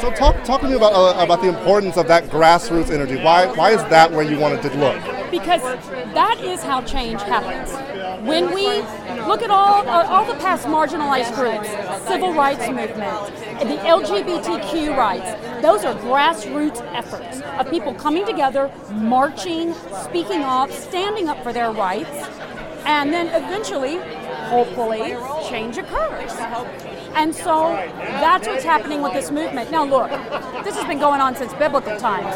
So 0.00 0.10
talk 0.12 0.42
talk 0.44 0.62
to 0.62 0.68
me 0.68 0.76
about 0.76 0.94
uh, 0.94 1.22
about 1.22 1.42
the 1.42 1.48
importance 1.48 1.98
of 1.98 2.08
that 2.08 2.24
grassroots 2.30 2.90
energy. 2.90 3.16
Why 3.16 3.46
why 3.54 3.72
is 3.72 3.82
that 3.90 4.10
where 4.10 4.22
you 4.22 4.38
wanted 4.38 4.62
to 4.62 4.74
look? 4.78 4.96
Because 5.30 5.60
that 6.14 6.40
is 6.42 6.62
how 6.62 6.80
change 6.80 7.20
happens. 7.20 7.70
When 8.26 8.54
we 8.54 8.64
look 9.28 9.42
at 9.42 9.50
all 9.50 9.86
uh, 9.86 10.06
all 10.06 10.24
the 10.24 10.38
past 10.40 10.66
marginalized 10.66 11.34
groups, 11.34 11.68
civil 12.08 12.32
rights 12.32 12.66
movement, 12.66 12.96
the 13.60 13.76
LGBTQ 13.84 14.96
rights, 14.96 15.30
those 15.60 15.84
are 15.84 15.94
grassroots 15.96 16.80
efforts 16.94 17.42
of 17.58 17.68
people 17.68 17.92
coming 17.92 18.24
together, 18.24 18.72
marching, 18.92 19.74
speaking 20.04 20.40
up, 20.40 20.70
standing 20.70 21.28
up 21.28 21.42
for 21.42 21.52
their 21.52 21.72
rights, 21.72 22.26
and 22.86 23.12
then 23.12 23.26
eventually, 23.28 23.96
hopefully, 24.48 25.14
change 25.46 25.76
occurs. 25.76 26.32
And 27.14 27.34
so 27.34 27.72
that's 27.96 28.46
what's 28.46 28.64
happening 28.64 29.02
with 29.02 29.12
this 29.12 29.30
movement. 29.30 29.70
Now, 29.70 29.84
look, 29.84 30.10
this 30.64 30.76
has 30.76 30.86
been 30.86 30.98
going 30.98 31.20
on 31.20 31.36
since 31.36 31.52
biblical 31.54 31.96
times 31.96 32.34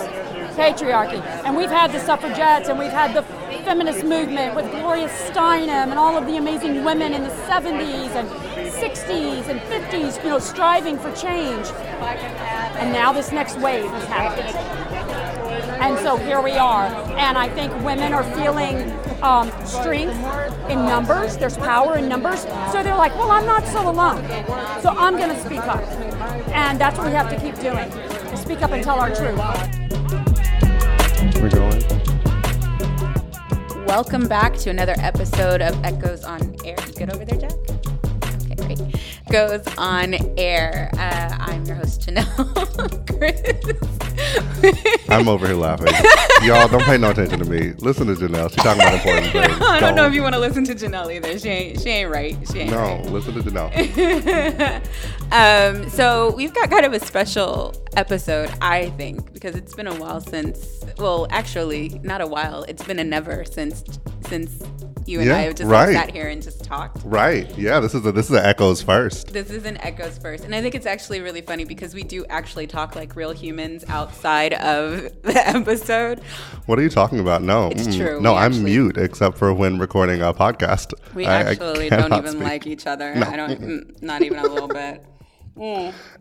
patriarchy. 0.55 1.21
And 1.45 1.57
we've 1.57 1.71
had 1.71 1.93
the 1.93 2.01
suffragettes 2.01 2.69
and 2.69 2.79
we've 2.79 2.91
had 2.91 3.15
the 3.15 3.23
feminist 3.65 4.05
movement 4.05 4.55
with 4.55 4.71
Gloria 4.71 5.09
Steinem 5.09 5.91
and 5.91 5.99
all 5.99 6.17
of 6.17 6.27
the 6.27 6.37
amazing 6.37 6.85
women 6.85 7.13
in 7.13 7.25
the 7.25 7.31
70s 7.31 8.15
and 8.15 8.29
60s 8.71 9.49
and 9.49 9.61
50s, 9.61 10.23
you 10.23 10.31
know, 10.31 10.39
striving 10.39 10.99
for 10.99 11.13
change. 11.13 11.67
And 12.79 12.93
now 12.93 13.13
this 13.13 13.33
next 13.33 13.59
wave 13.59 13.85
is 13.85 14.05
happening. 14.05 14.94
And 15.55 15.99
so 15.99 16.17
here 16.17 16.41
we 16.41 16.53
are. 16.53 16.87
And 17.17 17.39
I 17.39 17.49
think 17.49 17.73
women 17.85 18.13
are 18.13 18.25
feeling 18.35 18.91
um, 19.23 19.51
strength 19.65 20.17
in 20.69 20.85
numbers. 20.85 21.37
There's 21.37 21.57
power 21.57 21.97
in 21.97 22.09
numbers. 22.09 22.43
So 22.73 22.83
they're 22.83 22.97
like, 22.97 23.15
well, 23.17 23.31
I'm 23.31 23.47
not 23.47 23.67
so 23.67 23.89
alone. 23.89 24.23
So 24.83 24.91
I'm 24.91 25.17
going 25.17 25.31
to 25.31 25.41
speak 25.45 25.61
up. 25.61 25.83
And 26.53 26.81
that's 26.81 26.99
what 26.99 27.07
we 27.07 27.13
have 27.13 27.31
to 27.31 27.41
keep 27.41 27.55
doing. 27.61 27.91
To 27.91 28.37
speak 28.37 28.63
up 28.63 28.73
and 28.73 28.83
tell 28.83 28.99
our 28.99 29.15
truth. 29.15 29.39
We're 31.41 31.51
going. 31.51 31.85
Welcome 33.87 34.27
back 34.27 34.57
to 34.59 34.71
another 34.71 34.95
episode 34.99 35.63
of 35.63 35.83
Echoes 35.85 36.25
on 36.25 36.57
Air. 36.65 36.77
You 36.87 36.93
good 36.95 37.11
over 37.11 37.25
there, 37.25 37.39
Jack? 37.39 37.64
Goes 39.35 39.67
on 39.79 40.15
Air. 40.39 40.91
Uh, 40.97 41.37
I'm 41.41 41.65
your 41.65 41.75
host, 41.75 42.03
Janelle. 42.03 43.05
Chris. 43.19 43.43
I'm 45.09 45.27
over 45.27 45.49
here 45.49 45.57
laughing. 45.57 45.89
Y'all 46.47 46.69
don't 46.69 46.85
pay 46.85 46.97
no 46.99 47.11
attention 47.11 47.41
to 47.41 47.45
me. 47.45 47.73
Listen 47.81 48.07
to 48.07 48.15
Janelle. 48.15 48.49
She's 48.51 48.63
talking 48.63 48.81
about 48.81 48.95
important 48.95 49.33
things. 49.33 49.59
I 49.61 49.81
don't 49.81 49.97
know 49.97 50.07
if 50.07 50.15
you 50.15 50.23
want 50.23 50.37
to 50.37 50.41
listen 50.41 50.63
to 50.67 50.75
Janelle 50.77 51.13
either. 51.13 51.37
She 51.37 51.49
ain't, 51.49 51.81
she 51.81 51.89
ain't 51.89 52.13
right. 52.13 52.39
She 52.53 52.61
ain't 52.61 52.71
No, 52.71 52.77
right. 52.79 53.07
listen 53.07 53.35
to 53.35 53.41
Janelle. 53.41 54.83
um, 55.33 55.89
so 55.91 56.33
we've 56.37 56.55
got 56.55 56.71
kind 56.71 56.87
of 56.87 56.93
a 56.93 57.01
special 57.01 57.75
episode, 57.97 58.51
I 58.61 58.91
think, 58.91 59.33
because 59.33 59.57
it's 59.57 59.75
been 59.75 59.87
a 59.87 59.95
while 59.95 60.21
since. 60.21 60.85
Well, 60.99 61.27
actually, 61.31 62.01
not 62.03 62.21
a 62.21 62.27
while. 62.27 62.65
It's 62.69 62.85
been 62.85 62.99
a 62.99 63.05
never 63.05 63.45
since 63.45 63.83
since 64.29 64.63
you 65.07 65.19
and 65.19 65.29
Yeah, 65.29 65.37
I 65.37 65.41
have 65.41 65.55
just 65.57 65.69
right. 65.71 65.93
sat 65.93 66.11
here 66.13 66.29
and 66.29 66.41
just 66.43 66.65
talked. 66.65 67.03
Right. 67.05 67.47
Yeah. 67.59 67.81
This 67.81 67.95
is 67.95 68.07
a, 68.07 68.13
this 68.13 68.31
is 68.31 68.37
a 68.37 68.47
echoes 68.47 68.81
first. 68.81 69.33
This 69.35 69.51
is 69.51 69.65
an 69.67 69.77
echoes 69.79 70.17
first, 70.19 70.45
and 70.45 70.55
I 70.55 70.63
think 70.63 70.75
it's 70.77 70.87
actually 70.87 71.21
really 71.21 71.41
funny 71.43 71.65
because 71.65 71.95
we 71.95 72.05
do 72.05 72.25
actually 72.31 72.67
talk 72.69 72.95
like 72.95 73.17
real 73.17 73.33
humans 73.33 73.85
outside 73.89 74.55
of 74.55 75.11
the 75.23 75.43
episode. 75.49 76.21
What 76.67 76.79
are 76.79 76.83
you 76.83 76.89
talking 76.91 77.19
about? 77.19 77.43
No. 77.43 77.69
It's 77.71 77.89
mm, 77.89 77.97
true, 77.97 78.21
No, 78.21 78.33
we 78.33 78.39
I'm 78.39 78.53
actually- 78.53 78.65
mute 78.71 78.97
except 78.99 79.37
for 79.37 79.53
when 79.53 79.79
recording 79.79 80.23
a 80.23 80.33
podcast. 80.33 80.95
We 81.15 81.27
I- 81.27 81.41
I 81.41 81.43
actually 81.51 81.91
don't 81.91 82.13
even 82.15 82.33
speak. 82.33 82.43
like 82.43 82.67
each 82.67 82.87
other. 82.87 83.15
No. 83.17 83.27
I 83.27 83.37
don't, 83.37 83.61
mm, 83.61 84.03
not 84.03 84.23
even 84.23 84.39
a 84.39 84.47
little 84.47 84.69
bit. 84.69 85.05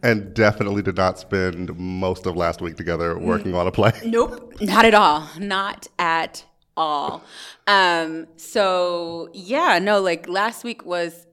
And 0.03 0.33
definitely 0.33 0.81
did 0.81 0.95
not 0.97 1.17
spend 1.19 1.77
most 1.77 2.25
of 2.25 2.35
last 2.35 2.61
week 2.61 2.77
together 2.77 3.17
working 3.17 3.55
on 3.55 3.67
a 3.67 3.71
play. 3.71 3.91
Nope, 4.05 4.53
not 4.61 4.85
at 4.85 4.93
all. 4.93 5.27
Not 5.39 5.87
at 5.97 6.45
all. 6.77 7.23
Um, 7.67 8.27
so 8.37 9.29
yeah, 9.33 9.79
no, 9.79 10.01
like 10.01 10.27
last 10.27 10.63
week 10.63 10.85
was 10.85 11.25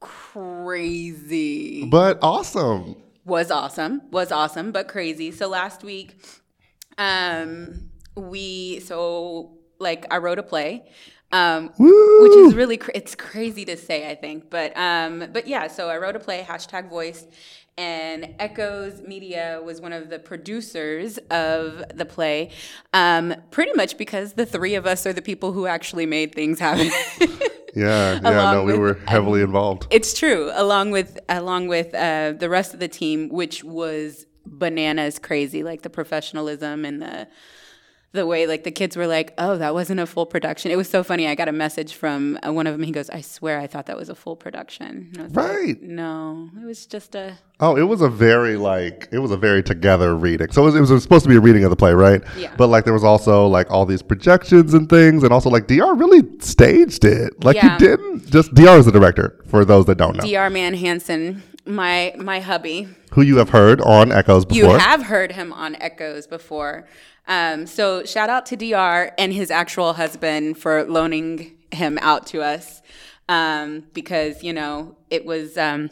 crazy. 0.00 1.84
But 1.86 2.18
awesome. 2.22 2.96
was 3.24 3.50
awesome 3.50 4.00
was 4.10 4.32
awesome 4.32 4.72
but 4.72 4.88
crazy 4.88 5.30
so 5.30 5.46
last 5.46 5.84
week 5.84 6.16
um 6.98 7.90
we 8.16 8.80
so 8.80 9.52
like 9.78 10.04
i 10.10 10.16
wrote 10.16 10.38
a 10.38 10.42
play 10.42 10.82
um 11.32 11.70
which 11.78 12.32
is 12.38 12.54
really 12.54 12.76
cra- 12.76 12.92
it's 12.94 13.14
crazy 13.14 13.64
to 13.64 13.76
say 13.76 14.10
i 14.10 14.14
think 14.14 14.50
but 14.50 14.76
um 14.76 15.24
but 15.32 15.46
yeah 15.46 15.66
so 15.68 15.88
i 15.88 15.96
wrote 15.96 16.16
a 16.16 16.20
play 16.20 16.44
hashtag 16.48 16.88
voice 16.88 17.26
and 17.78 18.34
echoes 18.40 19.00
media 19.02 19.60
was 19.64 19.80
one 19.80 19.92
of 19.92 20.10
the 20.10 20.18
producers 20.18 21.18
of 21.30 21.82
the 21.94 22.04
play 22.04 22.50
um 22.92 23.34
pretty 23.50 23.72
much 23.74 23.96
because 23.96 24.32
the 24.34 24.44
three 24.44 24.74
of 24.74 24.86
us 24.86 25.06
are 25.06 25.12
the 25.12 25.22
people 25.22 25.52
who 25.52 25.66
actually 25.66 26.06
made 26.06 26.34
things 26.34 26.58
happen 26.58 26.90
Yeah, 27.72 28.14
yeah, 28.14 28.50
no, 28.52 28.64
we 28.64 28.72
with- 28.72 28.80
were 28.80 28.94
heavily 29.06 29.42
involved. 29.42 29.86
It's 29.90 30.12
true, 30.12 30.50
along 30.54 30.90
with 30.90 31.20
along 31.28 31.68
with 31.68 31.94
uh, 31.94 32.32
the 32.32 32.48
rest 32.48 32.74
of 32.74 32.80
the 32.80 32.88
team, 32.88 33.28
which 33.28 33.62
was 33.62 34.26
bananas 34.44 35.20
crazy, 35.20 35.62
like 35.62 35.82
the 35.82 35.88
professionalism 35.90 36.84
and 36.84 37.00
the 37.00 37.28
the 38.12 38.26
way 38.26 38.46
like 38.46 38.64
the 38.64 38.70
kids 38.72 38.96
were 38.96 39.06
like, 39.06 39.32
"Oh, 39.38 39.56
that 39.58 39.72
wasn't 39.74 40.00
a 40.00 40.06
full 40.06 40.26
production." 40.26 40.70
It 40.70 40.76
was 40.76 40.88
so 40.88 41.02
funny. 41.04 41.26
I 41.28 41.34
got 41.34 41.48
a 41.48 41.52
message 41.52 41.94
from 41.94 42.38
uh, 42.46 42.52
one 42.52 42.66
of 42.66 42.74
them. 42.74 42.82
He 42.82 42.90
goes, 42.92 43.08
"I 43.10 43.20
swear, 43.20 43.58
I 43.60 43.66
thought 43.66 43.86
that 43.86 43.96
was 43.96 44.08
a 44.08 44.14
full 44.14 44.34
production." 44.36 45.12
Was 45.16 45.34
like, 45.34 45.46
Right. 45.48 45.82
no, 45.82 46.50
it 46.60 46.64
was 46.64 46.86
just 46.86 47.14
a 47.14 47.38
Oh, 47.62 47.76
it 47.76 47.82
was 47.82 48.00
a 48.00 48.08
very 48.08 48.56
like 48.56 49.08
it 49.12 49.18
was 49.18 49.30
a 49.30 49.36
very 49.36 49.62
together 49.62 50.16
reading. 50.16 50.50
So 50.50 50.62
it 50.62 50.64
was, 50.80 50.90
it 50.90 50.94
was 50.94 51.02
supposed 51.02 51.24
to 51.24 51.28
be 51.28 51.36
a 51.36 51.40
reading 51.40 51.62
of 51.64 51.70
the 51.70 51.76
play, 51.76 51.92
right? 51.94 52.22
Yeah. 52.36 52.52
But 52.56 52.68
like 52.68 52.84
there 52.84 52.94
was 52.94 53.04
also 53.04 53.46
like 53.46 53.70
all 53.70 53.86
these 53.86 54.02
projections 54.02 54.74
and 54.74 54.88
things, 54.88 55.22
and 55.22 55.32
also 55.32 55.50
like 55.50 55.66
Dr. 55.66 55.94
really 55.94 56.22
staged 56.40 57.04
it. 57.04 57.44
Like 57.44 57.56
Yeah. 57.56 57.78
he 57.78 57.84
didn't 57.84 58.30
just 58.30 58.54
Dr. 58.54 58.78
is 58.78 58.86
the 58.86 58.92
director 58.92 59.38
for 59.46 59.64
those 59.64 59.84
that 59.86 59.96
don't 59.98 60.16
know, 60.16 60.22
Dr. 60.28 60.50
Man 60.50 60.74
Hansen, 60.74 61.42
my 61.66 62.14
my 62.18 62.40
hubby. 62.40 62.88
who 63.12 63.22
you 63.22 63.36
have 63.36 63.50
heard 63.50 63.80
on 63.82 64.10
Echoes 64.10 64.44
before. 64.46 64.72
You 64.72 64.78
have 64.78 65.02
heard 65.04 65.32
him 65.32 65.52
on 65.52 65.76
Echoes 65.76 66.26
before. 66.26 66.88
Um, 67.26 67.66
so 67.66 68.04
shout 68.04 68.28
out 68.28 68.46
to 68.46 68.56
Dr. 68.56 69.14
and 69.18 69.32
his 69.32 69.50
actual 69.50 69.92
husband 69.92 70.58
for 70.58 70.84
loaning 70.84 71.56
him 71.70 71.98
out 72.02 72.26
to 72.28 72.42
us 72.42 72.82
um, 73.28 73.84
because 73.92 74.42
you 74.42 74.52
know 74.52 74.96
it 75.10 75.24
was. 75.24 75.56
Um, 75.56 75.90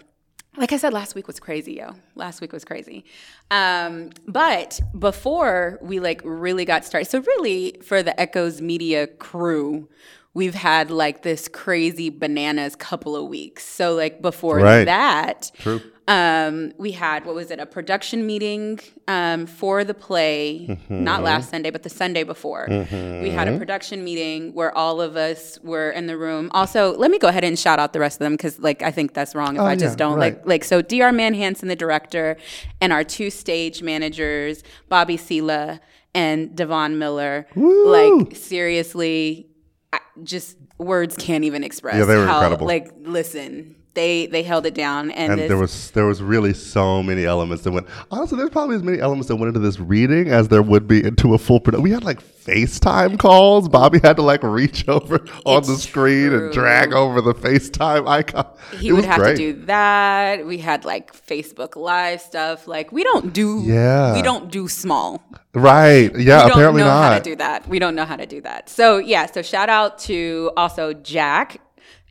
like 0.57 0.73
I 0.73 0.77
said, 0.77 0.93
last 0.93 1.15
week 1.15 1.29
was 1.29 1.39
crazy, 1.39 1.75
yo. 1.75 1.95
Last 2.17 2.41
week 2.41 2.53
was 2.53 2.65
crazy. 2.65 3.05
Um, 3.49 4.11
but 4.27 4.81
before 4.99 5.79
we 5.81 6.01
like 6.01 6.21
really 6.25 6.65
got 6.65 6.85
started, 6.85 7.09
so 7.09 7.21
really 7.21 7.79
for 7.85 8.03
the 8.03 8.19
Echoes 8.21 8.61
Media 8.61 9.07
crew, 9.07 9.89
we've 10.35 10.57
had 10.57 10.91
like 10.91 11.23
this 11.23 11.47
crazy 11.47 12.11
bananas 12.11 12.75
couple 12.75 13.15
of 13.15 13.29
weeks. 13.29 13.65
So 13.65 13.95
like 13.95 14.21
before 14.21 14.57
Right. 14.57 14.85
that, 14.85 15.53
True. 15.59 15.81
Um, 16.09 16.73
we 16.79 16.91
had 16.93 17.25
what 17.27 17.35
was 17.35 17.51
it? 17.51 17.61
A 17.61 17.67
production 17.67 18.27
meeting 18.27 18.81
um, 19.07 19.47
for 19.47 19.85
the 19.85 19.95
play, 19.95 20.67
Mm-hmm. 20.69 21.05
not 21.05 21.23
last 21.23 21.51
Sunday, 21.51 21.71
but 21.71 21.83
the 21.85 21.91
Sunday 21.91 22.25
before. 22.25 22.67
We 22.69 23.31
had 23.31 23.47
a 23.47 23.57
production 23.59 24.03
meeting 24.03 24.55
where 24.55 24.77
all 24.77 25.01
of 25.01 25.17
us 25.17 25.59
were 25.63 25.91
in 25.91 26.07
the 26.07 26.17
room. 26.17 26.51
Also, 26.53 26.97
let 26.97 27.11
me 27.11 27.19
go 27.19 27.29
ahead 27.29 27.45
and 27.45 27.59
shout 27.59 27.79
out 27.79 27.93
the 27.93 28.01
rest 28.01 28.17
of 28.17 28.25
them 28.25 28.33
because, 28.33 28.59
like, 28.59 28.83
I 28.83 28.91
think 28.91 29.13
that's 29.15 29.35
wrong 29.35 29.57
if 29.57 29.63
I 29.63 29.75
just 29.77 29.85
Oh, 29.85 29.91
yeah, 29.91 29.97
don't 29.97 30.19
right. 30.19 30.37
like. 30.39 30.47
Like, 30.47 30.65
so 30.65 30.81
Dr. 30.83 31.13
Man 31.13 31.35
Hansen, 31.35 31.69
the 31.69 31.77
director, 31.77 32.37
and 32.81 32.93
our 32.93 33.05
two 33.05 33.31
stage 33.31 33.83
managers, 33.83 34.63
Bobby 34.89 35.17
Sela 35.19 35.79
and 36.15 36.57
Devon 36.57 36.99
Miller. 36.99 37.47
Woo! 37.55 37.91
Like, 37.93 38.35
seriously, 38.35 39.47
I- 39.93 40.01
just 40.23 40.57
words 40.79 41.17
can't 41.17 41.45
even 41.45 41.63
express 41.65 41.97
Yeah, 41.99 42.05
they 42.07 42.17
were 42.17 42.27
how. 42.27 42.37
incredible. 42.39 42.67
Like, 42.67 42.91
listen. 43.03 43.75
They, 43.99 44.27
they 44.27 44.45
held 44.45 44.65
it 44.65 44.75
down 44.75 45.11
and, 45.11 45.33
and 45.33 45.41
this, 45.41 45.49
there 45.49 45.59
was 45.59 45.91
there 45.91 46.07
was 46.07 46.23
really 46.23 46.55
so 46.55 47.03
many 47.03 47.25
elements 47.25 47.65
that 47.65 47.73
went. 47.73 47.89
Honestly, 48.13 48.39
there's 48.39 48.51
probably 48.51 48.77
as 48.77 48.83
many 48.85 49.01
elements 49.01 49.27
that 49.27 49.35
went 49.35 49.49
into 49.49 49.59
this 49.59 49.81
reading 49.81 50.29
as 50.29 50.47
there 50.47 50.63
would 50.63 50.87
be 50.87 51.05
into 51.05 51.35
a 51.35 51.39
full 51.39 51.59
production. 51.59 51.83
We 51.83 51.91
had 51.91 52.05
like 52.05 52.21
FaceTime 52.23 53.19
calls. 53.19 53.69
Bobby 53.69 53.99
had 53.99 54.17
to 54.17 54.23
like 54.23 54.45
reach 54.45 54.89
over 54.89 55.25
on 55.45 55.63
the 55.65 55.75
screen 55.75 56.29
true. 56.29 56.45
and 56.45 56.53
drag 56.53 56.93
over 56.93 57.21
the 57.21 57.35
FaceTime 57.35 58.09
icon. 58.09 58.47
he 58.79 58.89
it 58.89 58.93
would 58.93 59.05
have 59.05 59.19
great. 59.19 59.37
to 59.37 59.53
do 59.53 59.65
that. 59.67 60.47
We 60.47 60.59
had 60.59 60.85
like 60.85 61.13
Facebook 61.27 61.75
Live 61.75 62.21
stuff. 62.21 62.69
Like 62.69 62.93
we 62.93 63.03
don't 63.03 63.33
do 63.33 63.63
Yeah. 63.65 64.15
we 64.15 64.23
don't 64.23 64.51
do 64.51 64.69
small. 64.69 65.23
Right. 65.55 66.17
Yeah, 66.17 66.45
we 66.45 66.53
apparently 66.53 66.83
don't 66.83 66.89
know 66.89 67.03
how 67.03 67.19
to 67.19 67.25
do 67.25 67.37
that. 67.37 67.69
We 67.69 67.79
don't 67.81 67.97
know 67.97 68.05
how 68.05 68.17
to 68.17 68.27
do 68.27 68.41
that. 68.43 68.69
So 68.69 68.99
yeah, 68.99 69.27
so 69.27 69.43
shout 69.43 69.69
out 69.69 69.99
to 70.01 70.53
also 70.57 70.93
Jack, 70.93 71.61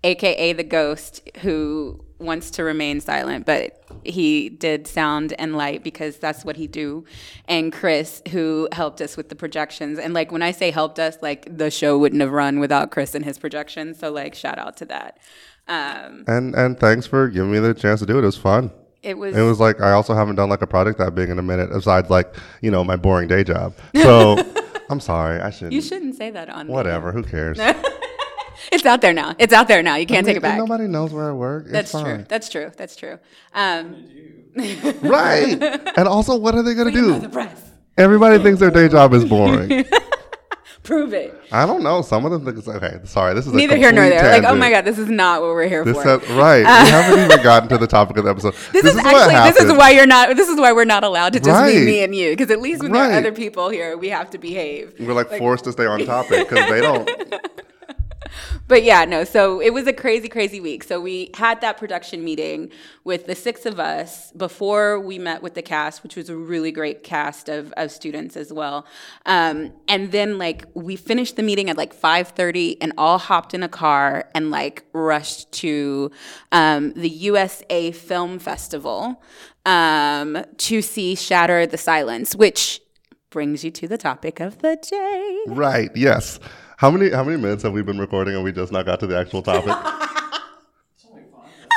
aka 0.03 0.53
the 0.53 0.63
ghost, 0.63 1.27
who 1.39 2.03
wants 2.19 2.49
to 2.51 2.63
remain 2.63 2.99
silent, 2.99 3.45
but 3.45 3.83
he 4.03 4.49
did 4.49 4.87
sound 4.87 5.33
and 5.37 5.55
light 5.55 5.83
because 5.83 6.17
that's 6.17 6.43
what 6.43 6.55
he 6.55 6.65
do. 6.65 7.05
And 7.47 7.71
Chris, 7.71 8.21
who 8.31 8.67
helped 8.71 9.01
us 9.01 9.15
with 9.15 9.29
the 9.29 9.35
projections. 9.35 9.99
And 9.99 10.13
like 10.15 10.31
when 10.31 10.41
I 10.41 10.51
say 10.51 10.71
helped 10.71 10.97
us, 10.99 11.17
like 11.21 11.57
the 11.57 11.69
show 11.69 11.97
wouldn't 11.97 12.21
have 12.21 12.31
run 12.31 12.59
without 12.59 12.89
Chris 12.89 13.13
and 13.13 13.23
his 13.23 13.37
projections. 13.37 13.99
So 13.99 14.11
like 14.11 14.33
shout 14.33 14.57
out 14.57 14.77
to 14.77 14.85
that. 14.85 15.19
Um, 15.67 16.23
And 16.27 16.55
and 16.55 16.79
thanks 16.79 17.05
for 17.05 17.27
giving 17.27 17.51
me 17.51 17.59
the 17.59 17.73
chance 17.73 17.99
to 17.99 18.05
do 18.07 18.17
it. 18.17 18.23
It 18.23 18.25
was 18.25 18.37
fun. 18.37 18.71
it 19.03 19.17
was. 19.17 19.35
It 19.37 19.41
was 19.43 19.59
like 19.59 19.79
I 19.81 19.91
also 19.91 20.15
haven't 20.15 20.37
done 20.37 20.49
like 20.49 20.61
a 20.63 20.67
project 20.67 20.97
that 20.99 21.13
big 21.13 21.29
in 21.29 21.37
a 21.37 21.43
minute, 21.43 21.69
besides 21.71 22.09
like 22.09 22.33
you 22.61 22.71
know 22.71 22.83
my 22.83 22.95
boring 22.95 23.27
day 23.27 23.43
job. 23.43 23.75
So 23.95 24.37
I'm 24.89 24.99
sorry, 25.01 25.39
I 25.41 25.49
shouldn't. 25.51 25.73
you 25.73 25.81
shouldn't 25.81 26.15
say 26.15 26.31
that 26.31 26.49
on. 26.49 26.67
Whatever, 26.67 27.11
who 27.11 27.21
cares? 27.21 27.59
It's 28.71 28.85
out 28.85 29.01
there 29.01 29.13
now. 29.13 29.35
It's 29.39 29.53
out 29.53 29.67
there 29.67 29.81
now. 29.83 29.95
You 29.95 30.05
can't 30.05 30.25
take 30.25 30.37
it 30.37 30.41
back. 30.41 30.57
Nobody 30.57 30.87
knows 30.87 31.13
where 31.13 31.29
I 31.29 31.33
work. 31.33 31.63
It's 31.63 31.71
That's 31.71 31.91
fine. 31.91 32.03
true. 32.03 32.25
That's 32.27 32.49
true. 32.49 32.71
That's 32.75 32.95
true. 32.95 33.19
Um, 33.53 34.03
Right. 35.01 35.61
and 35.97 36.07
also, 36.07 36.35
what 36.37 36.55
are 36.55 36.63
they 36.63 36.73
gonna 36.73 36.91
the 36.91 37.19
do? 37.19 37.29
press. 37.29 37.69
Everybody 37.97 38.41
thinks 38.41 38.59
their 38.59 38.71
day 38.71 38.87
job 38.87 39.13
is 39.13 39.23
boring. 39.25 39.85
Prove 40.83 41.13
it. 41.13 41.35
I 41.51 41.65
don't 41.65 41.83
know. 41.83 42.01
Some 42.01 42.23
of 42.25 42.31
them 42.31 42.45
think 42.45 42.57
it's 42.59 42.67
okay. 42.67 42.99
Sorry, 43.03 43.33
this 43.33 43.45
is 43.45 43.51
a 43.51 43.55
Neither 43.57 43.75
here 43.75 43.91
nor 43.91 44.07
there. 44.07 44.31
Like, 44.31 44.49
oh 44.49 44.55
my 44.55 44.69
god, 44.69 44.85
this 44.85 44.97
is 44.97 45.09
not 45.09 45.41
what 45.41 45.49
we're 45.49 45.67
here 45.67 45.83
This 45.83 45.97
for. 45.97 46.03
has, 46.19 46.29
right. 46.29 46.59
we 46.59 46.89
haven't 46.89 47.25
even 47.25 47.43
gotten 47.43 47.67
to 47.69 47.77
the 47.77 47.87
topic 47.87 48.15
of 48.17 48.23
the 48.23 48.29
episode. 48.31 48.53
this, 48.71 48.85
is, 48.85 48.95
what 48.95 49.05
actually 49.05 49.51
this 49.51 49.61
is 49.69 49.77
why 49.77 49.89
you're 49.89 50.05
not. 50.07 50.35
This 50.37 50.47
is 50.47 50.57
why 50.57 50.71
we're 50.71 50.85
not 50.85 51.03
allowed 51.03 51.33
to 51.33 51.41
just 51.41 51.65
be 51.65 51.83
me 51.85 52.03
and 52.03 52.15
you. 52.15 52.29
Because 52.31 52.49
at 52.51 52.61
least 52.61 52.83
when 52.83 52.93
there 52.93 53.03
are 53.03 53.11
other 53.11 53.33
people 53.33 53.67
here, 53.69 53.97
we 53.97 54.07
have 54.09 54.29
to 54.29 54.37
behave. 54.37 54.93
we're 54.99 55.13
like, 55.13 55.29
forced 55.37 55.65
to 55.65 55.73
stay 55.73 55.85
on 55.85 56.05
topic 56.05 56.47
because 56.47 56.69
they 56.69 56.79
don't. 56.79 57.09
But 58.67 58.83
yeah, 58.83 59.05
no. 59.05 59.23
So 59.23 59.61
it 59.61 59.73
was 59.73 59.87
a 59.87 59.93
crazy, 59.93 60.27
crazy 60.27 60.59
week. 60.59 60.83
So 60.83 60.99
we 60.99 61.31
had 61.35 61.61
that 61.61 61.77
production 61.77 62.23
meeting 62.23 62.71
with 63.03 63.25
the 63.25 63.35
six 63.35 63.65
of 63.65 63.79
us 63.79 64.31
before 64.33 64.99
we 64.99 65.17
met 65.19 65.41
with 65.41 65.53
the 65.53 65.61
cast, 65.61 66.03
which 66.03 66.15
was 66.15 66.29
a 66.29 66.35
really 66.35 66.71
great 66.71 67.03
cast 67.03 67.49
of, 67.49 67.73
of 67.77 67.91
students 67.91 68.35
as 68.35 68.51
well. 68.51 68.85
Um, 69.25 69.73
and 69.87 70.11
then 70.11 70.37
like 70.37 70.65
we 70.73 70.95
finished 70.95 71.35
the 71.35 71.43
meeting 71.43 71.69
at 71.69 71.77
like 71.77 71.93
five 71.93 72.29
thirty, 72.29 72.81
and 72.81 72.93
all 72.97 73.17
hopped 73.17 73.53
in 73.53 73.63
a 73.63 73.69
car 73.69 74.29
and 74.33 74.51
like 74.51 74.83
rushed 74.93 75.51
to 75.53 76.11
um, 76.51 76.93
the 76.93 77.09
USA 77.09 77.91
Film 77.91 78.39
Festival 78.39 79.21
um, 79.65 80.43
to 80.57 80.81
see 80.81 81.15
Shatter 81.15 81.65
the 81.67 81.77
Silence, 81.77 82.35
which 82.35 82.81
brings 83.29 83.63
you 83.63 83.71
to 83.71 83.87
the 83.87 83.97
topic 83.97 84.39
of 84.39 84.59
the 84.59 84.77
day. 84.77 85.39
Right. 85.47 85.91
Yes. 85.95 86.39
How 86.77 86.89
many 86.91 87.09
how 87.11 87.23
many 87.23 87.37
minutes 87.41 87.63
have 87.63 87.73
we 87.73 87.81
been 87.81 87.97
recording 87.99 88.35
and 88.35 88.43
we 88.43 88.51
just 88.51 88.71
not 88.71 88.85
got 88.85 88.99
to 89.01 89.07
the 89.07 89.17
actual 89.17 89.41
topic? 89.41 89.75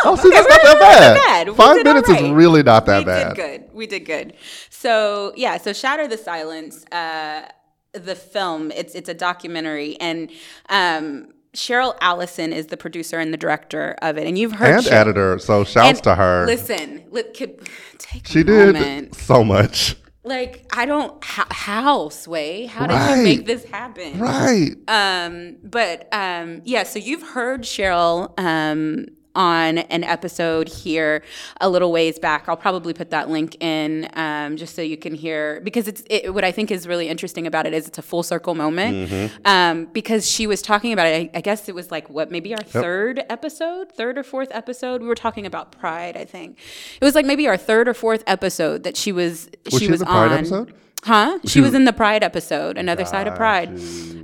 Oh, 0.03 0.17
see, 0.17 0.31
that's 0.31 0.49
not 0.49 0.63
that 0.63 0.81
bad. 0.81 1.47
bad. 1.47 1.57
Five 1.57 1.85
minutes 1.85 2.09
all 2.09 2.15
is 2.17 2.31
really 2.31 2.63
not 2.63 2.87
that 2.87 3.01
we 3.01 3.05
bad. 3.05 3.29
We 3.29 3.35
did 3.35 3.37
good. 3.37 3.75
We 3.75 3.87
did 3.87 4.01
good. 4.07 4.33
So 4.71 5.35
yeah, 5.37 5.59
so 5.59 5.75
Shatter 5.75 6.09
the 6.09 6.17
Silence, 6.17 6.87
uh, 6.87 7.47
the 7.93 8.15
film. 8.15 8.71
It's 8.71 8.95
it's 8.95 9.11
a 9.11 9.15
documentary, 9.15 10.01
and 10.01 10.31
um, 10.71 11.35
Cheryl 11.55 11.99
Allison 12.01 12.53
is 12.55 12.69
the 12.69 12.79
producer 12.79 13.19
and 13.19 13.31
the 13.31 13.37
director 13.37 13.95
of 14.01 14.17
it. 14.17 14.27
And 14.27 14.39
you've 14.39 14.53
heard 14.53 14.77
And 14.77 14.87
Cheryl- 14.87 14.93
editor, 14.93 15.39
so 15.39 15.65
shouts 15.65 15.99
and 15.99 16.03
to 16.05 16.15
her. 16.15 16.47
Listen, 16.47 17.05
li- 17.11 17.25
could, 17.37 17.69
take 17.99 18.27
she 18.27 18.43
did 18.43 19.15
so 19.15 19.45
much. 19.45 19.97
Like 20.23 20.67
I 20.77 20.85
don't 20.85 21.23
how, 21.25 21.47
how 21.51 22.09
Sway. 22.11 22.67
How 22.67 22.87
did 22.87 22.95
Right. 22.95 23.17
you 23.17 23.23
make 23.25 23.47
this 23.47 23.65
happen? 23.65 24.19
Right. 24.19 24.73
Um, 24.87 25.57
but 25.63 26.09
um, 26.13 26.61
yeah, 26.65 26.83
so 26.83 26.99
you've 26.99 27.23
heard 27.23 27.63
Cheryl 27.63 28.39
um, 28.39 29.07
on 29.35 29.79
an 29.79 30.03
episode 30.05 30.69
here 30.69 31.23
a 31.61 31.69
little 31.71 31.93
ways 31.93 32.19
back. 32.19 32.49
I'll 32.49 32.57
probably 32.57 32.93
put 32.93 33.11
that 33.11 33.29
link 33.31 33.57
in 33.63 34.09
um, 34.15 34.57
just 34.57 34.75
so 34.75 34.83
you 34.83 34.97
can 34.97 35.15
hear 35.15 35.61
because 35.63 35.87
it's 35.89 36.03
it, 36.11 36.35
what 36.35 36.45
I 36.45 36.53
think 36.53 36.71
is 36.71 36.87
really 36.87 37.09
interesting 37.09 37.47
about 37.47 37.67
it 37.67 37.73
is 37.73 37.87
it's 37.87 37.99
a 37.99 38.03
full 38.03 38.23
circle 38.23 38.55
moment 38.55 39.11
Mm-hmm. 39.11 39.37
um, 39.47 39.85
because 39.93 40.29
she 40.31 40.47
was 40.47 40.63
talking 40.63 40.93
about 40.93 41.07
it. 41.07 41.31
I, 41.35 41.39
I 41.39 41.41
guess 41.41 41.69
it 41.69 41.75
was 41.75 41.91
like 41.91 42.11
what 42.11 42.31
maybe 42.31 42.55
our 42.55 42.63
third 42.63 43.23
episode, 43.31 43.93
third 43.93 44.19
or 44.19 44.23
fourth 44.23 44.49
episode. 44.51 45.01
We 45.01 45.07
were 45.09 45.15
talking 45.15 45.47
about 45.47 45.73
Pride. 45.73 46.17
I 46.17 46.25
think 46.25 46.59
it 47.01 47.05
was 47.05 47.15
like 47.15 47.25
maybe 47.27 47.47
our 47.49 47.57
third 47.57 47.89
or 47.89 47.95
fourth 47.95 48.25
episode 48.27 48.83
that 48.83 48.97
she 48.97 49.13
was, 49.13 49.49
Was 49.71 49.79
she 49.79 49.87
in 49.87 49.91
was 49.93 50.03
on. 50.03 50.33
episode? 50.33 50.75
Huh? 51.05 51.39
She, 51.45 51.49
She 51.49 51.61
was 51.61 51.69
was- 51.69 51.75
in 51.77 51.85
the 51.87 51.93
Pride 51.93 52.23
episode, 52.23 52.77
another 52.77 53.05
side 53.05 53.27
of 53.27 53.35
Pride. 53.35 53.71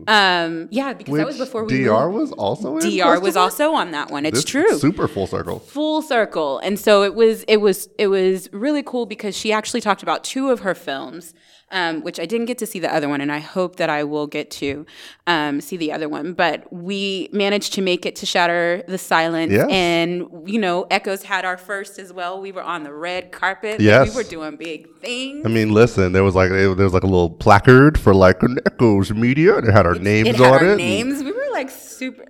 Um, 0.08 0.68
yeah, 0.70 0.92
because 0.92 1.16
that 1.16 1.26
was 1.26 1.38
before 1.38 1.64
we 1.64 1.82
DR 1.84 2.06
moved. 2.10 2.14
was 2.18 2.32
also 2.32 2.76
in 2.78 2.90
DR 2.90 3.20
was 3.20 3.34
also 3.36 3.72
on 3.72 3.90
that 3.90 4.10
one. 4.10 4.24
It's 4.24 4.38
This 4.38 4.44
true. 4.44 4.78
Super 4.78 5.08
full 5.08 5.26
circle. 5.26 5.58
Full 5.60 6.00
circle. 6.02 6.58
And 6.60 6.78
so 6.78 7.02
it 7.02 7.14
was 7.14 7.42
it 7.44 7.56
was 7.56 7.88
it 7.98 8.06
was 8.06 8.48
really 8.52 8.82
cool 8.84 9.06
because 9.06 9.36
she 9.36 9.52
actually 9.52 9.80
talked 9.80 10.02
about 10.04 10.22
two 10.22 10.50
of 10.50 10.60
her 10.60 10.74
films. 10.76 11.34
Um, 11.72 12.02
which 12.02 12.20
I 12.20 12.26
didn't 12.26 12.46
get 12.46 12.58
to 12.58 12.66
see 12.66 12.78
the 12.78 12.94
other 12.94 13.08
one, 13.08 13.20
and 13.20 13.32
I 13.32 13.40
hope 13.40 13.74
that 13.76 13.90
I 13.90 14.04
will 14.04 14.28
get 14.28 14.52
to 14.52 14.86
um, 15.26 15.60
see 15.60 15.76
the 15.76 15.90
other 15.90 16.08
one. 16.08 16.32
But 16.32 16.72
we 16.72 17.28
managed 17.32 17.72
to 17.72 17.82
make 17.82 18.06
it 18.06 18.14
to 18.16 18.24
Shatter 18.26 18.84
the 18.86 18.98
Silence, 18.98 19.50
Yes. 19.52 19.66
and 19.68 20.28
you 20.48 20.60
know, 20.60 20.86
Echoes 20.92 21.24
had 21.24 21.44
our 21.44 21.56
first 21.56 21.98
as 21.98 22.12
well. 22.12 22.40
We 22.40 22.52
were 22.52 22.62
on 22.62 22.84
the 22.84 22.92
red 22.92 23.32
carpet. 23.32 23.72
Like, 23.72 23.80
Yes. 23.80 24.10
we 24.10 24.14
were 24.22 24.28
doing 24.28 24.54
big 24.56 24.96
things. 25.00 25.44
I 25.44 25.48
mean, 25.48 25.74
listen, 25.74 26.12
there 26.12 26.22
was 26.22 26.36
like 26.36 26.50
there 26.50 26.68
was 26.70 26.94
like 26.94 27.02
a 27.02 27.06
little 27.08 27.30
placard 27.30 27.98
for 27.98 28.14
like 28.14 28.40
Echoes 28.64 29.10
Media. 29.12 29.56
and 29.58 29.66
It 29.66 29.72
had 29.72 29.86
our 29.86 29.96
names 29.96 30.28
it 30.28 30.36
had 30.36 30.46
on 30.46 30.52
our 30.52 30.64
it. 30.64 30.68
and 30.68 30.78
names. 30.78 31.24
We 31.24 31.32
were 31.32 31.48
like 31.50 31.70
super. 31.70 32.26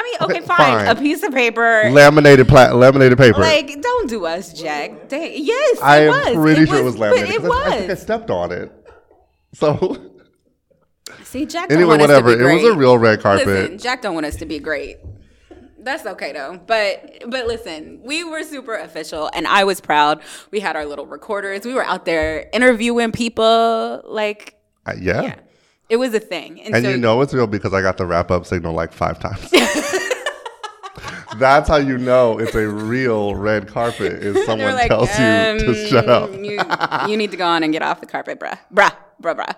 I 0.00 0.02
mean, 0.02 0.14
okay, 0.30 0.38
Okay, 0.38 0.46
fine. 0.46 0.56
fine. 0.56 0.86
A 0.86 0.94
piece 0.98 1.22
of 1.22 1.32
paper. 1.34 1.90
Laminated 1.90 2.48
pla- 2.48 2.72
laminated 2.72 3.18
paper. 3.18 3.40
Like, 3.40 3.82
don't 3.82 4.08
do 4.08 4.24
us, 4.24 4.52
Jack. 4.54 5.08
They, 5.10 5.36
yes, 5.36 5.78
it 5.78 5.82
I 5.84 5.98
am 6.04 6.08
was. 6.08 6.34
pretty 6.36 6.62
it 6.62 6.68
sure 6.68 6.74
was, 6.76 6.80
it 6.80 6.84
was 6.84 6.98
laminated. 6.98 7.42
But 7.42 7.44
it 7.44 7.48
'cause 7.50 7.52
I, 7.52 7.66
I 7.66 7.70
think 7.78 7.90
I 7.90 7.92
was. 7.92 8.02
stepped 8.02 8.30
on 8.30 8.52
it. 8.52 8.72
So 9.52 9.96
See, 11.24 11.44
Jack. 11.46 11.68
Don't 11.68 11.78
anyway, 11.78 11.90
want 11.98 12.00
whatever. 12.02 12.30
Us 12.30 12.34
to 12.36 12.38
be 12.38 12.44
It 12.44 12.50
It 12.50 12.64
was 12.64 12.74
a 12.74 12.78
real 12.78 12.96
red 12.98 13.20
carpet. 13.20 13.46
Listen, 13.46 13.78
Jack 13.78 14.00
don't 14.02 14.14
want 14.14 14.26
us 14.26 14.36
to 14.36 14.46
be 14.46 14.58
great. 14.58 14.96
That's 15.78 16.04
okay 16.06 16.32
though. 16.32 16.60
But 16.66 17.24
but 17.28 17.46
listen, 17.46 18.00
we 18.04 18.24
were 18.24 18.42
super 18.42 18.74
official, 18.76 19.30
and 19.34 19.46
I 19.46 19.64
was 19.64 19.80
proud. 19.80 20.22
We 20.50 20.60
had 20.60 20.76
our 20.76 20.84
little 20.86 21.06
recorders. 21.06 21.64
We 21.64 21.74
were 21.74 21.84
out 21.84 22.04
there 22.04 22.48
interviewing 22.52 23.12
people. 23.12 24.02
Like, 24.06 24.56
Uh, 24.86 24.94
yeah. 25.00 25.22
yeah, 25.22 25.34
it 25.90 25.96
was 25.96 26.14
a 26.14 26.20
thing. 26.20 26.60
And, 26.62 26.74
And 26.74 26.84
so 26.84 26.90
you 26.90 26.96
know 26.96 27.20
it's 27.20 27.34
real 27.34 27.48
because 27.48 27.74
I 27.74 27.82
got 27.82 27.98
the 27.98 28.06
wrap 28.06 28.30
up 28.30 28.46
signal 28.46 28.72
like 28.72 28.92
five 28.92 29.18
times. 29.18 29.50
That's 31.36 31.68
how 31.68 31.76
you 31.76 31.98
know 31.98 32.38
it's 32.38 32.54
a 32.54 32.68
real 32.68 33.34
red 33.34 33.68
carpet 33.68 34.12
is 34.12 34.44
someone 34.46 34.74
like, 34.74 34.88
tells 34.88 35.08
you 35.10 35.58
to 35.66 35.86
shut 35.88 36.08
up. 36.08 36.30
um, 36.30 36.44
you, 36.44 36.60
you 37.08 37.16
need 37.16 37.30
to 37.32 37.36
go 37.36 37.46
on 37.46 37.62
and 37.62 37.72
get 37.72 37.82
off 37.82 38.00
the 38.00 38.06
carpet, 38.06 38.38
bruh, 38.38 38.58
bruh, 38.72 38.94
bruh, 39.20 39.36
bruh. 39.36 39.54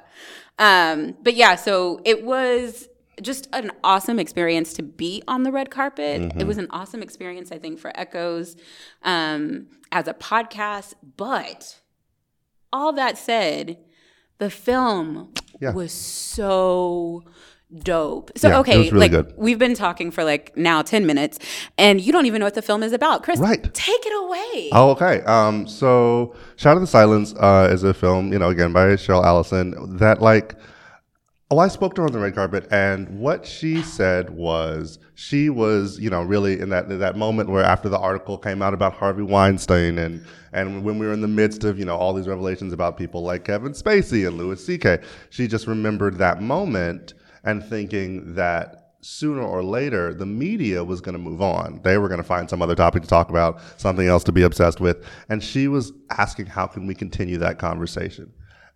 Um, 0.59 1.17
but 1.23 1.35
yeah, 1.35 1.55
so 1.55 2.01
it 2.05 2.25
was 2.25 2.89
just 3.21 3.49
an 3.53 3.71
awesome 3.85 4.19
experience 4.19 4.73
to 4.75 4.83
be 4.83 5.23
on 5.29 5.43
the 5.43 5.53
red 5.53 5.71
carpet. 5.71 6.21
Mm-hmm. 6.21 6.41
It 6.41 6.47
was 6.47 6.59
an 6.59 6.67
awesome 6.71 7.03
experience, 7.03 7.53
I 7.53 7.59
think, 7.59 7.79
for 7.79 7.93
Echoes 7.95 8.57
um, 9.03 9.67
as 9.91 10.09
a 10.09 10.15
podcast. 10.15 10.95
But 11.17 11.81
all 12.73 12.93
that 12.95 13.19
said, 13.19 13.79
the 14.39 14.51
film 14.51 15.33
Yeah. 15.63 15.73
was 15.73 15.93
so 15.93 17.23
dope. 17.85 18.31
So 18.37 18.49
Yeah, 18.49 18.59
okay, 18.61 18.77
really 18.91 18.99
like 18.99 19.11
good. 19.13 19.33
we've 19.37 19.59
been 19.59 19.75
talking 19.75 20.11
for 20.11 20.25
like 20.25 20.55
now 20.57 20.83
10 20.83 21.07
minutes 21.07 21.39
and 21.79 22.01
you 22.01 22.13
don't 22.13 22.27
even 22.27 22.41
know 22.41 22.47
what 22.47 22.55
the 22.55 22.61
film 22.63 22.83
is 22.83 22.93
about. 22.93 23.23
Chris, 23.23 23.39
Right. 23.41 23.63
take 23.73 24.05
it 24.05 24.25
away. 24.25 24.69
Oh, 24.73 24.91
okay. 24.91 25.23
Um, 25.23 25.67
so 25.67 26.35
Shatter 26.57 26.81
the 26.81 26.87
Silence 26.87 27.33
uh, 27.39 27.71
is 27.73 27.83
a 27.83 27.95
film, 27.95 28.33
you 28.33 28.39
know, 28.39 28.51
again 28.51 28.73
by 28.75 28.89
Cheryl 28.97 29.25
Allison 29.25 29.97
that 29.99 30.21
like 30.21 30.55
Oh, 31.53 31.59
I 31.59 31.69
spoke 31.69 31.95
to 31.97 32.01
her 32.01 32.07
on 32.07 32.15
the 32.15 32.19
red 32.19 32.35
carpet, 32.35 32.67
and 32.71 33.21
what 33.21 33.45
she 33.45 33.83
said 33.83 34.31
was 34.31 34.99
she 35.15 35.51
was, 35.51 36.01
you 36.01 36.09
know, 36.09 36.23
really 36.23 36.59
in 36.59 36.71
that 36.71 36.89
that 36.89 37.15
moment 37.15 37.51
where 37.51 37.63
after 37.63 37.91
the 37.91 37.99
article 37.99 38.39
came 38.39 38.63
out 38.63 38.73
about 38.73 38.95
Harvey 38.95 39.23
Weinstein, 39.23 39.99
and 39.99 40.25
and 40.55 40.83
when 40.83 40.99
we 40.99 41.05
were 41.05 41.13
in 41.13 41.21
the 41.21 41.29
midst 41.29 41.63
of, 41.65 41.79
you 41.79 41.85
know, 41.85 41.95
all 41.95 42.15
these 42.15 42.27
revelations 42.27 42.73
about 42.73 42.97
people 42.97 43.23
like 43.23 43.45
Kevin 43.45 43.73
Spacey 43.73 44.27
and 44.27 44.39
Louis 44.39 44.65
C.K., 44.65 45.01
she 45.29 45.47
just 45.47 45.67
remembered 45.67 46.17
that 46.17 46.41
moment 46.41 47.13
and 47.45 47.63
thinking 47.63 48.35
that 48.35 48.95
sooner 49.03 49.43
or 49.43 49.63
later 49.63 50.15
the 50.15 50.25
media 50.25 50.83
was 50.83 51.03
going 51.03 51.13
to 51.13 51.19
move 51.19 51.43
on. 51.43 51.83
They 51.85 51.99
were 51.99 52.09
going 52.09 52.17
to 52.17 52.27
find 52.27 52.49
some 52.49 52.63
other 52.63 52.75
topic 52.75 53.03
to 53.03 53.09
talk 53.09 53.29
about, 53.29 53.61
something 53.77 54.07
else 54.07 54.25
to 54.25 54.33
be 54.33 54.41
obsessed 54.41 54.81
with, 54.81 55.05
and 55.29 55.45
she 55.45 55.69
was 55.69 55.93
asking, 56.09 56.47
how 56.47 56.67
can 56.67 56.87
we 56.87 56.95
continue 56.95 57.37
that 57.37 57.59
conversation? 57.59 58.33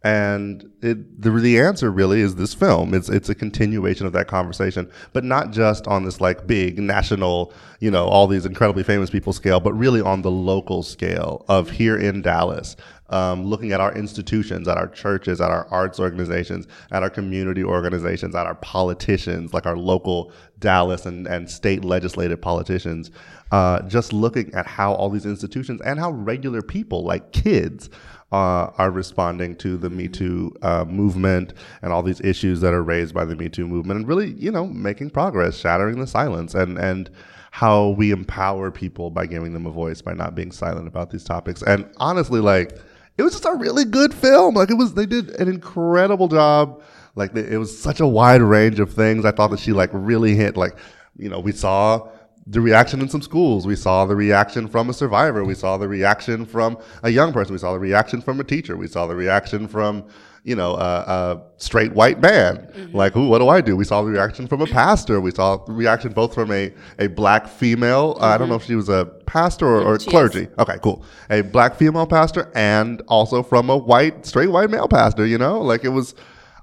And 0.07 0.71
it, 0.83 1.21
the 1.21 1.33
the 1.33 1.59
answer 1.59 1.91
really 1.91 2.21
is 2.21 2.37
this 2.37 2.55
film. 2.55 2.95
It's 2.95 3.09
it's 3.09 3.29
a 3.29 3.35
continuation 3.35 4.07
of 4.07 4.13
that 4.13 4.29
conversation, 4.29 4.89
but 5.13 5.25
not 5.25 5.51
just 5.51 5.89
on 5.89 6.05
this 6.05 6.21
like 6.21 6.47
big 6.47 6.79
national, 6.79 7.53
you 7.81 7.91
know, 7.91 8.05
all 8.05 8.29
these 8.29 8.47
incredibly 8.47 8.85
famous 8.85 9.11
people 9.11 9.33
scale, 9.33 9.59
but 9.59 9.73
really 9.73 10.01
on 10.01 10.23
the 10.23 10.31
local 10.31 10.85
scale 10.85 11.45
of 11.49 11.71
here 11.71 11.97
in 11.97 12.23
Dallas, 12.23 12.77
um, 13.11 13.47
looking 13.47 13.73
at 13.73 13.81
our 13.81 13.93
institutions, 13.97 14.69
at 14.69 14.79
our 14.79 14.87
churches, 14.87 15.41
at 15.41 15.51
our 15.51 15.67
arts 15.73 15.99
organizations, 15.99 16.69
at 16.93 17.03
our 17.03 17.11
community 17.11 17.65
organizations, 17.65 18.37
at 18.37 18.47
our 18.47 18.55
politicians, 18.55 19.53
like 19.53 19.67
our 19.67 19.77
local 19.77 20.31
Dallas 20.61 21.05
and, 21.07 21.27
and 21.27 21.51
state 21.51 21.85
legislative 21.85 22.41
politicians, 22.41 23.11
uh, 23.51 23.83
just 23.83 24.13
looking 24.13 24.55
at 24.55 24.69
how 24.69 24.93
all 24.95 25.11
these 25.11 25.27
institutions 25.27 25.81
and 25.81 25.99
how 25.99 26.13
regular 26.13 26.63
people 26.63 27.03
like 27.03 27.33
kids 27.33 27.91
uh, 28.33 28.71
are 28.79 28.91
responding 28.91 29.55
to 29.57 29.77
the 29.77 29.91
Me 29.91 30.09
Too 30.09 30.55
uh, 30.63 30.85
movement 30.85 31.55
and 31.83 31.93
all 31.93 32.03
these 32.03 32.21
issues 32.21 32.61
that 32.61 32.75
are 32.75 32.83
raised 32.83 33.15
by 33.15 33.25
the 33.25 33.37
Me 33.37 33.49
Too 33.49 33.67
movement, 33.67 34.01
and 34.01 34.09
really, 34.09 34.33
you 34.33 34.51
know, 34.51 34.67
making 34.67 35.11
progress, 35.11 35.57
shattering 35.57 36.01
the 36.01 36.07
silence, 36.07 36.55
and 36.55 36.79
and 36.79 37.11
how 37.53 37.89
we 37.91 38.11
empower 38.11 38.71
people 38.71 39.09
by 39.11 39.25
giving 39.25 39.55
them 39.55 39.65
a 39.65 39.71
voice 39.71 40.03
by 40.03 40.13
not 40.13 40.35
being 40.35 40.53
silent 40.53 40.87
about 40.87 41.09
these 41.11 41.25
topics. 41.25 41.63
And 41.63 41.89
honestly, 41.97 42.41
like 42.41 42.79
it 43.17 43.23
was 43.23 43.33
just 43.33 43.47
a 43.47 43.55
really 43.55 43.85
good 43.85 44.13
film. 44.13 44.55
Like 44.55 44.71
it 44.71 44.75
was, 44.75 44.95
they 44.95 45.07
did 45.07 45.31
an 45.41 45.49
incredible 45.49 46.29
job. 46.29 46.83
Like 47.15 47.35
it 47.35 47.57
was 47.57 47.77
such 47.77 48.01
a 48.01 48.07
wide 48.07 48.43
range 48.43 48.79
of 48.79 48.93
things. 48.93 49.25
I 49.25 49.31
thought 49.31 49.51
that 49.53 49.61
she 49.61 49.73
like 49.73 49.89
really 49.93 50.35
hit 50.35 50.57
like, 50.57 50.77
you 51.17 51.31
know, 51.31 51.41
we 51.41 51.53
saw 51.53 52.09
the 52.47 52.61
reaction 52.61 53.01
in 53.01 53.09
some 53.09 53.23
schools. 53.23 53.67
We 53.67 53.77
saw 53.77 54.05
the 54.05 54.17
reaction 54.17 54.69
from 54.69 54.89
a 54.89 54.93
survivor. 54.93 55.45
We 55.45 55.55
saw 55.55 55.77
the 55.77 55.89
reaction 55.89 56.47
from 56.47 56.79
a 57.03 57.11
young 57.11 57.33
person. 57.33 57.53
We 57.53 57.59
saw 57.59 57.73
the 57.73 57.81
reaction 57.81 58.21
from 58.21 58.39
a 58.41 58.45
teacher. 58.45 58.77
We 58.77 58.87
saw 58.87 59.07
the 59.07 59.17
reaction 59.17 59.67
from 59.67 60.05
you 60.47 60.55
know, 60.55 60.77
a, 60.77 60.79
a 60.79 61.43
straight 61.57 61.93
white 61.93 62.21
man. 62.21 62.59
Mm-hmm. 62.59 62.97
Like, 62.97 63.13
who? 63.15 63.29
What 63.29 63.41
do 63.41 63.49
I 63.49 63.61
do? 63.61 63.77
We 63.77 63.85
saw 63.85 64.03
the 64.03 64.13
reaction 64.13 64.47
from 64.47 64.61
a 64.61 64.67
pastor. 64.67 65.21
We 65.21 65.33
saw 65.33 65.57
the 65.57 65.73
reaction 65.73 66.13
both 66.13 66.35
from 66.35 66.53
a, 66.53 66.73
a 67.01 67.09
black 67.09 67.49
female. 67.49 68.15
Mm-hmm. 68.15 68.25
I 68.25 68.39
don't 68.39 68.49
know 68.49 68.55
if 68.55 68.65
she 68.65 68.77
was 68.77 68.89
a 68.89 69.07
pastor 69.27 69.67
or, 69.67 69.95
or 69.95 69.99
clergy. 69.99 70.43
Is. 70.43 70.59
Okay, 70.61 70.79
cool. 70.85 71.05
A 71.31 71.41
black 71.41 71.75
female 71.75 72.07
pastor, 72.07 72.53
and 72.55 73.03
also 73.09 73.43
from 73.43 73.71
a 73.71 73.77
white 73.77 74.25
straight 74.25 74.51
white 74.51 74.71
male 74.71 74.87
pastor. 74.87 75.27
You 75.27 75.37
know, 75.37 75.61
like 75.61 75.85
it 75.85 75.91
was. 75.91 76.15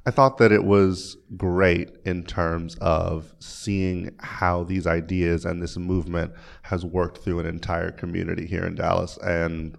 I 0.05 0.11
thought 0.11 0.37
that 0.39 0.51
it 0.51 0.65
was 0.65 1.17
great 1.37 1.91
in 2.03 2.23
terms 2.25 2.75
of 2.81 3.33
seeing 3.39 4.13
how 4.19 4.63
these 4.63 4.85
ideas 4.85 5.45
and 5.45 5.61
this 5.61 5.77
movement 5.77 6.33
has 6.63 6.83
worked 6.83 7.23
through 7.23 7.39
an 7.39 7.45
entire 7.45 7.91
community 7.91 8.45
here 8.45 8.65
in 8.65 8.75
Dallas 8.75 9.17
and 9.17 9.77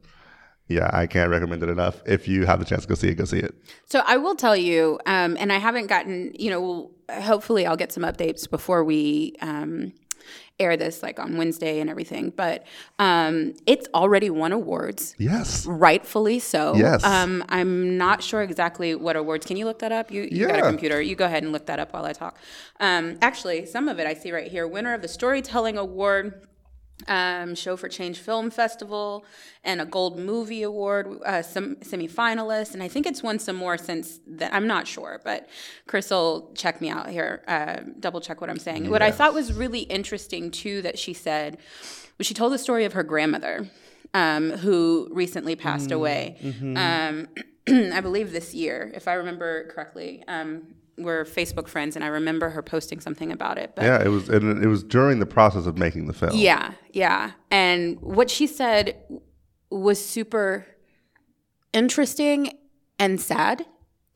yeah, 0.69 0.88
I 0.95 1.07
can't 1.07 1.31
recommend 1.31 1.62
it 1.62 1.69
enough. 1.69 2.02
If 2.07 2.26
you 2.26 2.47
have 2.47 2.59
the 2.59 2.64
chance 2.64 2.83
to 2.83 2.88
go 2.88 2.95
see 2.95 3.09
it, 3.09 3.16
go 3.16 3.26
see 3.26 3.38
it. 3.38 3.54
So 3.85 4.02
I 4.07 4.16
will 4.16 4.35
tell 4.35 4.57
you, 4.57 4.99
um, 5.04 5.37
and 5.38 5.52
I 5.52 5.59
haven't 5.59 5.88
gotten, 5.88 6.33
you 6.38 6.50
know, 6.50 6.90
hopefully 7.11 7.66
I'll 7.66 7.76
get 7.76 7.93
some 7.93 8.02
updates 8.02 8.49
before 8.49 8.83
we 8.83 9.35
um, 9.43 9.93
air 10.58 10.76
this, 10.76 11.02
like 11.02 11.18
on 11.18 11.37
Wednesday 11.37 11.80
and 11.80 11.90
everything. 11.90 12.30
But 12.30 12.64
um, 12.99 13.54
it's 13.66 13.88
already 13.94 14.30
won 14.30 14.52
awards. 14.52 15.14
Yes, 15.18 15.66
rightfully 15.66 16.38
so. 16.38 16.75
Yes. 16.76 17.02
Um, 17.04 17.44
I'm 17.49 17.96
not 17.96 18.23
sure 18.23 18.42
exactly 18.42 18.94
what 18.94 19.16
awards. 19.16 19.46
Can 19.46 19.56
you 19.56 19.64
look 19.64 19.80
that 19.80 19.92
up? 19.92 20.11
You, 20.11 20.23
you 20.23 20.42
yeah. 20.42 20.49
got 20.49 20.58
a 20.61 20.62
computer. 20.62 21.00
You 21.00 21.16
go 21.16 21.25
ahead 21.25 21.42
and 21.42 21.52
look 21.52 21.66
that 21.66 21.78
up 21.78 21.92
while 21.92 22.04
I 22.04 22.12
talk. 22.12 22.38
Um, 22.80 23.18
actually, 23.20 23.66
some 23.66 23.88
of 23.88 23.99
it 23.99 24.06
I 24.06 24.14
see 24.14 24.32
right 24.32 24.50
here. 24.50 24.66
Winner 24.66 24.94
of 24.94 25.02
the 25.02 25.08
Storytelling 25.08 25.78
Award 25.78 26.46
um, 27.08 27.54
Show 27.54 27.76
for 27.76 27.88
Change 27.88 28.18
Film 28.18 28.50
Festival 28.50 29.24
and 29.62 29.80
a 29.80 29.84
Gold 29.84 30.18
Movie 30.18 30.62
Award, 30.62 31.20
uh, 31.24 31.42
some 31.42 31.76
semifinalists, 31.76 32.72
and 32.72 32.82
I 32.82 32.88
think 32.88 33.06
it's 33.06 33.22
won 33.22 33.38
some 33.38 33.56
more 33.56 33.76
since 33.76 34.20
that. 34.26 34.54
I'm 34.54 34.66
not 34.66 34.86
sure, 34.86 35.20
but 35.24 35.48
Chris 35.86 36.10
will 36.10 36.52
check 36.54 36.80
me 36.80 36.88
out 36.88 37.08
here, 37.08 37.42
uh, 37.46 37.80
double 37.98 38.20
check 38.20 38.40
what 38.40 38.50
I'm 38.50 38.58
saying. 38.58 38.84
Yes. 38.84 38.90
What 38.90 39.02
I 39.02 39.10
thought 39.10 39.34
was 39.34 39.52
really 39.52 39.80
interesting 39.80 40.50
too 40.50 40.82
that 40.82 40.98
she 40.98 41.12
said 41.12 41.58
was 42.18 42.26
she 42.26 42.34
told 42.34 42.52
the 42.52 42.58
story 42.58 42.84
of 42.84 42.92
her 42.92 43.02
grandmother, 43.02 43.68
um, 44.14 44.50
who 44.50 45.08
recently 45.12 45.56
passed 45.56 45.90
mm 45.90 45.96
away. 45.96 46.36
Mm-hmm. 46.42 46.76
Um, 46.76 47.28
I 47.92 48.00
believe 48.00 48.32
this 48.32 48.54
year, 48.54 48.90
if 48.94 49.08
I 49.08 49.14
remember 49.14 49.68
correctly. 49.68 50.22
Um, 50.28 50.74
we're 50.96 51.24
Facebook 51.24 51.68
friends, 51.68 51.96
and 51.96 52.04
I 52.04 52.08
remember 52.08 52.50
her 52.50 52.62
posting 52.62 53.00
something 53.00 53.32
about 53.32 53.58
it. 53.58 53.72
But 53.74 53.84
yeah, 53.84 54.02
it 54.02 54.08
was, 54.08 54.28
and 54.28 54.62
it 54.62 54.68
was 54.68 54.82
during 54.82 55.18
the 55.18 55.26
process 55.26 55.66
of 55.66 55.78
making 55.78 56.06
the 56.06 56.12
film. 56.12 56.32
Yeah, 56.34 56.72
yeah, 56.92 57.32
and 57.50 58.00
what 58.00 58.30
she 58.30 58.46
said 58.46 58.96
was 59.70 60.04
super 60.04 60.66
interesting 61.72 62.58
and 62.98 63.20
sad. 63.20 63.66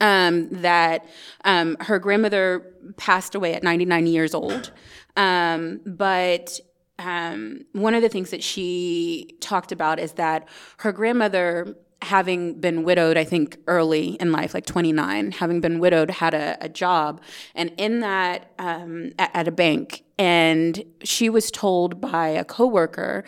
Um, 0.00 0.48
that 0.62 1.04
um, 1.44 1.76
her 1.80 1.98
grandmother 1.98 2.64
passed 2.98 3.34
away 3.34 3.54
at 3.54 3.64
99 3.64 4.06
years 4.06 4.32
old, 4.32 4.70
um, 5.16 5.80
but 5.84 6.60
um, 7.00 7.62
one 7.72 7.94
of 7.94 8.02
the 8.02 8.08
things 8.08 8.30
that 8.30 8.42
she 8.42 9.36
talked 9.40 9.72
about 9.72 9.98
is 9.98 10.12
that 10.12 10.48
her 10.78 10.92
grandmother 10.92 11.76
having 12.02 12.60
been 12.60 12.84
widowed, 12.84 13.16
I 13.16 13.24
think 13.24 13.58
early 13.66 14.10
in 14.20 14.30
life, 14.32 14.54
like 14.54 14.66
29, 14.66 15.32
having 15.32 15.60
been 15.60 15.78
widowed, 15.78 16.10
had 16.10 16.34
a, 16.34 16.56
a 16.60 16.68
job, 16.68 17.20
and 17.54 17.72
in 17.76 18.00
that 18.00 18.52
um, 18.58 19.12
at, 19.18 19.30
at, 19.34 19.48
a 19.48 19.52
bank, 19.52 20.04
and 20.18 20.82
she 21.02 21.28
was 21.28 21.50
told 21.50 22.00
by 22.00 22.28
a 22.28 22.44
coworker 22.44 23.24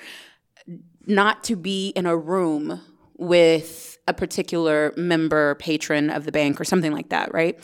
not 1.06 1.42
to 1.44 1.56
be 1.56 1.88
in 1.90 2.06
a 2.06 2.16
room 2.16 2.80
with 3.16 3.98
a 4.08 4.14
particular 4.14 4.94
member 4.96 5.54
patron 5.56 6.08
of 6.08 6.24
the 6.24 6.32
bank 6.32 6.60
or 6.60 6.64
something 6.64 6.90
like 6.90 7.10
that 7.10 7.32
right? 7.34 7.58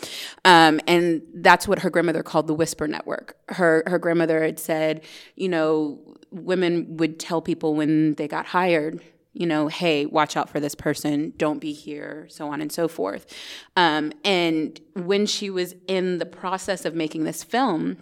Um, 0.44 0.80
and 0.86 1.22
that's 1.34 1.66
what 1.66 1.80
her 1.80 1.90
grandmother 1.90 2.22
called 2.22 2.46
the 2.46 2.54
whisper 2.54 2.86
network. 2.86 3.36
Her 3.48 3.82
her 3.86 3.98
grandmother 3.98 4.42
had 4.42 4.58
said 4.58 5.02
you 5.34 5.48
know 5.48 5.98
women 6.30 6.98
would 6.98 7.18
tell 7.18 7.40
people 7.40 7.74
when 7.74 8.14
they 8.14 8.28
got 8.28 8.46
hired 8.46 9.02
you 9.36 9.46
know, 9.46 9.68
hey, 9.68 10.06
watch 10.06 10.34
out 10.36 10.48
for 10.48 10.60
this 10.60 10.74
person, 10.74 11.34
don't 11.36 11.60
be 11.60 11.72
here, 11.72 12.26
so 12.30 12.48
on 12.48 12.62
and 12.62 12.72
so 12.72 12.88
forth. 12.88 13.26
Um, 13.76 14.12
and 14.24 14.80
when 14.94 15.26
she 15.26 15.50
was 15.50 15.74
in 15.86 16.18
the 16.18 16.24
process 16.24 16.86
of 16.86 16.94
making 16.94 17.24
this 17.24 17.44
film, 17.44 17.98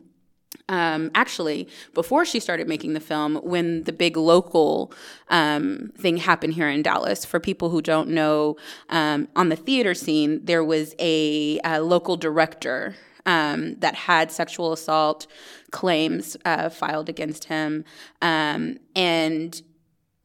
um, 0.69 1.11
actually, 1.15 1.69
before 1.93 2.25
she 2.25 2.39
started 2.39 2.69
making 2.69 2.93
the 2.95 3.01
film, 3.01 3.35
when 3.43 3.83
the 3.83 3.93
big 3.93 4.17
local 4.17 4.93
um, 5.29 5.93
thing 5.99 6.19
happened 6.19 6.55
here 6.55 6.69
in 6.69 6.83
Dallas, 6.83 7.25
for 7.25 7.41
people 7.41 7.69
who 7.71 7.83
don't 7.83 8.09
know, 8.11 8.57
um, 8.89 9.27
on 9.35 9.49
the 9.49 9.57
theater 9.57 9.93
scene, 9.93 10.41
there 10.45 10.63
was 10.63 10.95
a, 11.01 11.59
a 11.65 11.81
local 11.81 12.17
director 12.17 12.95
um, 13.27 13.75
that 13.81 13.95
had 13.95 14.31
sexual 14.31 14.73
assault 14.73 15.27
claims 15.73 16.37
uh, 16.45 16.69
filed 16.69 17.09
against 17.09 17.45
him. 17.45 17.85
Um, 18.23 18.79
and 18.95 19.61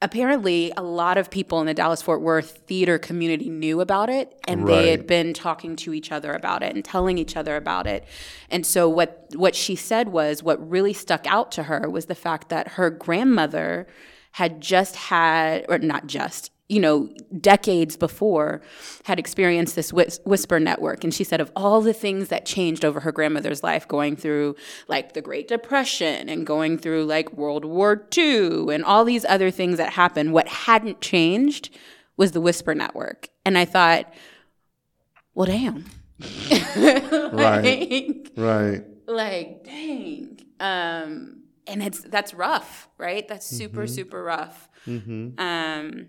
apparently 0.01 0.71
a 0.77 0.81
lot 0.81 1.17
of 1.17 1.29
people 1.29 1.59
in 1.59 1.67
the 1.67 1.73
Dallas 1.73 2.01
Fort 2.01 2.21
Worth 2.21 2.61
theater 2.67 2.97
community 2.97 3.49
knew 3.49 3.81
about 3.81 4.09
it 4.09 4.39
and 4.47 4.63
right. 4.63 4.75
they 4.75 4.91
had 4.91 5.05
been 5.05 5.33
talking 5.33 5.75
to 5.77 5.93
each 5.93 6.11
other 6.11 6.31
about 6.31 6.63
it 6.63 6.73
and 6.73 6.85
telling 6.85 7.17
each 7.17 7.35
other 7.35 7.55
about 7.55 7.85
it. 7.85 8.05
And 8.49 8.65
so 8.65 8.87
what 8.87 9.27
what 9.35 9.55
she 9.55 9.75
said 9.75 10.09
was 10.09 10.41
what 10.41 10.69
really 10.69 10.93
stuck 10.93 11.27
out 11.27 11.51
to 11.53 11.63
her 11.63 11.89
was 11.89 12.05
the 12.05 12.15
fact 12.15 12.49
that 12.49 12.69
her 12.69 12.89
grandmother 12.89 13.87
had 14.33 14.61
just 14.61 14.95
had 14.95 15.65
or 15.67 15.79
not 15.79 16.07
just 16.07 16.51
you 16.69 16.79
know, 16.79 17.09
decades 17.41 17.97
before 17.97 18.61
had 19.05 19.17
experienced 19.19 19.75
this 19.75 19.91
whis- 19.91 20.19
whisper 20.23 20.59
network. 20.59 21.03
And 21.03 21.11
she 21.11 21.23
said 21.23 21.41
of 21.41 21.51
all 21.55 21.81
the 21.81 21.93
things 21.93 22.29
that 22.29 22.45
changed 22.45 22.85
over 22.85 22.99
her 22.99 23.11
grandmother's 23.11 23.63
life, 23.63 23.87
going 23.87 24.15
through 24.15 24.55
like 24.87 25.13
the 25.13 25.21
Great 25.21 25.47
Depression 25.47 26.29
and 26.29 26.45
going 26.45 26.77
through 26.77 27.05
like 27.05 27.33
World 27.33 27.65
War 27.65 28.07
II 28.15 28.73
and 28.73 28.85
all 28.85 29.03
these 29.03 29.25
other 29.25 29.49
things 29.49 29.77
that 29.77 29.93
happened, 29.93 30.31
what 30.31 30.47
hadn't 30.47 31.01
changed 31.01 31.75
was 32.17 32.33
the 32.33 32.41
whisper 32.41 32.75
network. 32.75 33.29
And 33.45 33.57
I 33.57 33.65
thought, 33.65 34.13
well, 35.33 35.47
damn. 35.47 35.85
like, 36.51 37.11
right. 37.11 38.29
Right. 38.37 38.83
Like, 39.07 39.63
dang. 39.63 40.39
Um, 40.59 41.43
and 41.65 41.81
it's 41.81 42.01
that's 42.01 42.33
rough, 42.33 42.89
right? 42.97 43.27
That's 43.27 43.45
super, 43.45 43.85
mm-hmm. 43.85 43.93
super 43.93 44.23
rough. 44.23 44.69
Mm-hmm. 44.85 45.39
Um, 45.39 46.07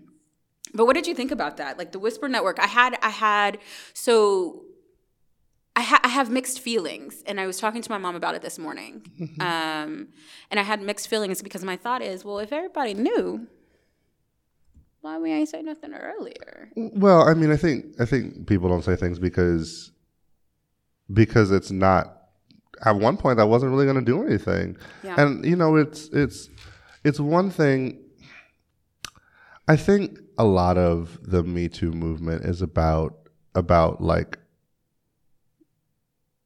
but 0.73 0.85
what 0.85 0.95
did 0.95 1.07
you 1.07 1.13
think 1.13 1.31
about 1.31 1.57
that? 1.57 1.77
Like 1.77 1.91
the 1.91 1.99
Whisper 1.99 2.27
Network, 2.27 2.59
I 2.59 2.67
had, 2.67 2.97
I 3.01 3.09
had, 3.09 3.57
so 3.93 4.63
I, 5.75 5.81
ha- 5.81 6.01
I 6.03 6.09
have 6.09 6.29
mixed 6.29 6.59
feelings, 6.59 7.23
and 7.25 7.39
I 7.39 7.47
was 7.47 7.57
talking 7.57 7.81
to 7.81 7.89
my 7.89 7.97
mom 7.97 8.15
about 8.15 8.35
it 8.35 8.41
this 8.41 8.59
morning, 8.59 9.05
um, 9.39 10.09
and 10.49 10.59
I 10.59 10.63
had 10.63 10.81
mixed 10.81 11.07
feelings 11.07 11.41
because 11.41 11.63
my 11.63 11.77
thought 11.77 12.01
is, 12.01 12.25
well, 12.25 12.39
if 12.39 12.51
everybody 12.51 12.93
knew, 12.93 13.47
why 15.01 15.17
we 15.17 15.31
ain't 15.31 15.49
say 15.49 15.61
nothing 15.61 15.93
earlier? 15.93 16.69
Well, 16.75 17.27
I 17.27 17.33
mean, 17.33 17.51
I 17.51 17.57
think 17.57 17.99
I 17.99 18.05
think 18.05 18.47
people 18.47 18.69
don't 18.69 18.83
say 18.83 18.95
things 18.95 19.17
because 19.17 19.91
because 21.11 21.51
it's 21.51 21.71
not. 21.71 22.17
At 22.83 22.95
one 22.95 23.15
point, 23.17 23.39
I 23.39 23.43
wasn't 23.43 23.71
really 23.71 23.85
going 23.85 24.03
to 24.03 24.05
do 24.05 24.23
anything, 24.23 24.77
yeah. 25.03 25.19
and 25.19 25.43
you 25.45 25.55
know, 25.55 25.75
it's 25.75 26.09
it's 26.09 26.49
it's 27.03 27.19
one 27.19 27.49
thing. 27.49 27.99
I 29.67 29.75
think 29.75 30.19
a 30.37 30.43
lot 30.43 30.77
of 30.77 31.19
the 31.23 31.43
Me 31.43 31.67
Too 31.67 31.91
movement 31.91 32.45
is 32.45 32.61
about 32.61 33.17
about 33.53 34.01
like 34.01 34.37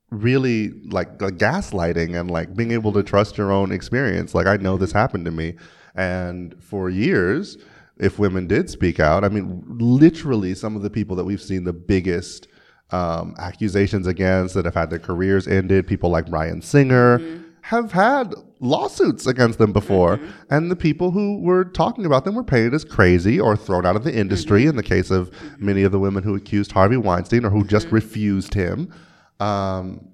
really 0.10 0.70
like, 0.86 1.22
like 1.22 1.36
gaslighting 1.36 2.20
and 2.20 2.32
like 2.32 2.56
being 2.56 2.72
able 2.72 2.94
to 2.94 3.04
trust 3.04 3.38
your 3.38 3.52
own 3.52 3.72
experience. 3.72 4.34
Like 4.34 4.48
I 4.48 4.58
know 4.58 4.78
this 4.78 4.92
happened 4.92 5.26
to 5.26 5.32
me, 5.32 5.56
and 5.96 6.56
for 6.64 6.90
years, 6.90 7.58
if 7.98 8.20
women 8.20 8.48
did 8.48 8.70
speak 8.70 9.00
out, 9.00 9.24
I 9.24 9.30
mean, 9.30 9.64
literally 9.68 10.54
some 10.56 10.76
of 10.76 10.82
the 10.82 10.90
people 10.90 11.16
that 11.16 11.26
we've 11.26 11.42
seen 11.42 11.64
the 11.64 11.74
biggest 11.74 12.48
um, 12.92 13.36
accusations 13.38 14.08
against 14.08 14.54
that 14.56 14.66
have 14.66 14.76
had 14.76 14.90
their 14.90 15.00
careers 15.00 15.48
ended, 15.48 15.88
people 15.88 16.10
like 16.10 16.28
Bryan 16.28 16.62
Singer. 16.62 17.20
Mm-hmm 17.20 17.45
have 17.66 17.92
had 17.92 18.36
lawsuits 18.60 19.26
against 19.26 19.58
them 19.58 19.74
before, 19.74 20.18
mm-hmm. 20.18 20.54
and 20.54 20.70
the 20.70 20.76
people 20.76 21.10
who 21.10 21.42
were 21.42 21.66
talking 21.66 22.06
about 22.06 22.24
them 22.24 22.36
were 22.36 22.44
painted 22.44 22.76
as 22.76 22.86
crazy 22.86 23.40
or 23.40 23.58
thrown 23.58 23.88
out 23.88 23.96
of 23.96 24.04
the 24.04 24.16
industry. 24.16 24.62
Mm-hmm. 24.62 24.70
In 24.70 24.76
the 24.76 24.84
case 24.84 25.10
of 25.10 25.32
many 25.58 25.82
of 25.82 25.92
the 25.92 25.98
women 25.98 26.22
who 26.22 26.36
accused 26.36 26.72
Harvey 26.72 26.98
Weinstein 26.98 27.44
or 27.44 27.50
who 27.50 27.64
just 27.64 27.88
mm-hmm. 27.88 27.96
refused 27.96 28.54
him, 28.54 28.94
um, 29.40 30.08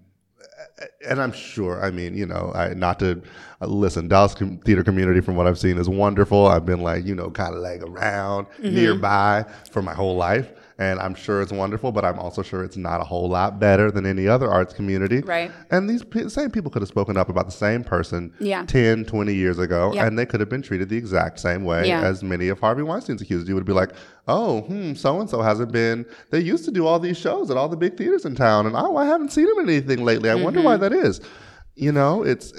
and 1.05 1.21
I'm 1.21 1.33
sure, 1.33 1.83
I 1.83 1.91
mean, 1.91 2.15
you 2.15 2.25
know, 2.25 2.53
I, 2.55 2.73
not 2.73 2.99
to 2.99 3.21
uh, 3.61 3.67
listen, 3.67 4.07
Dallas 4.07 4.33
com- 4.33 4.59
theater 4.59 4.83
community, 4.83 5.19
from 5.19 5.35
what 5.35 5.45
I've 5.45 5.59
seen, 5.59 5.77
is 5.77 5.89
wonderful. 5.89 6.47
I've 6.47 6.65
been 6.65 6.81
like, 6.81 7.05
you 7.05 7.15
know, 7.15 7.29
kind 7.31 7.53
of 7.53 7.61
like 7.61 7.81
around 7.81 8.47
Mm-hmm. 8.47 8.75
nearby 8.75 9.45
for 9.71 9.81
my 9.81 9.93
whole 9.93 10.15
life. 10.15 10.53
And 10.81 10.99
I'm 10.99 11.13
sure 11.13 11.43
it's 11.43 11.51
wonderful, 11.51 11.91
but 11.91 12.03
I'm 12.03 12.17
also 12.17 12.41
sure 12.41 12.63
it's 12.63 12.75
not 12.75 13.01
a 13.01 13.03
whole 13.03 13.29
lot 13.29 13.59
better 13.59 13.91
than 13.91 14.03
any 14.07 14.27
other 14.27 14.49
arts 14.49 14.73
community. 14.73 15.19
Right. 15.21 15.51
And 15.69 15.87
these 15.87 16.03
pe- 16.03 16.27
same 16.27 16.49
people 16.49 16.71
could 16.71 16.81
have 16.81 16.89
spoken 16.89 17.17
up 17.17 17.29
about 17.29 17.45
the 17.45 17.51
same 17.51 17.83
person 17.83 18.33
Yeah. 18.39 18.65
10, 18.65 19.05
20 19.05 19.31
years 19.35 19.59
ago, 19.59 19.91
Yeah. 19.93 20.07
and 20.07 20.17
they 20.17 20.25
could 20.25 20.39
have 20.39 20.49
been 20.49 20.63
treated 20.63 20.89
the 20.89 20.97
exact 20.97 21.39
same 21.39 21.63
way 21.65 21.87
Yeah. 21.87 22.01
as 22.01 22.23
many 22.23 22.47
of 22.47 22.59
Harvey 22.59 22.81
Weinstein's 22.81 23.21
accused. 23.21 23.47
You 23.47 23.53
would 23.53 23.65
be 23.65 23.73
like, 23.73 23.91
oh, 24.27 24.61
hmm, 24.61 24.93
so 24.95 25.19
and 25.21 25.29
so 25.29 25.43
hasn't 25.43 25.71
been. 25.71 26.03
They 26.31 26.39
used 26.39 26.65
to 26.65 26.71
do 26.71 26.87
all 26.87 26.99
these 26.99 27.17
shows 27.17 27.51
at 27.51 27.57
all 27.57 27.69
the 27.69 27.77
big 27.77 27.95
theaters 27.95 28.25
in 28.25 28.33
town, 28.33 28.65
and 28.65 28.75
oh, 28.75 28.97
I 28.97 29.05
haven't 29.05 29.31
seen 29.31 29.45
him 29.47 29.59
in 29.59 29.69
anything 29.69 30.03
lately. 30.03 30.31
I 30.31 30.35
wonder 30.35 30.61
Mm-hmm. 30.61 30.65
why 30.65 30.77
that 30.77 30.93
is. 30.93 31.21
You 31.75 31.91
know, 31.91 32.23
it's 32.23 32.53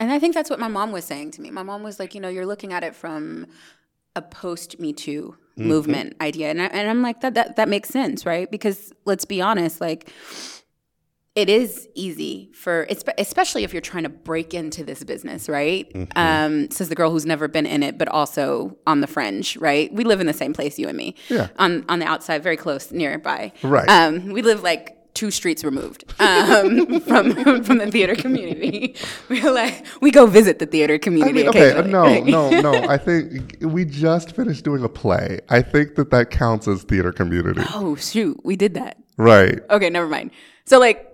And 0.00 0.10
I 0.10 0.18
think 0.18 0.34
that's 0.34 0.50
what 0.50 0.58
my 0.58 0.68
mom 0.68 0.90
was 0.90 1.04
saying 1.04 1.30
to 1.32 1.40
me. 1.40 1.50
My 1.50 1.62
mom 1.62 1.84
was 1.84 2.00
like, 2.00 2.14
you 2.16 2.20
know, 2.20 2.28
you're 2.28 2.46
looking 2.46 2.72
at 2.72 2.82
it 2.82 2.94
from 2.96 3.46
a 4.16 4.22
post 4.22 4.80
Me 4.80 4.92
Too 4.92 5.36
Mm-hmm. 5.58 5.68
movement 5.68 6.16
idea, 6.20 6.50
and 6.50 6.60
I, 6.60 6.66
and 6.66 6.90
I'm 6.90 7.00
like 7.00 7.22
that 7.22 7.32
that 7.32 7.56
that 7.56 7.66
makes 7.68 7.88
sense, 7.88 8.26
right? 8.26 8.50
Because 8.50 8.92
let's 9.06 9.24
be 9.24 9.40
honest, 9.40 9.80
like 9.80 10.12
it 11.34 11.50
is 11.50 11.86
easy 11.94 12.50
for 12.54 12.86
especially 13.18 13.62
if 13.62 13.72
you're 13.72 13.82
trying 13.82 14.02
to 14.02 14.08
break 14.08 14.54
into 14.54 14.84
this 14.84 15.04
business, 15.04 15.48
right? 15.48 15.90
Mm-hmm. 15.92 16.18
Um, 16.18 16.70
says 16.70 16.88
the 16.88 16.94
girl 16.94 17.10
who's 17.10 17.26
never 17.26 17.46
been 17.46 17.66
in 17.66 17.82
it, 17.82 17.98
but 17.98 18.08
also 18.08 18.76
on 18.86 19.02
the 19.02 19.06
fringe, 19.06 19.56
right? 19.58 19.92
We 19.92 20.04
live 20.04 20.20
in 20.20 20.26
the 20.26 20.32
same 20.32 20.52
place, 20.52 20.78
you 20.78 20.88
and 20.88 20.96
me. 20.96 21.14
Yeah. 21.28 21.48
On 21.58 21.84
on 21.88 22.00
the 22.00 22.06
outside, 22.06 22.42
very 22.42 22.56
close, 22.56 22.90
nearby. 22.90 23.52
Right. 23.62 23.88
Um, 23.88 24.32
we 24.32 24.42
live 24.42 24.62
like 24.62 24.95
two 25.16 25.30
streets 25.30 25.64
removed 25.64 26.04
um, 26.20 27.00
from 27.08 27.32
from 27.64 27.78
the 27.78 27.88
theater 27.90 28.14
community. 28.14 28.94
We're 29.28 29.50
like 29.50 29.84
we 30.00 30.10
go 30.10 30.26
visit 30.26 30.58
the 30.58 30.66
theater 30.66 30.94
I 30.94 30.98
community. 30.98 31.32
mean, 31.32 31.48
okay, 31.48 31.72
uh, 31.72 31.82
no, 31.82 32.20
no, 32.36 32.60
no. 32.60 32.74
I 32.88 32.98
think 32.98 33.56
we 33.62 33.84
just 33.84 34.36
finished 34.36 34.62
doing 34.64 34.84
a 34.84 34.88
play. 34.88 35.40
I 35.48 35.62
think 35.62 35.94
that 35.96 36.10
that 36.10 36.30
counts 36.30 36.68
as 36.68 36.82
theater 36.84 37.12
community, 37.12 37.62
Oh 37.74 37.96
shoot, 37.96 38.38
we 38.44 38.54
did 38.56 38.74
that. 38.74 38.98
right? 39.16 39.58
Okay, 39.70 39.90
never 39.90 40.06
mind. 40.08 40.30
So 40.66 40.78
like. 40.78 41.12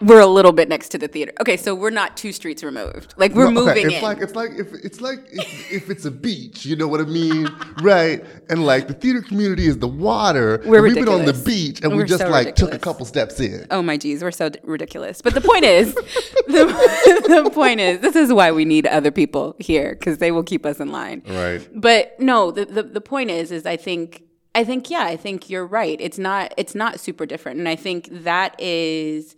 We're 0.00 0.20
a 0.20 0.26
little 0.26 0.52
bit 0.52 0.68
next 0.68 0.88
to 0.90 0.98
the 0.98 1.08
theater. 1.08 1.32
Okay, 1.40 1.56
so 1.56 1.74
we're 1.74 1.90
not 1.90 2.16
two 2.16 2.32
streets 2.32 2.62
removed. 2.64 3.14
Like 3.16 3.34
we're 3.34 3.50
No, 3.50 3.62
okay, 3.62 3.82
moving 3.82 3.86
It's 3.86 3.96
in. 3.96 4.02
like 4.02 4.18
it's 4.18 4.34
like 4.34 4.50
if 4.56 4.72
it's 4.72 5.00
like 5.00 5.18
if, 5.30 5.72
if 5.72 5.90
it's 5.90 6.04
a 6.06 6.10
beach, 6.10 6.64
you 6.64 6.74
know 6.76 6.88
what 6.88 7.00
I 7.00 7.04
mean, 7.04 7.48
right? 7.82 8.24
And 8.48 8.64
like 8.64 8.88
the 8.88 8.94
theater 8.94 9.20
community 9.20 9.66
is 9.66 9.78
the 9.78 9.88
water. 9.88 10.62
We're 10.64 10.82
We've 10.82 10.94
been 10.94 11.08
on 11.08 11.26
the 11.26 11.34
beach 11.34 11.80
and 11.82 11.92
we 11.92 11.98
We're 11.98 12.06
just 12.06 12.22
so 12.22 12.30
like 12.30 12.56
took 12.56 12.72
a 12.72 12.78
couple 12.78 13.04
steps 13.04 13.38
in. 13.40 13.66
Oh 13.70 13.82
my 13.82 13.96
geez, 13.96 14.22
we're 14.22 14.30
so 14.30 14.48
d- 14.48 14.58
ridiculous. 14.62 15.20
But 15.20 15.34
the 15.34 15.40
point 15.42 15.64
is, 15.64 15.94
the, 16.46 17.42
the 17.44 17.50
point 17.52 17.80
is, 17.80 18.00
this 18.00 18.16
is 18.16 18.32
why 18.32 18.52
we 18.52 18.64
need 18.64 18.86
other 18.86 19.10
people 19.10 19.54
here 19.58 19.90
because 19.98 20.18
they 20.18 20.30
will 20.30 20.44
keep 20.44 20.64
us 20.64 20.80
in 20.80 20.92
line. 20.92 21.22
Right. 21.28 21.68
But 21.74 22.18
no, 22.18 22.50
the, 22.50 22.64
the 22.64 22.82
the 22.84 23.00
point 23.00 23.30
is, 23.30 23.52
is 23.52 23.66
I 23.66 23.76
think 23.76 24.22
I 24.54 24.64
think 24.64 24.88
yeah, 24.88 25.04
I 25.04 25.16
think 25.16 25.50
you're 25.50 25.66
right. 25.66 26.00
It's 26.00 26.18
not 26.18 26.54
it's 26.56 26.74
not 26.74 27.00
super 27.00 27.26
different, 27.26 27.58
and 27.58 27.68
I 27.68 27.76
think 27.76 28.08
that 28.10 28.58
is. 28.58 29.36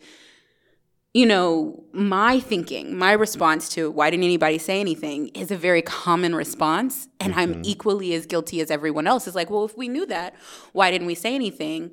You 1.15 1.27
know, 1.27 1.85
my 1.93 2.41
thinking, 2.41 2.97
my 2.97 3.13
response 3.13 3.69
to 3.71 3.91
why 3.91 4.09
didn't 4.11 4.25
anybody 4.25 4.57
say 4.57 4.81
anything 4.81 5.29
is 5.29 5.51
a 5.51 5.57
very 5.57 5.83
common 5.83 6.35
response. 6.35 7.09
And 7.21 7.35
I'm 7.35 7.61
equally 7.65 8.15
as 8.15 8.25
guilty 8.25 8.61
as 8.63 8.71
everyone 8.71 9.07
else. 9.07 9.27
Is 9.27 9.35
like, 9.35 9.51
well, 9.51 9.65
if 9.67 9.77
we 9.77 9.89
knew 9.89 10.07
that, 10.07 10.35
why 10.73 10.91
didn't 10.91 11.07
we 11.07 11.15
say 11.15 11.35
anything? 11.35 11.91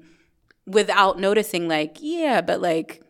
without 0.68 1.18
noticing 1.20 1.68
like 1.68 1.98
yeah 2.00 2.42
but 2.42 2.62
like 2.62 3.02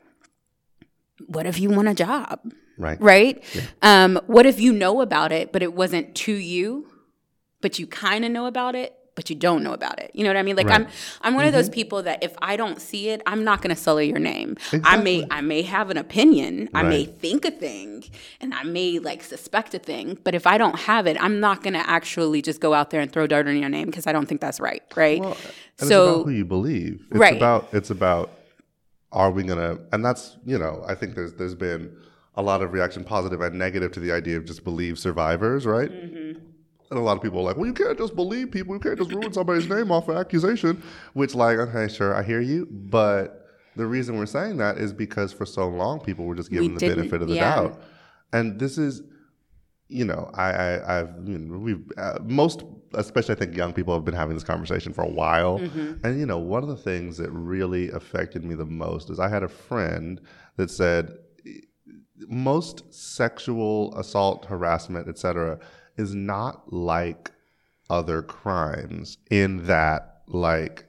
what 1.27 1.45
if 1.45 1.59
you 1.59 1.69
want 1.69 1.89
a 1.89 1.93
job 1.93 2.39
Right. 2.77 3.01
right 3.01 3.43
um 3.81 4.17
what 4.27 4.45
if 4.45 4.61
you 4.61 4.71
know 4.71 5.01
about 5.01 5.33
it 5.33 5.51
but 5.51 5.61
it 5.61 5.73
wasn't 5.73 6.15
to 6.15 6.31
you 6.31 6.87
but 7.59 7.77
you 7.77 7.85
kind 7.85 8.23
of 8.23 8.31
know 8.31 8.45
about 8.45 8.75
it 8.75 8.95
but 9.19 9.29
you 9.29 9.35
don't 9.35 9.63
know 9.63 9.73
about 9.73 9.99
it 9.99 10.09
you 10.13 10.23
know 10.23 10.29
what 10.29 10.37
i 10.37 10.41
mean 10.43 10.55
like 10.55 10.69
i'm 10.69 10.87
i'm 11.23 11.33
one 11.35 11.45
of 11.45 11.51
those 11.51 11.67
people 11.67 12.01
that 12.01 12.23
if 12.23 12.33
i 12.41 12.55
don't 12.55 12.79
see 12.79 13.09
it 13.09 13.21
i'm 13.25 13.43
not 13.43 13.61
going 13.61 13.75
to 13.75 13.81
sully 13.81 14.07
your 14.07 14.17
name 14.17 14.55
i 14.85 14.95
may 14.95 15.27
i 15.29 15.41
may 15.41 15.61
have 15.61 15.89
an 15.89 15.97
opinion 15.97 16.69
i 16.73 16.81
may 16.83 17.03
think 17.03 17.43
a 17.43 17.51
thing 17.51 18.05
and 18.39 18.53
i 18.53 18.63
may 18.63 18.97
like 18.97 19.21
suspect 19.21 19.73
a 19.73 19.79
thing 19.79 20.17
but 20.23 20.33
if 20.33 20.47
i 20.47 20.57
don't 20.57 20.79
have 20.79 21.05
it 21.05 21.21
i'm 21.21 21.41
not 21.41 21.61
going 21.63 21.73
to 21.73 21.89
actually 21.89 22.41
just 22.41 22.61
go 22.61 22.73
out 22.73 22.91
there 22.91 23.01
and 23.01 23.11
throw 23.11 23.27
dirt 23.27 23.45
on 23.45 23.57
your 23.57 23.67
name 23.67 23.87
because 23.87 24.07
i 24.07 24.13
don't 24.13 24.27
think 24.27 24.39
that's 24.39 24.61
right 24.61 24.83
right 24.95 25.19
Well, 25.19 25.35
so 25.35 25.85
it's 25.85 25.91
about 25.91 26.23
who 26.27 26.31
you 26.31 26.45
believe. 26.45 27.05
It's 27.11 27.19
Right. 27.19 27.35
about 27.35 27.67
it's 27.73 27.89
about 27.89 28.31
are 29.11 29.31
we 29.31 29.43
gonna 29.43 29.79
and 29.91 30.05
that's 30.05 30.37
you 30.45 30.57
know, 30.57 30.83
I 30.87 30.95
think 30.95 31.15
there's 31.15 31.33
there's 31.33 31.55
been 31.55 31.91
a 32.35 32.41
lot 32.41 32.61
of 32.61 32.71
reaction, 32.71 33.03
positive 33.03 33.41
and 33.41 33.57
negative, 33.57 33.91
to 33.93 33.99
the 33.99 34.11
idea 34.13 34.37
of 34.37 34.45
just 34.45 34.63
believe 34.63 34.97
survivors, 34.97 35.65
right? 35.65 35.91
Mm-hmm. 35.91 36.39
And 36.89 36.97
a 36.97 37.01
lot 37.01 37.17
of 37.17 37.21
people 37.21 37.39
are 37.39 37.43
like, 37.43 37.57
well, 37.57 37.67
you 37.67 37.73
can't 37.73 37.97
just 37.97 38.15
believe 38.15 38.51
people. 38.51 38.73
You 38.73 38.79
can't 38.79 38.97
just 38.97 39.11
ruin 39.11 39.31
somebody's 39.31 39.69
name 39.69 39.91
off 39.91 40.09
of 40.09 40.17
accusation. 40.17 40.81
Which, 41.13 41.35
like, 41.35 41.57
okay, 41.59 41.87
sure, 41.87 42.15
I 42.15 42.23
hear 42.23 42.41
you, 42.41 42.67
but 42.71 43.47
the 43.75 43.85
reason 43.85 44.17
we're 44.17 44.25
saying 44.25 44.57
that 44.57 44.77
is 44.77 44.91
because 44.91 45.31
for 45.31 45.45
so 45.45 45.67
long 45.67 45.99
people 45.99 46.25
were 46.25 46.35
just 46.35 46.51
given 46.51 46.73
the 46.73 46.87
benefit 46.87 47.21
of 47.21 47.27
the 47.27 47.35
yeah. 47.35 47.55
doubt, 47.55 47.81
and 48.33 48.59
this 48.59 48.77
is 48.77 49.03
you 49.89 50.05
know, 50.05 50.29
I, 50.35 50.51
I 50.51 50.99
I've 50.99 51.27
you 51.27 51.37
know, 51.37 51.57
we've 51.57 51.91
uh, 51.97 52.19
most 52.23 52.63
especially 52.93 53.35
I 53.35 53.37
think 53.37 53.55
young 53.55 53.73
people 53.73 53.93
have 53.93 54.05
been 54.05 54.15
having 54.15 54.35
this 54.35 54.43
conversation 54.43 54.93
for 54.93 55.03
a 55.03 55.09
while, 55.09 55.57
and 56.03 56.19
you 56.19 56.25
know, 56.25 56.37
one 56.37 56.63
of 56.63 56.69
the 56.69 56.77
things 56.77 57.17
that 57.17 57.29
really 57.31 57.89
affected 57.89 58.43
me 58.43 58.55
the 58.55 58.65
most 58.65 59.09
is 59.09 59.19
I 59.19 59.29
had 59.29 59.43
a 59.43 59.47
friend 59.47 60.21
that 60.57 60.69
said 60.69 61.17
most 62.27 62.93
sexual 62.93 63.97
assault, 63.97 64.45
harassment, 64.45 65.07
etc., 65.07 65.59
is 65.99 66.15
not 66.15 66.71
like 66.73 67.31
other 67.89 68.21
crimes 68.21 69.17
in 69.29 69.65
that 69.65 70.21
like 70.27 70.85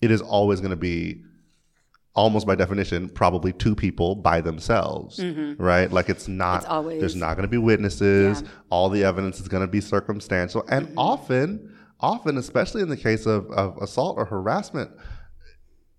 it 0.00 0.10
is 0.10 0.20
always 0.20 0.60
going 0.60 0.70
to 0.70 0.76
be 0.76 1.22
almost 2.14 2.46
by 2.46 2.54
definition 2.54 3.08
probably 3.08 3.52
two 3.52 3.74
people 3.74 4.16
by 4.16 4.40
themselves 4.40 5.18
mm-hmm. 5.18 5.60
right? 5.62 5.92
Like 5.92 6.08
it's 6.08 6.26
not 6.26 6.62
It's 6.62 6.66
always- 6.66 7.00
there's 7.00 7.16
not 7.16 7.34
going 7.36 7.46
to 7.46 7.50
be 7.50 7.58
witnesses. 7.58 8.42
Yeah. 8.42 8.48
all 8.70 8.88
the 8.88 9.04
evidence 9.04 9.38
is 9.40 9.48
going 9.48 9.60
to 9.60 9.70
be 9.70 9.80
circumstantial. 9.80 10.64
And 10.68 10.88
mm-hmm. 10.88 10.98
often 10.98 11.76
often 12.00 12.36
especially 12.38 12.82
in 12.82 12.88
the 12.88 12.96
case 12.96 13.26
of, 13.26 13.50
of 13.50 13.76
assault 13.78 14.16
or 14.18 14.24
harassment 14.24 14.90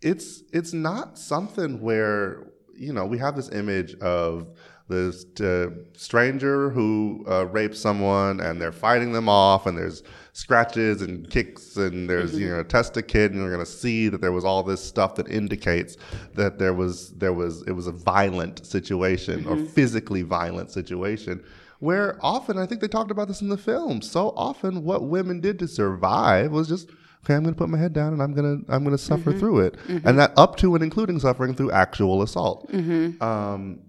it's 0.01 0.43
it's 0.53 0.73
not 0.73 1.17
something 1.17 1.81
where 1.81 2.47
you 2.73 2.93
know 2.93 3.05
we 3.05 3.17
have 3.17 3.35
this 3.35 3.49
image 3.49 3.95
of 3.95 4.47
this 4.89 5.25
uh, 5.41 5.69
stranger 5.93 6.69
who 6.71 7.23
uh, 7.29 7.45
rapes 7.47 7.79
someone 7.79 8.39
and 8.41 8.59
they're 8.61 8.71
fighting 8.71 9.11
them 9.13 9.29
off 9.29 9.65
and 9.67 9.77
there's 9.77 10.03
scratches 10.33 11.01
and 11.01 11.29
kicks 11.29 11.75
and 11.77 12.09
there's 12.09 12.37
you 12.39 12.49
know 12.49 12.63
test 12.63 12.97
a 12.97 13.01
kid 13.01 13.31
and 13.31 13.39
you're 13.41 13.51
going 13.53 13.65
to 13.65 13.71
see 13.71 14.09
that 14.09 14.19
there 14.21 14.31
was 14.31 14.43
all 14.45 14.63
this 14.63 14.83
stuff 14.83 15.15
that 15.15 15.27
indicates 15.29 15.95
that 16.35 16.57
there 16.59 16.73
was 16.73 17.11
there 17.13 17.33
was 17.33 17.61
it 17.67 17.71
was 17.71 17.87
a 17.87 17.91
violent 17.91 18.65
situation 18.65 19.45
or 19.47 19.55
physically 19.57 20.21
violent 20.23 20.71
situation 20.71 21.43
where 21.79 22.17
often 22.21 22.57
I 22.57 22.65
think 22.65 22.81
they 22.81 22.87
talked 22.87 23.11
about 23.11 23.27
this 23.27 23.41
in 23.41 23.49
the 23.49 23.57
film 23.57 24.01
so 24.01 24.29
often 24.35 24.83
what 24.83 25.03
women 25.03 25.39
did 25.41 25.59
to 25.59 25.67
survive 25.67 26.51
was 26.51 26.67
just 26.67 26.89
okay 27.25 27.35
i'm 27.35 27.43
going 27.43 27.53
to 27.53 27.57
put 27.57 27.67
my 27.69 27.77
head 27.77 27.91
down 27.91 28.13
and 28.13 28.21
i'm 28.23 28.33
going 28.33 28.63
to 28.65 28.71
i'm 28.73 28.83
going 28.83 28.95
to 28.95 29.03
suffer 29.03 29.33
through 29.33 29.59
it. 29.59 29.75
And 29.87 30.17
that 30.19 30.31
up 30.37 30.55
to 30.57 30.73
and 30.75 30.83
including 30.83 31.19
suffering 31.19 31.53
through 31.53 31.71
actual 31.71 32.21
assault. 32.21 32.69
Um, 32.73 33.19
a- 33.21 33.21
a- 33.21 33.88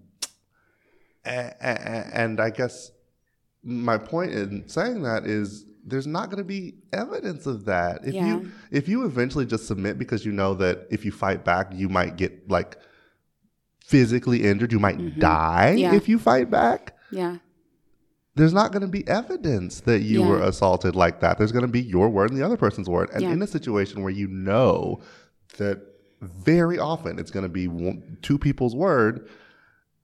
and 1.25 2.39
i 2.39 2.49
guess 2.49 2.91
my 3.63 3.97
point 3.97 4.31
in 4.31 4.67
saying 4.67 5.03
that 5.03 5.25
is 5.25 5.65
there's 5.85 6.07
not 6.07 6.29
going 6.29 6.37
to 6.37 6.43
be 6.43 6.75
evidence 6.93 7.45
of 7.45 7.65
that 7.65 8.01
if 8.05 8.13
Yeah. 8.13 8.27
you 8.27 8.51
if 8.71 8.87
you 8.87 9.05
eventually 9.05 9.45
just 9.45 9.67
submit 9.67 9.97
because 9.97 10.25
you 10.25 10.31
know 10.31 10.53
that 10.55 10.87
if 10.89 11.05
you 11.05 11.11
fight 11.11 11.43
back 11.43 11.71
you 11.73 11.89
might 11.89 12.17
get 12.17 12.49
like 12.49 12.77
physically 13.85 14.43
injured 14.43 14.71
you 14.71 14.79
might 14.79 14.97
mm-hmm. 14.97 15.19
die 15.19 15.75
Yeah. 15.77 15.93
if 15.93 16.07
you 16.09 16.17
fight 16.17 16.49
back 16.49 16.97
yeah 17.11 17.37
there's 18.35 18.53
not 18.53 18.71
going 18.71 18.81
to 18.81 18.87
be 18.87 19.07
evidence 19.07 19.81
that 19.81 19.99
you 20.01 20.21
Yeah. 20.21 20.27
were 20.29 20.41
assaulted 20.41 20.95
like 20.95 21.19
that. 21.19 21.37
There's 21.37 21.51
going 21.51 21.65
to 21.65 21.71
be 21.71 21.81
your 21.81 22.09
word 22.09 22.29
and 22.29 22.39
the 22.39 22.45
other 22.45 22.57
person's 22.57 22.87
word. 22.89 23.09
And 23.13 23.23
in 23.23 23.41
a 23.41 23.47
situation 23.47 24.03
where 24.03 24.11
you 24.11 24.27
know 24.27 25.01
that 25.57 25.81
very 26.21 26.79
often 26.79 27.19
it's 27.19 27.31
going 27.31 27.43
to 27.43 27.49
be 27.49 27.67
one, 27.67 28.17
two 28.21 28.37
people's 28.37 28.75
word, 28.75 29.27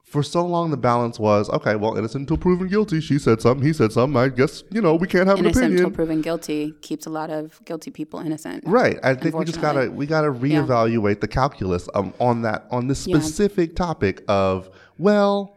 for 0.08 0.24
so 0.24 0.46
long 0.46 0.72
the 0.72 0.78
balance 0.78 1.20
was 1.20 1.50
okay, 1.50 1.76
well, 1.76 1.98
innocent 1.98 2.22
until 2.22 2.38
proven 2.38 2.68
guilty. 2.70 3.02
She 3.02 3.20
said 3.20 3.42
something, 3.42 3.66
he 3.66 3.74
said 3.74 3.92
something. 3.92 4.16
I 4.18 4.30
guess, 4.30 4.64
you 4.72 4.82
know, 4.82 4.96
we 4.96 5.06
can't 5.06 5.28
have 5.28 5.38
innocent 5.40 5.66
an 5.66 5.72
until 5.74 5.92
proven 5.92 6.22
guilty 6.22 6.74
keeps 6.82 7.06
a 7.06 7.10
lot 7.10 7.30
of 7.30 7.60
guilty 7.66 7.92
people 7.92 8.22
innocent 8.22 8.64
Right. 8.66 8.98
I 9.04 9.16
think 9.16 9.36
we 9.36 9.44
just 9.44 9.60
gotta 9.62 9.92
we 9.92 10.06
gotta 10.06 10.30
reevaluate 10.32 11.20
the 11.20 11.28
calculus 11.28 11.90
um, 11.94 12.14
on 12.20 12.42
that 12.44 12.68
on 12.72 12.88
this 12.88 13.06
Yeah. 13.06 13.20
specific 13.20 13.76
topic 13.76 14.24
of 14.30 14.70
well, 14.98 15.56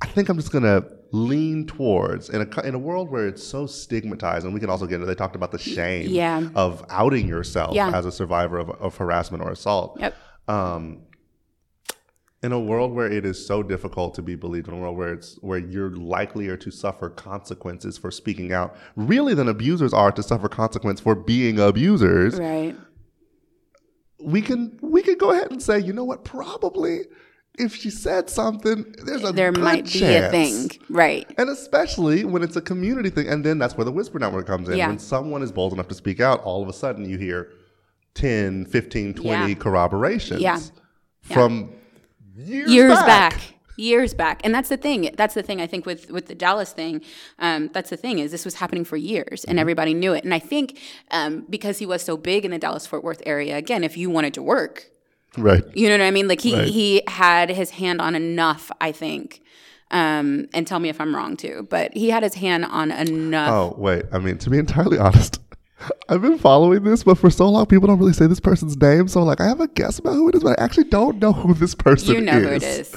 I 0.00 0.06
think 0.06 0.30
I'm 0.30 0.36
just 0.38 0.52
gonna 0.52 0.82
lean 1.12 1.66
towards 1.66 2.30
in 2.30 2.40
a 2.42 2.60
in 2.66 2.74
a 2.74 2.78
world 2.78 3.10
where 3.10 3.28
it's 3.28 3.42
so 3.44 3.66
stigmatized, 3.66 4.44
and 4.44 4.54
we 4.54 4.60
can 4.60 4.70
also 4.70 4.86
get 4.86 4.96
into. 4.96 5.06
They 5.06 5.14
talked 5.14 5.36
about 5.36 5.52
the 5.52 5.58
shame 5.58 6.08
Yeah. 6.10 6.48
of 6.54 6.84
outing 6.88 7.28
yourself 7.28 7.74
Yeah. 7.74 7.90
as 7.94 8.06
a 8.06 8.12
survivor 8.12 8.58
of, 8.58 8.70
of 8.70 8.96
harassment 8.96 9.42
or 9.44 9.50
assault. 9.50 9.98
yep 10.00 10.14
Um, 10.48 10.98
in 12.42 12.52
a 12.52 12.60
world 12.60 12.92
where 12.92 13.10
it 13.10 13.24
is 13.24 13.44
so 13.46 13.62
difficult 13.62 14.14
to 14.14 14.22
be 14.22 14.34
believed, 14.34 14.68
in 14.68 14.74
a 14.74 14.76
world 14.78 14.96
where 14.96 15.12
it's 15.12 15.36
where 15.42 15.58
you're 15.58 15.90
likelier 15.96 16.56
to 16.58 16.70
suffer 16.70 17.08
consequences 17.08 17.96
for 17.98 18.10
speaking 18.10 18.52
out, 18.52 18.76
really 18.94 19.34
than 19.34 19.48
abusers 19.48 19.92
are 19.92 20.12
to 20.12 20.22
suffer 20.22 20.48
consequence 20.48 21.00
for 21.00 21.14
being 21.14 21.58
abusers. 21.58 22.38
Right. 22.38 22.76
We 24.20 24.42
can 24.42 24.78
we 24.82 25.02
can 25.02 25.16
go 25.16 25.30
ahead 25.32 25.50
and 25.50 25.62
say, 25.62 25.78
you 25.78 25.92
know 25.92 26.04
what, 26.04 26.24
probably 26.24 27.00
if 27.58 27.74
she 27.74 27.88
said 27.88 28.28
something, 28.28 28.94
there's 29.06 29.24
a 29.24 29.32
There 29.32 29.50
might 29.50 29.84
be 29.84 29.90
chance. 30.00 30.26
a 30.26 30.30
thing. 30.30 30.70
Right. 30.90 31.26
And 31.38 31.48
especially 31.48 32.22
when 32.24 32.42
it's 32.42 32.56
a 32.56 32.60
community 32.60 33.08
thing. 33.08 33.28
And 33.28 33.42
then 33.42 33.58
that's 33.58 33.78
where 33.78 33.86
the 33.86 33.92
Whisper 33.92 34.18
Network 34.18 34.46
comes 34.46 34.68
in. 34.68 34.76
Yeah. 34.76 34.88
When 34.88 34.98
someone 34.98 35.42
is 35.42 35.50
bold 35.52 35.72
enough 35.72 35.88
to 35.88 35.94
speak 35.94 36.20
out, 36.20 36.42
all 36.42 36.62
of 36.62 36.68
a 36.68 36.72
sudden 36.74 37.08
you 37.08 37.16
hear 37.16 37.48
10, 38.14 38.66
15, 38.66 39.14
20 39.14 39.48
Yeah. 39.48 39.54
corroborations 39.54 40.42
Yeah. 40.42 40.58
from 41.22 41.70
years, 42.36 42.70
years 42.70 42.98
back. 43.00 43.32
back. 43.34 43.40
years 43.76 44.14
back 44.14 44.40
and 44.44 44.54
that's 44.54 44.68
the 44.68 44.76
thing 44.76 45.10
that's 45.16 45.34
the 45.34 45.42
thing 45.42 45.60
i 45.60 45.66
think 45.66 45.84
with 45.86 46.10
with 46.10 46.26
the 46.26 46.34
dallas 46.34 46.72
thing 46.72 47.00
um, 47.38 47.68
that's 47.74 47.90
the 47.90 47.96
thing 47.96 48.18
is 48.18 48.30
this 48.30 48.44
was 48.44 48.54
happening 48.56 48.84
for 48.84 48.96
years 48.96 49.40
Mm-hmm. 49.42 49.50
and 49.50 49.58
everybody 49.58 49.92
knew 49.94 50.12
it 50.14 50.24
and 50.24 50.32
i 50.34 50.38
think 50.38 50.78
um, 51.10 51.44
because 51.50 51.78
he 51.78 51.86
was 51.86 52.02
so 52.02 52.16
big 52.16 52.44
in 52.44 52.50
the 52.50 52.58
dallas 52.58 52.86
fort 52.86 53.04
worth 53.04 53.22
area 53.26 53.56
again 53.56 53.84
if 53.84 53.96
you 53.96 54.08
wanted 54.10 54.34
to 54.34 54.42
work 54.42 54.90
Right. 55.38 55.62
you 55.74 55.88
know 55.88 55.94
what 55.94 56.00
i 56.06 56.10
mean 56.10 56.28
like 56.28 56.40
he 56.40 56.54
Right. 56.54 56.68
he 56.68 57.02
had 57.08 57.50
his 57.50 57.70
hand 57.70 58.00
on 58.00 58.14
enough 58.14 58.70
i 58.80 58.92
think 58.92 59.42
um, 59.90 60.48
and 60.54 60.66
tell 60.66 60.78
me 60.80 60.88
if 60.88 61.00
i'm 61.00 61.14
wrong 61.14 61.36
too 61.36 61.66
but 61.70 61.94
he 61.94 62.10
had 62.10 62.22
his 62.22 62.34
hand 62.34 62.64
on 62.64 62.90
enough 62.90 63.50
Oh, 63.52 63.74
wait. 63.78 64.04
I 64.12 64.18
mean, 64.18 64.36
to 64.38 64.50
be 64.50 64.58
entirely 64.58 64.98
honest, 65.06 65.38
I've 66.08 66.22
been 66.22 66.38
following 66.38 66.84
this, 66.84 67.04
but 67.04 67.18
for 67.18 67.30
so 67.30 67.48
long, 67.48 67.66
people 67.66 67.86
don't 67.88 67.98
really 67.98 68.12
say 68.12 68.26
this 68.26 68.40
person's 68.40 68.76
name. 68.76 69.08
So, 69.08 69.22
like, 69.22 69.40
I 69.40 69.46
have 69.46 69.60
a 69.60 69.68
guess 69.68 69.98
about 69.98 70.14
who 70.14 70.28
it 70.28 70.34
is, 70.34 70.42
but 70.42 70.58
I 70.58 70.62
actually 70.64 70.84
don't 70.84 71.18
know 71.18 71.32
who 71.32 71.54
this 71.54 71.74
person 71.74 72.08
is. 72.08 72.14
you 72.14 72.20
know 72.20 72.32
is. 72.38 72.44
who 72.44 72.48
it 72.54 72.62
is 72.62 72.94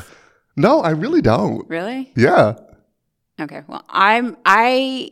No, 0.56 0.82
I 0.82 0.92
really 0.92 1.22
don't. 1.22 1.68
really 1.70 2.12
Yeah. 2.16 2.56
okay 3.40 3.64
well 3.68 3.84
i'm 3.90 4.36
i 4.46 5.12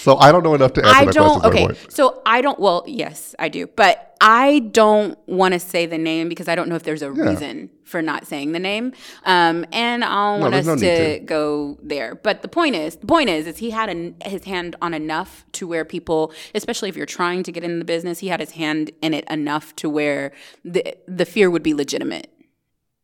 So 0.00 0.16
I 0.16 0.32
don't 0.32 0.42
know 0.42 0.54
enough 0.54 0.72
to 0.74 0.84
answer 0.84 0.96
I 1.00 1.04
that 1.06 1.14
don't. 1.14 1.40
question. 1.40 1.66
Okay, 1.66 1.78
so 1.88 2.22
I 2.24 2.40
don't. 2.40 2.58
Well, 2.58 2.84
yes, 2.86 3.34
I 3.38 3.48
do, 3.48 3.66
but 3.66 4.16
I 4.20 4.60
don't 4.70 5.18
want 5.26 5.54
to 5.54 5.60
say 5.60 5.86
the 5.86 5.98
name 5.98 6.28
because 6.28 6.48
I 6.48 6.54
don't 6.54 6.68
know 6.68 6.76
if 6.76 6.82
there's 6.82 7.02
a 7.02 7.10
reason 7.10 7.70
for 7.84 8.00
not 8.00 8.26
saying 8.26 8.52
the 8.52 8.58
name, 8.58 8.92
um, 9.24 9.66
and 9.72 10.04
I 10.04 10.32
don't 10.32 10.40
want 10.40 10.54
us 10.54 10.66
no 10.66 10.76
to, 10.76 11.18
to. 11.18 11.24
go 11.24 11.78
there. 11.82 12.14
But 12.14 12.42
the 12.42 12.48
point 12.48 12.74
is, 12.76 12.96
the 12.96 13.06
point 13.06 13.28
is, 13.28 13.46
is 13.46 13.58
he 13.58 13.70
had 13.70 13.88
an, 13.88 14.16
his 14.24 14.44
hand 14.44 14.76
on 14.80 14.94
enough 14.94 15.44
to 15.52 15.66
where 15.66 15.84
people, 15.84 16.32
especially 16.54 16.88
if 16.88 16.96
you're 16.96 17.04
trying 17.06 17.42
to 17.42 17.52
get 17.52 17.64
in 17.64 17.78
the 17.78 17.84
business, 17.84 18.20
he 18.20 18.28
had 18.28 18.40
his 18.40 18.52
hand 18.52 18.92
in 19.02 19.12
it 19.14 19.24
enough 19.28 19.74
to 19.76 19.90
where 19.90 20.32
the 20.64 20.96
the 21.06 21.24
fear 21.24 21.50
would 21.50 21.62
be 21.62 21.74
legitimate. 21.74 22.30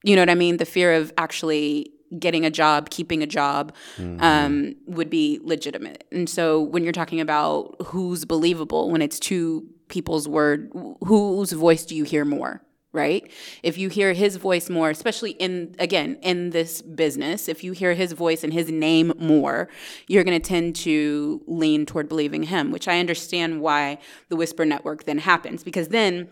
You 0.04 0.14
know 0.14 0.22
what 0.22 0.30
I 0.30 0.36
mean? 0.36 0.58
The 0.58 0.64
fear 0.64 0.94
of 0.94 1.12
actually 1.18 1.92
getting 2.18 2.44
a 2.46 2.50
job, 2.50 2.90
keeping 2.90 3.22
a 3.22 3.26
job, 3.26 3.74
um, 4.20 4.74
would 4.86 5.10
be 5.10 5.40
legitimate. 5.42 6.04
And 6.12 6.28
so 6.28 6.60
when 6.60 6.84
you're 6.84 6.92
talking 6.92 7.20
about 7.20 7.76
who's 7.86 8.24
believable, 8.24 8.90
when 8.90 9.02
it's 9.02 9.18
two 9.18 9.66
people's 9.88 10.28
word, 10.28 10.70
whose 11.04 11.52
voice 11.52 11.84
do 11.84 11.96
you 11.96 12.04
hear 12.04 12.24
more? 12.24 12.62
Right? 12.90 13.30
If 13.62 13.76
you 13.76 13.90
hear 13.90 14.14
his 14.14 14.36
voice 14.36 14.70
more, 14.70 14.88
especially 14.88 15.32
in, 15.32 15.74
again, 15.78 16.18
in 16.22 16.50
this 16.50 16.80
business, 16.80 17.46
if 17.46 17.62
you 17.62 17.72
hear 17.72 17.92
his 17.92 18.12
voice 18.12 18.42
and 18.42 18.52
his 18.52 18.70
name 18.70 19.12
more, 19.18 19.68
you're 20.06 20.24
going 20.24 20.40
to 20.40 20.48
tend 20.48 20.74
to 20.76 21.42
lean 21.46 21.84
toward 21.84 22.08
believing 22.08 22.44
him, 22.44 22.72
which 22.72 22.88
I 22.88 22.98
understand 22.98 23.60
why 23.60 23.98
the 24.30 24.36
Whisper 24.36 24.64
Network 24.64 25.04
then 25.04 25.18
happens. 25.18 25.62
Because 25.62 25.88
then 25.88 26.28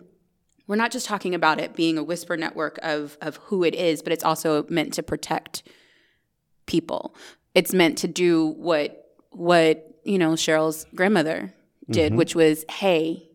we're 0.67 0.75
not 0.75 0.91
just 0.91 1.05
talking 1.05 1.33
about 1.33 1.59
it 1.59 1.75
being 1.75 1.97
a 1.97 2.03
whisper 2.03 2.35
network 2.37 2.77
of 2.83 3.17
of 3.21 3.37
who 3.37 3.63
it 3.63 3.73
is, 3.75 4.01
but 4.01 4.11
it's 4.13 4.23
also 4.23 4.65
meant 4.69 4.93
to 4.93 5.03
protect 5.03 5.63
people. 6.65 7.15
It's 7.55 7.73
meant 7.73 7.97
to 7.99 8.07
do 8.07 8.47
what 8.57 9.03
what 9.31 9.99
you 10.03 10.17
know 10.17 10.31
Cheryl's 10.31 10.85
grandmother 10.95 11.53
did, 11.89 12.15
which 12.15 12.35
was, 12.35 12.65
hey, 12.69 13.29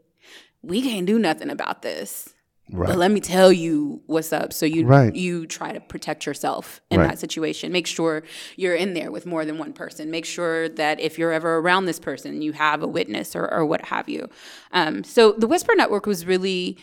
we 0.62 0.82
can't 0.82 1.06
do 1.06 1.18
nothing 1.18 1.48
about 1.50 1.80
this. 1.82 2.28
Right. 2.70 2.88
But 2.88 2.96
let 2.98 3.10
me 3.10 3.20
tell 3.20 3.52
you 3.52 4.02
what's 4.06 4.32
up. 4.32 4.52
So 4.52 4.64
you 4.64 4.86
Right. 4.86 5.14
you 5.14 5.46
try 5.46 5.72
to 5.72 5.80
protect 5.80 6.24
yourself 6.26 6.80
in 6.90 7.00
Right. 7.00 7.08
that 7.10 7.18
situation. 7.18 7.72
Make 7.72 7.86
sure 7.86 8.22
you're 8.56 8.74
in 8.74 8.94
there 8.94 9.10
with 9.10 9.26
more 9.26 9.44
than 9.44 9.58
one 9.58 9.72
person. 9.72 10.10
Make 10.10 10.24
sure 10.24 10.68
that 10.70 11.00
if 11.00 11.18
you're 11.18 11.32
ever 11.32 11.56
around 11.58 11.84
this 11.86 11.98
person, 11.98 12.40
you 12.40 12.52
have 12.52 12.82
a 12.82 12.86
witness 12.86 13.34
or, 13.36 13.52
or 13.52 13.66
what 13.66 13.86
have 13.86 14.08
you. 14.08 14.28
Um, 14.72 15.02
so 15.04 15.32
the 15.32 15.46
Whisper 15.46 15.72
Network 15.76 16.06
was 16.06 16.24
really 16.24 16.78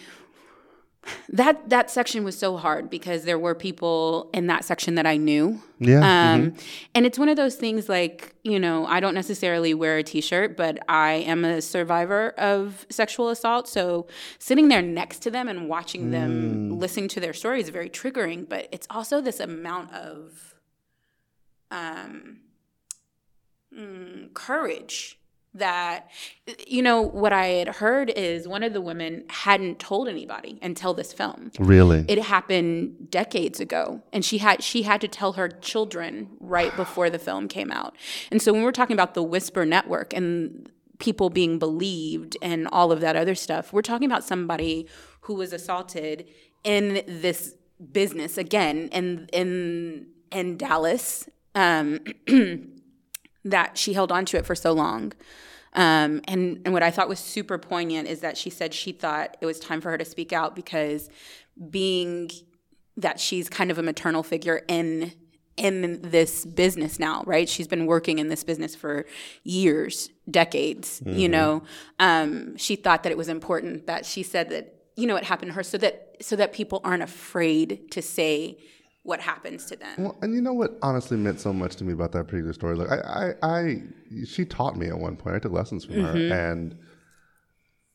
that 1.30 1.70
that 1.70 1.92
section 1.92 2.24
was 2.24 2.38
so 2.38 2.58
hard 2.58 2.90
because 2.90 3.24
there 3.24 3.38
were 3.38 3.54
people 3.54 4.30
in 4.34 4.48
that 4.48 4.66
section 4.66 4.96
that 4.96 5.06
I 5.06 5.18
knew. 5.18 5.62
Yeah. 5.80 6.00
Um, 6.00 6.56
And 6.96 7.06
it's 7.06 7.20
one 7.20 7.30
of 7.30 7.38
those 7.38 7.56
things 7.56 7.88
like, 7.88 8.36
you 8.44 8.60
know, 8.60 8.86
I 8.86 9.00
don't 9.00 9.14
necessarily 9.14 9.74
wear 9.74 9.98
a 9.98 10.04
t 10.04 10.22
shirt, 10.22 10.58
but 10.58 10.80
I 10.90 11.14
am 11.14 11.46
a 11.46 11.62
survivor 11.62 12.32
of 12.38 12.86
sexual 12.90 13.30
assault. 13.30 13.68
So 13.68 14.08
sitting 14.40 14.68
there 14.68 14.82
next 14.82 15.20
to 15.20 15.32
them 15.32 15.48
and 15.48 15.70
watching 15.70 16.12
them 16.12 16.80
listening 16.80 17.08
to 17.10 17.20
their 17.20 17.34
story 17.34 17.62
is 17.62 17.70
very 17.70 17.90
triggering. 17.90 18.48
But 18.50 18.68
it's 18.72 18.88
also 18.90 19.22
this 19.22 19.40
amount 19.40 19.94
of 19.94 20.56
um, 21.72 22.40
mm, 23.78 24.34
courage 24.34 25.19
that 25.54 26.10
you 26.68 26.82
know 26.82 27.02
what 27.02 27.34
i 27.34 27.48
had 27.48 27.68
heard 27.68 28.12
is 28.12 28.48
one 28.48 28.62
of 28.62 28.72
the 28.72 28.82
women 28.82 29.24
hadn't 29.30 29.80
told 29.80 30.08
anybody 30.08 30.60
until 30.62 30.94
this 30.94 31.12
film 31.12 31.52
really? 31.60 32.06
it 32.08 32.22
happened 32.22 33.10
decades 33.10 33.60
ago 33.60 34.02
and 34.14 34.24
she 34.24 34.38
had 34.38 34.64
she 34.64 34.84
had 34.84 35.02
to 35.02 35.08
tell 35.08 35.34
her 35.34 35.48
children 35.48 36.30
right 36.40 36.76
before 36.76 37.10
the 37.10 37.18
film 37.18 37.48
came 37.48 37.72
out 37.72 37.96
and 38.32 38.42
so 38.42 38.54
when 38.54 38.62
we're 38.62 38.72
talking 38.72 38.94
about 38.94 39.16
the 39.16 39.24
whisper 39.24 39.66
network 39.66 40.14
and 40.14 40.72
people 41.00 41.30
being 41.30 41.58
believed 41.58 42.38
and 42.42 42.68
all 42.72 42.92
of 42.92 43.02
that 43.02 43.16
other 43.16 43.36
stuff 43.36 43.74
we're 43.74 43.82
talking 43.82 44.06
about 44.06 44.24
somebody 44.24 44.88
who 45.22 45.34
was 45.34 45.52
assaulted 45.52 46.28
in 46.64 47.02
this 47.08 47.56
business 47.92 48.38
again 48.38 48.88
in 48.92 49.28
in 49.34 50.06
in 50.32 50.58
dallas 50.58 51.28
um 51.56 52.00
that 53.46 53.78
she 53.78 53.94
held 53.94 54.12
on 54.12 54.26
to 54.26 54.38
it 54.38 54.46
for 54.46 54.56
so 54.56 54.72
long. 54.72 55.14
Um, 55.74 56.22
and, 56.28 56.62
and 56.66 56.74
what 56.74 56.84
I 56.84 56.92
thought 56.92 57.08
was 57.08 57.20
super 57.20 57.58
poignant 57.58 58.08
is 58.08 58.22
that 58.22 58.38
she 58.38 58.50
said 58.50 58.74
she 58.74 58.92
thought 58.92 59.38
it 59.40 59.46
was 59.46 59.60
time 59.60 59.82
for 59.82 59.92
her 59.92 59.98
to 59.98 60.06
speak 60.06 60.34
out 60.34 60.56
because 60.56 61.10
being 61.70 62.32
that 62.98 63.20
she's 63.20 63.50
kind 63.50 63.72
of 63.72 63.78
a 63.78 63.84
maternal 63.84 64.24
figure 64.24 64.62
in 64.68 65.14
in 65.60 66.02
this 66.02 66.46
business 66.46 67.00
now, 67.00 67.22
right? 67.26 67.50
She's 67.50 67.68
been 67.68 67.86
working 67.86 68.18
in 68.18 68.30
this 68.30 68.46
business 68.46 68.76
for 68.76 69.06
years, 69.44 70.10
decades, 70.32 71.02
you 71.06 71.28
know. 71.28 71.64
Um, 72.00 72.56
she 72.56 72.78
thought 72.78 73.04
that 73.04 73.12
it 73.12 73.18
was 73.18 73.28
important 73.28 73.86
that 73.86 74.06
she 74.06 74.24
said 74.24 74.50
that, 74.52 74.76
you 74.96 75.06
know, 75.06 75.18
it 75.18 75.26
happened 75.26 75.52
to 75.52 75.56
her 75.56 75.64
so 75.64 75.78
that 75.80 76.16
so 76.22 76.38
that 76.38 76.54
people 76.54 76.80
aren't 76.86 77.04
afraid 77.04 77.92
to 77.92 78.02
say 78.02 78.58
what 79.04 79.20
happens 79.22 79.66
to 79.66 79.76
them. 79.76 79.96
Well, 79.98 80.18
and 80.22 80.34
you 80.36 80.42
know 80.42 80.54
what 80.54 80.78
honestly 80.82 81.18
meant 81.18 81.40
so 81.40 81.54
much 81.54 81.76
to 81.78 81.84
me 81.84 81.94
about 81.94 82.12
that 82.12 82.26
particular 82.28 82.54
story? 82.54 82.76
Like, 82.76 82.90
I, 82.92 83.34
I, 83.42 83.60
I 83.62 83.82
she 84.26 84.46
taught 84.46 84.76
me 84.78 84.88
at 84.88 84.98
one 85.00 85.16
point. 85.16 85.36
I 85.36 85.40
took 85.40 85.52
lessons 85.54 85.86
from 85.86 86.02
her, 86.04 86.12
and 86.34 86.78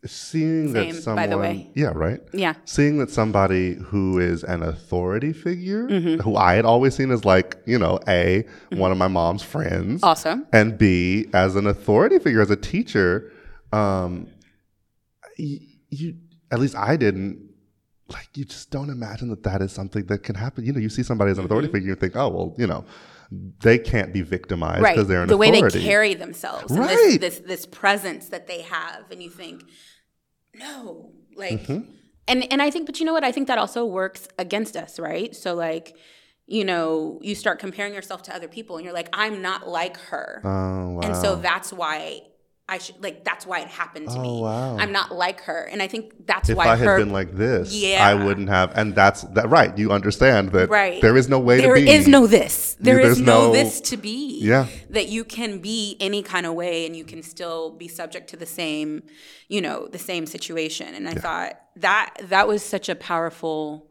seeing 0.06 0.72
that 0.74 0.88
Mm-hmm. 0.88 0.98
Someone, 0.98 1.16
by 1.24 1.26
the 1.26 1.38
way. 1.38 1.70
yeah, 1.74 1.92
right, 1.94 2.20
Yeah. 2.34 2.54
seeing 2.66 2.98
that 2.98 3.10
somebody 3.10 3.74
who 3.74 4.18
is 4.18 4.44
an 4.44 4.62
authority 4.62 5.32
figure, 5.32 5.88
Mm-hmm. 5.88 6.20
who 6.22 6.36
I 6.36 6.54
had 6.54 6.66
always 6.66 6.94
seen 6.94 7.10
as 7.10 7.24
like, 7.24 7.56
you 7.64 7.78
know, 7.78 7.98
a 8.06 8.44
one 8.72 8.92
of 8.92 8.98
my 8.98 9.08
mom's 9.08 9.42
friends, 9.42 10.02
Awesome. 10.02 10.46
and 10.52 10.76
b 10.76 11.26
as 11.32 11.56
an 11.56 11.66
authority 11.66 12.18
figure, 12.18 12.42
as 12.42 12.50
a 12.50 12.56
teacher, 12.56 13.32
um, 13.72 14.28
you, 15.38 15.60
you 15.88 16.16
at 16.50 16.58
least 16.60 16.76
I 16.76 16.96
didn't 16.98 17.53
like 18.08 18.28
you 18.34 18.44
just 18.44 18.70
don't 18.70 18.90
imagine 18.90 19.28
that 19.30 19.42
that 19.44 19.62
is 19.62 19.72
something 19.72 20.04
that 20.06 20.22
can 20.22 20.34
happen. 20.34 20.64
You 20.64 20.72
know, 20.72 20.80
you 20.80 20.88
see 20.90 21.02
somebody 21.02 21.30
as 21.30 21.38
an 21.38 21.44
authority 21.46 21.68
figure, 21.68 21.88
you 21.88 21.94
think, 21.94 22.14
oh 22.16 22.28
well, 22.28 22.54
you 22.58 22.66
know, 22.66 22.84
they 23.60 23.78
can't 23.78 24.12
be 24.12 24.20
victimized 24.22 24.82
right 24.82 24.94
because 24.94 25.08
they're 25.08 25.22
an 25.22 25.28
the 25.28 25.36
way 25.36 25.48
authority. 25.50 25.78
they 25.78 25.84
carry 25.84 26.14
themselves 26.14 26.70
and 26.70 26.80
Right. 26.80 27.18
this, 27.20 27.38
this 27.38 27.38
this 27.48 27.66
presence 27.66 28.28
that 28.28 28.46
they 28.46 28.60
have 28.62 29.04
and 29.10 29.22
you 29.22 29.30
think 29.30 29.64
no 30.54 31.10
like 31.34 31.62
Mm-hmm. 31.62 31.80
and 32.28 32.52
and 32.52 32.62
i 32.62 32.70
think 32.70 32.86
but 32.86 33.00
you 33.00 33.06
know 33.06 33.12
what 33.12 33.24
i 33.24 33.32
think 33.32 33.48
that 33.48 33.58
also 33.58 33.84
works 33.84 34.28
against 34.38 34.76
us 34.76 34.98
right 34.98 35.34
so 35.34 35.54
like 35.54 35.96
you 36.46 36.64
know 36.64 37.18
you 37.22 37.34
start 37.34 37.58
comparing 37.58 37.94
yourself 37.94 38.22
to 38.24 38.34
other 38.36 38.46
people 38.48 38.76
and 38.76 38.84
you're 38.84 38.94
like 38.94 39.08
i'm 39.12 39.42
not 39.42 39.66
like 39.68 39.96
her 39.96 40.40
Oh 40.44 40.50
wow! 40.50 41.00
and 41.02 41.16
so 41.16 41.36
that's 41.36 41.72
why 41.72 42.20
i 42.68 42.78
should 42.78 43.02
like 43.02 43.24
that's 43.24 43.46
why 43.46 43.60
it 43.60 43.68
happened 43.68 44.08
to 44.08 44.16
Oh, 44.16 44.22
me 44.22 44.40
wow. 44.40 44.76
i'm 44.78 44.90
not 44.92 45.14
like 45.14 45.42
her 45.42 45.64
and 45.70 45.82
i 45.82 45.86
think 45.86 46.26
that's 46.26 46.48
if 46.48 46.56
why 46.56 46.64
If 46.64 46.70
I 46.70 46.76
had 46.76 46.86
her 46.86 46.98
been 46.98 47.10
like 47.10 47.32
this, 47.36 47.74
Yeah. 47.74 48.06
I 48.08 48.14
wouldn't 48.14 48.48
have. 48.48 48.72
And 48.78 48.94
that's 48.94 49.22
that. 49.36 49.50
Right? 49.50 49.76
You 49.76 49.92
understand 49.92 50.52
that 50.52 50.70
Right. 50.70 51.02
there 51.02 51.16
is 51.16 51.28
no 51.28 51.38
way 51.38 51.60
There 51.60 51.74
to 51.74 51.80
be. 51.82 51.90
is 51.90 52.08
no 52.08 52.26
this. 52.26 52.76
There 52.80 52.98
is 52.98 53.04
there's 53.04 53.20
no, 53.20 53.46
no- 53.48 53.52
this 53.52 53.80
to 53.90 53.96
be. 53.98 54.38
Yeah. 54.40 54.66
That 54.90 55.08
you 55.08 55.22
can 55.24 55.58
be 55.58 55.96
any 56.00 56.22
kind 56.22 56.46
of 56.46 56.54
way 56.54 56.86
and 56.86 56.96
you 56.96 57.04
can 57.04 57.22
still 57.22 57.70
be 57.72 57.88
subject 57.88 58.30
to 58.30 58.36
the 58.38 58.46
same, 58.46 59.02
you 59.48 59.60
know, 59.60 59.86
the 59.86 59.98
same 59.98 60.24
situation. 60.26 60.94
And 60.94 61.06
I 61.08 61.14
thought 61.14 61.60
that 61.76 62.14
that 62.22 62.48
was 62.48 62.62
such 62.64 62.88
a 62.88 62.94
powerful 62.94 63.90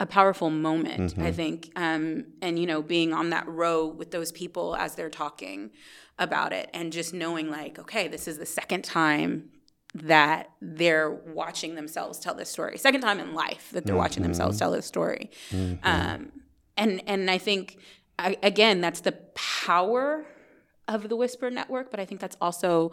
a 0.00 0.06
powerful 0.06 0.50
moment, 0.50 1.14
I 1.18 1.32
think. 1.32 1.72
Um, 1.74 2.26
and, 2.42 2.56
you 2.58 2.66
know, 2.66 2.82
being 2.82 3.12
on 3.12 3.30
that 3.30 3.48
row 3.48 3.86
with 3.86 4.10
those 4.12 4.30
people 4.30 4.76
as 4.76 4.94
they're 4.94 5.10
talking 5.24 5.70
about 6.18 6.52
it 6.52 6.68
and 6.74 6.92
just 6.92 7.14
knowing, 7.14 7.50
like, 7.50 7.78
okay, 7.78 8.08
this 8.08 8.26
is 8.28 8.38
the 8.38 8.46
second 8.46 8.84
time 8.84 9.50
that 9.94 10.50
they're 10.60 11.10
watching 11.10 11.74
themselves 11.74 12.18
tell 12.18 12.34
this 12.34 12.50
story. 12.50 12.76
Second 12.76 13.00
time 13.00 13.18
in 13.18 13.34
life 13.34 13.70
that 13.72 13.86
they're 13.86 13.96
watching 13.96 14.22
themselves 14.22 14.58
tell 14.58 14.70
this 14.70 14.86
story. 14.86 15.30
Um, 15.82 16.32
and, 16.76 17.02
and 17.06 17.30
I 17.30 17.38
think, 17.38 17.78
I, 18.18 18.36
again, 18.42 18.80
that's 18.80 19.00
the 19.00 19.12
power 19.34 20.26
of 20.86 21.08
the 21.08 21.16
Whisper 21.16 21.50
Network, 21.50 21.90
but 21.90 22.00
I 22.00 22.04
think 22.04 22.20
that's 22.20 22.36
also 22.40 22.92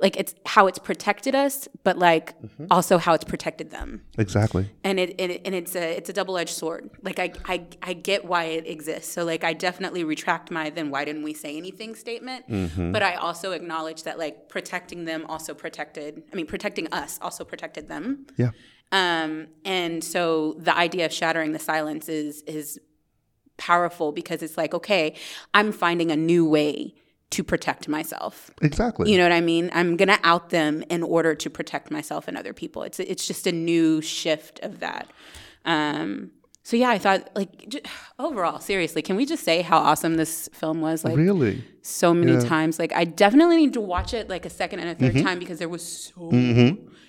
like 0.00 0.16
it's 0.16 0.34
how 0.46 0.66
it's 0.66 0.78
protected 0.78 1.34
us, 1.34 1.68
but 1.84 1.98
like 1.98 2.34
also 2.70 2.96
how 2.98 3.12
it's 3.12 3.24
protected 3.24 3.70
them 3.70 4.02
Exactly. 4.18 4.70
and 4.82 4.98
it, 4.98 5.20
it 5.20 5.42
and 5.44 5.54
it's 5.54 5.76
a 5.76 5.96
it's 5.96 6.08
a 6.08 6.12
double 6.12 6.38
edged 6.38 6.54
sword. 6.54 6.90
Like 7.02 7.18
I, 7.18 7.32
I 7.44 7.66
I 7.82 7.92
get 7.92 8.24
why 8.24 8.44
it 8.44 8.66
exists. 8.66 9.12
So 9.12 9.24
like 9.24 9.44
I 9.44 9.52
definitely 9.52 10.04
retract 10.04 10.50
my 10.50 10.70
then 10.70 10.90
why 10.90 11.04
didn't 11.04 11.22
we 11.22 11.34
say 11.34 11.56
anything 11.56 11.94
statement. 11.94 12.46
But 12.92 13.02
I 13.02 13.14
also 13.14 13.52
acknowledge 13.52 14.04
that 14.04 14.18
like 14.18 14.48
protecting 14.48 15.04
them 15.04 15.26
also 15.28 15.54
protected. 15.54 16.22
I 16.32 16.36
mean 16.36 16.46
protecting 16.46 16.88
us 16.92 17.18
also 17.20 17.44
protected 17.44 17.88
them. 17.88 18.26
Yeah. 18.36 18.50
Um, 18.92 19.48
and 19.64 20.02
so 20.02 20.54
the 20.58 20.76
idea 20.76 21.04
of 21.06 21.12
shattering 21.12 21.52
the 21.52 21.58
silence 21.58 22.08
is 22.08 22.42
is 22.42 22.80
powerful 23.58 24.12
because 24.12 24.42
it's 24.42 24.56
like 24.56 24.72
okay, 24.74 25.14
I'm 25.52 25.72
finding 25.72 26.10
a 26.10 26.16
new 26.16 26.48
way 26.48 26.94
to 27.30 27.44
protect 27.44 27.88
myself. 27.88 28.50
Exactly. 28.62 29.10
You 29.10 29.16
know 29.18 29.24
what 29.24 29.32
I 29.32 29.40
mean? 29.40 29.70
I'm 29.72 29.96
gonna 29.96 30.18
out 30.24 30.50
them 30.50 30.82
in 30.90 31.02
order 31.02 31.34
to 31.34 31.48
protect 31.50 31.90
myself 31.90 32.26
and 32.28 32.36
other 32.36 32.52
people. 32.52 32.82
It's 32.82 32.98
it's 33.00 33.26
just 33.26 33.46
a 33.46 33.52
new 33.52 34.00
shift 34.00 34.60
of 34.60 34.80
that. 34.80 35.08
Um, 35.64 36.32
so 36.62 36.76
yeah, 36.76 36.90
I 36.90 36.98
thought 36.98 37.28
like 37.34 37.68
j- 37.68 37.82
overall, 38.18 38.60
seriously, 38.60 39.02
can 39.02 39.16
we 39.16 39.26
just 39.26 39.44
say 39.44 39.62
how 39.62 39.78
awesome 39.78 40.14
this 40.16 40.48
film 40.52 40.80
was? 40.80 41.04
Like 41.04 41.16
really. 41.16 41.64
so 41.82 42.12
many 42.12 42.32
Yeah. 42.32 42.38
Mm-hmm. 42.38 42.48
times. 42.48 42.78
Like 42.78 42.92
I 42.92 43.04
definitely 43.04 43.56
need 43.56 43.72
to 43.74 43.80
watch 43.80 44.12
it 44.14 44.28
like 44.28 44.44
a 44.44 44.50
second 44.50 44.80
and 44.80 44.88
a 44.90 44.94
3rd 44.94 45.22
time 45.22 45.38
because 45.38 45.58
there 45.58 45.68
was 45.68 45.82
so 46.14 46.30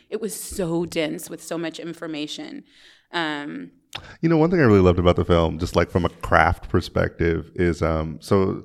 it 0.09 0.19
was 0.21 0.35
so 0.35 0.85
dense 0.85 1.29
with 1.29 1.41
so 1.43 1.57
much 1.57 1.79
information. 1.79 2.63
Um, 3.11 3.71
You 4.21 4.29
know, 4.29 4.37
one 4.37 4.49
thing 4.51 4.59
I 4.61 4.63
really 4.63 4.79
loved 4.81 4.99
about 4.99 5.15
the 5.17 5.25
film, 5.25 5.57
just 5.59 5.75
like 5.75 5.89
from 5.91 6.05
a 6.05 6.09
craft 6.09 6.69
perspective, 6.69 7.51
is 7.55 7.81
um, 7.81 8.17
so 8.21 8.63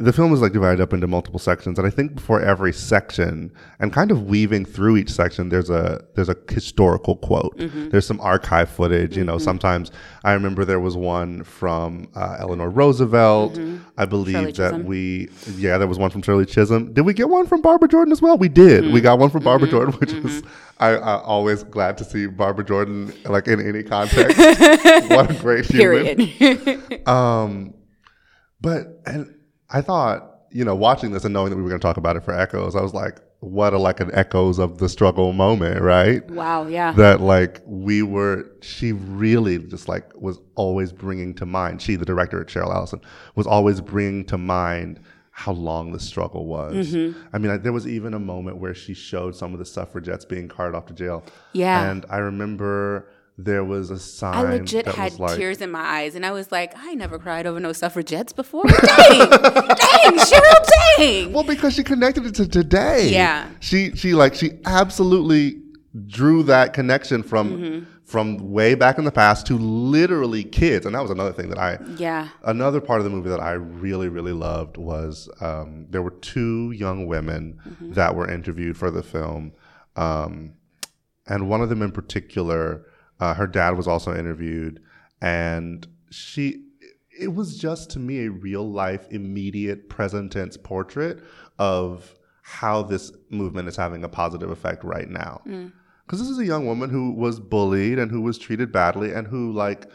the 0.00 0.12
film 0.12 0.32
is 0.32 0.40
like 0.40 0.52
divided 0.52 0.80
up 0.80 0.92
into 0.92 1.06
multiple 1.06 1.38
sections, 1.38 1.78
and 1.78 1.86
I 1.86 1.90
think 1.90 2.14
before 2.14 2.40
every 2.40 2.72
section, 2.72 3.52
and 3.78 3.92
kind 3.92 4.10
of 4.10 4.24
weaving 4.24 4.64
through 4.64 4.96
each 4.96 5.10
section, 5.10 5.50
there's 5.50 5.68
a 5.68 6.02
there's 6.14 6.30
a 6.30 6.36
historical 6.48 7.16
quote. 7.16 7.56
Mm-hmm. 7.58 7.90
There's 7.90 8.06
some 8.06 8.20
archive 8.20 8.70
footage. 8.70 9.16
You 9.16 9.24
know, 9.24 9.36
mm-hmm. 9.36 9.44
sometimes 9.44 9.92
I 10.24 10.32
remember 10.32 10.64
there 10.64 10.80
was 10.80 10.96
one 10.96 11.44
from 11.44 12.08
uh, 12.14 12.38
Eleanor 12.40 12.70
Roosevelt. 12.70 13.54
Mm-hmm. 13.54 13.84
I 13.98 14.06
believe 14.06 14.56
that 14.56 14.84
we 14.84 15.28
yeah, 15.56 15.76
there 15.76 15.88
was 15.88 15.98
one 15.98 16.10
from 16.10 16.22
Shirley 16.22 16.46
Chisholm. 16.46 16.94
Did 16.94 17.02
we 17.02 17.12
get 17.12 17.28
one 17.28 17.46
from 17.46 17.60
Barbara 17.60 17.88
Jordan 17.88 18.12
as 18.12 18.22
well? 18.22 18.38
We 18.38 18.48
did. 18.48 18.92
We 18.92 19.02
got 19.02 19.18
one 19.18 19.28
from 19.28 19.44
Barbara 19.44 19.68
Jordan, 19.68 19.94
which 19.94 20.12
is 20.12 20.42
I, 20.78 20.96
I 20.96 21.20
always 21.20 21.62
glad 21.62 21.98
to 21.98 22.04
see 22.04 22.26
Barbara 22.26 22.64
Jordan 22.64 23.12
like 23.26 23.46
in 23.48 23.60
any 23.60 23.82
context. 23.82 24.38
what 25.10 25.30
a 25.30 25.36
great 25.40 25.66
human. 25.66 26.16
period. 26.16 26.80
Um, 27.06 27.74
but 28.60 29.00
and 29.06 29.34
I 29.70 29.80
thought, 29.80 30.40
you 30.50 30.64
know, 30.64 30.74
watching 30.74 31.12
this 31.12 31.24
and 31.24 31.32
knowing 31.32 31.50
that 31.50 31.56
we 31.56 31.62
were 31.62 31.68
going 31.68 31.80
to 31.80 31.86
talk 31.86 31.96
about 31.96 32.16
it 32.16 32.24
for 32.24 32.34
Echoes, 32.34 32.74
I 32.74 32.82
was 32.82 32.94
like, 32.94 33.20
what 33.40 33.72
a 33.72 33.78
like 33.78 34.00
an 34.00 34.10
echoes 34.12 34.58
of 34.58 34.78
the 34.78 34.88
struggle 34.88 35.32
moment, 35.32 35.80
right? 35.80 36.28
wow. 36.30 36.66
Yeah. 36.66 36.92
That 36.92 37.22
like 37.22 37.62
we 37.64 38.02
were, 38.02 38.50
she 38.60 38.92
really 38.92 39.58
just 39.58 39.88
like 39.88 40.14
was 40.14 40.38
always 40.56 40.92
bringing 40.92 41.34
to 41.36 41.46
mind. 41.46 41.80
She, 41.80 41.96
the 41.96 42.04
director, 42.04 42.44
Cheryl 42.44 42.74
Allison, 42.74 43.00
was 43.36 43.46
always 43.46 43.80
bringing 43.80 44.26
to 44.26 44.36
mind 44.36 45.00
how 45.30 45.52
long 45.52 45.92
the 45.92 46.00
struggle 46.00 46.44
was. 46.44 46.88
Mm-hmm. 46.88 47.18
I 47.32 47.38
mean, 47.38 47.50
like, 47.50 47.62
there 47.62 47.72
was 47.72 47.86
even 47.86 48.12
a 48.12 48.18
moment 48.18 48.58
where 48.58 48.74
she 48.74 48.92
showed 48.92 49.34
some 49.34 49.54
of 49.54 49.58
the 49.58 49.64
suffragettes 49.64 50.26
being 50.26 50.48
carted 50.48 50.74
off 50.74 50.84
to 50.86 50.92
jail. 50.92 51.24
Yeah. 51.54 51.90
and 51.90 52.04
I 52.10 52.18
remember 52.18 53.08
there 53.38 53.64
was 53.64 53.90
a 53.90 53.98
sign. 53.98 54.34
I 54.34 54.42
legit 54.42 54.84
that 54.84 54.94
had 54.94 55.18
like, 55.18 55.36
tears 55.36 55.60
in 55.60 55.70
my 55.70 55.80
eyes, 55.80 56.14
and 56.14 56.26
I 56.26 56.30
was 56.32 56.52
like, 56.52 56.72
I 56.76 56.94
never 56.94 57.18
cried 57.18 57.46
over 57.46 57.58
no 57.60 57.72
suffragettes 57.72 58.32
before. 58.32 58.64
dang, 58.68 59.30
dang, 59.30 60.18
Cheryl, 60.18 60.66
dang. 60.98 61.32
Well, 61.32 61.44
because 61.44 61.74
she 61.74 61.82
connected 61.82 62.26
it 62.26 62.34
to 62.36 62.46
today. 62.48 63.08
Yeah. 63.10 63.48
She 63.60 63.92
she 63.96 64.14
like 64.14 64.34
she 64.34 64.50
absolutely 64.66 65.62
drew 66.06 66.42
that 66.44 66.72
connection 66.74 67.22
from 67.22 67.50
Mm-hmm. 67.50 67.84
from 68.04 68.50
way 68.52 68.74
back 68.74 68.98
in 68.98 69.04
the 69.04 69.10
past 69.12 69.46
to 69.46 69.56
literally 69.56 70.44
kids, 70.44 70.84
and 70.84 70.94
that 70.94 71.00
was 71.00 71.10
another 71.10 71.32
thing 71.32 71.48
that 71.48 71.58
I. 71.58 71.78
Yeah. 71.96 72.28
Another 72.44 72.80
part 72.80 73.00
of 73.00 73.04
the 73.04 73.10
movie 73.10 73.28
that 73.30 73.40
I 73.40 73.52
really 73.52 74.08
really 74.08 74.32
loved 74.32 74.76
was 74.76 75.28
um, 75.40 75.86
there 75.90 76.02
were 76.02 76.10
two 76.10 76.72
young 76.72 77.06
women 77.06 77.58
Mm-hmm. 77.66 77.92
that 77.94 78.14
were 78.14 78.28
interviewed 78.30 78.76
for 78.76 78.90
the 78.90 79.02
film, 79.02 79.52
um, 79.96 80.52
and 81.26 81.48
one 81.48 81.62
of 81.62 81.68
them 81.68 81.82
in 81.82 81.92
particular, 81.92 82.84
uh, 83.20 83.34
her 83.34 83.46
dad 83.46 83.76
was 83.76 83.86
also 83.86 84.16
interviewed, 84.16 84.82
and 85.20 85.86
she 86.10 86.64
it 87.20 87.34
was 87.34 87.58
just 87.58 87.90
to 87.90 87.98
me 87.98 88.24
a 88.24 88.30
real 88.30 88.68
life, 88.68 89.06
immediate, 89.10 89.88
present 89.90 90.32
tense 90.32 90.56
portrait 90.56 91.22
of 91.58 92.14
how 92.42 92.82
this 92.82 93.12
movement 93.28 93.68
is 93.68 93.76
having 93.76 94.02
a 94.02 94.08
positive 94.08 94.50
effect 94.50 94.82
right 94.82 95.08
now. 95.08 95.42
Mm. 95.46 95.72
Because 96.06 96.18
this 96.18 96.30
is 96.30 96.38
a 96.38 96.46
young 96.46 96.66
woman 96.66 96.90
who 96.90 97.12
was 97.12 97.38
bullied 97.38 97.98
and 97.98 98.10
who 98.10 98.22
was 98.22 98.38
treated 98.38 98.72
badly 98.72 99.12
and 99.12 99.28
who, 99.28 99.52
like, 99.52 99.88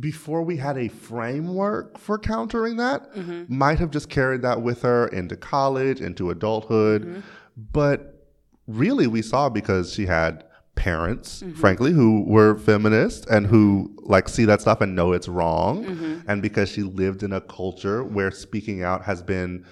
before 0.00 0.42
we 0.42 0.56
had 0.56 0.76
a 0.76 0.88
framework 0.88 1.98
for 1.98 2.18
countering 2.18 2.76
that, 2.76 3.14
mm-hmm. 3.14 3.44
might 3.48 3.78
have 3.78 3.90
just 3.90 4.08
carried 4.08 4.42
that 4.42 4.62
with 4.62 4.82
her 4.82 5.06
into 5.08 5.36
college, 5.36 6.00
into 6.00 6.30
adulthood. 6.30 7.02
Mm-hmm. 7.02 7.20
But 7.72 8.26
really, 8.66 9.06
we 9.06 9.22
saw 9.22 9.48
because 9.48 9.92
she 9.92 10.06
had 10.06 10.44
parents, 10.78 11.42
mm-hmm. 11.42 11.58
frankly, 11.58 11.92
who 11.92 12.24
were 12.24 12.56
feminists 12.56 13.26
and 13.26 13.46
who 13.46 13.92
like 14.04 14.28
see 14.28 14.44
that 14.44 14.60
stuff 14.60 14.80
and 14.80 14.94
know 14.94 15.12
it's 15.12 15.28
wrong, 15.28 15.84
mm-hmm. 15.84 16.30
and 16.30 16.40
because 16.40 16.68
she 16.68 16.82
lived 16.82 17.22
in 17.22 17.32
a 17.32 17.40
culture 17.40 18.04
where 18.04 18.30
speaking 18.30 18.82
out 18.82 19.04
has 19.04 19.22
been. 19.22 19.64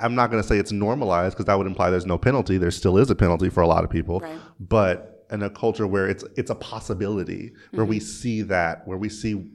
I'm 0.00 0.16
not 0.16 0.30
going 0.30 0.42
to 0.42 0.46
say 0.46 0.58
it's 0.58 0.72
normalized 0.72 1.34
because 1.34 1.46
that 1.46 1.56
would 1.56 1.66
imply 1.66 1.90
there's 1.90 2.04
no 2.04 2.18
penalty. 2.18 2.58
There 2.58 2.72
still 2.72 2.98
is 2.98 3.08
a 3.08 3.14
penalty 3.14 3.48
for 3.48 3.62
a 3.62 3.68
lot 3.68 3.84
of 3.84 3.88
people, 3.88 4.18
Right. 4.18 4.38
but 4.58 5.26
in 5.30 5.42
a 5.42 5.48
culture 5.48 5.86
where 5.86 6.08
it's 6.08 6.24
it's 6.36 6.50
a 6.50 6.56
possibility, 6.56 7.52
where 7.70 7.86
we 7.86 7.98
mm-hmm. 7.98 8.04
see 8.04 8.42
that, 8.42 8.86
where 8.86 8.98
we 8.98 9.08
see 9.08 9.46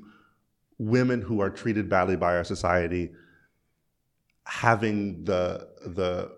women 0.78 1.22
who 1.22 1.42
are 1.42 1.50
treated 1.50 1.90
badly 1.90 2.16
by 2.16 2.36
our 2.36 2.44
society 2.46 3.12
having 4.46 5.24
the 5.26 5.68
the 5.86 6.32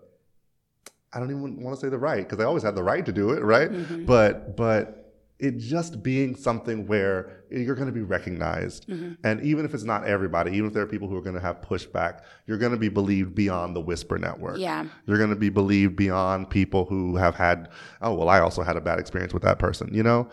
I 1.12 1.18
don't 1.18 1.30
even 1.30 1.62
want 1.62 1.78
to 1.78 1.80
say 1.80 1.88
the 1.88 1.98
right 1.98 2.28
because 2.28 2.42
I 2.42 2.46
always 2.46 2.62
had 2.62 2.74
the 2.74 2.82
right 2.82 3.04
to 3.06 3.12
do 3.12 3.30
it, 3.30 3.42
right? 3.42 3.70
Mm-hmm. 3.70 4.04
But 4.04 4.56
but 4.56 5.14
it 5.38 5.58
just 5.58 6.02
being 6.02 6.34
something 6.34 6.86
where 6.86 7.44
you're 7.50 7.76
going 7.76 7.86
to 7.86 7.92
be 7.92 8.02
recognized, 8.02 8.88
mm-hmm. 8.88 9.12
and 9.24 9.40
even 9.42 9.64
if 9.64 9.72
it's 9.72 9.84
not 9.84 10.04
everybody, 10.04 10.50
even 10.52 10.66
if 10.66 10.74
there 10.74 10.82
are 10.82 10.86
people 10.86 11.08
who 11.08 11.16
are 11.16 11.22
going 11.22 11.36
to 11.36 11.40
have 11.40 11.60
pushback, 11.60 12.22
you're 12.46 12.58
going 12.58 12.72
to 12.72 12.78
be 12.78 12.88
believed 12.88 13.34
beyond 13.34 13.74
the 13.76 13.80
whisper 13.80 14.18
network. 14.18 14.58
Yeah. 14.58 14.86
You're 15.06 15.18
going 15.18 15.30
to 15.30 15.36
be 15.36 15.48
believed 15.48 15.94
beyond 15.96 16.50
people 16.50 16.86
who 16.86 17.16
have 17.16 17.36
had, 17.36 17.68
oh, 18.02 18.14
well, 18.14 18.28
I 18.28 18.40
also 18.40 18.62
had 18.62 18.76
a 18.76 18.80
bad 18.80 18.98
experience 18.98 19.32
with 19.32 19.44
that 19.44 19.58
person, 19.58 19.94
you 19.94 20.02
know? 20.02 20.28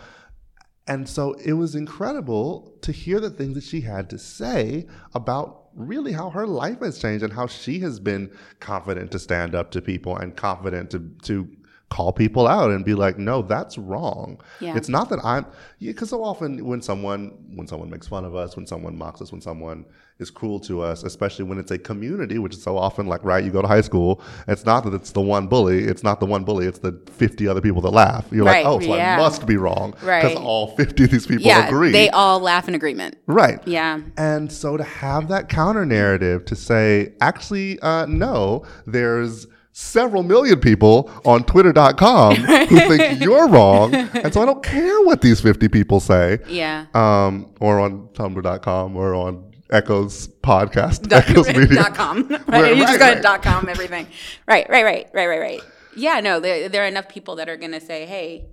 And 0.88 1.08
so 1.08 1.34
it 1.34 1.54
was 1.54 1.76
incredible 1.76 2.78
to 2.82 2.92
hear 2.92 3.20
the 3.20 3.30
things 3.30 3.56
that 3.56 3.64
she 3.64 3.82
had 3.82 4.10
to 4.10 4.20
say 4.20 4.88
about 5.14 5.65
really 5.76 6.12
how 6.12 6.30
her 6.30 6.48
life 6.48 6.80
has 6.82 7.00
changed 7.00 7.24
and 7.24 7.34
how 7.34 7.48
she 7.48 7.80
has 7.80 8.00
been 8.00 8.32
confident 8.60 9.12
to 9.12 9.20
stand 9.20 9.54
up 9.56 9.72
to 9.72 9.82
people 9.82 10.18
and 10.18 10.36
confident 10.36 10.90
to, 10.92 11.00
to 11.24 11.48
call 11.90 12.12
people 12.12 12.48
out 12.48 12.72
and 12.72 12.84
be 12.84 12.94
like, 12.96 13.18
no, 13.18 13.42
that's 13.42 13.78
wrong. 13.78 14.42
Yeah. 14.60 14.76
It's 14.76 14.90
not 14.90 15.10
that 15.10 15.20
I'm, 15.24 15.46
because 15.80 16.10
so 16.10 16.24
often 16.24 16.66
when 16.66 16.82
someone, 16.82 17.38
when 17.56 17.68
someone 17.68 17.90
makes 17.90 18.08
fun 18.08 18.26
of 18.26 18.36
us, 18.36 18.56
when 18.56 18.66
someone 18.66 18.98
mocks 18.98 19.22
us, 19.22 19.32
when 19.32 19.42
someone 19.42 19.86
is 20.18 20.32
cruel 20.32 20.60
to 20.62 20.82
us, 20.82 21.04
especially 21.04 21.44
when 21.44 21.58
it's 21.58 21.72
a 21.72 21.78
community, 21.78 22.38
which 22.40 22.54
is 22.54 22.64
so 22.64 22.78
often 22.78 23.06
like, 23.06 23.22
right, 23.26 23.44
you 23.44 23.52
go 23.52 23.62
to 23.62 23.68
high 23.68 23.82
school, 23.82 24.22
it's 24.48 24.66
not 24.66 24.86
that 24.86 24.94
it's 24.94 25.12
the 25.12 25.20
one 25.20 25.46
bully, 25.48 25.84
it's 25.84 26.04
not 26.04 26.22
the 26.22 26.26
one 26.26 26.44
bully, 26.46 26.66
it's 26.68 26.80
the 26.80 26.98
50 27.12 27.48
other 27.50 27.60
people 27.60 27.82
that 27.82 27.92
laugh. 27.92 28.26
You're 28.32 28.46
Right, 28.46 28.64
like, 28.66 28.74
oh, 28.74 28.80
so 28.80 28.96
yeah. 28.96 29.16
I 29.16 29.18
must 29.18 29.46
be 29.46 29.58
wrong. 29.58 29.94
Right. 30.02 30.22
Because 30.24 30.38
all 30.38 30.76
50 30.78 31.04
of 31.04 31.10
these 31.12 31.28
people 31.28 31.46
Yeah. 31.46 31.68
agree. 31.68 31.92
They 31.92 32.10
all 32.10 32.40
laugh 32.40 32.68
in 32.70 32.76
agreement. 32.76 33.18
right. 33.28 33.60
Yeah. 33.66 34.00
And 34.16 34.50
so 34.52 34.78
to 34.78 34.84
have 34.86 35.28
that 35.28 35.50
counter 35.50 35.86
narrative 35.86 36.46
to 36.46 36.56
say, 36.56 37.14
actually, 37.20 37.78
uh, 37.82 38.06
no, 38.06 38.64
there's 38.86 39.48
several 39.74 40.24
million 40.24 40.58
people 40.62 41.12
on 41.26 41.44
twitter.com 41.44 42.36
who 42.70 42.78
think 42.88 43.20
you're 43.22 43.50
wrong. 43.50 43.94
And 43.94 44.34
so 44.34 44.42
I 44.42 44.46
don't 44.46 44.64
care 44.64 45.02
what 45.02 45.20
these 45.20 45.42
50 45.42 45.68
people 45.68 46.00
say. 46.00 46.40
Yeah. 46.48 46.86
Um, 46.94 47.54
or 47.60 47.82
on 47.82 48.08
tumblr.com 48.14 48.96
or 48.96 49.14
on 49.16 49.52
Echoes 49.76 50.28
podcast, 50.42 51.12
Echoes 51.12 51.48
Media. 51.48 51.68
dot 51.84 51.94
com. 51.96 52.28
Right? 52.28 52.42
Right, 52.48 52.76
you 52.78 52.84
just 52.84 52.94
right, 52.94 53.00
go 53.00 53.14
right. 53.14 53.22
dot 53.22 53.44
com 53.44 53.68
everything. 53.70 54.08
Right, 54.48 54.68
right, 54.70 54.84
right, 54.84 55.08
right, 55.14 55.28
right, 55.28 55.40
right. 55.40 55.62
Yeah, 55.96 56.20
no, 56.22 56.40
there, 56.40 56.70
there 56.70 56.84
are 56.84 56.88
enough 56.88 57.08
people 57.10 57.36
that 57.38 57.48
are 57.50 57.58
gonna 57.58 57.80
say, 57.82 58.06
"Hey, 58.06 58.46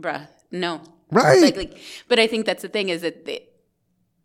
bruh, 0.00 0.26
no, 0.50 0.80
Right. 1.10 1.42
Like, 1.42 1.56
like, 1.56 1.78
but 2.08 2.18
I 2.18 2.26
think 2.26 2.46
that's 2.46 2.62
the 2.62 2.68
thing 2.68 2.88
is 2.88 3.02
that 3.02 3.28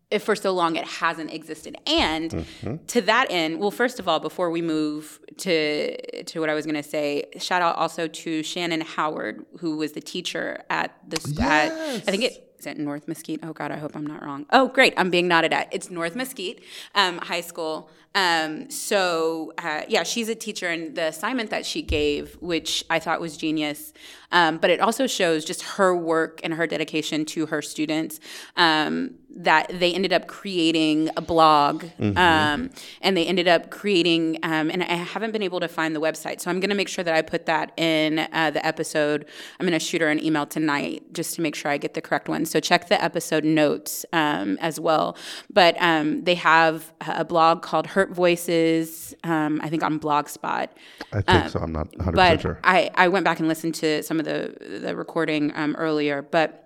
if 0.09 0.23
for 0.23 0.35
so 0.37 0.51
long 0.53 0.77
it 0.77 0.85
hasn't 0.85 1.33
existed. 1.33 1.75
And 1.85 2.31
Mm-hmm. 2.31 2.85
to 2.87 3.01
that 3.01 3.27
end, 3.29 3.59
well, 3.59 3.71
first 3.71 3.99
of 3.99 4.07
all, 4.07 4.19
before 4.21 4.49
we 4.49 4.61
move 4.61 5.19
to 5.39 6.23
to 6.23 6.39
what 6.39 6.49
I 6.49 6.53
was 6.53 6.65
going 6.65 6.81
to 6.81 6.89
say, 6.97 7.25
shout 7.39 7.61
out 7.61 7.75
also 7.75 8.07
to 8.07 8.41
Shannon 8.41 8.81
Howard, 8.81 9.45
who 9.59 9.75
was 9.75 9.91
the 9.91 10.01
teacher 10.01 10.63
at 10.69 10.95
the 11.07 11.17
at, 11.41 11.71
I 11.73 11.99
think 12.11 12.23
it 12.23 12.46
is 12.59 12.65
it 12.65 12.77
North 12.77 13.07
Mesquite. 13.07 13.39
Oh 13.43 13.53
God, 13.53 13.71
I 13.71 13.77
hope 13.77 13.95
I'm 13.95 14.05
not 14.05 14.23
wrong. 14.23 14.45
Oh 14.51 14.67
great, 14.67 14.93
I'm 14.97 15.09
being 15.09 15.27
nodded 15.27 15.53
at. 15.53 15.67
It's 15.71 15.89
North 15.89 16.15
Mesquite 16.15 16.63
um, 16.95 17.17
High 17.19 17.41
School. 17.41 17.89
Um, 18.17 18.71
so 18.71 19.53
uh, 19.59 19.83
yeah, 19.87 20.01
she's 20.01 20.27
a 20.27 20.33
teacher, 20.33 20.67
and 20.67 20.95
the 20.95 21.05
assignment 21.05 21.51
that 21.51 21.67
she 21.67 21.83
gave, 21.83 22.33
which 22.41 22.83
I 22.89 22.97
thought 22.97 23.21
was 23.21 23.37
genius, 23.37 23.93
um, 24.31 24.57
but 24.57 24.71
it 24.71 24.79
also 24.79 25.05
shows 25.05 25.45
just 25.45 25.61
her 25.61 25.95
work 25.95 26.41
and 26.43 26.55
her 26.55 26.65
dedication 26.65 27.25
to 27.25 27.45
her 27.45 27.61
students. 27.61 28.19
Um, 28.55 29.19
that 29.37 29.67
they 29.79 29.93
ended 29.93 30.11
up 30.11 30.25
creating 30.25 31.11
a 31.15 31.21
blog, 31.21 31.85
um, 31.99 32.71
and 33.01 33.15
they 33.15 33.25
ended 33.25 33.47
up 33.47 33.69
creating, 33.69 34.39
um, 34.41 34.71
and 34.71 34.81
I 34.81 34.95
haven't 34.95 35.31
been 35.31 35.43
able 35.43 35.59
to 35.59 35.67
find 35.67 35.95
the 35.95 36.01
website, 36.01 36.41
so 36.41 36.49
I'm 36.49 36.59
going 36.59 36.71
to 36.71 36.75
make 36.75 36.87
sure 36.87 37.03
that 37.03 37.13
I 37.13 37.21
put 37.21 37.45
that 37.45 37.71
in 37.77 38.27
uh, 38.31 38.49
the 38.49 38.65
episode. 38.65 39.27
I'm 39.59 39.67
going 39.67 39.79
to 39.79 39.85
shoot 39.85 40.01
her 40.01 40.07
an 40.07 40.23
email 40.23 40.47
tonight 40.47 41.13
just 41.13 41.35
to 41.35 41.41
make 41.41 41.53
sure 41.53 41.69
I 41.69 41.77
get 41.77 41.93
the 41.93 42.01
correct 42.01 42.27
one. 42.27 42.45
So 42.45 42.59
check 42.59 42.87
the 42.87 43.01
episode 43.03 43.43
notes 43.43 44.07
um, 44.11 44.57
as 44.59 44.79
well. 44.79 45.15
But 45.53 45.79
um, 45.79 46.23
they 46.23 46.35
have 46.35 46.91
a 47.01 47.23
blog 47.23 47.61
called 47.61 47.87
Voices, 48.11 49.15
um, 49.23 49.59
I 49.63 49.69
think 49.69 49.83
on 49.83 49.99
Blogspot. 49.99 50.67
I 51.13 51.21
think 51.21 51.49
so. 51.49 51.59
I'm 51.59 51.71
not 51.71 51.87
100 51.97 52.09
uh, 52.09 52.11
But 52.11 52.41
sure. 52.41 52.59
I, 52.63 52.89
I 52.95 53.07
went 53.07 53.25
back 53.25 53.39
and 53.39 53.47
listened 53.47 53.75
to 53.75 54.03
some 54.03 54.19
of 54.19 54.25
the 54.25 54.79
the 54.81 54.95
recording 54.95 55.51
um, 55.55 55.75
earlier, 55.77 56.21
but 56.21 56.63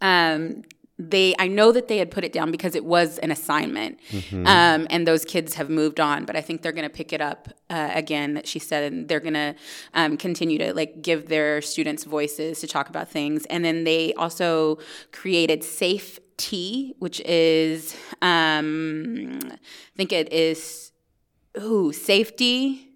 um, 0.00 0.62
they 0.98 1.34
I 1.38 1.48
know 1.48 1.72
that 1.72 1.88
they 1.88 1.98
had 1.98 2.10
put 2.10 2.22
it 2.24 2.32
down 2.32 2.50
because 2.50 2.74
it 2.74 2.84
was 2.84 3.18
an 3.18 3.30
assignment, 3.30 3.98
Mm-hmm. 4.10 4.46
um, 4.46 4.86
and 4.90 5.06
those 5.06 5.24
kids 5.24 5.54
have 5.54 5.68
moved 5.70 5.98
on. 6.00 6.24
But 6.24 6.36
I 6.36 6.40
think 6.40 6.62
they're 6.62 6.72
going 6.72 6.88
to 6.88 6.94
pick 6.94 7.12
it 7.12 7.20
up 7.20 7.48
uh, 7.70 7.90
again. 7.94 8.34
That 8.34 8.46
she 8.46 8.58
said, 8.58 8.92
and 8.92 9.08
they're 9.08 9.20
going 9.20 9.34
to 9.34 9.54
um, 9.94 10.16
continue 10.16 10.58
to 10.58 10.74
like 10.74 11.02
give 11.02 11.28
their 11.28 11.60
students 11.62 12.04
voices 12.04 12.60
to 12.60 12.66
talk 12.66 12.88
about 12.88 13.08
things. 13.08 13.46
And 13.46 13.64
then 13.64 13.84
they 13.84 14.12
also 14.14 14.78
created 15.12 15.64
Safe 15.64 16.18
Tea, 16.42 16.94
which 16.98 17.20
is 17.20 17.94
um, 18.20 19.38
I 19.44 19.56
think 19.96 20.12
it 20.12 20.32
is 20.32 20.90
ooh 21.60 21.92
safety. 21.92 22.88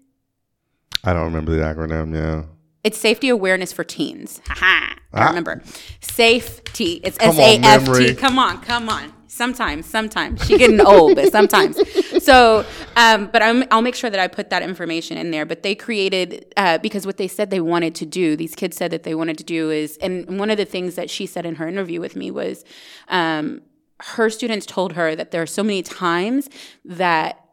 I 1.03 1.13
don't 1.13 1.23
remember 1.25 1.51
the 1.55 1.61
acronym. 1.63 2.13
Yeah. 2.13 2.43
It's 2.83 2.97
safety 2.97 3.29
awareness 3.29 3.71
for 3.71 3.83
teens. 3.85 4.41
Haha. 4.47 4.95
I 5.13 5.23
Ah. 5.23 5.27
remember. 5.29 5.63
Safety. 6.01 6.99
It's 7.03 7.17
S 7.21 7.37
A 7.39 7.57
F 7.63 7.85
T. 7.97 8.13
Come 8.15 8.37
on, 8.37 8.61
come 8.61 8.89
on. 8.89 9.13
Sometimes, 9.37 9.85
sometimes 9.85 10.43
she 10.45 10.57
getting 10.57 10.81
old, 10.81 11.15
but 11.15 11.31
sometimes. 11.31 11.77
So, 12.23 12.65
um, 12.95 13.29
but 13.31 13.43
I'm, 13.43 13.63
I'll 13.69 13.83
make 13.83 13.93
sure 13.93 14.09
that 14.09 14.19
I 14.19 14.27
put 14.27 14.49
that 14.49 14.63
information 14.63 15.15
in 15.15 15.29
there. 15.29 15.45
But 15.45 15.61
they 15.61 15.75
created 15.75 16.51
uh, 16.57 16.79
because 16.79 17.05
what 17.05 17.17
they 17.17 17.27
said 17.27 17.51
they 17.51 17.61
wanted 17.61 17.93
to 17.95 18.05
do. 18.05 18.35
These 18.35 18.55
kids 18.55 18.75
said 18.75 18.89
that 18.91 19.03
they 19.03 19.13
wanted 19.13 19.37
to 19.37 19.43
do 19.43 19.69
is, 19.69 19.97
and 19.97 20.39
one 20.39 20.49
of 20.49 20.57
the 20.57 20.65
things 20.65 20.95
that 20.95 21.09
she 21.11 21.27
said 21.27 21.45
in 21.45 21.55
her 21.55 21.67
interview 21.67 22.01
with 22.01 22.15
me 22.15 22.31
was, 22.31 22.65
um, 23.09 23.61
her 24.01 24.29
students 24.31 24.65
told 24.65 24.93
her 24.93 25.15
that 25.15 25.29
there 25.29 25.41
are 25.43 25.47
so 25.47 25.63
many 25.63 25.83
times 25.83 26.49
that 26.83 27.46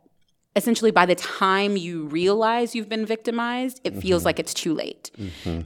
essentially 0.57 0.93
by 0.93 1.05
the 1.05 1.17
time 1.17 1.77
you 1.77 2.05
realize 2.07 2.75
you've 2.77 2.89
been 2.89 3.05
victimized 3.05 3.81
it 3.83 3.97
feels 4.01 4.25
like 4.25 4.39
it's 4.39 4.55
too 4.55 4.73
late. 4.73 5.11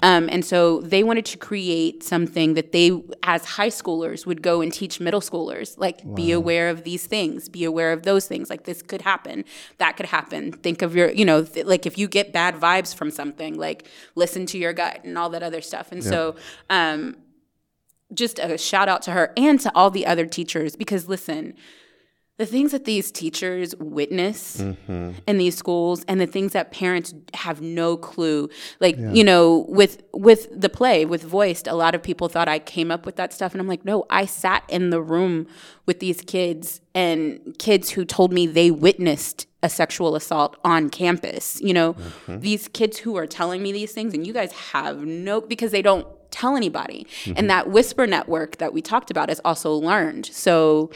Um, 0.02 0.28
and 0.30 0.44
so 0.44 0.80
they 0.80 1.02
wanted 1.02 1.26
to 1.26 1.36
create 1.36 2.02
something 2.02 2.54
that 2.54 2.72
they 2.72 3.02
as 3.22 3.44
high 3.44 3.68
schoolers 3.68 4.24
would 4.24 4.40
go 4.42 4.60
and 4.62 4.72
teach 4.72 4.98
middle 4.98 5.20
schoolers 5.20 5.76
like 5.76 5.98
be 6.14 6.32
aware 6.32 6.70
of 6.70 6.84
these 6.84 7.06
things 7.06 7.48
be 7.48 7.64
aware 7.64 7.92
of 7.92 8.02
those 8.04 8.26
things. 8.26 8.48
Like 8.48 8.64
this 8.64 8.80
could 8.80 9.02
happen 9.02 9.44
that 9.76 9.96
could 9.96 10.06
happen. 10.06 10.52
Think 10.52 10.80
of 10.82 10.96
your 10.96 11.10
you 11.10 11.24
know 11.24 11.44
th- 11.44 11.66
like 11.66 11.84
if 11.84 11.98
you 11.98 12.08
get 12.08 12.32
bad 12.32 12.54
vibes 12.56 12.94
from 12.94 13.10
something 13.10 13.58
like 13.58 13.86
listen 14.14 14.46
to 14.46 14.58
your 14.58 14.72
gut 14.72 15.04
and 15.04 15.18
all 15.18 15.28
that 15.30 15.42
other 15.42 15.60
stuff. 15.60 15.92
And 15.92 16.02
so 16.02 16.36
um, 16.70 17.16
just 18.14 18.38
a 18.38 18.56
shout 18.56 18.88
out 18.88 19.02
to 19.02 19.10
her 19.10 19.32
and 19.36 19.60
to 19.60 19.70
all 19.74 19.90
the 19.90 20.06
other 20.06 20.24
teachers 20.24 20.76
because 20.76 21.08
listen 21.08 21.54
the 22.38 22.46
things 22.46 22.70
that 22.72 22.84
these 22.84 23.10
teachers 23.10 23.74
witness 23.76 24.58
Mm-hmm. 24.58 25.10
in 25.26 25.38
these 25.38 25.56
schools 25.56 26.04
and 26.08 26.20
the 26.20 26.26
things 26.26 26.52
that 26.52 26.70
parents 26.72 27.12
have 27.34 27.60
no 27.60 27.96
clue 27.96 28.48
like 28.80 28.96
you 28.98 29.22
know 29.24 29.66
with 29.68 30.02
with 30.12 30.48
the 30.58 30.68
play 30.68 31.04
with 31.04 31.22
voiced 31.22 31.66
a 31.66 31.74
lot 31.74 31.94
of 31.94 32.02
people 32.02 32.28
thought 32.28 32.48
i 32.48 32.58
came 32.58 32.90
up 32.90 33.04
with 33.04 33.16
that 33.16 33.32
stuff. 33.32 33.52
And 33.52 33.60
i'm 33.60 33.68
like 33.68 33.84
no 33.84 34.06
i 34.10 34.24
sat 34.24 34.62
in 34.68 34.90
the 34.90 35.02
room 35.02 35.46
with 35.86 36.00
these 36.00 36.20
kids 36.22 36.80
and 36.94 37.54
kids 37.58 37.90
who 37.90 38.04
told 38.04 38.32
me 38.32 38.46
they 38.46 38.70
witnessed 38.70 39.46
a 39.62 39.68
sexual 39.68 40.14
assault 40.14 40.56
on 40.64 40.88
campus 40.90 41.60
you 41.60 41.74
know? 41.74 41.96
These 42.28 42.68
kids 42.68 42.98
who 42.98 43.16
are 43.16 43.26
telling 43.26 43.62
me 43.62 43.72
these 43.72 43.92
things 43.92 44.14
and 44.14 44.26
you 44.26 44.32
guys 44.32 44.52
have 44.52 45.04
no 45.04 45.40
because 45.40 45.72
they 45.72 45.82
don't 45.82 46.06
tell 46.30 46.56
anybody. 46.56 47.06
And 47.36 47.48
that 47.48 47.70
whisper 47.70 48.06
network 48.06 48.58
that 48.58 48.74
we 48.74 48.82
talked 48.82 49.10
about 49.10 49.30
is 49.30 49.40
also 49.46 49.72
learned. 49.72 50.26
So 50.26 50.90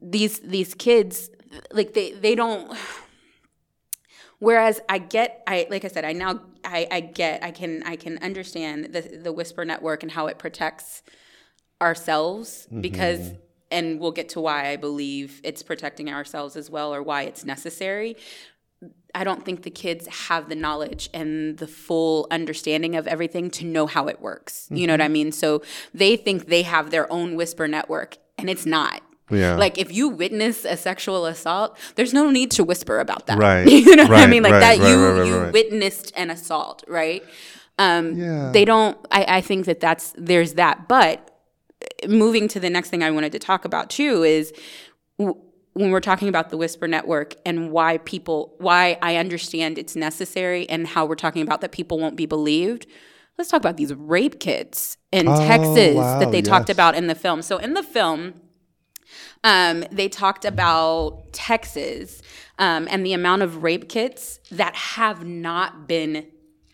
these 0.00 0.40
these 0.40 0.74
kids 0.74 1.30
like 1.72 1.94
they 1.94 2.12
they 2.12 2.34
don't 2.34 2.76
whereas 4.38 4.80
i 4.88 4.98
get 4.98 5.42
i 5.46 5.66
like 5.70 5.84
i 5.84 5.88
said 5.88 6.04
i 6.04 6.12
now 6.12 6.40
i 6.64 6.86
i 6.90 7.00
get 7.00 7.42
i 7.42 7.50
can 7.50 7.82
i 7.84 7.96
can 7.96 8.18
understand 8.18 8.92
the 8.92 9.00
the 9.00 9.32
whisper 9.32 9.64
network 9.64 10.02
and 10.02 10.12
how 10.12 10.26
it 10.26 10.38
protects 10.38 11.02
ourselves 11.80 12.66
mm-hmm. 12.66 12.80
because 12.80 13.32
and 13.70 14.00
we'll 14.00 14.12
get 14.12 14.28
to 14.28 14.40
why 14.40 14.68
i 14.68 14.76
believe 14.76 15.40
it's 15.44 15.62
protecting 15.62 16.10
ourselves 16.10 16.56
as 16.56 16.70
well 16.70 16.94
or 16.94 17.02
why 17.02 17.22
it's 17.22 17.44
necessary 17.44 18.16
I 19.14 19.24
don't 19.24 19.44
think 19.44 19.62
the 19.62 19.70
kids 19.70 20.06
have 20.06 20.48
the 20.48 20.54
knowledge 20.54 21.08
and 21.12 21.58
the 21.58 21.66
full 21.66 22.26
understanding 22.30 22.94
of 22.94 23.06
everything 23.06 23.50
to 23.52 23.64
know 23.64 23.86
how 23.86 24.06
it 24.06 24.20
works. 24.20 24.68
You 24.70 24.86
know 24.86 24.92
what 24.92 25.00
I 25.00 25.04
mm-hmm. 25.04 25.12
mean? 25.14 25.32
So 25.32 25.62
they 25.92 26.16
think 26.16 26.46
they 26.46 26.62
have 26.62 26.90
their 26.90 27.10
own 27.12 27.34
whisper 27.34 27.66
network, 27.66 28.18
and 28.36 28.48
it's 28.48 28.66
not. 28.66 29.02
Yeah. 29.30 29.56
Like 29.56 29.78
if 29.78 29.92
you 29.92 30.08
witness 30.08 30.64
a 30.64 30.76
sexual 30.76 31.26
assault, 31.26 31.76
there's 31.96 32.14
no 32.14 32.30
need 32.30 32.50
to 32.52 32.64
whisper 32.64 32.98
about 33.00 33.26
that. 33.26 33.38
Right. 33.38 33.66
you 33.68 33.96
know 33.96 34.04
what 34.04 34.18
I 34.20 34.26
mean? 34.26 34.42
Like 34.42 34.52
right, 34.52 34.60
that 34.60 34.78
right, 34.78 34.88
you 34.88 35.04
right, 35.06 35.18
right, 35.18 35.26
you 35.26 35.38
right. 35.38 35.52
witnessed 35.52 36.12
an 36.16 36.30
assault, 36.30 36.84
right? 36.88 37.22
Um, 37.78 38.16
Yeah. 38.16 38.50
They 38.52 38.64
don't. 38.64 38.96
I, 39.10 39.24
I 39.38 39.40
think 39.40 39.66
that 39.66 39.80
that's 39.80 40.14
there's 40.16 40.54
that, 40.54 40.88
but 40.88 41.24
moving 42.08 42.48
to 42.48 42.60
the 42.60 42.70
next 42.70 42.90
thing 42.90 43.02
I 43.02 43.10
wanted 43.10 43.32
to 43.32 43.38
talk 43.38 43.64
about 43.64 43.90
too 43.90 44.22
is 44.24 44.52
w- 45.18 45.38
when 45.74 45.90
we're 45.92 46.00
talking 46.00 46.28
about 46.28 46.50
the 46.50 46.56
whisper 46.56 46.88
network 46.88 47.34
and 47.46 47.70
why 47.70 47.98
people 47.98 48.54
why 48.58 48.98
I 49.00 49.16
understand 49.16 49.78
it's 49.78 49.94
necessary 49.94 50.68
and 50.68 50.86
how 50.88 51.06
we're 51.06 51.14
talking 51.14 51.42
about 51.42 51.60
that 51.60 51.70
people 51.72 51.98
won't 51.98 52.16
be 52.16 52.26
believed. 52.26 52.86
Let's 53.36 53.48
talk 53.50 53.60
about 53.60 53.76
these 53.76 53.94
rape 53.94 54.40
kits 54.40 54.96
in 55.12 55.28
Oh, 55.28 55.36
Texas 55.46 55.94
wow, 55.94 56.18
that 56.18 56.32
they 56.32 56.42
talked 56.42 56.70
about 56.70 56.96
in 56.96 57.06
the 57.06 57.14
film. 57.14 57.42
So 57.42 57.58
in 57.58 57.74
the 57.74 57.84
film, 57.84 58.34
um, 59.44 59.84
they 59.90 60.08
talked 60.08 60.44
about 60.44 61.32
Texas 61.32 62.22
um, 62.58 62.88
and 62.90 63.04
the 63.04 63.12
amount 63.12 63.42
of 63.42 63.62
rape 63.62 63.88
kits 63.88 64.40
that 64.50 64.74
have 64.74 65.24
not 65.24 65.86
been 65.86 66.26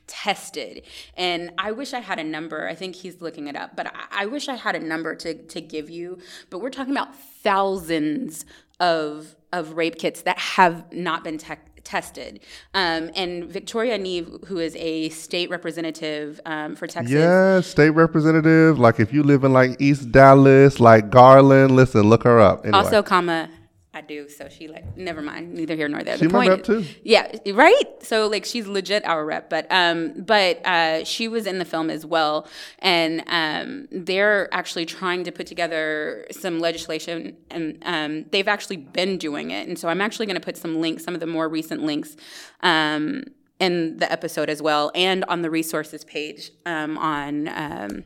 tested. 0.06 0.82
And 1.16 1.52
I 1.58 1.72
wish 1.72 1.92
I 1.92 2.00
had 2.00 2.18
a 2.18 2.24
number. 2.24 2.68
I 2.68 2.74
think 2.74 2.94
he's 2.96 3.20
looking 3.20 3.48
it 3.48 3.56
up, 3.56 3.74
but 3.76 3.86
I, 3.88 4.22
I 4.22 4.26
wish 4.26 4.48
I 4.48 4.54
had 4.54 4.76
a 4.76 4.80
number 4.80 5.14
to, 5.16 5.34
to 5.34 5.60
give 5.60 5.90
you. 5.90 6.18
But 6.50 6.58
we're 6.58 6.70
talking 6.70 6.92
about 6.92 7.16
thousands 7.16 8.44
of 8.80 9.36
of 9.52 9.76
rape 9.76 9.96
kits 9.98 10.22
that 10.22 10.36
have 10.36 10.92
not 10.92 11.22
been 11.22 11.38
te- 11.38 11.54
tested. 11.84 12.40
Um, 12.72 13.10
and 13.14 13.44
Victoria 13.44 13.98
Neve, 13.98 14.38
who 14.46 14.58
is 14.58 14.74
a 14.76 15.08
state 15.10 15.50
representative 15.50 16.40
um, 16.46 16.74
for 16.74 16.86
Texas, 16.86 17.12
Yeah, 17.12 17.60
state 17.60 17.90
representative. 17.90 18.78
Like 18.78 18.98
if 18.98 19.12
you 19.12 19.22
live 19.22 19.44
in 19.44 19.52
like 19.52 19.80
East 19.80 20.10
Dallas, 20.10 20.80
like 20.80 21.10
Garland, 21.10 21.76
listen, 21.76 22.02
look 22.02 22.24
her 22.24 22.40
up. 22.40 22.64
Anyway. 22.64 22.78
Also, 22.78 23.02
comma, 23.02 23.48
I 23.94 24.00
do. 24.00 24.28
So 24.28 24.48
she 24.48 24.66
like, 24.66 24.96
never 24.96 25.22
mind. 25.22 25.54
Neither 25.54 25.76
here 25.76 25.88
nor 25.88 26.02
there. 26.02 26.18
She 26.18 26.26
the 26.26 26.32
my 26.32 26.46
point 26.46 26.50
rep 26.50 26.64
too. 26.64 26.84
Yeah, 27.04 27.32
right. 27.52 27.84
So 28.00 28.26
like, 28.26 28.44
she's 28.44 28.66
legit 28.66 29.04
our 29.06 29.24
rep. 29.24 29.48
But 29.48 29.66
um, 29.70 30.22
but 30.22 30.64
uh, 30.66 31.04
she 31.04 31.28
was 31.28 31.46
in 31.46 31.60
the 31.60 31.64
film 31.64 31.90
as 31.90 32.04
well, 32.04 32.48
and 32.80 33.22
um, 33.28 33.86
they're 33.92 34.52
actually 34.52 34.84
trying 34.84 35.22
to 35.24 35.30
put 35.30 35.46
together 35.46 36.26
some 36.32 36.58
legislation, 36.58 37.36
and 37.50 37.78
um, 37.82 38.24
they've 38.32 38.48
actually 38.48 38.78
been 38.78 39.16
doing 39.16 39.52
it. 39.52 39.68
And 39.68 39.78
so 39.78 39.88
I'm 39.88 40.00
actually 40.00 40.26
going 40.26 40.40
to 40.40 40.44
put 40.44 40.56
some 40.56 40.80
links, 40.80 41.04
some 41.04 41.14
of 41.14 41.20
the 41.20 41.26
more 41.26 41.48
recent 41.48 41.82
links. 41.82 42.16
Um, 42.62 43.24
in 43.60 43.98
the 43.98 44.10
episode 44.10 44.50
as 44.50 44.60
well, 44.60 44.90
and 44.96 45.24
on 45.26 45.42
the 45.42 45.48
resources 45.48 46.02
page 46.04 46.50
um, 46.66 46.98
on 46.98 47.48
um, 47.48 48.04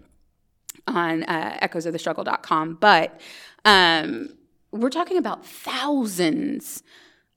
on 0.87 1.25
uh, 1.25 1.59
echoesofthestruggle.com. 1.63 2.75
But 2.75 3.19
um, 3.65 4.38
we're 4.73 4.91
talking 4.91 5.17
about 5.17 5.45
thousands 5.47 6.83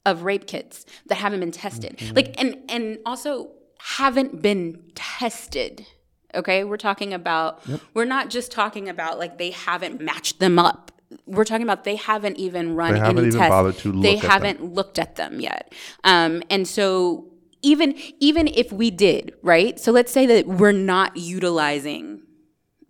of 0.05 0.23
rape 0.23 0.47
kits 0.47 0.85
that 1.07 1.15
haven't 1.15 1.39
been 1.39 1.51
tested. 1.51 2.01
Like, 2.15 2.35
and 2.41 2.57
and 2.69 2.97
also 3.05 3.51
haven't 3.79 4.41
been 4.41 4.81
tested. 4.95 5.85
Okay, 6.33 6.63
we're 6.63 6.77
talking 6.77 7.13
about 7.13 7.61
we're 7.93 8.05
not 8.05 8.29
just 8.29 8.51
talking 8.51 8.87
about 8.89 9.19
like 9.19 9.37
they 9.37 9.51
haven't 9.51 10.01
matched 10.01 10.39
them 10.39 10.57
up. 10.59 10.91
We're 11.25 11.43
talking 11.43 11.63
about 11.63 11.83
they 11.83 11.97
haven't 11.97 12.37
even 12.37 12.75
run 12.75 12.93
They 12.93 12.99
haven't 12.99 13.17
any 13.17 13.27
even 13.27 13.39
tests. 13.39 13.49
bothered 13.49 13.77
to 13.79 13.91
they 14.01 14.15
look 14.15 14.17
at 14.17 14.21
them. 14.21 14.31
haven't 14.31 14.73
looked 14.73 14.97
at 14.99 15.15
them 15.17 15.39
yet. 15.41 15.73
Um, 16.05 16.41
and 16.49 16.65
so 16.67 17.27
even 17.61 17.95
even 18.19 18.47
if 18.47 18.71
we 18.71 18.91
did, 18.91 19.33
right? 19.43 19.79
So 19.79 19.91
let's 19.91 20.11
say 20.11 20.25
that 20.25 20.47
we're 20.47 20.71
not 20.71 21.17
utilizing 21.17 22.21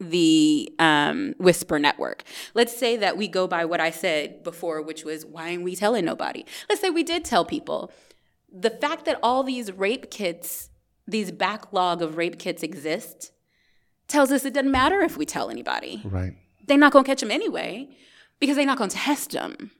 the 0.02 0.74
um, 0.80 1.36
whisper 1.38 1.78
network. 1.78 2.24
Let's 2.54 2.76
say 2.76 2.98
that 2.98 3.18
we 3.18 3.28
go 3.28 3.48
by 3.48 3.66
what 3.66 3.80
I 3.80 3.92
said 3.92 4.44
before, 4.44 4.82
which 4.82 5.06
was 5.06 5.26
why 5.26 5.52
aren't 5.52 5.64
we 5.64 5.76
telling 5.76 6.06
nobody? 6.06 6.44
Let's 6.68 6.82
say 6.82 6.90
we 6.90 7.04
did 7.04 7.24
tell 7.24 7.46
people. 7.46 7.92
The 8.52 8.72
fact 8.72 9.06
that 9.06 9.20
all 9.22 9.44
these 9.44 9.72
rape 9.72 10.10
kits, 10.10 10.72
these 11.08 11.32
backlog 11.32 12.02
of 12.02 12.18
rape 12.18 12.40
kits 12.40 12.64
exist, 12.64 13.32
tells 14.08 14.32
us 14.32 14.44
it 14.44 14.54
doesn't 14.54 14.72
matter 14.72 15.02
if 15.02 15.18
we 15.18 15.26
tell 15.26 15.50
anybody. 15.50 16.02
Right. 16.04 16.34
They're 16.68 16.78
not 16.78 16.92
going 16.92 17.06
to 17.06 17.10
catch 17.10 17.22
them 17.22 17.32
anyway 17.32 17.90
because 18.40 18.56
they're 18.56 18.66
not 18.66 18.78
going 18.78 18.90
to 18.90 18.98
test 18.98 19.32
them. 19.32 19.72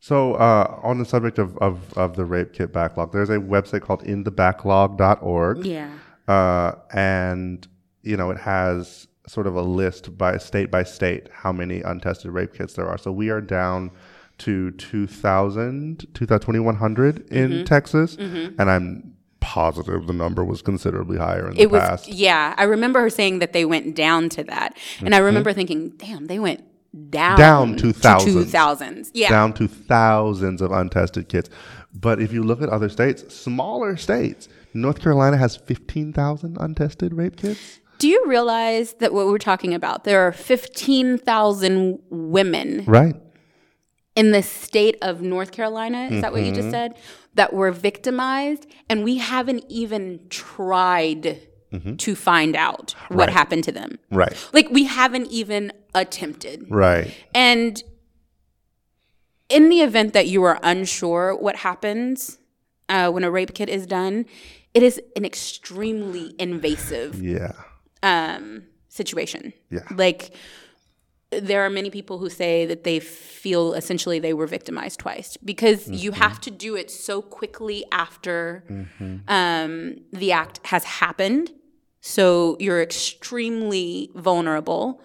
So, 0.00 0.34
uh, 0.34 0.80
on 0.82 0.98
the 0.98 1.04
subject 1.04 1.38
of, 1.38 1.56
of, 1.58 1.92
of 1.94 2.16
the 2.16 2.24
rape 2.24 2.52
kit 2.52 2.72
backlog, 2.72 3.12
there's 3.12 3.30
a 3.30 3.38
website 3.38 3.82
called 3.82 4.04
endthebacklog.org. 4.04 5.64
Yeah. 5.64 5.90
Uh, 6.28 6.72
and, 6.92 7.66
you 8.02 8.16
know, 8.16 8.30
it 8.30 8.38
has 8.38 9.08
sort 9.26 9.46
of 9.46 9.56
a 9.56 9.62
list 9.62 10.16
by 10.16 10.38
state 10.38 10.70
by 10.70 10.82
state 10.84 11.28
how 11.32 11.52
many 11.52 11.82
untested 11.82 12.30
rape 12.30 12.54
kits 12.54 12.74
there 12.74 12.88
are. 12.88 12.98
So 12.98 13.10
we 13.12 13.28
are 13.30 13.40
down 13.40 13.90
to 14.38 14.70
2,000, 14.72 16.06
2,100 16.14 17.32
in 17.32 17.50
Mm-hmm. 17.50 17.64
Texas. 17.64 18.16
And 18.16 18.60
I'm 18.70 19.14
positive 19.40 20.06
the 20.06 20.12
number 20.12 20.44
was 20.44 20.60
considerably 20.62 21.18
higher 21.18 21.48
in 21.48 21.54
the 21.54 21.62
It 21.62 21.70
was, 21.70 21.80
past. 21.82 22.08
yeah. 22.08 22.54
I 22.56 22.64
remember 22.64 23.00
her 23.00 23.10
saying 23.10 23.38
that 23.40 23.52
they 23.52 23.64
went 23.64 23.94
down 23.94 24.28
to 24.30 24.44
that. 24.44 24.76
And 25.00 25.14
I 25.14 25.18
remember 25.18 25.52
thinking, 25.52 25.90
damn, 25.96 26.26
they 26.26 26.38
went 26.38 26.64
down, 27.10 27.38
Down 27.38 27.76
to 27.76 27.92
thousands. 27.92 28.52
2000s. 28.52 29.10
Yeah. 29.14 29.28
down 29.30 29.52
to 29.54 29.68
thousands 29.68 30.60
of 30.62 30.70
untested 30.72 31.28
kits. 31.28 31.48
But 31.94 32.20
if 32.20 32.32
you 32.32 32.42
look 32.42 32.60
at 32.60 32.68
other 32.68 32.88
states, 32.88 33.34
smaller 33.34 33.96
states, 33.96 34.48
North 34.74 35.00
Carolina 35.00 35.36
has 35.38 35.56
15,000 35.56 36.56
untested 36.60 37.14
rape 37.14 37.36
kits. 37.36 37.80
Do 37.98 38.08
you 38.08 38.24
realize 38.26 38.94
that 38.94 39.12
what 39.12 39.26
we're 39.26 39.38
talking 39.38 39.72
about, 39.74 40.04
there 40.04 40.20
are 40.26 40.32
15,000 40.32 41.98
women 42.10 42.84
Right. 42.86 43.14
in 44.14 44.32
the 44.32 44.42
state 44.42 44.96
of 45.02 45.22
North 45.22 45.50
Carolina, 45.52 46.08
is 46.10 46.20
that 46.22 46.32
what 46.32 46.42
you 46.42 46.48
Mm-hmm. 46.52 46.56
just 46.56 46.70
said? 46.70 46.94
That 47.34 47.52
were 47.52 47.70
victimized, 47.70 48.66
and 48.88 49.04
we 49.04 49.18
haven't 49.18 49.64
even 49.68 50.20
tried 50.30 51.40
to 51.98 52.14
find 52.14 52.56
out 52.56 52.92
what 53.08 53.28
Mm-hmm. 53.28 53.36
Happened 53.36 53.64
to 53.64 53.72
them. 53.72 53.98
Right. 54.10 54.34
Like, 54.54 54.70
we 54.70 54.84
haven't 54.84 55.26
even 55.30 55.72
attempted. 55.94 56.66
Right. 56.70 57.12
And 57.34 57.82
in 59.48 59.68
the 59.68 59.80
event 59.82 60.12
that 60.14 60.26
you 60.26 60.42
are 60.44 60.58
unsure 60.62 61.34
what 61.36 61.56
happens 61.56 62.38
uh, 62.88 63.10
when 63.10 63.24
a 63.24 63.30
rape 63.30 63.52
kit 63.54 63.68
is 63.68 63.86
done, 63.86 64.24
it 64.74 64.82
is 64.82 65.00
an 65.16 65.24
extremely 65.26 66.34
invasive 66.38 67.22
Yeah. 67.22 67.52
Um, 68.02 68.64
situation. 68.88 69.52
Yeah. 69.70 69.80
Like, 69.94 70.32
there 71.30 71.64
are 71.66 71.70
many 71.70 71.90
people 71.90 72.18
who 72.18 72.30
say 72.30 72.66
that 72.66 72.84
they 72.84 73.00
feel 73.00 73.74
essentially 73.74 74.18
they 74.20 74.32
were 74.32 74.46
victimized 74.46 75.00
twice 75.00 75.36
because 75.38 75.88
you 75.88 76.12
Mm-hmm. 76.12 76.22
have 76.22 76.40
to 76.42 76.50
do 76.50 76.76
it 76.76 76.88
so 76.90 77.20
quickly 77.20 77.84
after 77.90 78.64
um, 79.26 79.96
the 80.12 80.32
act 80.32 80.60
has 80.66 80.84
happened. 80.84 81.50
So 82.00 82.56
you're 82.60 82.80
extremely 82.80 84.10
vulnerable 84.14 85.02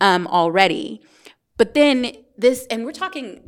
um, 0.00 0.26
already. 0.26 1.00
But 1.56 1.74
then 1.74 2.12
this, 2.36 2.66
and 2.70 2.84
we're 2.84 2.92
talking, 2.92 3.40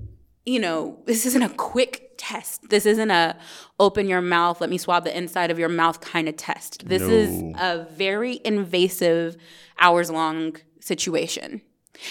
you 0.44 0.58
know, 0.58 0.98
this 1.06 1.24
isn't 1.26 1.42
a 1.42 1.48
quick 1.50 2.14
test. 2.16 2.68
This 2.68 2.86
isn't 2.86 3.10
a 3.10 3.36
open 3.78 4.08
your 4.08 4.20
mouth, 4.20 4.60
let 4.60 4.70
me 4.70 4.78
swab 4.78 5.04
the 5.04 5.16
inside 5.16 5.50
of 5.50 5.58
your 5.58 5.68
mouth 5.68 6.00
kind 6.00 6.28
of 6.28 6.36
test. 6.36 6.88
This 6.88 7.02
is 7.02 7.42
a 7.58 7.86
very 7.90 8.40
invasive, 8.44 9.36
hours 9.78 10.10
long 10.10 10.56
situation. 10.80 11.62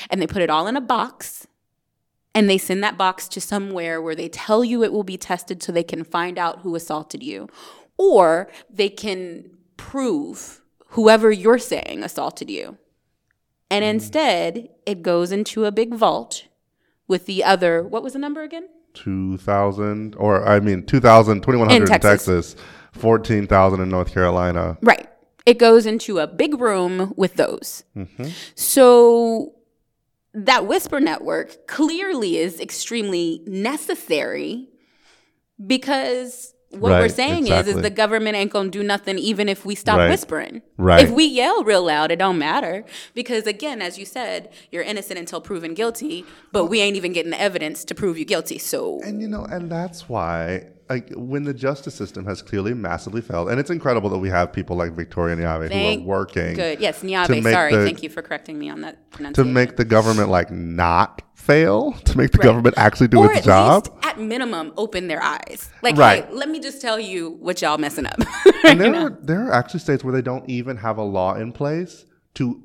And 0.10 0.22
they 0.22 0.28
put 0.28 0.42
it 0.42 0.50
all 0.50 0.68
in 0.68 0.78
a 0.78 0.82
box 0.82 1.48
and 2.34 2.50
they 2.50 2.58
send 2.58 2.84
that 2.84 2.98
box 2.98 3.28
to 3.30 3.42
somewhere 3.42 4.02
where 4.02 4.16
they 4.16 4.30
tell 4.30 4.64
you 4.64 4.84
it 4.84 4.94
will 4.94 5.04
be 5.04 5.18
tested 5.18 5.62
so 5.62 5.72
they 5.72 5.84
can 5.84 6.04
find 6.04 6.38
out 6.38 6.60
who 6.60 6.76
assaulted 6.76 7.24
you. 7.24 7.50
Or 7.98 8.50
they 8.70 8.90
can 8.90 9.50
prove 9.76 10.62
whoever 10.88 11.32
you're 11.32 11.60
saying 11.60 12.04
assaulted 12.04 12.50
you. 12.50 12.78
And 13.70 13.84
hmm. 13.84 13.90
instead, 13.90 14.70
it 14.86 15.02
goes 15.02 15.32
into 15.32 15.66
a 15.66 15.72
big 15.72 15.94
vault 15.94 16.48
with 17.08 17.26
the 17.26 17.44
other, 17.44 17.84
what 17.84 18.04
was 18.04 18.14
the 18.14 18.20
number 18.20 18.42
again? 18.44 18.68
2,000, 18.94 20.16
or 20.16 20.46
I 20.48 20.60
mean, 20.60 20.86
2,000, 20.86 21.42
2,100 21.42 21.76
in 21.76 21.88
Texas, 21.88 22.54
Texas. 22.54 22.56
14,000 22.94 23.80
in 23.80 23.90
North 23.90 24.14
Carolina. 24.14 24.78
Right. 24.82 25.08
It 25.46 25.58
goes 25.58 25.86
into 25.86 26.20
a 26.20 26.28
big 26.28 26.60
room 26.60 27.14
with 27.16 27.36
those. 27.36 27.84
Mm-hmm. 27.96 28.30
So 28.56 29.56
that 30.34 30.66
whisper 30.68 31.00
network 31.00 31.68
clearly 31.68 32.38
is 32.38 32.60
extremely 32.60 33.42
necessary 33.46 34.70
because 35.66 36.54
what 36.72 36.92
we're 36.92 37.10
saying 37.10 37.44
is 37.44 37.50
exactly. 37.50 37.74
is 37.74 37.82
the 37.82 37.90
government 37.90 38.36
ain't 38.36 38.52
gonna 38.52 38.70
do 38.70 38.84
nothing 38.84 39.18
even 39.20 39.50
if 39.50 39.66
we 39.66 39.76
stop 39.76 39.98
Right. 39.98 40.10
whispering. 40.10 40.62
Right. 40.78 41.04
If 41.04 41.12
we 41.12 41.26
yell 41.26 41.64
real 41.64 41.84
loud, 41.84 42.12
it 42.12 42.18
don't 42.20 42.38
matter. 42.38 42.84
Because 43.14 43.46
again, 43.48 43.82
as 43.82 43.98
you 43.98 44.06
said, 44.06 44.50
you're 44.72 44.84
innocent 44.84 45.20
until 45.20 45.42
proven 45.42 45.74
guilty, 45.74 46.26
but 46.52 46.66
we 46.66 46.80
ain't 46.82 46.96
even 46.96 47.14
getting 47.14 47.32
the 47.32 47.42
evidence 47.42 47.84
to 47.86 47.96
prove 47.96 48.18
you 48.18 48.26
guilty. 48.26 48.58
So 48.58 49.00
And 49.04 49.22
you 49.22 49.28
know, 49.28 49.44
and 49.44 49.70
that's 49.72 50.08
why, 50.10 50.68
like, 50.90 51.10
when 51.16 51.44
the 51.44 51.54
justice 51.54 51.94
system 51.96 52.26
has 52.26 52.42
clearly 52.42 52.74
massively 52.74 53.22
failed, 53.22 53.50
and 53.50 53.60
it's 53.60 53.70
incredible 53.70 54.10
that 54.10 54.18
we 54.20 54.30
have 54.30 54.52
people 54.52 54.76
like 54.76 54.94
Victoria 54.94 55.36
Neave 55.36 55.70
thank 55.70 56.02
who 56.02 56.06
are 56.06 56.10
working 56.10 56.54
Good. 56.56 56.80
Yes, 56.80 57.02
to 57.02 57.06
Niabe, 57.08 57.44
make 57.44 57.54
sorry. 57.54 57.76
the- 57.76 57.86
Thank 57.86 58.04
you 58.04 58.10
for 58.10 58.22
correcting 58.22 58.58
me 58.60 58.70
on 58.70 58.82
that 58.82 59.10
pronunciation. 59.12 59.48
to 59.48 59.54
make 59.54 59.78
the 59.78 59.86
government 59.86 60.30
like 60.30 60.52
not 60.52 61.22
fail, 61.42 61.94
to 62.06 62.18
make 62.18 62.32
the 62.32 62.38
Right. 62.38 62.44
government 62.46 62.76
actually 62.78 63.08
do 63.08 63.20
or 63.20 63.32
its 63.32 63.40
at 63.40 63.44
job. 63.46 63.84
least 63.88 64.06
at 64.06 64.20
minimum 64.20 64.74
open 64.78 65.08
their 65.08 65.22
eyes 65.24 65.70
like 65.82 65.98
Right. 65.98 66.26
hey 66.26 66.34
let 66.34 66.50
me 66.50 66.60
just 66.60 66.82
tell 66.82 67.00
you 67.00 67.32
what 67.40 67.62
y'all 67.62 67.78
messing 67.78 68.06
up 68.06 68.20
And 68.64 68.80
there 68.80 68.96
are 68.96 69.10
there 69.22 69.48
are 69.48 69.54
actually 69.54 69.80
states 69.82 70.04
where 70.04 70.14
they 70.14 70.22
don't 70.22 70.48
even 70.50 70.78
have 70.78 70.98
a 70.98 71.04
law 71.04 71.34
in 71.36 71.52
place 71.52 72.06
to 72.36 72.62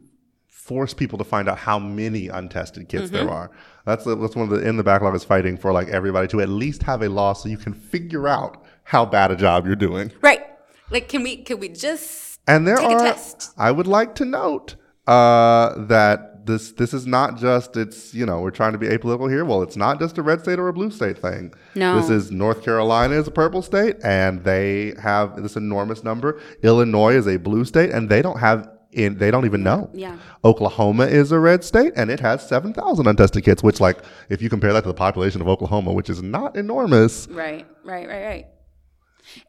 force 0.47 0.93
people 0.95 1.17
to 1.19 1.25
find 1.25 1.49
out 1.49 1.59
how 1.59 1.79
many 1.79 2.29
untested 2.29 2.89
kids 2.89 3.11
Mm-hmm. 3.11 3.17
there 3.27 3.31
are. 3.31 3.51
That's 3.87 4.05
that's 4.05 4.35
one 4.37 4.51
of 4.51 4.51
the 4.51 4.67
End 4.67 4.79
the 4.79 4.85
Backlog 4.85 5.15
is 5.15 5.23
fighting 5.25 5.57
for 5.57 5.73
like 5.73 5.89
everybody 5.89 6.27
to 6.29 6.41
at 6.41 6.49
least 6.49 6.83
have 6.83 7.03
a 7.03 7.09
law 7.09 7.33
so 7.35 7.49
you 7.49 7.57
can 7.57 7.73
figure 7.73 8.27
out 8.29 8.65
how 8.83 9.05
bad 9.07 9.31
a 9.31 9.37
job 9.37 9.65
you're 9.67 9.77
doing. 9.77 10.13
right 10.23 10.43
like 10.91 11.09
can 11.09 11.23
we 11.23 11.37
can 11.37 11.59
we 11.61 11.69
just 11.69 12.39
And 12.49 12.67
there 12.67 12.79
are 12.81 12.99
test 13.01 13.51
I 13.57 13.71
would 13.71 13.87
like 13.87 14.15
to 14.17 14.25
note 14.25 14.75
uh, 15.07 15.87
that 15.87 16.36
this 16.47 16.73
this 16.73 16.95
is 16.95 17.07
not 17.07 17.37
just 17.37 17.77
it's 17.77 18.15
you 18.15 18.25
know 18.25 18.41
we're 18.41 18.51
trying 18.51 18.73
to 18.73 18.79
be 18.79 18.89
apolitical 18.89 19.31
here. 19.31 19.45
Well, 19.45 19.63
it's 19.63 19.77
not 19.77 19.99
just 19.99 20.19
a 20.19 20.23
red 20.23 20.41
state 20.41 20.59
or 20.59 20.69
a 20.69 20.73
blue 20.73 20.91
state 20.91 21.19
thing. 21.19 21.53
No. 21.75 22.01
this 22.01 22.11
is 22.11 22.31
North 22.31 22.63
Carolina 22.65 23.15
is 23.15 23.27
a 23.27 23.31
purple 23.31 23.63
state, 23.63 23.97
and 24.03 24.43
they 24.45 24.95
have 25.03 25.43
this 25.43 25.57
enormous 25.57 26.03
number. 26.03 26.41
Illinois 26.63 27.15
is 27.15 27.27
a 27.27 27.37
blue 27.37 27.65
state, 27.65 27.91
and 27.91 28.09
they 28.09 28.23
don't 28.23 28.39
have. 28.39 28.71
In, 28.93 29.19
they 29.19 29.31
don't 29.31 29.45
even 29.45 29.63
know. 29.63 29.91
Yeah. 29.93 30.17
Oklahoma 30.43 31.05
is 31.05 31.31
a 31.31 31.39
red 31.39 31.65
state, 31.65 31.93
and 31.97 32.11
it 32.11 32.19
has 32.21 32.49
seven 32.49 32.73
thousand 32.73 33.07
untested 33.07 33.45
kids. 33.45 33.63
Which, 33.63 33.79
like, 33.79 33.99
if 34.31 34.41
you 34.41 34.49
compare 34.49 34.73
that 34.73 34.83
to 34.85 34.89
the 34.89 34.95
population 34.95 35.43
of 35.43 35.49
Oklahoma, 35.49 35.93
which 35.93 36.09
is 36.09 36.23
not 36.23 36.57
enormous, 36.57 37.29
right 37.29 37.67
right 37.85 38.09
right 38.09 38.25
right 38.25 38.47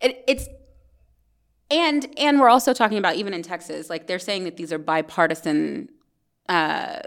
it, 0.02 0.24
it's 0.28 0.48
and 1.70 2.08
and 2.18 2.40
we're 2.40 2.50
also 2.50 2.74
talking 2.74 2.98
about 2.98 3.16
even 3.16 3.34
in 3.34 3.42
texas 3.42 3.90
like 3.90 4.08
they're 4.08 4.20
saying 4.20 4.44
that 4.46 4.58
these 4.58 4.72
are 4.72 4.78
bipartisan 4.78 5.90
uh 6.50 7.00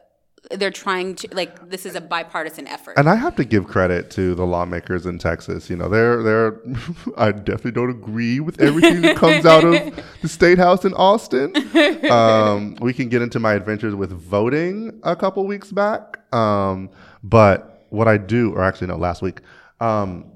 they're 0.52 0.70
trying 0.70 1.14
to 1.14 1.28
like 1.32 1.68
this 1.68 1.86
is 1.86 1.94
a 1.94 2.00
bipartisan 2.00 2.66
effort 2.66 2.96
And 2.96 3.08
I 3.08 3.14
have 3.14 3.36
to 3.36 3.44
give 3.44 3.66
credit 3.66 4.10
to 4.12 4.34
the 4.34 4.44
lawmakers 4.44 5.06
in 5.06 5.18
Texas. 5.18 5.70
You 5.70 5.76
know, 5.76 5.88
they're 5.88 6.22
they're. 6.22 6.60
I 7.16 7.30
definitely 7.32 7.72
don't 7.72 7.90
agree 7.90 8.40
with 8.40 8.60
everything 8.60 9.02
that 9.02 9.16
comes 9.16 9.46
out 9.46 9.64
of 9.64 9.72
the 10.22 10.28
state 10.28 10.58
house 10.58 10.84
in 10.84 10.94
Austin. 10.94 11.54
Um, 12.10 12.76
we 12.80 12.92
can 12.92 13.08
get 13.08 13.22
into 13.22 13.38
my 13.38 13.52
adventures 13.52 13.94
with 13.94 14.10
voting 14.10 14.98
a 15.04 15.14
couple 15.14 15.46
weeks 15.46 15.70
back. 15.70 16.18
Um, 16.34 16.90
but 17.22 17.86
what 17.90 18.08
I 18.08 18.16
do, 18.16 18.52
or 18.52 18.62
actually 18.64 18.88
no, 18.88 18.96
last 18.96 19.22
week. 19.22 19.40
Um, 19.80 20.32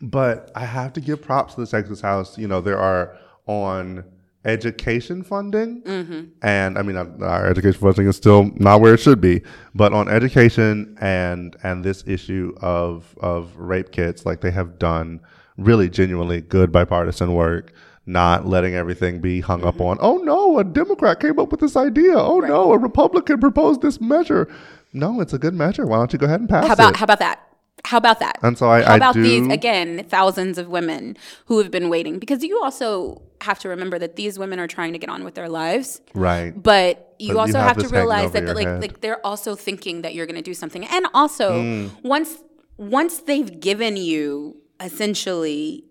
but 0.00 0.50
I 0.54 0.64
have 0.64 0.94
to 0.94 1.00
give 1.00 1.20
props 1.20 1.54
to 1.54 1.60
the 1.60 1.66
Texas 1.66 2.00
House. 2.00 2.38
You 2.38 2.48
know, 2.48 2.60
there 2.60 2.78
are 2.78 3.18
on 3.46 4.04
education 4.44 5.22
funding, 5.22 5.82
mm-hmm. 5.82 6.24
and 6.42 6.78
I 6.78 6.82
mean, 6.82 6.96
our 6.96 7.46
education 7.46 7.80
funding 7.80 8.06
is 8.08 8.16
still 8.16 8.50
not 8.56 8.80
where 8.80 8.94
it 8.94 9.00
should 9.00 9.20
be. 9.20 9.42
But 9.74 9.92
on 9.92 10.08
education 10.08 10.96
and 11.00 11.56
and 11.62 11.84
this 11.84 12.04
issue 12.06 12.54
of 12.60 13.14
of 13.20 13.56
rape 13.56 13.92
kits, 13.92 14.24
like 14.24 14.40
they 14.40 14.50
have 14.50 14.78
done 14.78 15.20
really 15.56 15.90
genuinely 15.90 16.40
good 16.40 16.72
bipartisan 16.72 17.34
work 17.34 17.72
not 18.06 18.46
letting 18.46 18.74
everything 18.74 19.20
be 19.20 19.40
hung 19.40 19.64
up 19.64 19.74
mm-hmm. 19.74 19.84
on, 19.84 19.98
oh 20.00 20.16
no, 20.18 20.58
a 20.58 20.64
Democrat 20.64 21.20
came 21.20 21.38
up 21.38 21.50
with 21.50 21.60
this 21.60 21.76
idea. 21.76 22.16
Oh 22.16 22.40
no, 22.40 22.72
a 22.72 22.78
Republican 22.78 23.38
proposed 23.38 23.82
this 23.82 24.00
measure. 24.00 24.48
No, 24.92 25.20
it's 25.20 25.32
a 25.32 25.38
good 25.38 25.54
measure. 25.54 25.86
Why 25.86 25.98
don't 25.98 26.12
you 26.12 26.18
go 26.18 26.26
ahead 26.26 26.40
and 26.40 26.48
pass 26.48 26.64
it? 26.64 26.68
How 26.68 26.74
about 26.74 26.94
it? 26.94 26.96
how 26.96 27.04
about 27.04 27.18
that? 27.20 27.46
How 27.84 27.96
about 27.98 28.20
that? 28.20 28.38
And 28.42 28.58
so 28.58 28.68
I- 28.68 28.82
how 28.82 28.92
I 28.94 28.96
about 28.96 29.14
do- 29.14 29.22
these 29.22 29.46
again 29.46 30.04
thousands 30.08 30.58
of 30.58 30.68
women 30.68 31.16
who 31.46 31.58
have 31.58 31.70
been 31.70 31.88
waiting 31.88 32.18
because 32.18 32.42
you 32.42 32.60
also 32.62 33.22
have 33.42 33.58
to 33.60 33.68
remember 33.68 33.98
that 33.98 34.16
these 34.16 34.38
women 34.38 34.58
are 34.60 34.66
trying 34.66 34.92
to 34.92 34.98
get 34.98 35.10
on 35.10 35.24
with 35.24 35.34
their 35.34 35.48
lives. 35.48 36.00
right. 36.14 36.52
But 36.54 37.14
you 37.18 37.28
But 37.28 37.34
you 37.34 37.38
also 37.38 37.58
have 37.58 37.76
have, 37.76 37.88
to 37.88 37.88
realize 37.88 38.26
over 38.26 38.40
that 38.40 38.54
like 38.54 38.66
head. 38.66 38.80
like 38.80 39.00
they're 39.00 39.24
also 39.26 39.54
thinking 39.54 40.02
that 40.02 40.14
you're 40.14 40.26
going 40.26 40.36
to 40.36 40.42
do 40.42 40.54
something. 40.54 40.84
And 40.86 41.06
also 41.14 41.62
Mm. 41.62 41.90
once 42.02 42.38
once 42.76 43.18
they've 43.20 43.60
given 43.60 43.96
you 43.96 44.56
essentially 44.80 45.84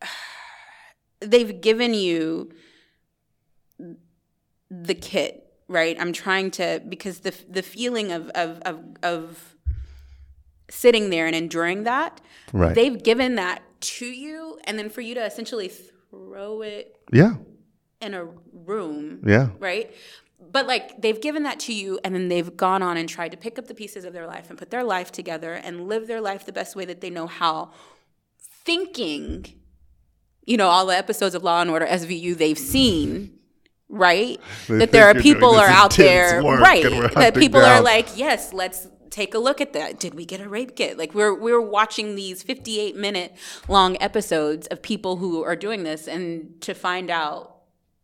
they've 1.20 1.60
given 1.60 1.94
you 1.94 2.50
the 4.70 4.94
kit, 4.94 5.46
right? 5.68 5.96
I'm 6.00 6.12
trying 6.12 6.50
to 6.52 6.82
because 6.88 7.20
the 7.20 7.34
the 7.48 7.62
feeling 7.62 8.10
of 8.12 8.28
of 8.30 8.60
of, 8.64 8.80
of 9.02 9.56
sitting 10.70 11.10
there 11.10 11.26
and 11.26 11.36
enduring 11.36 11.84
that, 11.84 12.20
Right. 12.52 12.74
they've 12.74 13.02
given 13.02 13.34
that 13.36 13.62
to 13.80 14.06
you, 14.06 14.58
and 14.64 14.78
then 14.78 14.88
for 14.88 15.00
you 15.00 15.14
to 15.14 15.24
essentially 15.24 15.70
throw 16.12 16.60
it 16.62 16.96
yeah. 17.10 17.34
in 18.00 18.12
a 18.14 18.26
room, 18.52 19.22
Yeah. 19.26 19.48
right? 19.58 19.92
But 20.50 20.66
like 20.66 21.00
they've 21.00 21.20
given 21.20 21.44
that 21.44 21.58
to 21.60 21.72
you, 21.72 21.98
and 22.04 22.14
then 22.14 22.28
they've 22.28 22.54
gone 22.56 22.82
on 22.82 22.96
and 22.96 23.08
tried 23.08 23.30
to 23.30 23.36
pick 23.36 23.58
up 23.58 23.66
the 23.66 23.74
pieces 23.74 24.04
of 24.04 24.12
their 24.12 24.26
life 24.26 24.50
and 24.50 24.58
put 24.58 24.70
their 24.70 24.84
life 24.84 25.10
together 25.10 25.54
and 25.54 25.88
live 25.88 26.06
their 26.06 26.20
life 26.20 26.44
the 26.44 26.52
best 26.52 26.76
way 26.76 26.84
that 26.84 27.00
they 27.00 27.10
know 27.10 27.26
how, 27.26 27.70
thinking, 28.38 29.46
you 30.44 30.56
know, 30.56 30.68
all 30.68 30.84
the 30.86 30.96
episodes 30.96 31.34
of 31.34 31.42
Law 31.42 31.62
and 31.62 31.70
Order 31.70 31.86
SVU 31.86 32.36
they've 32.36 32.58
seen. 32.58 33.38
Right, 33.88 34.40
They 34.68 34.78
that 34.78 34.90
there 34.92 35.06
are 35.06 35.14
people 35.14 35.54
are 35.54 35.68
out 35.68 35.94
there, 35.96 36.42
work 36.42 36.60
right? 36.60 36.82
That 37.14 37.34
people 37.34 37.60
are 37.60 37.82
like, 37.82 38.16
yes, 38.16 38.54
let's 38.54 38.88
take 39.12 39.34
a 39.34 39.38
look 39.38 39.60
at 39.60 39.72
that. 39.74 40.00
Did 40.00 40.14
we 40.14 40.24
get 40.24 40.40
a 40.40 40.48
rape 40.48 40.74
kit? 40.74 40.98
Like 40.98 41.14
we're 41.14 41.34
we're 41.34 41.60
watching 41.60 42.16
these 42.16 42.42
58 42.42 42.96
minute 42.96 43.36
long 43.68 43.96
episodes 44.00 44.66
of 44.68 44.82
people 44.82 45.16
who 45.18 45.44
are 45.44 45.54
doing 45.54 45.84
this, 45.84 46.08
and 46.08 46.60
to 46.62 46.74
find 46.74 47.10
out, 47.10 47.58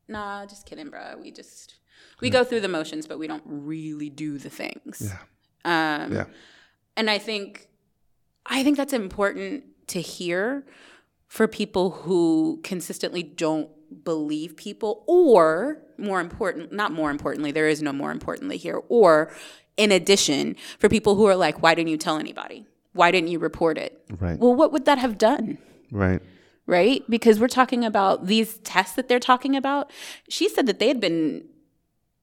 nah, 0.06 0.46
just 0.46 0.66
kidding, 0.66 0.90
bro. 0.90 1.16
We 1.20 1.32
just 1.32 1.74
we 2.20 2.30
go 2.30 2.44
through 2.44 2.61
the 2.61 2.68
motions, 2.68 3.06
but 3.06 3.18
we 3.18 3.26
don't 3.26 3.42
really 3.46 4.11
do 4.11 4.38
the 4.38 4.50
things. 4.50 5.12
Yeah. 5.64 6.04
Um, 6.04 6.12
Yeah. 6.12 6.24
and 6.96 7.11
I 7.11 7.18
think 7.18 7.66
I 8.46 8.62
think 8.62 8.76
that's 8.76 8.92
important 8.92 9.64
to 9.88 10.00
hear 10.00 10.64
for 11.26 11.48
people 11.48 11.90
who 11.90 12.61
consistently 12.62 13.22
don't 13.22 13.68
believe 14.04 14.56
people 14.56 15.02
or 15.06 15.82
more 15.96 16.20
important 16.20 16.70
not 16.72 16.92
more 16.92 17.11
importantly 17.11 17.50
there 17.50 17.66
is 17.68 17.80
no 17.82 17.90
more 17.92 18.11
importantly 18.11 18.59
here 18.59 18.82
or 18.90 19.32
in 19.79 19.91
addition 19.93 20.55
for 20.79 20.89
people 20.91 21.14
who 21.14 21.24
are 21.24 21.37
like 21.37 21.62
why 21.62 21.74
didn't 21.74 21.89
you 21.89 21.97
tell 21.97 22.18
anybody 22.18 22.66
why 22.93 23.11
didn't 23.11 23.29
you 23.29 23.39
report 23.39 23.79
it 23.79 23.99
Right. 24.20 24.39
well 24.39 24.55
what 24.55 24.72
would 24.72 24.85
that 24.85 24.99
have 24.99 25.16
done 25.16 25.57
Right. 25.91 26.20
right? 26.66 27.03
Because 27.09 27.41
we're 27.41 27.49
talking 27.49 27.83
about 27.85 28.26
these 28.26 28.59
tests 28.59 28.95
that 28.97 29.09
they're 29.09 29.18
talking 29.33 29.57
about. 29.57 29.91
She 30.29 30.51
said 30.51 30.66
that 30.66 30.79
they 30.81 30.89
had 30.89 31.01
been 31.01 31.45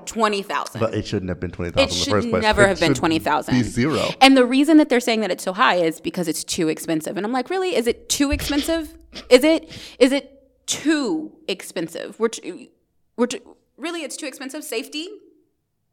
20,000. 0.05 0.79
but 0.79 0.93
it 0.93 1.05
shouldn't 1.05 1.29
have 1.29 1.39
been 1.39 1.51
20,000 1.51 1.79
It 1.79 1.83
in 1.83 1.89
the 1.89 1.95
should 1.95 2.11
first 2.11 2.29
place. 2.29 2.41
never 2.41 2.63
It 2.63 2.69
have 2.69 2.79
been 2.79 2.93
20,000. 2.93 3.53
Be 3.53 3.63
zero. 3.63 4.09
And 4.21 4.37
the 4.37 4.45
reason 4.45 4.77
that 4.77 4.89
they're 4.89 4.99
saying 4.99 5.21
that 5.21 5.31
it's 5.31 5.43
so 5.43 5.53
high 5.53 5.75
is 5.75 5.99
because 5.99 6.27
it's 6.27 6.43
too 6.43 6.69
expensive. 6.69 7.17
And 7.17 7.25
I'm 7.25 7.31
like, 7.33 7.49
really? 7.49 7.75
Is 7.75 7.87
it 7.87 8.07
too 8.09 8.31
expensive? 8.31 8.95
Is 9.29 9.43
it 9.43 9.69
is 9.99 10.11
it 10.11 10.31
too 10.67 11.31
expensive? 11.47 12.19
We're 12.19 12.29
too, 12.29 12.67
we're 13.17 13.27
too, 13.27 13.54
really 13.77 14.03
it's 14.03 14.17
too 14.17 14.25
expensive. 14.25 14.63
Safety, 14.63 15.07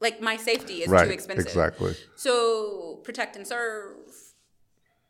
like 0.00 0.20
my 0.20 0.36
safety 0.36 0.82
is 0.82 0.88
Right. 0.88 1.06
too 1.06 1.12
expensive. 1.12 1.46
Exactly. 1.46 1.94
So 2.16 3.00
protect 3.04 3.36
and 3.36 3.46
serve, 3.46 3.96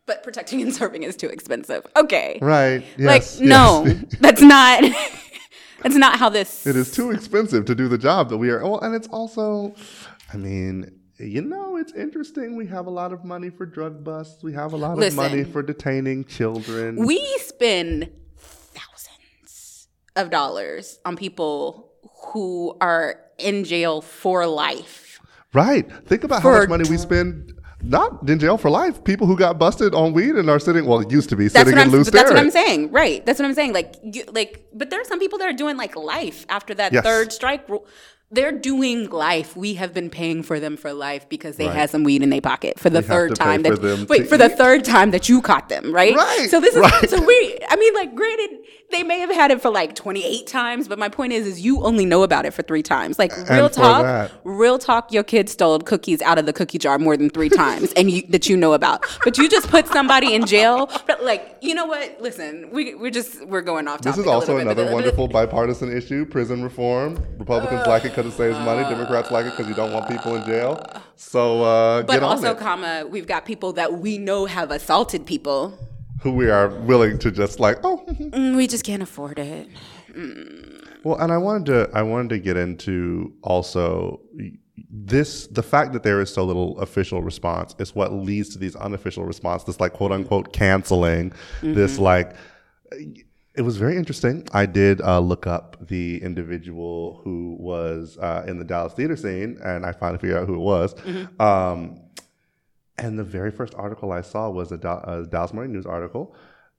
but 0.06 0.22
protecting 0.22 0.60
and 0.64 0.74
serving 0.74 1.02
is 1.02 1.16
too 1.16 1.28
expensive. 1.28 1.86
Okay. 1.96 2.38
Right. 2.42 2.84
Yes, 2.98 3.06
Like 3.06 3.22
Yes. 3.22 3.40
no, 3.40 3.84
that's 4.20 4.42
not. 4.42 4.82
that's 5.82 5.96
not 5.96 6.18
how 6.18 6.28
this. 6.28 6.66
It 6.66 6.76
is 6.76 6.92
too 6.92 7.10
expensive 7.10 7.64
to 7.66 7.74
do 7.74 7.88
the 7.88 7.98
job 7.98 8.28
that 8.30 8.38
we 8.38 8.50
are. 8.50 8.62
Well, 8.62 8.80
and 8.80 8.94
it's 8.94 9.08
also, 9.08 9.74
I 10.32 10.36
mean, 10.36 10.98
you 11.18 11.40
know, 11.42 11.76
it's 11.76 11.92
interesting. 11.92 12.56
We 12.56 12.66
have 12.68 12.86
a 12.86 12.90
lot 12.90 13.12
of 13.12 13.24
money 13.24 13.50
for 13.50 13.66
drug 13.66 14.02
busts. 14.04 14.42
We 14.42 14.52
have 14.54 14.72
a 14.72 14.76
lot 14.76 15.00
of 15.02 15.14
money 15.14 15.44
for 15.44 15.62
detaining 15.62 16.24
children. 16.24 17.04
We 17.04 17.18
spend 17.38 18.10
thousands 18.38 19.88
of 20.16 20.30
dollars 20.30 20.98
on 21.04 21.16
people 21.16 21.91
who 22.32 22.76
are 22.80 23.20
in 23.38 23.64
jail 23.64 24.00
for 24.00 24.46
life. 24.46 25.20
right. 25.54 25.90
Think 26.06 26.24
about 26.24 26.42
how 26.42 26.50
much 26.52 26.68
money 26.68 26.88
we 26.88 26.96
spend. 26.96 27.54
Not 27.84 28.28
in 28.28 28.38
jail 28.38 28.56
for 28.58 28.70
life. 28.70 29.02
People 29.02 29.26
who 29.26 29.36
got 29.36 29.58
busted 29.58 29.92
on 29.92 30.12
weed 30.12 30.36
and 30.36 30.48
are 30.48 30.60
sitting, 30.60 30.86
well, 30.86 31.02
used 31.02 31.28
to 31.30 31.36
be 31.36 31.48
That's 31.48 31.68
sitting 31.68 31.76
in 31.80 31.90
loose 31.90 32.10
That's 32.10 32.30
what 32.30 32.38
I'm 32.38 32.52
saying. 32.52 32.92
Right. 32.92 33.26
That's 33.26 33.40
what 33.40 33.46
I'm 33.46 33.54
saying. 33.54 33.72
Like, 33.72 33.96
you, 34.04 34.22
like, 34.30 34.64
but 34.72 34.88
there 34.90 35.00
are 35.00 35.04
some 35.04 35.18
people 35.18 35.38
that 35.40 35.48
are 35.48 35.52
doing 35.56 35.76
like 35.76 35.96
life 35.96 36.46
after 36.48 36.74
that 36.74 36.92
Yes. 36.92 37.02
third 37.02 37.32
strike 37.32 37.68
rule. 37.68 37.84
They're 38.32 38.50
doing 38.52 39.10
life. 39.10 39.54
We 39.56 39.74
have 39.74 39.92
been 39.92 40.08
paying 40.08 40.42
for 40.42 40.58
them 40.58 40.78
for 40.78 40.92
life 40.94 41.28
because 41.28 41.56
they 41.56 41.66
Right. 41.66 41.76
had 41.76 41.90
some 41.90 42.02
weed 42.02 42.22
in 42.22 42.30
their 42.30 42.40
pocket 42.40 42.78
for 42.80 42.88
the 42.88 43.00
We 43.00 43.06
third 43.06 43.34
time 43.36 43.62
for 43.62 43.76
that 43.76 43.82
them 43.82 44.06
wait 44.08 44.26
for 44.26 44.38
the 44.38 44.48
third 44.48 44.84
time 44.84 45.10
that 45.10 45.28
you 45.28 45.42
caught 45.42 45.68
them, 45.68 45.92
right? 45.94 46.14
Right, 46.16 46.48
So 46.50 46.58
this 46.58 46.74
is 46.74 46.80
right. 46.80 47.10
so 47.10 47.22
we. 47.22 47.58
I 47.68 47.76
mean, 47.76 47.92
like, 47.94 48.14
granted, 48.14 48.60
they 48.90 49.02
may 49.02 49.20
have 49.20 49.30
had 49.30 49.50
it 49.50 49.60
for 49.60 49.70
like 49.70 49.94
28 49.94 50.46
times, 50.46 50.88
but 50.88 50.98
my 50.98 51.08
point 51.08 51.32
is, 51.32 51.46
is 51.46 51.60
you 51.60 51.82
only 51.82 52.04
know 52.06 52.22
about 52.22 52.44
it 52.46 52.52
for 52.54 52.62
three 52.62 52.82
times. 52.82 53.18
Like 53.18 53.32
real 53.50 53.68
for 53.68 53.74
talk, 53.74 54.30
real 54.44 54.78
talk. 54.78 55.12
Your 55.12 55.22
kid 55.22 55.48
stole 55.48 55.78
cookies 55.80 56.22
out 56.22 56.38
of 56.38 56.46
the 56.46 56.52
cookie 56.52 56.78
jar 56.78 56.98
more 56.98 57.16
than 57.16 57.28
three 57.30 57.48
times, 57.50 57.92
and 57.94 58.10
you, 58.10 58.22
that 58.28 58.48
you 58.48 58.56
know 58.56 58.72
about. 58.72 59.04
But 59.24 59.36
you 59.38 59.48
just 59.48 59.68
put 59.68 59.86
somebody 59.88 60.34
in 60.34 60.46
jail. 60.46 60.90
But 61.06 61.22
like, 61.24 61.56
you 61.60 61.74
know 61.74 61.86
what? 61.86 62.20
Listen, 62.20 62.70
we 62.70 62.94
we're 62.94 63.10
just 63.10 63.46
we're 63.46 63.62
going 63.62 63.88
off. 63.88 64.00
Topic 64.00 64.16
This 64.16 64.18
is 64.24 64.26
also 64.26 64.54
bit, 64.56 64.62
another 64.62 64.90
wonderful 64.92 65.28
bipartisan 65.28 65.94
issue: 65.94 66.24
prison 66.26 66.62
reform. 66.62 67.24
Republicans 67.38 67.86
like 67.86 68.04
it 68.04 68.14
because 68.22 68.34
it 68.34 68.36
saves 68.54 68.58
money. 68.64 68.82
Democrats 68.82 69.30
like 69.30 69.46
it 69.46 69.50
because 69.50 69.68
you 69.68 69.74
don't 69.74 69.92
want 69.92 70.08
people 70.08 70.36
in 70.36 70.44
jail. 70.44 70.84
So 71.16 71.62
uh, 71.62 72.02
But 72.02 72.12
get 72.14 72.22
on 72.22 72.30
also, 72.30 72.54
comma, 72.54 73.04
we've 73.08 73.26
got 73.26 73.44
people 73.44 73.72
that 73.74 73.94
we 73.94 74.18
know 74.18 74.46
have 74.46 74.70
assaulted 74.70 75.26
people. 75.26 75.78
Who 76.22 76.32
we 76.32 76.50
are 76.50 76.68
willing 76.68 77.18
to 77.18 77.30
just 77.30 77.58
like, 77.60 77.78
oh, 77.82 78.04
Mm, 78.08 78.56
we 78.56 78.66
just 78.66 78.84
can't 78.84 79.02
afford 79.02 79.38
it. 79.38 79.68
Well, 81.04 81.18
and 81.18 81.32
I 81.32 81.38
wanted 81.38 81.66
to 81.66 81.90
I 81.94 82.02
wanted 82.02 82.28
to 82.30 82.38
get 82.38 82.56
into 82.56 83.32
also 83.42 84.20
this 84.90 85.46
the 85.48 85.62
fact 85.62 85.92
that 85.94 86.02
there 86.02 86.20
is 86.20 86.32
so 86.32 86.44
little 86.44 86.78
official 86.78 87.22
response 87.22 87.74
is 87.78 87.94
what 87.94 88.12
leads 88.12 88.50
to 88.50 88.58
these 88.58 88.76
unofficial 88.76 89.24
response, 89.24 89.64
this 89.64 89.80
like 89.80 89.94
quote 89.94 90.12
unquote 90.12 90.52
canceling, 90.52 91.32
this 91.62 91.98
like 91.98 92.36
it 93.54 93.62
was 93.62 93.76
very 93.76 93.96
interesting. 93.96 94.46
I 94.52 94.66
did 94.66 95.00
uh, 95.00 95.18
look 95.20 95.46
up 95.46 95.86
the 95.88 96.22
individual 96.22 97.20
who 97.24 97.56
was 97.58 98.16
uh, 98.18 98.44
in 98.46 98.58
the 98.58 98.64
Dallas 98.64 98.92
theater 98.94 99.16
scene, 99.16 99.58
and 99.62 99.84
I 99.84 99.92
finally 99.92 100.18
figured 100.18 100.38
out 100.38 100.46
who 100.46 100.54
it 100.54 100.58
was. 100.58 100.94
Um, 101.38 102.00
and 102.98 103.18
the 103.18 103.24
very 103.24 103.50
first 103.50 103.74
article 103.74 104.12
I 104.12 104.20
saw 104.20 104.48
was 104.50 104.70
a, 104.72 104.76
Da- 104.78 105.02
a 105.04 105.26
Dallas 105.26 105.52
Morning 105.52 105.72
News 105.72 105.86
article 105.86 106.34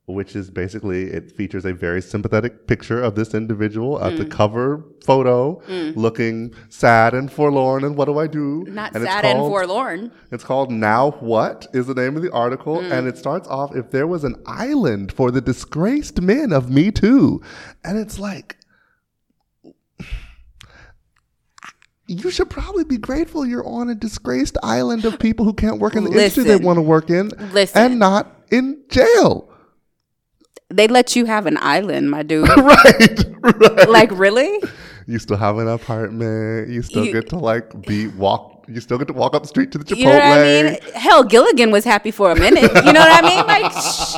which 0.05 0.35
is 0.35 0.49
basically 0.49 1.03
it 1.03 1.31
features 1.31 1.63
a 1.63 1.73
very 1.73 2.01
sympathetic 2.01 2.67
picture 2.67 3.01
of 3.01 3.15
this 3.15 3.33
individual 3.33 4.03
at 4.03 4.17
the 4.17 4.25
mm. 4.25 4.31
cover 4.31 4.83
photo, 5.05 5.61
mm. 5.67 5.95
looking 5.95 6.53
sad 6.67 7.13
and 7.13 7.31
forlorn. 7.31 7.85
And 7.85 7.95
what 7.95 8.05
do 8.05 8.19
I 8.19 8.27
do? 8.27 8.65
Not 8.67 8.93
and 8.95 9.03
it's 9.03 9.11
sad 9.11 9.23
and 9.23 9.39
forlorn. 9.39 10.11
It's 10.31 10.43
called 10.43 10.71
Now 10.71 11.11
What 11.11 11.67
is 11.73 11.87
the 11.87 11.93
name 11.93 12.17
of 12.17 12.21
the 12.21 12.31
article. 12.31 12.79
Mm. 12.79 12.91
And 12.91 13.07
it 13.07 13.17
starts 13.17 13.47
off 13.47 13.75
if 13.75 13.91
there 13.91 14.07
was 14.07 14.25
an 14.25 14.35
island 14.45 15.13
for 15.13 15.31
the 15.31 15.41
disgraced 15.41 16.19
men 16.21 16.51
of 16.51 16.69
Me 16.69 16.91
Too. 16.91 17.41
And 17.85 17.97
it's 17.97 18.19
like, 18.19 18.57
you 22.07 22.29
should 22.29 22.49
probably 22.49 22.83
be 22.83 22.97
grateful 22.97 23.45
you're 23.45 23.65
on 23.65 23.89
a 23.89 23.95
disgraced 23.95 24.57
island 24.61 25.05
of 25.05 25.17
people 25.19 25.45
who 25.45 25.53
can't 25.53 25.79
work 25.79 25.95
in 25.95 26.03
the 26.03 26.11
industry 26.11 26.43
they 26.43 26.57
want 26.57 26.75
to 26.75 26.81
work 26.81 27.09
in 27.09 27.29
Listen. 27.53 27.81
and 27.81 27.99
not 27.99 28.41
in 28.51 28.83
jail. 28.89 29.49
They 30.69 30.87
let 30.87 31.15
you 31.15 31.25
have 31.25 31.45
an 31.45 31.57
island, 31.61 32.09
my 32.09 32.23
dude. 32.23 32.47
right. 32.57 33.25
right. 33.41 33.89
like 33.89 34.11
really? 34.11 34.59
You 35.05 35.19
still 35.19 35.37
have 35.37 35.57
an 35.57 35.67
apartment. 35.67 36.69
You 36.69 36.81
still 36.81 37.05
You- 37.05 37.13
get 37.13 37.29
to 37.29 37.37
like 37.37 37.85
be 37.85 38.07
walk. 38.07 38.51
You 38.69 38.79
still 38.79 38.97
get 38.97 39.07
to 39.07 39.13
walk 39.13 39.35
up 39.35 39.41
the 39.41 39.49
street 39.49 39.73
to 39.73 39.77
the 39.77 39.83
Chipotle. 39.83 39.97
You 39.97 40.05
know 40.05 40.11
what 40.11 40.23
I 40.23 40.63
mean? 40.63 40.77
Hell, 40.95 41.23
Gilligan 41.25 41.69
was 41.69 41.83
happy 41.83 42.11
for 42.11 42.31
a 42.31 42.35
minute. 42.39 42.61
You 42.85 42.93
know 42.93 43.01
what 43.01 43.23
I 43.23 43.27
mean? 43.27 43.45
Like, 43.45 43.71
shh. 43.83 44.15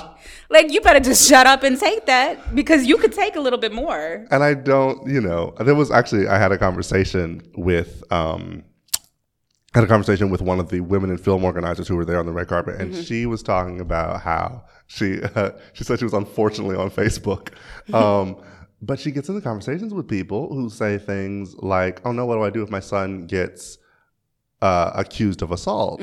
like 0.52 0.72
you 0.72 0.82
better 0.82 1.00
just 1.00 1.28
shut 1.28 1.48
up 1.48 1.64
and 1.64 1.80
take 1.80 2.06
that 2.06 2.54
because 2.54 2.86
you 2.86 2.98
could 2.98 3.12
take 3.12 3.36
a 3.36 3.40
little 3.40 3.58
bit 3.58 3.74
more. 3.74 4.28
and 4.30 4.44
I 4.44 4.54
don't, 4.54 5.08
you 5.10 5.20
know, 5.20 5.56
there 5.60 5.74
was 5.74 5.90
actually 5.90 6.28
I 6.28 6.38
had 6.38 6.52
a 6.52 6.60
conversation 6.60 7.42
with 7.58 8.04
um 8.12 8.64
had 9.76 9.84
a 9.84 9.88
conversation 9.88 10.30
with 10.32 10.42
one 10.42 10.60
of 10.60 10.70
the 10.70 10.80
women 10.80 11.10
in 11.12 11.18
film 11.18 11.44
organizers 11.44 11.88
who 11.88 11.96
were 11.96 12.06
there 12.06 12.18
on 12.20 12.26
the 12.26 12.32
red 12.32 12.48
carpet, 12.48 12.82
and 12.82 12.96
she 12.96 13.26
was 13.28 13.44
talking 13.44 13.80
about 13.80 14.22
how 14.22 14.64
she 14.88 15.22
uh, 15.36 15.52
she 15.74 15.84
said 15.84 16.00
she 16.00 16.06
was 16.06 16.14
unfortunately 16.14 16.76
on 16.76 16.90
Facebook, 16.90 17.50
um, 17.94 18.38
but 18.82 19.00
she 19.00 19.12
gets 19.12 19.30
into 19.30 19.42
conversations 19.42 19.94
with 19.94 20.08
people 20.08 20.54
who 20.54 20.70
say 20.70 20.98
things 20.98 21.56
like, 21.60 22.02
"Oh 22.06 22.12
no, 22.12 22.26
what 22.26 22.36
do 22.36 22.44
I 22.44 22.50
do 22.50 22.64
if 22.64 22.70
my 22.70 22.80
son 22.80 23.28
gets 23.28 23.78
uh, 24.62 24.92
accused 24.96 25.42
of 25.42 25.52
assault?" 25.52 26.02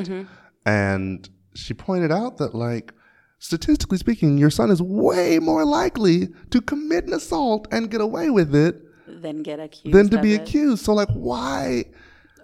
And 0.66 1.29
she 1.55 1.75
pointed 1.75 2.12
out 2.12 2.39
that 2.39 2.55
like. 2.55 2.93
Statistically 3.39 3.99
speaking, 3.99 4.39
your 4.39 4.51
son 4.51 4.70
is 4.70 4.81
way 4.81 5.41
more 5.41 5.64
likely 5.64 6.29
to 6.51 6.61
commit 6.61 7.07
an 7.09 7.12
assault 7.12 7.66
and 7.73 7.91
get 7.91 8.01
away 8.01 8.31
with 8.31 8.55
it 8.55 8.81
Then 9.09 9.43
get 9.43 9.59
accused. 9.59 9.97
than 9.97 10.09
to 10.11 10.23
be 10.23 10.35
it. 10.35 10.43
accused. 10.43 10.85
So, 10.85 10.95
like, 10.95 11.09
why? 11.11 11.87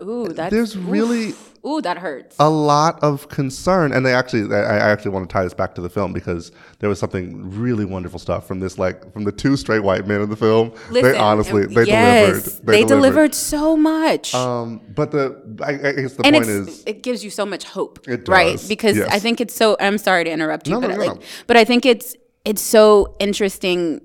Ooh, 0.03 0.29
that's 0.29 0.53
There's 0.53 0.77
oof. 0.77 0.85
really 0.87 1.35
Ooh, 1.67 1.81
that 1.83 1.99
hurts. 1.99 2.37
a 2.39 2.49
lot 2.49 3.03
of 3.03 3.29
concern, 3.29 3.93
and 3.93 4.05
they 4.07 4.15
actually, 4.15 4.55
I 4.55 4.91
actually 4.91 5.11
want 5.11 5.29
to 5.29 5.33
tie 5.33 5.45
this 5.45 5.55
back 5.55 5.75
to 5.75 5.81
the 5.81 5.91
film 5.91 6.13
because 6.13 6.53
there 6.79 6.89
was 6.89 6.99
something 6.99 7.51
really 7.51 7.85
wonderful 7.85 8.19
stuff 8.19 8.47
from 8.47 8.61
this, 8.61 8.79
like 8.79 9.13
from 9.13 9.25
the 9.25 9.33
two 9.33 9.57
straight 9.57 9.81
white 9.83 10.07
men 10.07 10.21
in 10.21 10.31
the 10.31 10.37
film. 10.37 10.73
Listen, 10.91 11.13
they 11.13 11.19
honestly, 11.19 11.67
they 11.67 11.85
yes, 11.85 12.45
delivered. 12.45 12.67
They, 12.67 12.85
delivered. 12.85 13.35
so 13.35 13.77
much. 13.77 14.35
Um, 14.35 14.81
but 14.95 15.11
the, 15.11 15.59
I, 15.63 15.73
I 15.73 15.93
guess 15.93 16.15
the 16.15 16.25
and 16.25 16.35
point 16.35 16.47
is, 16.49 16.85
it 16.87 17.03
gives 17.03 17.25
you 17.25 17.31
so 17.31 17.45
much 17.45 17.65
hope, 17.65 18.07
It 18.09 18.29
right? 18.29 18.63
Because 18.69 18.97
yes. 18.97 19.09
I 19.11 19.19
think 19.19 19.41
it's 19.41 19.55
so. 19.55 19.77
I'm 19.81 19.99
sorry 19.99 20.25
to 20.25 20.31
interrupt 20.31 20.69
you, 20.69 20.75
No, 20.75 20.81
but 20.81 20.91
no, 20.91 20.97
like, 20.97 21.17
no. 21.17 21.23
but 21.47 21.57
I 21.57 21.65
think 21.65 21.85
it's 21.85 22.17
it's 22.45 22.63
so 22.63 23.17
interesting. 23.19 24.01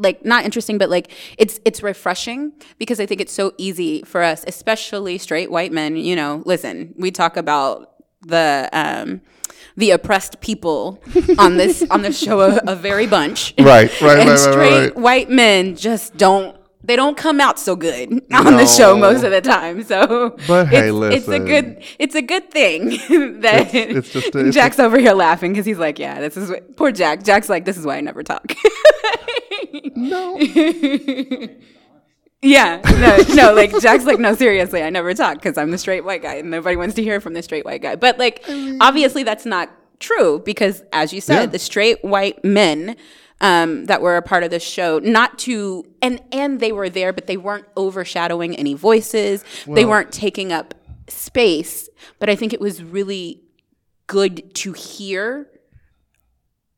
Like 0.00 0.24
not 0.24 0.44
interesting, 0.44 0.78
but 0.78 0.90
like 0.90 1.12
it's 1.38 1.60
it's 1.64 1.82
refreshing 1.82 2.52
because 2.78 2.98
I 3.00 3.06
think 3.06 3.20
it's 3.20 3.32
so 3.32 3.52
easy 3.58 4.02
for 4.02 4.22
us, 4.22 4.44
especially 4.46 5.18
straight 5.18 5.50
white 5.50 5.72
men. 5.72 5.96
You 5.96 6.16
know, 6.16 6.42
listen, 6.46 6.94
we 6.96 7.10
talk 7.10 7.36
about 7.36 7.92
the 8.22 8.68
um, 8.72 9.20
the 9.76 9.90
oppressed 9.92 10.40
people 10.40 11.02
on 11.38 11.56
this 11.56 11.84
on 11.90 12.02
this 12.02 12.18
show 12.18 12.40
a, 12.40 12.60
a 12.66 12.76
very 12.76 13.06
bunch, 13.06 13.54
Right, 13.58 13.90
right, 14.00 14.18
and 14.20 14.28
right, 14.28 14.28
right, 14.28 14.38
straight 14.38 14.84
right. 14.84 14.96
white 14.96 15.30
men 15.30 15.76
just 15.76 16.16
don't. 16.16 16.56
They 16.82 16.96
don't 16.96 17.16
come 17.16 17.40
out 17.40 17.58
so 17.58 17.76
good 17.76 18.10
on 18.32 18.56
the 18.56 18.66
show 18.66 18.96
most 18.96 19.22
of 19.22 19.30
the 19.30 19.40
time. 19.42 19.82
So 19.84 20.36
But 20.48 20.68
hey, 20.68 20.88
it's, 20.90 21.26
it's 21.26 21.28
a 21.28 21.38
good 21.38 21.82
it's 21.98 22.14
a 22.14 22.22
good 22.22 22.50
thing 22.50 22.88
that 23.42 23.74
It's- 23.74 23.96
it's 23.96 24.10
just 24.12 24.34
a- 24.34 24.50
Jack's 24.50 24.78
over 24.78 24.98
here 24.98 25.12
laughing 25.12 25.52
because 25.52 25.66
he's 25.66 25.78
like, 25.78 25.98
yeah, 25.98 26.20
this 26.20 26.36
is 26.36 26.48
what, 26.50 26.76
poor 26.76 26.90
Jack. 26.90 27.22
Jack's 27.22 27.48
like, 27.50 27.64
this 27.66 27.76
is 27.76 27.84
why 27.84 27.96
I 27.96 28.00
never 28.00 28.22
talk. 28.22 28.54
no, 29.94 30.38
yeah, 32.42 32.80
no, 32.84 33.18
no, 33.34 33.52
like 33.54 33.78
Jack's 33.80 34.04
like, 34.06 34.18
no, 34.18 34.34
seriously, 34.34 34.82
I 34.82 34.88
never 34.88 35.12
talk 35.12 35.34
because 35.34 35.58
I'm 35.58 35.70
the 35.70 35.78
straight 35.78 36.04
white 36.04 36.22
guy 36.22 36.36
and 36.36 36.50
nobody 36.50 36.76
wants 36.76 36.94
to 36.94 37.02
hear 37.02 37.20
from 37.20 37.34
the 37.34 37.42
straight 37.42 37.66
white 37.66 37.82
guy. 37.82 37.96
But 37.96 38.18
like, 38.18 38.42
obviously, 38.80 39.22
that's 39.24 39.44
not 39.44 39.70
true 39.98 40.40
because, 40.42 40.82
as 40.94 41.12
you 41.12 41.20
said, 41.20 41.40
Yeah. 41.40 41.46
the 41.46 41.58
straight 41.58 42.02
white 42.02 42.42
men. 42.42 42.96
Um, 43.42 43.86
that 43.86 44.02
were 44.02 44.16
a 44.18 44.22
part 44.22 44.42
of 44.44 44.50
the 44.50 44.60
show, 44.60 44.98
not 44.98 45.38
to 45.40 45.84
and 46.02 46.20
and 46.30 46.60
they 46.60 46.72
were 46.72 46.90
there, 46.90 47.10
but 47.12 47.26
they 47.26 47.38
weren't 47.38 47.64
overshadowing 47.76 48.54
any 48.54 48.74
voices. 48.74 49.44
they 49.66 49.86
weren't 49.86 50.12
taking 50.12 50.52
up 50.52 50.74
space. 51.08 51.88
But 52.18 52.28
I 52.28 52.36
think 52.36 52.52
it 52.52 52.60
was 52.60 52.82
really 52.82 53.40
good 54.06 54.54
to 54.56 54.72
hear 54.74 55.48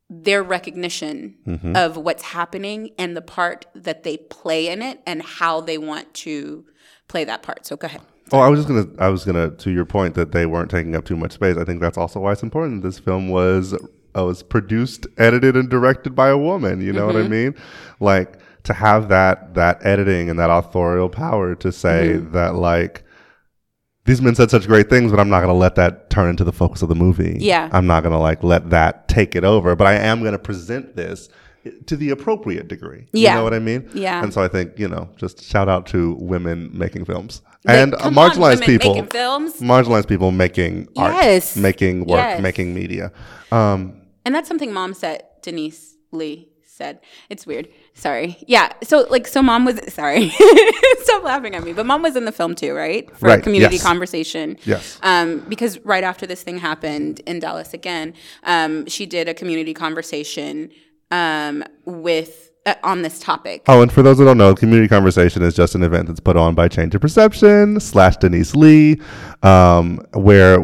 their 0.09 0.43
recognition 0.43 1.35
Mm-hmm. 1.47 1.75
of 1.75 1.97
what's 1.97 2.23
happening 2.23 2.91
and 2.99 3.17
the 3.17 3.23
part 3.23 3.67
that 3.75 4.05
they 4.05 4.17
play 4.19 4.69
in 4.69 4.83
it 4.83 5.01
and 5.07 5.21
how 5.23 5.61
they 5.61 5.79
want 5.79 6.13
to 6.15 6.65
play 7.09 7.25
that 7.25 7.43
part. 7.43 7.67
So 7.67 7.77
go 7.77 7.87
ahead. 7.87 8.03
Oh, 8.31 8.39
I 8.39 8.49
was 8.49 8.61
just 8.61 8.69
gonna. 8.69 8.87
I 9.05 9.09
was 9.09 9.25
gonna. 9.25 9.51
To 9.51 9.71
your 9.71 9.85
point 9.85 10.15
that 10.15 10.31
they 10.33 10.47
weren't 10.47 10.71
taking 10.71 10.95
up 10.95 11.05
too 11.05 11.17
much 11.17 11.33
space. 11.33 11.57
I 11.57 11.65
think 11.65 11.81
that's 11.81 11.99
also 11.99 12.21
why 12.21 12.33
it's 12.33 12.43
important. 12.45 12.83
This 12.83 12.99
film 13.01 13.29
was 13.31 13.75
uh, 14.17 14.25
was 14.25 14.43
produced, 14.43 15.07
edited, 15.19 15.57
and 15.57 15.69
directed 15.69 16.15
by 16.15 16.29
a 16.29 16.39
woman. 16.39 16.81
You 16.81 16.93
know 16.93 17.07
what 17.07 17.17
I 17.17 17.27
mean? 17.29 17.55
Like 18.01 18.39
to 18.65 18.73
have 18.73 19.09
that 19.09 19.55
that 19.55 19.85
editing 19.85 20.31
and 20.31 20.39
that 20.39 20.51
authorial 20.51 21.09
power 21.09 21.55
to 21.57 21.73
say 21.73 22.13
that 22.17 22.55
like 22.55 23.03
these 24.05 24.21
men 24.21 24.35
said 24.35 24.51
such 24.51 24.67
great 24.67 24.91
things, 24.91 25.11
but 25.13 25.21
I'm 25.21 25.29
not 25.29 25.41
gonna 25.41 25.55
let 25.55 25.77
that 25.77 26.11
turn 26.11 26.29
into 26.31 26.45
the 26.45 26.53
focus 26.53 26.83
of 26.83 26.89
the 26.89 26.95
movie. 26.95 27.37
Yeah. 27.41 27.69
I'm 27.73 27.87
not 27.87 28.03
gonna 28.03 28.21
like 28.21 28.43
let 28.43 28.71
that 28.71 29.09
take 29.09 29.37
it 29.37 29.45
over. 29.45 29.77
But 29.77 29.87
I 29.87 29.95
am 29.95 30.23
gonna 30.25 30.39
present 30.39 30.97
this 30.97 31.29
to 31.87 31.97
the 31.97 32.11
appropriate 32.11 32.67
degree. 32.67 33.07
You 33.13 33.23
Yeah. 33.23 33.35
know 33.37 33.45
what 33.45 33.55
I 33.55 33.61
mean? 33.61 33.89
Yeah. 33.95 34.21
And 34.23 34.33
so 34.35 34.43
I 34.43 34.49
think 34.49 34.77
you 34.79 34.89
know, 34.89 35.09
just 35.17 35.43
shout 35.45 35.69
out 35.69 35.87
to 35.87 36.15
women 36.15 36.71
making 36.73 37.05
films 37.05 37.43
Like, 37.65 37.77
and 37.77 37.95
uh, 37.95 37.99
on, 37.99 38.15
marginalized 38.15 38.61
women 38.61 38.67
people 38.67 38.95
making 38.95 39.09
films. 39.11 39.61
marginalized 39.61 40.09
people 40.09 40.33
making 40.33 40.89
art 40.97 41.15
Yes. 41.15 41.57
making 41.57 42.01
work 42.01 42.19
Yes. 42.19 42.43
making 42.43 42.75
media 42.75 43.13
um 43.53 43.95
And 44.25 44.35
that's 44.35 44.49
something 44.49 44.73
mom 44.73 44.95
said, 44.95 45.25
Denise 45.43 45.97
Lee 46.13 46.49
said. 46.65 47.01
It's 47.29 47.47
weird. 47.47 47.69
Sorry. 47.95 48.39
Yeah. 48.47 48.73
So 48.83 49.07
like 49.11 49.27
so 49.27 49.43
mom 49.43 49.65
was 49.65 49.81
sorry. 49.93 50.31
Stop 51.01 51.23
laughing 51.25 51.55
at 51.55 51.63
me. 51.65 51.73
But 51.73 51.87
mom 51.87 52.03
was 52.03 52.17
in 52.17 52.25
the 52.25 52.33
film 52.33 52.55
too, 52.55 52.73
right? 52.75 53.15
For 53.17 53.27
Right, 53.27 53.43
community 53.43 53.77
yes. 53.77 53.85
conversation. 53.85 54.57
Yes. 54.65 54.99
Um, 55.03 55.41
because 55.49 55.79
right 55.81 56.03
after 56.05 56.27
this 56.27 56.43
thing 56.43 56.59
happened 56.59 57.21
in 57.21 57.41
Dallas 57.41 57.75
again, 57.75 58.15
um, 58.45 58.87
she 58.87 59.07
did 59.07 59.29
a 59.29 59.35
community 59.35 59.75
conversation 59.75 60.71
um, 61.11 61.63
with 61.85 62.51
uh, 62.65 62.75
on 62.85 63.03
this 63.03 63.19
topic. 63.19 63.63
oh 63.67 63.83
and 63.83 63.93
for 63.93 64.03
those 64.03 64.19
that 64.19 64.25
don't 64.25 64.39
know 64.39 64.55
community 64.55 64.87
conversation 64.89 65.43
is 65.43 65.53
just 65.53 65.75
an 65.75 65.83
event 65.83 66.07
that's 66.07 66.21
put 66.21 66.37
on 66.37 66.55
by 66.55 66.69
change 66.69 66.95
of 66.95 67.01
perception 67.01 67.81
slash 67.81 68.17
denise 68.19 68.55
lee 68.55 69.01
um, 69.43 69.99
where 70.15 70.59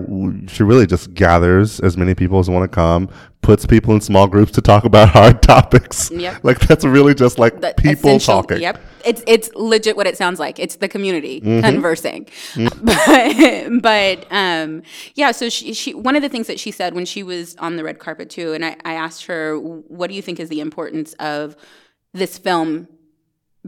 she 0.47 0.63
really 0.63 0.87
just 0.87 1.13
gathers 1.15 1.81
as 1.81 1.97
many 1.97 2.15
people 2.15 2.39
as 2.39 2.49
want 2.49 2.63
to 2.63 2.73
come 2.73 3.09
puts 3.41 3.65
people 3.65 3.95
in 3.95 4.01
small 4.01 4.27
groups 4.27 4.53
to 4.53 4.61
talk 4.61 4.85
about 4.85 5.09
hard 5.19 5.43
topics 5.43 6.11
Yep. 6.11 6.41
like 6.45 6.59
that's 6.61 6.85
really 6.85 7.15
just 7.15 7.39
like 7.39 7.61
the 7.61 7.73
people 7.77 8.11
essential- 8.11 8.43
talking 8.43 8.61
Yep, 8.61 8.81
it's 9.07 9.23
it's 9.27 9.51
legit 9.55 9.97
what 9.97 10.07
it 10.07 10.17
sounds 10.17 10.39
like. 10.39 10.59
It's 10.59 10.77
the 10.77 10.89
community 10.89 11.41
Mm-hmm. 11.41 11.61
conversing. 11.67 12.27
But 12.83 13.81
but 13.83 14.27
um, 14.33 14.83
yeah. 15.15 15.31
So 15.33 15.49
she 15.49 15.73
she 15.73 15.95
one 15.95 16.17
of 16.17 16.23
the 16.23 16.29
things 16.29 16.47
that 16.49 16.59
she 16.61 16.71
said 16.71 16.95
when 16.95 17.05
she 17.07 17.23
was 17.23 17.57
on 17.57 17.77
the 17.77 17.85
red 17.85 17.99
carpet 17.99 18.29
too, 18.31 18.53
and 18.53 18.65
I, 18.65 18.77
I 18.85 18.95
asked 18.95 19.27
her, 19.27 19.59
what 19.59 20.09
do 20.09 20.15
you 20.15 20.23
think 20.23 20.41
is 20.41 20.49
the 20.49 20.61
importance 20.61 21.15
of 21.15 21.57
this 22.13 22.39
film 22.39 22.89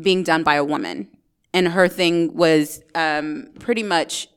being 0.01 0.23
done 0.23 0.43
by 0.43 0.55
a 0.57 0.65
woman? 0.65 1.09
And 1.53 1.69
her 1.69 1.89
thing 1.89 2.35
was 2.35 2.83
um, 2.95 3.49
pretty 3.59 3.83
much 3.83 4.29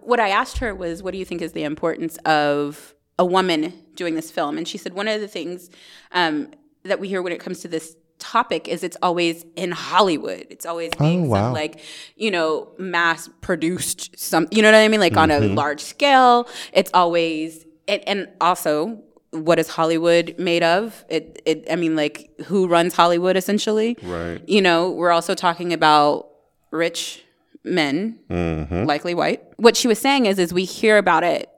what 0.00 0.20
I 0.20 0.28
asked 0.30 0.58
her 0.58 0.74
was, 0.74 1.02
what 1.02 1.12
do 1.12 1.18
you 1.18 1.24
think 1.24 1.42
is 1.42 1.52
the 1.52 1.64
importance 1.64 2.16
of 2.24 2.94
a 3.18 3.24
woman 3.24 3.72
doing 4.02 4.14
this 4.20 4.30
film? 4.30 4.52
And 4.58 4.66
she 4.66 4.78
said, 4.82 4.92
one 5.00 5.06
of 5.08 5.20
the 5.20 5.28
things 5.38 5.70
um, 6.20 6.34
that 6.84 6.98
we 7.02 7.06
hear 7.12 7.20
when 7.22 7.32
it 7.32 7.40
comes 7.40 7.60
to 7.60 7.68
this 7.68 7.86
topic 8.18 8.68
is 8.68 8.82
it's 8.88 8.96
always 9.02 9.44
in 9.56 9.70
Hollywood. 9.70 10.46
It's 10.54 10.66
always 10.66 10.90
being 10.98 11.24
Oh, 11.26 11.28
wow. 11.28 11.36
some 11.46 11.52
like, 11.54 11.80
you 12.16 12.30
know, 12.30 12.68
mass 12.78 13.28
produced 13.40 14.18
some, 14.18 14.46
you 14.50 14.60
know 14.62 14.70
what 14.72 14.78
I 14.78 14.88
mean? 14.88 15.00
Like 15.00 15.16
on 15.16 15.30
a 15.30 15.40
Mm-hmm. 15.40 15.54
large 15.54 15.80
scale. 15.80 16.48
It's 16.72 16.90
always, 16.94 17.64
and, 17.88 18.00
and 18.08 18.28
also, 18.40 19.02
what 19.32 19.58
is 19.58 19.68
Hollywood 19.68 20.34
made 20.38 20.62
of? 20.62 21.04
It, 21.08 21.40
it, 21.44 21.64
I 21.70 21.76
mean, 21.76 21.94
like, 21.96 22.30
who 22.46 22.66
runs 22.68 22.94
Hollywood 22.94 23.36
essentially? 23.36 23.96
Right. 24.02 24.40
You 24.48 24.60
know, 24.62 24.90
we're 24.90 25.12
also 25.12 25.34
talking 25.34 25.72
about 25.72 26.28
rich 26.72 27.22
men, 27.64 28.18
Mm-hmm. 28.30 28.84
likely 28.84 29.14
white. 29.14 29.42
What 29.56 29.76
she 29.76 29.86
was 29.88 29.98
saying 29.98 30.26
is, 30.26 30.38
is 30.38 30.52
we 30.52 30.64
hear 30.64 30.96
about 30.98 31.24
it 31.24 31.48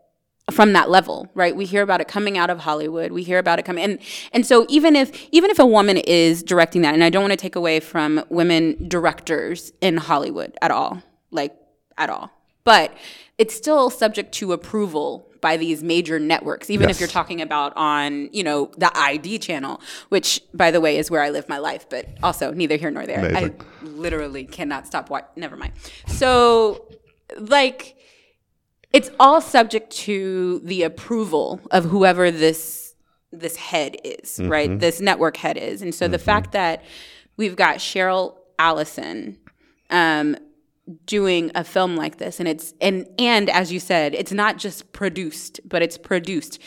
from 0.52 0.72
that 0.74 0.90
level, 0.90 1.28
right? 1.34 1.54
We 1.56 1.64
hear 1.64 1.82
about 1.82 2.00
it 2.00 2.08
coming 2.08 2.38
out 2.38 2.50
of 2.50 2.60
Hollywood. 2.60 3.10
We 3.10 3.22
hear 3.24 3.38
about 3.38 3.58
it 3.58 3.64
coming, 3.64 3.82
and 3.84 3.98
and 4.32 4.46
so 4.46 4.66
even 4.68 4.94
if 4.94 5.10
even 5.32 5.50
if 5.50 5.58
a 5.58 5.66
woman 5.66 5.96
is 5.96 6.42
directing 6.42 6.82
that, 6.82 6.94
and 6.94 7.02
I 7.02 7.10
don't 7.10 7.22
want 7.22 7.32
to 7.32 7.36
take 7.36 7.56
away 7.56 7.80
from 7.80 8.24
women 8.28 8.88
directors 8.88 9.72
in 9.80 9.96
Hollywood 9.96 10.56
at 10.62 10.70
all, 10.70 11.02
like 11.30 11.56
at 11.98 12.08
all, 12.10 12.30
but 12.64 12.92
it's 13.38 13.54
still 13.54 13.90
subject 13.90 14.32
to 14.34 14.52
approval 14.52 15.26
by 15.40 15.56
these 15.56 15.82
major 15.82 16.20
networks, 16.20 16.70
even 16.70 16.86
Yes. 16.88 16.96
if 16.96 17.00
you're 17.00 17.08
talking 17.08 17.40
about 17.40 17.72
on 17.76 18.28
you 18.32 18.44
know 18.44 18.70
the 18.78 18.96
ID 18.96 19.38
channel, 19.40 19.80
which 20.10 20.40
by 20.54 20.70
the 20.70 20.80
way 20.80 20.96
is 20.98 21.10
where 21.10 21.20
I 21.22 21.30
live 21.30 21.48
my 21.48 21.58
life, 21.58 21.86
but 21.90 22.06
also 22.22 22.52
neither 22.52 22.76
here 22.76 22.90
nor 22.92 23.06
there. 23.06 23.18
Amazing. 23.26 23.60
I 23.60 23.84
literally 23.84 24.44
cannot 24.44 24.86
stop 24.86 25.10
watching. 25.10 25.28
Never 25.36 25.56
mind. 25.56 25.72
So 26.06 26.86
like 27.38 27.96
it's 28.92 29.10
all 29.18 29.40
subject 29.40 29.90
to 29.90 30.60
the 30.64 30.82
approval 30.82 31.60
of 31.70 31.84
whoever 31.84 32.30
this 32.30 32.94
this 33.30 33.56
head 33.56 33.96
is, 34.04 34.38
right? 34.44 34.78
This 34.78 35.00
network 35.00 35.38
head 35.38 35.56
is. 35.56 35.80
And 35.80 35.94
so 35.94 36.06
the 36.06 36.18
fact 36.18 36.52
that 36.52 36.84
we've 37.38 37.56
got 37.56 37.76
Cheryl 37.78 38.36
Allison 38.58 39.38
um, 39.88 40.36
doing 41.06 41.50
a 41.54 41.64
film 41.64 41.96
like 41.96 42.18
this, 42.18 42.38
and 42.40 42.48
it's 42.48 42.74
and 42.80 43.06
and 43.18 43.48
as 43.48 43.72
you 43.72 43.80
said, 43.80 44.14
it's 44.14 44.32
not 44.32 44.58
just 44.58 44.92
produced, 44.92 45.60
but 45.64 45.80
it's 45.82 45.96
produced 45.96 46.58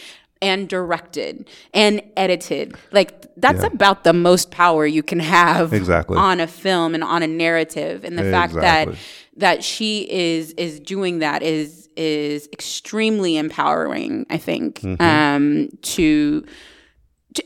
and 0.42 0.68
directed 0.68 1.48
and 1.74 2.02
edited. 2.18 2.76
Like 2.92 3.26
that's 3.38 3.62
Yeah. 3.62 3.68
about 3.68 4.04
the 4.04 4.14
most 4.14 4.52
power 4.52 4.86
you 4.86 5.04
can 5.04 5.20
have 5.20 5.72
Exactly. 5.74 6.18
on 6.18 6.40
a 6.40 6.48
film 6.48 6.94
and 6.94 7.04
on 7.04 7.24
a 7.24 7.28
narrative. 7.28 8.04
And 8.04 8.18
the 8.18 8.24
fact 8.24 8.54
that 8.54 8.88
Exactly. 8.88 8.98
That 9.38 9.64
she 9.64 10.10
is 10.12 10.52
is 10.54 10.80
doing 10.80 11.20
that 11.20 11.44
is 11.44 11.90
is 11.96 12.48
extremely 12.54 13.38
empowering 13.38 14.26
i 14.30 14.38
think 14.38 14.80
Mm-hmm. 14.82 15.02
um 15.02 15.70
to, 15.82 16.46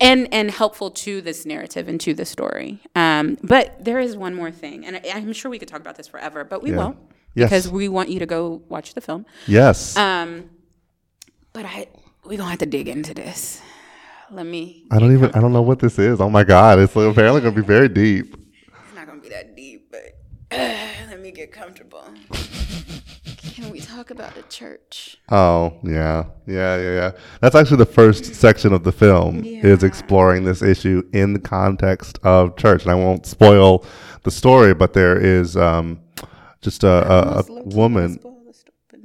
and 0.01 0.27
and 0.31 0.51
helpful 0.51 0.91
to 0.91 1.21
this 1.21 1.45
narrative 1.45 1.87
and 1.87 1.99
to 2.01 2.13
the 2.13 2.25
story 2.25 2.79
um 2.95 3.37
but 3.43 3.83
there 3.83 3.99
is 3.99 4.15
one 4.15 4.35
more 4.35 4.51
thing 4.51 4.85
and 4.85 4.97
I, 4.97 5.01
i'm 5.15 5.33
sure 5.33 5.49
we 5.49 5.57
could 5.59 5.67
talk 5.67 5.79
about 5.81 5.95
this 5.95 6.07
forever 6.07 6.43
but 6.43 6.61
we 6.63 6.71
Yeah. 6.71 6.77
won't 6.77 6.97
Yes. 7.35 7.49
because 7.49 7.69
we 7.69 7.87
want 7.87 8.09
you 8.09 8.19
to 8.19 8.25
go 8.25 8.61
watch 8.69 8.93
the 8.95 9.01
film 9.01 9.25
Yes. 9.47 9.95
um 9.97 10.49
but 11.53 11.65
i 11.65 11.87
we 12.25 12.37
gonna 12.37 12.49
have 12.49 12.59
to 12.59 12.65
dig 12.65 12.87
into 12.87 13.13
this 13.13 13.61
let 14.31 14.45
me 14.45 14.85
I 14.91 14.99
don't 14.99 15.11
even. 15.13 15.31
I 15.33 15.41
don't 15.41 15.53
know 15.53 15.63
what 15.63 15.79
this 15.79 15.97
is. 15.97 16.21
Oh 16.21 16.29
my 16.29 16.43
god! 16.43 16.77
It's 16.77 16.95
apparently 16.95 17.41
going 17.41 17.55
to 17.55 17.61
be 17.61 17.65
very 17.65 17.89
deep. 17.89 18.35
it's 18.35 18.93
not 18.95 19.07
gonna 19.07 19.19
be 19.21 19.29
that 19.29 19.55
deep 19.55 19.89
but 19.91 20.03
let 20.51 20.88
me 21.29 21.35
get 21.35 21.51
comfortable. 21.51 22.03
Can 23.53 23.69
we 23.69 23.79
talk 23.79 24.09
about 24.09 24.33
the 24.35 24.41
church? 24.43 25.17
Oh 25.29 25.77
yeah, 25.83 26.25
yeah, 26.47 26.77
yeah, 26.77 26.93
yeah. 26.93 27.11
That's 27.41 27.55
actually 27.55 27.77
the 27.77 27.85
first 27.85 28.33
section 28.33 28.73
of 28.73 28.83
the 28.83 28.91
film 28.91 29.43
is 29.43 29.83
exploring 29.83 30.43
this 30.43 30.61
issue 30.61 31.03
in 31.13 31.33
the 31.33 31.39
context 31.39 32.19
of 32.23 32.57
church, 32.57 32.83
and 32.83 32.91
I 32.91 32.95
won't 32.95 33.25
spoil 33.25 33.85
the 34.23 34.31
story, 34.31 34.73
but 34.73 34.93
there 34.93 35.19
is 35.19 35.55
um, 35.55 35.99
just 36.61 36.83
a, 36.83 36.89
a, 36.89 37.39
a 37.39 37.63
woman, 37.65 38.19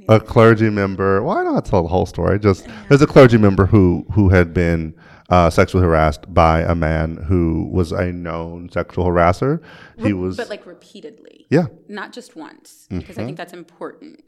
a 0.09 0.19
clergy 0.19 0.69
member. 0.69 1.21
Well, 1.21 1.37
I 1.37 1.43
don't 1.43 1.53
have 1.53 1.65
to 1.65 1.69
tell 1.69 1.83
the 1.83 1.89
whole 1.89 2.07
story. 2.07 2.39
Just 2.39 2.67
there's 2.89 3.01
a 3.01 3.07
clergy 3.07 3.37
member 3.37 3.67
who 3.67 4.05
who 4.13 4.29
had 4.29 4.53
been 4.53 4.95
uh, 5.29 5.49
sexually 5.49 5.83
harassed 5.83 6.31
by 6.33 6.61
a 6.61 6.75
man 6.75 7.17
who 7.27 7.67
was 7.71 7.91
a 7.91 8.11
known 8.11 8.69
sexual 8.69 9.05
harasser. 9.05 9.61
He 9.97 10.13
was 10.13 10.37
but 10.37 10.49
like 10.49 10.65
repeatedly. 10.65 11.45
Yeah, 11.49 11.65
not 11.87 12.11
just 12.13 12.35
once 12.35 12.87
because 12.89 13.17
i 13.17 13.25
think 13.25 13.37
that's 13.37 13.53
important. 13.53 14.23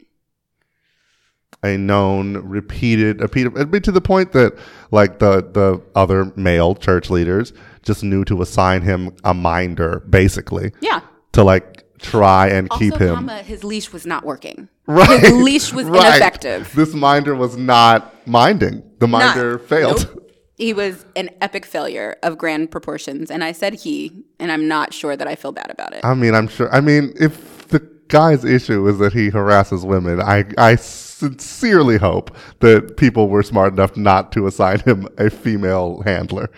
A 1.64 1.76
known 1.76 2.36
repeated 2.36 3.20
repeated 3.20 3.54
it'd 3.56 3.70
be 3.70 3.80
to 3.80 3.90
the 3.90 4.00
point 4.00 4.32
that 4.32 4.56
like 4.92 5.18
the 5.18 5.40
the 5.40 5.82
other 5.96 6.32
male 6.36 6.74
church 6.76 7.10
leaders 7.10 7.52
just 7.82 8.04
knew 8.04 8.24
to 8.26 8.42
assign 8.42 8.82
him 8.82 9.16
a 9.24 9.34
minder 9.34 10.00
basically. 10.08 10.72
Yeah. 10.80 11.00
To 11.32 11.42
like 11.42 11.84
try 11.98 12.48
and 12.48 12.70
keep 12.70 12.94
him. 12.96 13.14
comma, 13.16 13.42
his 13.42 13.64
leash 13.64 13.92
was 13.92 14.06
not 14.06 14.24
working. 14.24 14.68
right. 14.86 15.20
His 15.20 15.32
leash 15.32 15.72
was 15.72 15.86
right. 15.88 16.06
ineffective. 16.08 16.72
this 16.76 16.94
minder 16.94 17.34
was 17.34 17.56
not 17.56 18.14
minding. 18.26 18.82
The 19.00 19.08
Not- 19.08 19.36
minder 19.36 19.58
failed. 19.58 20.06
Nope. 20.14 20.24
He 20.58 20.72
was 20.74 21.06
an 21.16 21.30
epic 21.40 21.64
failure 21.64 22.16
of 22.22 22.36
grand 22.36 22.70
proportions, 22.70 23.30
and 23.30 23.42
I 23.44 23.52
said 23.52 23.74
he, 23.74 24.24
and 24.40 24.50
I'm 24.52 24.66
not 24.68 24.92
sure 24.92 25.16
that 25.16 25.26
I 25.28 25.34
feel 25.36 25.52
bad 25.52 25.70
about 25.70 25.94
it. 25.94 26.04
i 26.04 26.12
mean 26.14 26.34
i'm 26.34 26.48
sure 26.48 26.68
i 26.74 26.80
mean 26.80 27.12
if 27.20 27.68
the 27.68 27.80
guy's 28.08 28.44
issue 28.44 28.86
is 28.88 28.98
that 28.98 29.12
he 29.12 29.30
harasses 29.30 29.84
women 29.84 30.20
i 30.20 30.44
i 30.58 30.74
sincerely 30.74 31.96
hope 31.98 32.34
that 32.60 32.96
people 32.96 33.28
were 33.28 33.42
smart 33.42 33.72
enough 33.72 33.96
not 33.96 34.32
to 34.32 34.46
assign 34.46 34.78
him 34.80 35.06
a 35.18 35.28
female 35.30 36.02
handler 36.04 36.48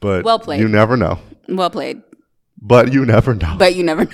but 0.00 0.24
Well 0.24 0.38
played. 0.38 0.60
you 0.60 0.68
never 0.68 0.96
know 0.96 1.18
well 1.48 1.70
played, 1.70 2.02
but 2.62 2.92
you 2.92 3.04
never 3.04 3.34
know 3.34 3.56
but 3.58 3.74
you 3.74 3.82
never 3.82 4.04
know. 4.04 4.10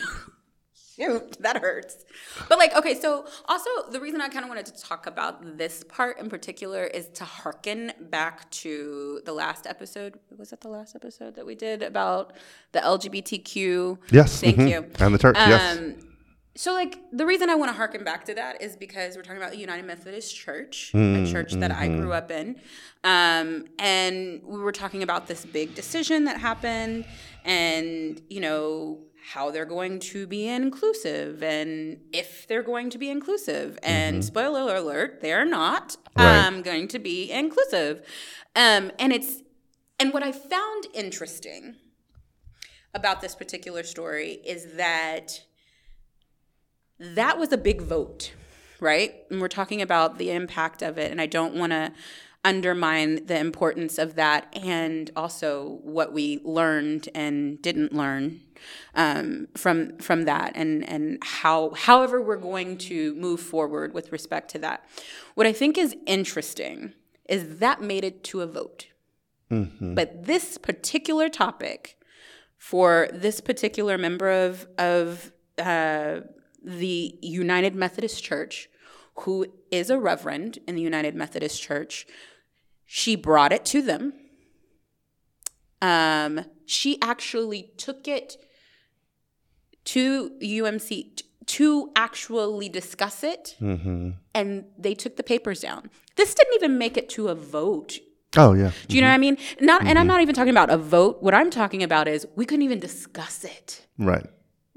Shoot, 0.97 1.37
that 1.43 1.59
hurts. 1.61 2.06
But 2.49 2.59
like, 2.59 2.75
okay, 2.77 2.99
so 2.99 3.27
also 3.47 3.71
the 3.91 4.01
reason 4.01 4.21
I 4.21 4.29
kind 4.29 4.45
of 4.45 4.49
wanted 4.49 4.67
to 4.67 4.83
talk 4.83 5.07
about 5.07 5.59
this 5.59 5.85
part 5.89 6.19
in 6.19 6.29
particular 6.29 6.85
is 6.85 7.09
to 7.11 7.25
hearken 7.25 7.93
back 8.11 8.51
to 8.51 9.21
the 9.25 9.33
last 9.33 9.67
episode. 9.67 10.19
Was 10.37 10.51
that 10.51 10.61
the 10.61 10.69
last 10.69 10.95
episode 10.95 11.35
that 11.37 11.47
we 11.47 11.55
did 11.55 11.83
about 11.83 12.35
the 12.73 12.81
LGBTQ? 12.81 13.99
Yes. 14.11 14.41
Thank 14.41 14.57
mhm. 14.57 14.71
you. 14.71 14.87
And 14.99 15.15
the 15.15 15.19
church, 15.19 15.37
yes. 15.37 15.79
Um, 15.79 15.97
so, 16.57 16.73
like, 16.73 16.99
the 17.13 17.27
reason 17.27 17.51
I 17.51 17.55
want 17.55 17.71
to 17.71 17.77
harken 17.77 18.03
back 18.03 18.25
to 18.25 18.35
that 18.35 18.63
is 18.63 18.77
because 18.77 19.15
we're 19.15 19.23
talking 19.23 19.37
about 19.37 19.51
the 19.51 19.59
United 19.59 19.85
Methodist 19.85 20.35
Church, 20.35 20.91
Mm, 20.95 21.29
a 21.29 21.31
church 21.31 21.53
that 21.53 21.71
I 21.71 21.87
mm-hmm. 21.87 22.01
grew 22.01 22.13
up 22.15 22.31
in. 22.31 22.57
Um, 23.05 23.67
and 23.79 24.41
we 24.43 24.59
were 24.59 24.73
talking 24.73 25.03
about 25.03 25.27
this 25.27 25.45
big 25.45 25.75
decision 25.75 26.25
that 26.25 26.41
happened 26.41 27.05
and, 27.45 28.21
you 28.31 28.41
know, 28.41 29.01
how 29.33 29.51
they're 29.51 29.65
going 29.65 29.99
to 29.99 30.27
be 30.27 30.47
inclusive 30.47 31.43
and 31.43 31.99
if 32.13 32.47
they're 32.47 32.63
going 32.63 32.91
to 32.91 32.99
be 32.99 33.11
inclusive. 33.11 33.79
And 33.83 34.25
spoiler 34.25 34.77
alert, 34.77 35.21
they're 35.21 35.45
not 35.45 35.97
Mm-hmm. 36.17 36.27
Right. 36.27 36.47
um, 36.47 36.63
going 36.63 36.89
to 36.89 36.99
be 36.99 37.31
inclusive. 37.31 38.01
Um, 38.55 38.91
and 38.99 39.13
it's, 39.13 39.43
and 40.01 40.15
what 40.15 40.23
I 40.23 40.33
found 40.33 40.87
interesting 40.95 41.77
about 42.95 43.21
this 43.21 43.35
particular 43.35 43.83
story 43.83 44.39
is 44.47 44.77
that 44.77 45.43
that 46.99 47.39
was 47.39 47.53
a 47.53 47.59
big 47.59 47.83
vote, 47.83 48.33
right? 48.81 49.15
And 49.31 49.43
we're 49.43 49.49
talking 49.49 49.83
about 49.83 50.17
the 50.17 50.31
impact 50.31 50.81
of 50.81 50.97
it, 50.97 51.11
and 51.11 51.21
I 51.21 51.27
don't 51.27 51.55
want 51.55 51.73
to 51.73 51.93
undermine 52.43 53.27
the 53.27 53.39
importance 53.39 53.99
of 53.99 54.15
that 54.15 54.49
and 54.57 55.11
also 55.15 55.81
what 55.83 56.15
we 56.15 56.41
learned 56.45 57.11
and 57.15 57.61
didn't 57.61 57.93
learn 57.93 58.41
um, 58.95 59.49
from 59.57 59.97
from 59.99 60.25
that 60.25 60.53
and 60.55 60.89
and 60.89 61.19
how 61.23 61.71
however 61.71 62.21
we're 62.21 62.37
going 62.37 62.79
to 62.79 63.15
move 63.15 63.41
forward 63.41 63.95
with 63.95 64.13
respect 64.13 64.51
to 64.53 64.59
that. 64.61 64.85
What 65.35 65.47
I 65.47 65.53
think 65.53 65.79
is 65.79 65.97
interesting 66.07 66.93
is 67.29 67.59
that 67.59 67.83
made 67.83 68.05
it 68.05 68.23
to 68.25 68.41
a 68.41 68.47
vote. 68.47 68.87
But 69.95 70.25
this 70.25 70.59
particular 70.59 71.29
topic 71.29 71.97
for 72.59 73.09
this 73.13 73.41
particular 73.41 73.97
member 73.97 74.31
of 74.31 74.67
of 74.79 75.33
uh, 75.59 76.21
the 76.63 77.19
United 77.23 77.75
Methodist 77.75 78.23
Church, 78.23 78.69
who 79.21 79.47
is 79.71 79.89
a 79.89 79.99
reverend 79.99 80.59
in 80.67 80.75
the 80.75 80.83
United 80.83 81.15
Methodist 81.15 81.63
Church, 81.63 82.07
she 82.85 83.15
brought 83.17 83.53
it 83.53 83.65
to 83.67 83.83
them. 83.83 84.13
Um, 85.81 86.45
she 86.65 87.01
actually 87.01 87.71
took 87.77 88.09
it 88.09 88.37
to 89.87 90.31
UMC 90.43 91.23
to 91.47 91.91
actually 91.95 92.69
discuss 92.69 93.23
it, 93.23 93.57
mm-hmm. 93.61 94.11
and 94.35 94.65
they 94.77 94.95
took 94.95 95.17
the 95.17 95.23
papers 95.23 95.61
down. 95.61 95.91
This 96.17 96.35
didn't 96.35 96.55
even 96.55 96.79
make 96.79 96.97
it 96.97 97.09
to 97.11 97.29
a 97.29 97.35
vote. 97.35 97.99
Oh 98.37 98.53
yeah. 98.53 98.73
Do 98.89 98.97
you 98.97 99.01
know 99.01 99.09
what 99.09 99.15
I 99.15 99.17
mm-hmm. 99.17 99.21
mean? 99.21 99.37
Not, 99.61 99.83
and 99.83 99.91
I'm 99.91 99.97
mm-hmm. 99.97 100.09
not 100.09 100.21
even 100.23 100.35
talking 100.35 100.51
about 100.51 100.71
a 100.71 100.77
vote. 100.77 101.23
What 101.23 101.35
I'm 101.35 101.51
talking 101.51 101.83
about 101.83 102.09
is 102.09 102.27
we 102.35 102.45
couldn't 102.45 102.65
even 102.65 102.81
discuss 102.81 103.45
it 103.45 103.87
Right. 103.99 104.27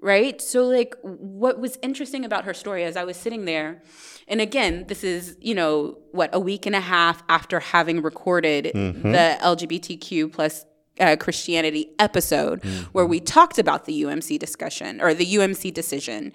right? 0.02 0.40
So 0.42 0.66
like 0.66 0.96
what 1.02 1.60
was 1.60 1.78
interesting 1.82 2.24
about 2.24 2.46
her 2.46 2.54
story 2.54 2.84
as 2.84 2.96
I 2.96 3.04
was 3.04 3.18
sitting 3.18 3.46
there, 3.46 3.82
and 4.28 4.40
again, 4.40 4.86
this 4.88 5.04
is, 5.04 5.38
you 5.42 5.56
know, 5.56 5.98
what, 6.12 6.30
a 6.34 6.40
week 6.40 6.68
and 6.68 6.76
a 6.76 6.80
half 6.80 7.24
after 7.28 7.60
having 7.60 8.02
recorded 8.04 8.66
the 8.66 9.38
LGBTQ 9.42 10.32
plus 10.32 10.66
uh, 11.00 11.16
Christianity 11.20 11.92
episode 12.00 12.64
where 12.92 13.06
we 13.06 13.20
talked 13.20 13.58
about 13.60 13.86
the 13.86 14.04
UMC 14.04 14.38
discussion 14.40 15.02
or 15.02 15.14
the 15.14 15.26
UMC 15.36 15.74
decision. 15.74 16.34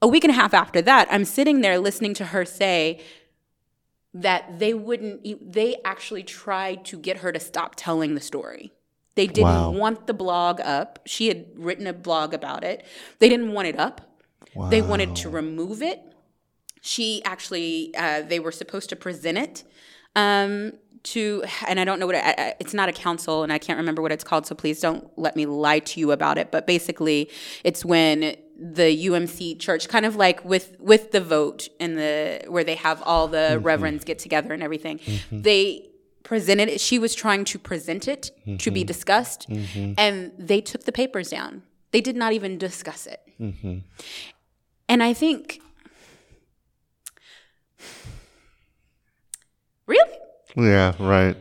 A 0.00 0.08
week 0.08 0.24
and 0.24 0.30
a 0.30 0.34
half 0.34 0.52
after 0.54 0.82
that, 0.82 1.08
I'm 1.10 1.24
sitting 1.24 1.60
there 1.60 1.78
listening 1.78 2.14
to 2.14 2.26
her 2.26 2.44
say 2.44 3.00
that 4.14 4.58
they 4.58 4.74
wouldn't, 4.74 5.52
they 5.52 5.76
actually 5.84 6.22
tried 6.22 6.84
to 6.86 6.98
get 6.98 7.18
her 7.18 7.32
to 7.32 7.40
stop 7.40 7.74
telling 7.76 8.14
the 8.14 8.20
story. 8.20 8.72
They 9.14 9.26
didn't 9.26 9.44
Wow. 9.44 9.70
want 9.70 10.06
the 10.06 10.14
blog 10.14 10.60
up. 10.60 10.98
She 11.06 11.28
had 11.28 11.46
written 11.54 11.86
a 11.86 11.92
blog 11.92 12.34
about 12.34 12.64
it. 12.64 12.84
They 13.18 13.28
didn't 13.28 13.52
want 13.52 13.68
it 13.68 13.78
up. 13.78 14.00
They 14.70 14.82
wanted 14.82 15.16
to 15.16 15.30
remove 15.30 15.82
it. 15.82 16.00
She 16.82 17.22
actually, 17.24 17.94
uh, 17.96 18.22
they 18.22 18.38
were 18.40 18.52
supposed 18.52 18.88
to 18.90 18.96
present 18.96 19.38
it 19.38 19.64
um, 20.14 20.72
to, 21.04 21.42
and 21.66 21.80
I 21.80 21.84
don't 21.84 21.98
know 21.98 22.06
what 22.06 22.14
it, 22.14 22.56
it's 22.60 22.74
not 22.74 22.88
a 22.88 22.92
council, 22.92 23.42
and 23.42 23.52
I 23.52 23.58
can't 23.58 23.76
remember 23.76 24.02
what 24.02 24.12
it's 24.12 24.24
called. 24.24 24.46
So 24.46 24.54
please 24.54 24.80
don't 24.80 25.06
let 25.18 25.36
me 25.36 25.46
lie 25.46 25.80
to 25.80 26.00
you 26.00 26.12
about 26.12 26.38
it. 26.38 26.50
But 26.50 26.66
basically, 26.66 27.30
it's 27.64 27.84
when 27.84 28.36
the 28.58 29.06
UMC 29.06 29.58
church, 29.58 29.88
kind 29.88 30.06
of 30.06 30.16
like 30.16 30.44
with 30.44 30.76
with 30.78 31.10
the 31.10 31.20
vote 31.20 31.68
and 31.80 31.98
the 31.98 32.42
where 32.46 32.64
they 32.64 32.76
have 32.76 33.02
all 33.02 33.28
the 33.28 33.36
mm-hmm. 33.36 33.64
reverends 33.64 34.04
get 34.04 34.18
together 34.18 34.52
and 34.52 34.62
everything, 34.62 34.98
mm-hmm. 34.98 35.42
they 35.42 35.88
presented 36.22 36.68
it. 36.68 36.80
She 36.80 36.98
was 36.98 37.14
trying 37.14 37.44
to 37.46 37.58
present 37.58 38.06
it 38.06 38.30
to 38.58 38.70
be 38.70 38.80
mm-hmm. 38.80 38.86
discussed, 38.86 39.48
and 39.48 40.32
they 40.38 40.60
took 40.60 40.84
the 40.84 40.92
papers 40.92 41.30
down. 41.30 41.62
They 41.90 42.00
did 42.00 42.16
not 42.16 42.32
even 42.32 42.58
discuss 42.58 43.06
it. 43.06 43.20
And 44.88 45.02
I 45.02 45.12
think, 45.14 45.60
really? 49.86 50.10
Yeah, 50.56 50.94
right. 50.98 51.36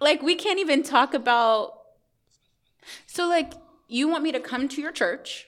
Like, 0.00 0.22
we 0.22 0.34
can't 0.34 0.58
even 0.58 0.82
talk 0.82 1.14
about. 1.14 1.72
So, 3.06 3.28
like, 3.28 3.52
you 3.88 4.08
want 4.08 4.22
me 4.22 4.32
to 4.32 4.40
come 4.40 4.68
to 4.68 4.80
your 4.80 4.92
church, 4.92 5.46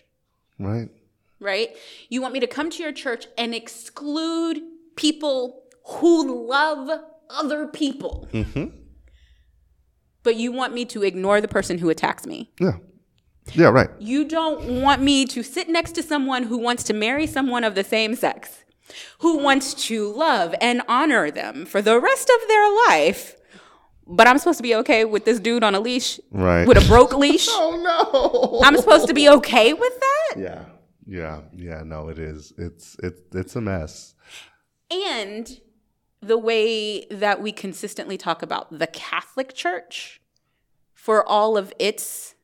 Right. 0.59 0.89
right? 1.41 1.77
You 2.09 2.21
want 2.23 2.35
me 2.35 2.41
to 2.41 2.47
come 2.47 2.71
to 2.71 2.83
your 2.83 2.93
church 2.93 3.27
and 3.37 3.55
exclude 3.55 4.61
people 4.97 5.63
who 5.87 6.47
love 6.49 6.89
other 7.31 7.67
people. 7.69 8.29
Mm-hmm. 8.33 8.67
But 10.23 10.37
you 10.37 10.53
want 10.53 10.75
me 10.75 10.85
to 10.87 11.03
ignore 11.03 11.41
the 11.41 11.49
person 11.49 11.79
who 11.79 11.91
attacks 11.91 12.27
me. 12.27 12.51
Yeah. 12.61 12.79
Yeah, 13.55 13.69
right. 13.69 13.89
You 13.99 14.25
don't 14.25 14.83
want 14.83 15.01
me 15.01 15.25
to 15.27 15.43
sit 15.43 15.69
next 15.69 15.93
to 15.93 16.03
someone 16.03 16.43
who 16.45 16.59
wants 16.59 16.83
to 16.85 16.93
marry 16.93 17.27
someone 17.27 17.65
of 17.65 17.75
the 17.75 17.85
same 17.85 18.15
sex, 18.15 18.65
who 19.21 19.39
wants 19.39 19.75
to 19.89 20.13
love 20.13 20.55
and 20.61 20.83
honor 20.89 21.31
them 21.31 21.67
for 21.67 21.81
the 21.83 22.01
rest 22.01 22.31
of 22.31 22.49
their 22.49 22.69
life. 22.89 23.35
But 24.07 24.27
I'm 24.27 24.39
supposed 24.39 24.57
to 24.59 24.63
be 24.63 24.75
okay 24.77 25.05
with 25.05 25.25
this 25.27 25.39
dude 25.39 25.63
on 25.63 25.75
a 25.75 25.81
leash, 25.81 26.19
Right. 26.31 26.67
with 26.67 26.79
a 26.83 26.87
broke 26.89 27.13
leash. 27.17 27.47
Oh 27.51 28.51
no. 28.53 28.61
I'm 28.65 28.77
supposed 28.77 29.07
to 29.09 29.15
be 29.15 29.29
okay 29.29 29.75
with 29.75 29.93
that. 30.01 30.41
Yeah. 30.41 30.65
Yeah. 31.07 31.41
Yeah, 31.55 31.83
no, 31.85 32.09
it 32.09 32.19
is. 32.19 32.53
It's 32.57 32.97
it's 33.03 33.21
it's 33.35 33.57
a 33.57 33.61
mess. 33.61 34.15
And 34.91 35.61
the 36.21 36.39
way 36.39 37.05
that 37.11 37.41
we 37.43 37.53
consistently 37.53 38.17
talk 38.17 38.43
about 38.43 38.79
the 38.79 38.87
Catholic 38.87 39.55
Church 39.55 40.21
for 40.95 41.27
all 41.29 41.57
of 41.59 41.73
its 41.79 42.35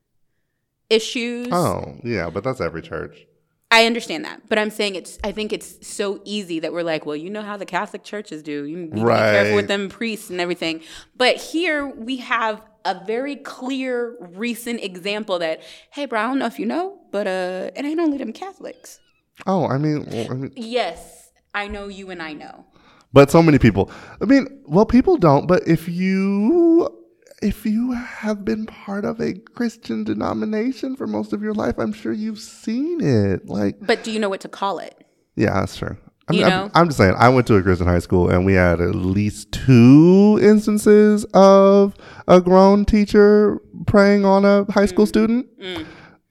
issues. 0.90 1.48
Oh, 1.50 1.96
yeah, 2.04 2.30
but 2.30 2.44
that's 2.44 2.60
every 2.60 2.82
church. 2.82 3.26
I 3.74 3.86
understand 3.86 4.24
that, 4.24 4.48
but 4.48 4.56
I'm 4.56 4.70
saying 4.70 4.94
it's. 4.94 5.18
I 5.24 5.32
think 5.32 5.52
it's 5.52 5.84
so 5.84 6.20
easy 6.24 6.60
that 6.60 6.72
we're 6.72 6.84
like, 6.84 7.04
well, 7.06 7.16
you 7.16 7.28
know 7.28 7.42
how 7.42 7.56
the 7.56 7.66
Catholic 7.66 8.04
churches 8.04 8.40
do. 8.40 8.64
You 8.64 8.86
be 8.86 9.00
careful 9.00 9.56
with 9.56 9.66
them 9.66 9.88
priests 9.88 10.30
and 10.30 10.40
everything. 10.40 10.80
But 11.16 11.38
here 11.38 11.84
we 11.84 12.18
have 12.18 12.62
a 12.84 13.04
very 13.04 13.34
clear, 13.34 14.16
recent 14.20 14.80
example 14.80 15.40
that, 15.40 15.60
hey, 15.90 16.06
bro, 16.06 16.20
I 16.20 16.26
don't 16.28 16.38
know 16.38 16.46
if 16.46 16.60
you 16.60 16.66
know, 16.66 17.00
but 17.10 17.26
uh, 17.26 17.70
it 17.74 17.84
ain't 17.84 17.98
only 17.98 18.16
them 18.16 18.32
Catholics. 18.32 19.00
Oh, 19.44 19.66
I 19.66 19.78
mean, 19.78 20.06
well, 20.08 20.30
I 20.30 20.34
mean 20.34 20.52
Yes, 20.54 21.32
I 21.52 21.66
know 21.66 21.88
you, 21.88 22.10
and 22.10 22.22
I 22.22 22.32
know. 22.32 22.66
But 23.12 23.32
so 23.32 23.42
many 23.42 23.58
people. 23.58 23.90
I 24.22 24.26
mean, 24.26 24.62
well, 24.66 24.86
people 24.86 25.16
don't. 25.16 25.48
But 25.48 25.66
if 25.66 25.88
you 25.88 27.03
if 27.44 27.66
you 27.66 27.92
have 27.92 28.44
been 28.44 28.64
part 28.66 29.04
of 29.04 29.20
a 29.20 29.34
Christian 29.34 30.02
denomination 30.04 30.96
for 30.96 31.06
most 31.06 31.32
of 31.32 31.42
your 31.42 31.52
life, 31.54 31.78
I'm 31.78 31.92
sure 31.92 32.12
you've 32.12 32.38
seen 32.40 33.00
it. 33.02 33.46
Like, 33.48 33.76
But 33.80 34.02
do 34.02 34.10
you 34.10 34.18
know 34.18 34.28
what 34.30 34.40
to 34.40 34.48
call 34.48 34.78
it? 34.78 34.94
yeah, 35.36 35.52
that's 35.60 35.76
true. 35.76 35.96
I 36.26 36.32
You 36.32 36.40
know? 36.46 36.64
I'm, 36.64 36.70
I'm 36.74 36.86
just 36.88 36.96
saying. 36.96 37.14
I 37.18 37.28
went 37.28 37.46
to 37.48 37.56
a 37.56 37.62
Christian 37.62 37.86
high 37.86 37.98
school, 37.98 38.30
and 38.30 38.46
we 38.46 38.54
had 38.54 38.80
at 38.80 38.94
least 38.94 39.52
two 39.52 40.38
instances 40.42 41.26
of 41.34 41.94
a 42.26 42.40
grown 42.40 42.86
teacher 42.86 43.60
preying 43.86 44.24
on 44.24 44.44
a 44.46 44.64
high 44.72 44.86
Mm. 44.86 44.88
school 44.88 45.06
student. 45.06 45.46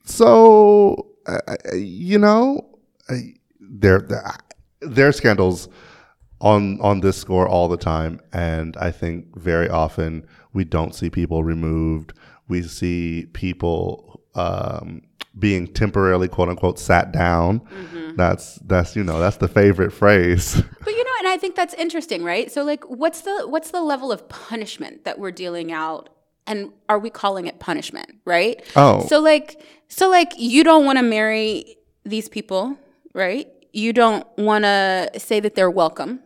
So, 0.05 1.07
uh, 1.28 1.39
you 1.76 2.18
know, 2.20 2.68
there 3.59 3.99
there 4.82 5.07
are 5.07 5.11
scandals 5.11 5.70
on 6.41 6.80
on 6.82 6.99
this 6.99 7.16
score 7.18 7.47
all 7.47 7.68
the 7.70 7.78
time, 7.78 8.20
and 8.34 8.76
I 8.78 8.91
think 8.91 9.38
very 9.39 9.70
often 9.70 10.26
we 10.54 10.64
don't 10.64 10.93
see 10.95 11.10
people 11.10 11.43
removed. 11.43 12.14
We 12.47 12.64
see 12.64 13.28
people 13.34 14.22
um, 14.36 15.01
being 15.38 15.68
temporarily, 15.68 16.28
quote 16.28 16.49
unquote, 16.49 16.80
sat 16.80 17.12
down. 17.12 17.62
That's 18.16 18.56
that's 18.66 18.95
you 18.95 19.04
know 19.04 19.20
that's 19.20 19.38
the 19.38 19.47
favorite 19.47 19.91
phrase. 19.91 20.62
But 20.84 20.91
you 20.91 21.04
know, 21.04 21.12
and 21.20 21.28
I 21.30 21.38
think 21.38 21.56
that's 21.56 21.74
interesting, 21.76 22.24
right? 22.24 22.51
So 22.51 22.64
like 22.64 22.84
what's 22.86 23.22
the 23.22 23.47
what's 23.47 23.72
the 23.72 23.82
level 23.82 24.12
of 24.12 24.28
punishment 24.30 25.06
that 25.06 25.18
we're 25.18 25.32
dealing 25.32 25.72
out 25.72 26.10
and 26.45 26.72
are 26.89 26.99
we 26.99 27.10
calling 27.10 27.47
it 27.47 27.60
punishment, 27.60 28.10
right? 28.26 28.62
Oh. 28.76 29.06
So 29.08 29.20
like 29.20 29.62
so 29.88 30.10
like 30.10 30.34
you 30.38 30.64
don't 30.64 30.86
want 30.86 30.97
to 30.99 31.04
marry 31.04 31.78
these 32.04 32.30
people, 32.30 32.78
right? 33.14 33.47
You 33.72 33.93
don't 33.93 34.28
want 34.38 34.66
to 34.66 35.10
say 35.18 35.39
that 35.39 35.56
they're 35.56 35.72
welcome. 35.72 36.20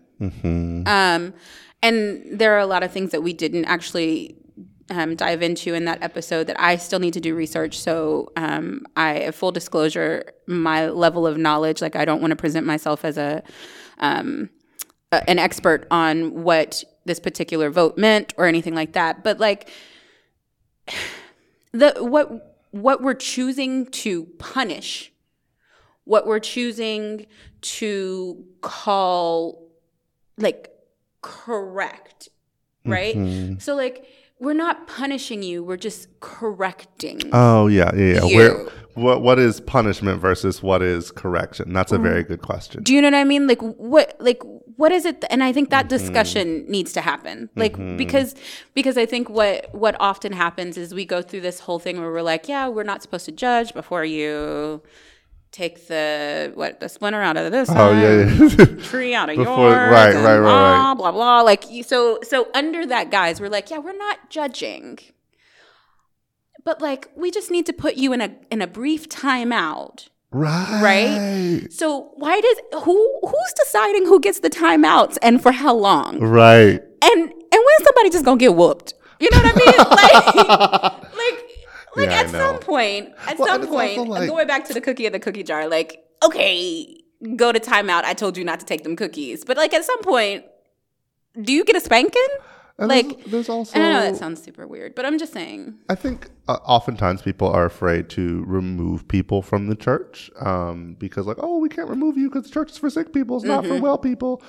Um 0.88 1.34
and 1.82 2.39
there 2.39 2.53
are 2.55 2.59
a 2.59 2.65
lot 2.65 2.84
of 2.84 2.91
things 2.91 3.11
that 3.11 3.21
we 3.21 3.34
didn't 3.34 3.65
actually 3.65 4.38
um, 4.89 5.15
dive 5.15 5.41
into 5.41 5.73
in 5.73 5.86
that 5.86 6.01
episode 6.01 6.47
that 6.47 6.59
I 6.59 6.78
still 6.78 6.99
need 6.99 7.13
to 7.13 7.19
do 7.19 7.36
research. 7.36 7.80
So, 7.80 8.32
um, 8.36 8.86
I 8.95 9.32
full 9.32 9.51
disclosure, 9.51 10.32
my 10.47 10.88
level 10.89 11.28
of 11.28 11.38
knowledge, 11.38 11.82
like 11.82 11.95
I 11.95 12.05
don't 12.05 12.21
want 12.21 12.32
to 12.32 12.36
present 12.36 12.65
myself 12.65 13.03
as 13.03 13.17
a 13.17 13.43
um, 13.99 14.49
a- 15.11 15.30
an 15.30 15.39
expert 15.39 15.88
on 15.91 16.43
what 16.43 16.84
this 17.05 17.19
particular 17.19 17.69
vote 17.69 17.97
meant 17.97 18.34
or 18.38 18.45
anything 18.45 18.75
like 18.75 18.93
that. 18.93 19.23
But 19.23 19.39
like 19.39 19.69
the 21.71 21.95
what 21.99 22.55
what 22.71 23.01
we're 23.01 23.13
choosing 23.13 23.86
to 23.88 24.25
punish, 24.39 25.11
what 26.05 26.28
we're 26.28 26.39
choosing 26.39 27.25
to 27.61 28.45
call 28.61 29.67
like 30.38 30.71
correct, 31.28 32.30
mm-hmm. 32.86 32.91
right? 32.91 33.61
So 33.61 33.75
like 33.75 34.05
we're 34.39 34.53
not 34.53 34.88
punishing 34.88 35.43
you, 35.43 35.63
we're 35.63 35.78
just 35.78 36.07
correcting. 36.19 37.21
Oh 37.34 37.67
yeah, 37.67 37.93
yeah. 37.95 38.23
yeah. 38.23 38.36
Where 38.36 38.69
what 38.93 39.21
what 39.21 39.39
is 39.39 39.59
punishment 39.59 40.21
versus 40.21 40.63
what 40.63 40.82
is 40.82 41.11
correction? 41.11 41.73
That's 41.73 41.91
a 41.91 41.97
very 41.97 42.23
mm. 42.23 42.30
good 42.30 42.41
question. 42.41 42.84
Do 42.84 42.93
you 42.93 43.01
know 43.01 43.07
what 43.07 43.15
I 43.15 43.25
mean? 43.25 43.45
Like 43.45 43.61
what 43.61 44.15
like 44.19 44.41
what 44.78 44.91
is 44.91 45.05
it 45.05 45.23
and 45.30 45.43
I 45.43 45.51
think 45.51 45.69
that 45.69 45.88
mm-hmm. 45.88 45.97
discussion 45.97 46.65
needs 46.67 46.93
to 46.93 47.01
happen. 47.01 47.49
Like 47.55 47.73
mm-hmm. 47.73 47.97
because 47.97 48.36
because 48.73 48.97
I 48.97 49.05
think 49.05 49.30
what 49.30 49.73
what 49.73 49.95
often 49.99 50.32
happens 50.32 50.78
is 50.78 50.93
we 50.93 51.05
go 51.05 51.21
through 51.21 51.41
this 51.41 51.59
whole 51.59 51.80
thing 51.80 51.99
where 51.99 52.11
we're 52.11 52.21
like, 52.21 52.47
yeah, 52.47 52.67
we're 52.69 52.84
not 52.84 53.01
supposed 53.01 53.25
to 53.25 53.32
judge 53.32 53.73
before 53.73 54.05
you 54.05 54.82
take 55.58 55.88
the 55.88 56.51
what 56.53 56.80
the 56.80 56.88
splinter 56.88 57.20
out 57.20 57.36
of 57.36 57.51
this 57.51 57.68
Oh 57.72 57.91
yeah, 57.91 58.32
yeah. 58.32 58.66
tree 58.84 59.16
out 59.16 59.30
of 59.30 59.38
Before- 59.38 59.70
yours 59.72 59.91
right, 59.91 60.16
and 60.16 60.24
right, 60.24 60.38
right, 60.38 60.39
blah 60.39 60.89
right. 60.89 60.93
blah 60.95 61.12
blah 61.12 61.41
like 61.41 61.64
so 61.84 62.20
so 62.22 62.47
under 62.53 62.86
that 62.86 63.10
guise 63.10 63.41
we're 63.41 63.49
like 63.49 63.72
yeah 63.72 63.80
we're 63.80 63.97
not 63.97 64.30
judging 64.30 64.99
but 66.64 66.80
like 66.80 67.10
we 67.16 67.32
just 67.32 67.49
need 67.49 67.66
to 67.66 67.74
put 67.74 67.95
you 67.95 68.14
in 68.14 68.22
a 68.22 68.36
in 68.51 68.62
a 68.62 68.68
brief 68.68 69.10
timeout 69.10 70.10
right. 70.32 70.82
right? 70.84 71.74
So 71.74 72.12
why 72.18 72.39
does 72.39 72.84
who 72.84 73.20
who's 73.24 73.53
deciding 73.64 74.05
who 74.05 74.20
gets 74.20 74.41
the 74.41 74.49
timeouts 74.51 75.18
and 75.24 75.41
for 75.41 75.51
how 75.51 75.74
long? 75.74 76.20
Right. 76.20 76.80
And 77.01 77.22
and 77.22 77.62
when 77.68 77.78
somebody 77.84 78.10
just 78.12 78.26
gonna 78.26 78.38
get 78.38 78.53
whooped? 78.53 78.93
You 79.20 79.30
know 79.32 79.39
what 79.39 79.53
I 79.55 80.91
mean? 80.91 80.91
like 81.01 81.07
like 81.97 82.09
Yeah, 82.09 82.21
at 82.21 82.29
some 82.29 82.59
point, 82.59 83.09
at 83.27 83.37
Well, 83.39 83.47
some 83.47 83.55
and 83.55 83.63
it's 83.63 83.71
also 83.73 83.95
point, 83.95 84.09
like- 84.09 84.29
going 84.29 84.47
back 84.47 84.65
to 84.65 84.73
the 84.73 84.81
cookie 84.81 85.05
in 85.05 85.13
the 85.13 85.19
cookie 85.19 85.43
jar, 85.43 85.67
like 85.67 86.03
okay, 86.23 87.03
go 87.35 87.51
to 87.51 87.59
timeout. 87.59 88.03
I 88.03 88.13
told 88.13 88.37
you 88.37 88.43
not 88.43 88.59
to 88.59 88.65
take 88.65 88.83
them 88.83 88.95
cookies, 88.95 89.43
but 89.45 89.57
like 89.57 89.73
at 89.73 89.83
some 89.85 90.01
point, 90.01 90.45
do 91.41 91.51
you 91.53 91.63
get 91.65 91.75
a 91.75 91.79
spanking? 91.81 92.27
Like 92.79 93.07
there's, 93.07 93.31
there's 93.31 93.49
also 93.49 93.79
I 93.79 93.91
know 93.91 94.01
that 94.01 94.17
sounds 94.17 94.41
super 94.43 94.67
weird, 94.67 94.93
but 94.93 95.03
I'm 95.03 95.17
just 95.17 95.33
saying. 95.33 95.79
I 95.89 95.95
think 95.95 96.29
uh, 96.47 96.59
oftentimes 96.63 97.23
people 97.23 97.47
are 97.49 97.65
afraid 97.65 98.07
to 98.11 98.43
remove 98.45 99.07
people 99.07 99.41
from 99.41 99.65
the 99.65 99.75
church 99.75 100.29
um, 100.39 100.95
because, 100.99 101.25
like, 101.25 101.37
oh, 101.39 101.57
we 101.57 101.69
can't 101.69 101.89
remove 101.89 102.17
you 102.17 102.29
because 102.29 102.43
the 102.43 102.51
church 102.51 102.69
is 102.73 102.77
for 102.77 102.91
sick 102.91 103.11
people. 103.13 103.37
It's 103.37 103.45
not 103.45 103.63
Mm-hmm. 103.63 103.77
for 103.77 103.81
well 103.81 103.97
people. 103.97 104.43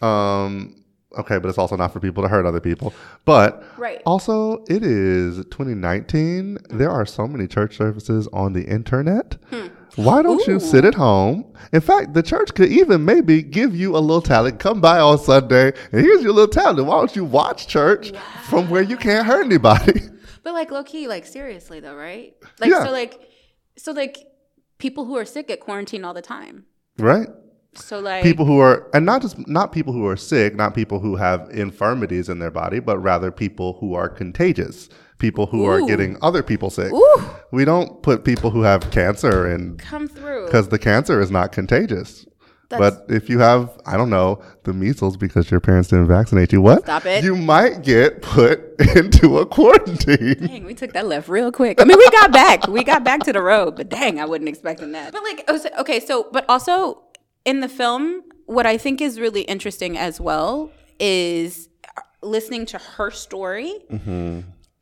Um, 0.00 0.76
okay, 1.18 1.38
but 1.38 1.48
it's 1.48 1.58
also 1.58 1.76
not 1.76 1.92
for 1.92 2.00
people 2.00 2.22
to 2.22 2.28
hurt 2.28 2.46
other 2.46 2.60
people. 2.60 2.92
But 3.24 3.64
Right. 3.78 4.02
also, 4.06 4.64
it 4.68 4.82
is 4.82 5.36
2019. 5.50 6.58
There 6.70 6.90
are 6.90 7.06
so 7.06 7.26
many 7.26 7.46
church 7.46 7.76
services 7.76 8.28
on 8.32 8.52
the 8.52 8.64
internet. 8.64 9.36
Hmm. 9.50 9.66
Why 9.96 10.20
don't 10.22 10.46
you 10.46 10.60
sit 10.60 10.84
at 10.84 10.94
home? 10.94 11.44
In 11.72 11.80
fact, 11.80 12.12
the 12.12 12.22
church 12.22 12.52
could 12.54 12.68
even 12.68 13.04
maybe 13.06 13.42
give 13.42 13.74
you 13.74 13.96
a 13.96 13.98
little 13.98 14.20
talent. 14.20 14.58
Come 14.60 14.80
by 14.80 14.98
on 15.00 15.18
Sunday, 15.18 15.72
and 15.90 16.00
here's 16.04 16.22
your 16.22 16.32
little 16.34 16.52
talent. 16.52 16.86
Why 16.86 16.98
don't 16.98 17.16
you 17.16 17.24
watch 17.24 17.66
church 17.66 18.12
from 18.44 18.68
where 18.68 18.82
you 18.82 18.96
can't 18.96 19.26
hurt 19.26 19.44
anybody? 19.46 20.00
But 20.42 20.54
like 20.54 20.70
low 20.70 20.84
key, 20.84 21.08
like 21.08 21.26
seriously 21.26 21.80
though, 21.80 21.96
right? 21.96 22.32
Like 22.60 22.70
Yeah. 22.70 22.84
so 22.84 22.92
like 22.92 23.18
so 23.76 23.90
like 23.90 24.18
people 24.78 25.04
who 25.04 25.16
are 25.16 25.24
sick 25.24 25.48
get 25.48 25.58
quarantined 25.58 26.06
all 26.06 26.14
the 26.14 26.22
time. 26.22 26.66
Right? 26.98 27.26
So 27.76 28.00
like 28.00 28.22
people 28.22 28.44
who 28.44 28.58
are 28.58 28.88
and 28.94 29.04
not 29.06 29.22
just 29.22 29.46
not 29.46 29.72
people 29.72 29.92
who 29.92 30.06
are 30.06 30.16
sick 30.16 30.54
not 30.54 30.74
people 30.74 30.98
who 31.00 31.16
have 31.16 31.48
infirmities 31.50 32.28
in 32.28 32.38
their 32.38 32.50
body 32.50 32.80
but 32.80 32.98
rather 32.98 33.30
people 33.30 33.74
who 33.80 33.94
are 33.94 34.08
contagious 34.08 34.88
people 35.18 35.46
who 35.46 35.64
are 35.64 35.80
getting 35.86 36.16
other 36.22 36.42
people 36.42 36.68
sick 36.70 36.92
Ooh. 36.92 37.22
we 37.52 37.64
don't 37.64 38.02
put 38.02 38.24
people 38.24 38.50
who 38.50 38.62
have 38.62 38.90
cancer 38.90 39.50
in 39.50 39.76
come 39.78 40.08
through. 40.08 40.46
because 40.46 40.68
the 40.68 40.78
cancer 40.78 41.20
is 41.20 41.30
not 41.30 41.52
contagious 41.52 42.26
That's- 42.68 42.98
but 43.06 43.14
if 43.14 43.30
you 43.30 43.38
have 43.38 43.70
i 43.86 43.96
don't 43.96 44.10
know 44.10 44.42
the 44.64 44.72
measles 44.74 45.16
because 45.16 45.50
your 45.50 45.60
parents 45.60 45.88
didn't 45.88 46.08
vaccinate 46.08 46.52
you 46.52 46.60
what 46.60 46.82
Stop 46.82 47.06
it. 47.06 47.24
you 47.24 47.34
might 47.36 47.82
get 47.82 48.20
put 48.22 48.60
into 48.96 49.38
a 49.38 49.46
quarantine 49.46 50.34
Dang, 50.46 50.64
we 50.64 50.74
took 50.74 50.92
that 50.92 51.06
left 51.06 51.28
real 51.30 51.50
quick. 51.50 51.80
I 51.80 51.84
mean, 51.84 51.96
we 51.96 52.10
got 52.10 52.30
back. 52.30 52.66
We 52.68 52.84
got 52.84 53.02
back 53.04 53.22
to 53.24 53.32
the 53.32 53.40
road, 53.40 53.74
but 53.76 53.88
dang, 53.88 54.20
I 54.20 54.26
wasn't 54.26 54.50
expecting 54.50 54.92
that. 54.92 55.12
But 55.14 55.22
like, 55.22 55.44
oh, 55.48 55.58
okay, 55.80 55.98
so 55.98 56.28
but 56.30 56.44
also 56.48 57.02
in 57.46 57.60
the 57.60 57.68
film, 57.68 58.22
what 58.44 58.66
I 58.66 58.76
think 58.76 59.00
is 59.00 59.18
really 59.18 59.42
interesting 59.42 59.96
as 59.96 60.20
well 60.20 60.70
is 61.00 61.70
listening 62.20 62.66
to 62.66 62.78
her 62.78 63.10
story. 63.10 63.72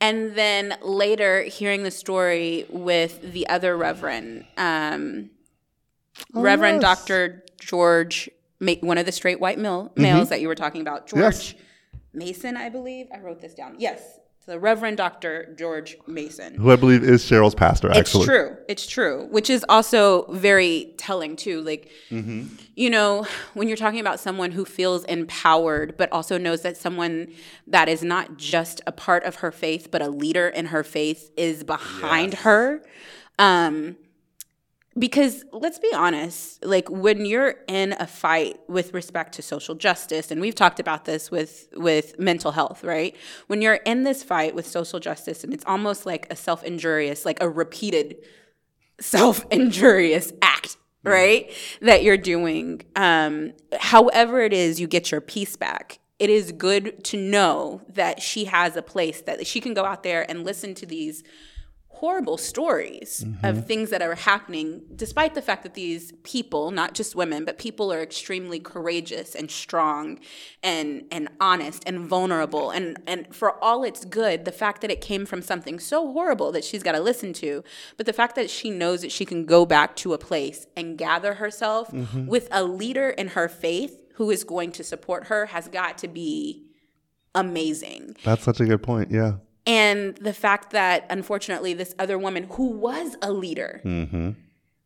And 0.00 0.34
then 0.34 0.76
later 0.82 1.44
hearing 1.44 1.82
the 1.82 1.90
story 1.90 2.66
with 2.68 3.32
the 3.32 3.48
other 3.48 3.76
Reverend, 3.76 4.44
um, 4.56 5.30
Reverend 6.32 6.82
yes. 6.82 6.98
Dr. 6.98 7.44
George, 7.60 8.28
one 8.80 8.98
of 8.98 9.06
the 9.06 9.12
straight 9.12 9.40
white 9.40 9.58
male, 9.58 9.92
males 9.96 10.28
that 10.30 10.40
you 10.40 10.48
were 10.48 10.54
talking 10.54 10.80
about, 10.80 11.06
George 11.06 11.22
Yes. 11.22 11.54
Mason, 12.12 12.56
I 12.56 12.68
believe. 12.68 13.06
I 13.14 13.18
wrote 13.20 13.40
this 13.40 13.54
down. 13.54 13.76
Yes, 13.78 14.20
the 14.46 14.58
Reverend 14.58 14.96
Dr. 14.98 15.54
George 15.56 15.96
Mason. 16.06 16.54
who 16.54 16.70
i 16.70 16.76
believe 16.76 17.02
is 17.02 17.24
cheryl's 17.24 17.54
pastor 17.54 17.90
Actually, 17.90 18.20
It's 18.20 18.26
true. 18.26 18.56
It's 18.68 18.86
true, 18.86 19.26
which 19.30 19.48
is 19.50 19.64
also 19.68 20.24
very 20.30 20.92
telling 20.96 21.36
too. 21.36 21.60
Like, 21.62 21.90
you 22.76 22.90
know, 22.90 23.26
when 23.54 23.68
you're 23.68 23.76
talking 23.76 24.00
about 24.00 24.20
someone 24.20 24.50
who 24.50 24.64
feels 24.64 25.04
empowered, 25.04 25.96
but 25.96 26.10
also 26.12 26.38
knows 26.38 26.62
that 26.62 26.76
someone 26.76 27.32
that 27.66 27.88
is 27.88 28.02
not 28.02 28.36
just 28.36 28.80
a 28.86 28.92
part 28.92 29.24
of 29.24 29.36
her 29.36 29.52
faith, 29.52 29.90
but 29.90 30.02
a 30.02 30.08
leader 30.08 30.48
in 30.48 30.66
her 30.66 30.82
faith 30.82 31.30
is 31.36 31.64
behind 31.64 32.34
her. 32.34 32.82
Um, 33.38 33.96
because 34.96 35.44
let's 35.52 35.78
be 35.78 35.90
honest, 35.92 36.64
like 36.64 36.88
when 36.88 37.26
you're 37.26 37.56
in 37.66 37.94
a 37.98 38.06
fight 38.06 38.60
with 38.68 38.94
respect 38.94 39.34
to 39.34 39.42
social 39.42 39.74
justice, 39.74 40.30
and 40.30 40.40
we've 40.40 40.54
talked 40.54 40.78
about 40.78 41.04
this 41.04 41.30
with 41.30 41.68
with 41.74 42.18
mental 42.18 42.52
health, 42.52 42.84
right? 42.84 43.16
When 43.48 43.60
you're 43.60 43.74
in 43.74 44.04
this 44.04 44.22
fight 44.22 44.54
with 44.54 44.66
social 44.66 45.00
justice, 45.00 45.42
and 45.42 45.52
it's 45.52 45.64
almost 45.66 46.06
like 46.06 46.26
a 46.30 46.36
self 46.36 46.62
injurious, 46.62 47.24
like 47.24 47.42
a 47.42 47.48
repeated 47.48 48.16
self 49.00 49.44
injurious 49.50 50.32
act, 50.42 50.76
right? 51.02 51.50
That 51.80 52.04
you're 52.04 52.16
doing. 52.16 52.82
Um, 52.94 53.52
however, 53.78 54.40
it 54.42 54.52
is 54.52 54.80
you 54.80 54.86
get 54.86 55.10
your 55.10 55.20
peace 55.20 55.56
back. 55.56 55.98
It 56.20 56.30
is 56.30 56.52
good 56.52 57.02
to 57.06 57.16
know 57.16 57.82
that 57.88 58.22
she 58.22 58.44
has 58.44 58.76
a 58.76 58.82
place 58.82 59.22
that 59.22 59.44
she 59.44 59.60
can 59.60 59.74
go 59.74 59.84
out 59.84 60.04
there 60.04 60.28
and 60.30 60.44
listen 60.44 60.74
to 60.76 60.86
these 60.86 61.24
horrible 61.94 62.36
stories 62.36 63.22
of 63.42 63.56
mm-hmm. 63.56 63.60
things 63.60 63.90
that 63.90 64.02
are 64.02 64.14
happening, 64.14 64.82
despite 64.94 65.34
the 65.34 65.42
fact 65.42 65.62
that 65.62 65.74
these 65.74 66.12
people, 66.24 66.70
not 66.70 66.92
just 66.92 67.14
women, 67.14 67.44
but 67.44 67.56
people 67.56 67.92
are 67.92 68.02
extremely 68.02 68.58
courageous 68.58 69.34
and 69.34 69.50
strong 69.50 70.18
and 70.62 71.04
and 71.12 71.28
honest 71.40 71.82
and 71.86 72.00
vulnerable. 72.00 72.70
And 72.70 72.98
and 73.06 73.34
for 73.34 73.62
all 73.62 73.84
its 73.84 74.04
good, 74.04 74.44
the 74.44 74.52
fact 74.52 74.80
that 74.82 74.90
it 74.90 75.00
came 75.00 75.24
from 75.24 75.40
something 75.40 75.78
so 75.78 76.12
horrible 76.12 76.52
that 76.52 76.64
she's 76.64 76.82
got 76.82 76.92
to 76.92 77.00
listen 77.00 77.32
to, 77.34 77.62
but 77.96 78.06
the 78.06 78.12
fact 78.12 78.34
that 78.36 78.50
she 78.50 78.70
knows 78.70 79.00
that 79.02 79.12
she 79.12 79.24
can 79.24 79.46
go 79.46 79.64
back 79.64 79.94
to 79.96 80.12
a 80.12 80.18
place 80.18 80.66
and 80.76 80.98
gather 80.98 81.34
herself 81.34 81.90
mm-hmm. 81.90 82.26
with 82.26 82.48
a 82.50 82.64
leader 82.64 83.10
in 83.10 83.28
her 83.28 83.48
faith 83.48 84.02
who 84.14 84.30
is 84.30 84.44
going 84.44 84.72
to 84.72 84.84
support 84.84 85.26
her 85.26 85.46
has 85.46 85.68
got 85.68 85.98
to 85.98 86.08
be 86.08 86.66
amazing. 87.34 88.16
that's 88.24 88.44
such 88.44 88.60
a 88.60 88.64
good 88.64 88.82
point 88.82 89.10
yeah 89.10 89.34
And 89.66 90.16
the 90.16 90.34
fact 90.34 90.72
that 90.72 91.06
unfortunately 91.08 91.74
this 91.74 91.94
other 91.98 92.18
woman 92.18 92.48
who 92.52 92.70
was 92.70 93.16
a 93.22 93.32
leader 93.32 93.80
mm-hmm. 93.84 94.30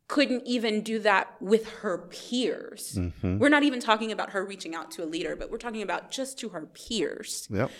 couldn't 0.06 0.46
even 0.46 0.82
do 0.82 1.00
that 1.00 1.34
with 1.40 1.68
her 1.68 1.98
peers. 1.98 2.96
Mm-hmm. 2.96 3.38
We're 3.38 3.48
not 3.48 3.64
even 3.64 3.80
talking 3.80 4.12
about 4.12 4.30
her 4.30 4.44
reaching 4.44 4.74
out 4.74 4.90
to 4.92 5.04
a 5.04 5.06
leader, 5.06 5.34
but 5.34 5.50
we're 5.50 5.58
talking 5.58 5.82
about 5.82 6.10
just 6.10 6.38
to 6.40 6.50
her 6.50 6.66
peers. 6.66 7.48
yep 7.50 7.70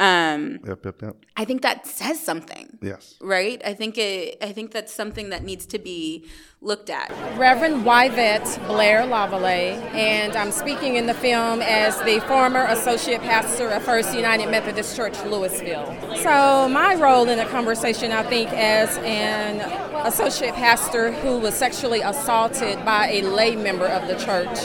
Um, 0.00 0.60
yep 0.64 0.84
yep 0.84 1.02
yep 1.02 1.16
I 1.36 1.44
think 1.44 1.62
that 1.62 1.86
says 1.86 2.20
something. 2.20 2.78
yes 2.80 3.16
Right? 3.20 3.60
I 3.64 3.74
think 3.74 3.98
it 3.98 4.38
I 4.40 4.52
think 4.52 4.70
that's 4.70 4.92
something 4.92 5.30
that 5.30 5.42
needs 5.42 5.66
to 5.66 5.78
be 5.78 6.26
looked 6.60 6.90
at. 6.90 7.10
Reverend 7.38 7.82
Yvette 7.82 8.60
Blair 8.66 9.02
Lavallee, 9.02 9.74
and 9.94 10.34
I'm 10.36 10.50
speaking 10.50 10.96
in 10.96 11.06
the 11.06 11.14
film 11.14 11.60
as 11.62 11.98
the 12.00 12.20
former 12.26 12.64
associate 12.64 13.20
pastor 13.20 13.68
of 13.68 13.82
First 13.84 14.14
United 14.14 14.50
Methodist 14.50 14.96
Church, 14.96 15.16
Louisville. 15.24 15.96
So, 16.16 16.68
my 16.68 16.96
role 16.96 17.28
in 17.28 17.38
the 17.38 17.44
conversation, 17.44 18.10
I 18.10 18.24
think, 18.24 18.50
as 18.52 18.98
an 18.98 19.60
associate 20.04 20.54
pastor 20.54 21.12
who 21.12 21.38
was 21.38 21.54
sexually 21.54 22.00
assaulted 22.00 22.84
by 22.84 23.08
a 23.08 23.22
lay 23.22 23.54
member 23.54 23.86
of 23.86 24.08
the 24.08 24.16
church 24.16 24.58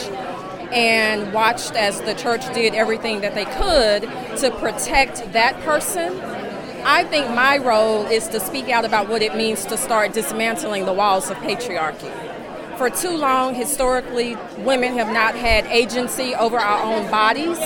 and 0.72 1.32
watched 1.32 1.72
as 1.74 2.00
the 2.02 2.14
church 2.14 2.44
did 2.54 2.74
everything 2.74 3.20
that 3.20 3.34
they 3.34 3.44
could 3.44 4.02
to 4.38 4.50
protect 4.60 5.32
that 5.32 5.58
person 5.60 6.20
I 6.86 7.02
think 7.04 7.30
my 7.30 7.56
role 7.56 8.04
is 8.04 8.28
to 8.28 8.40
speak 8.40 8.68
out 8.68 8.84
about 8.84 9.08
what 9.08 9.22
it 9.22 9.34
means 9.34 9.64
to 9.66 9.78
start 9.78 10.12
dismantling 10.12 10.84
the 10.84 10.92
walls 10.92 11.30
of 11.30 11.38
patriarchy. 11.38 12.12
For 12.76 12.90
too 12.90 13.16
long, 13.16 13.54
historically, 13.54 14.36
women 14.58 14.92
have 14.98 15.10
not 15.10 15.34
had 15.34 15.64
agency 15.68 16.34
over 16.34 16.58
our 16.58 16.82
own 16.82 17.10
bodies. 17.10 17.58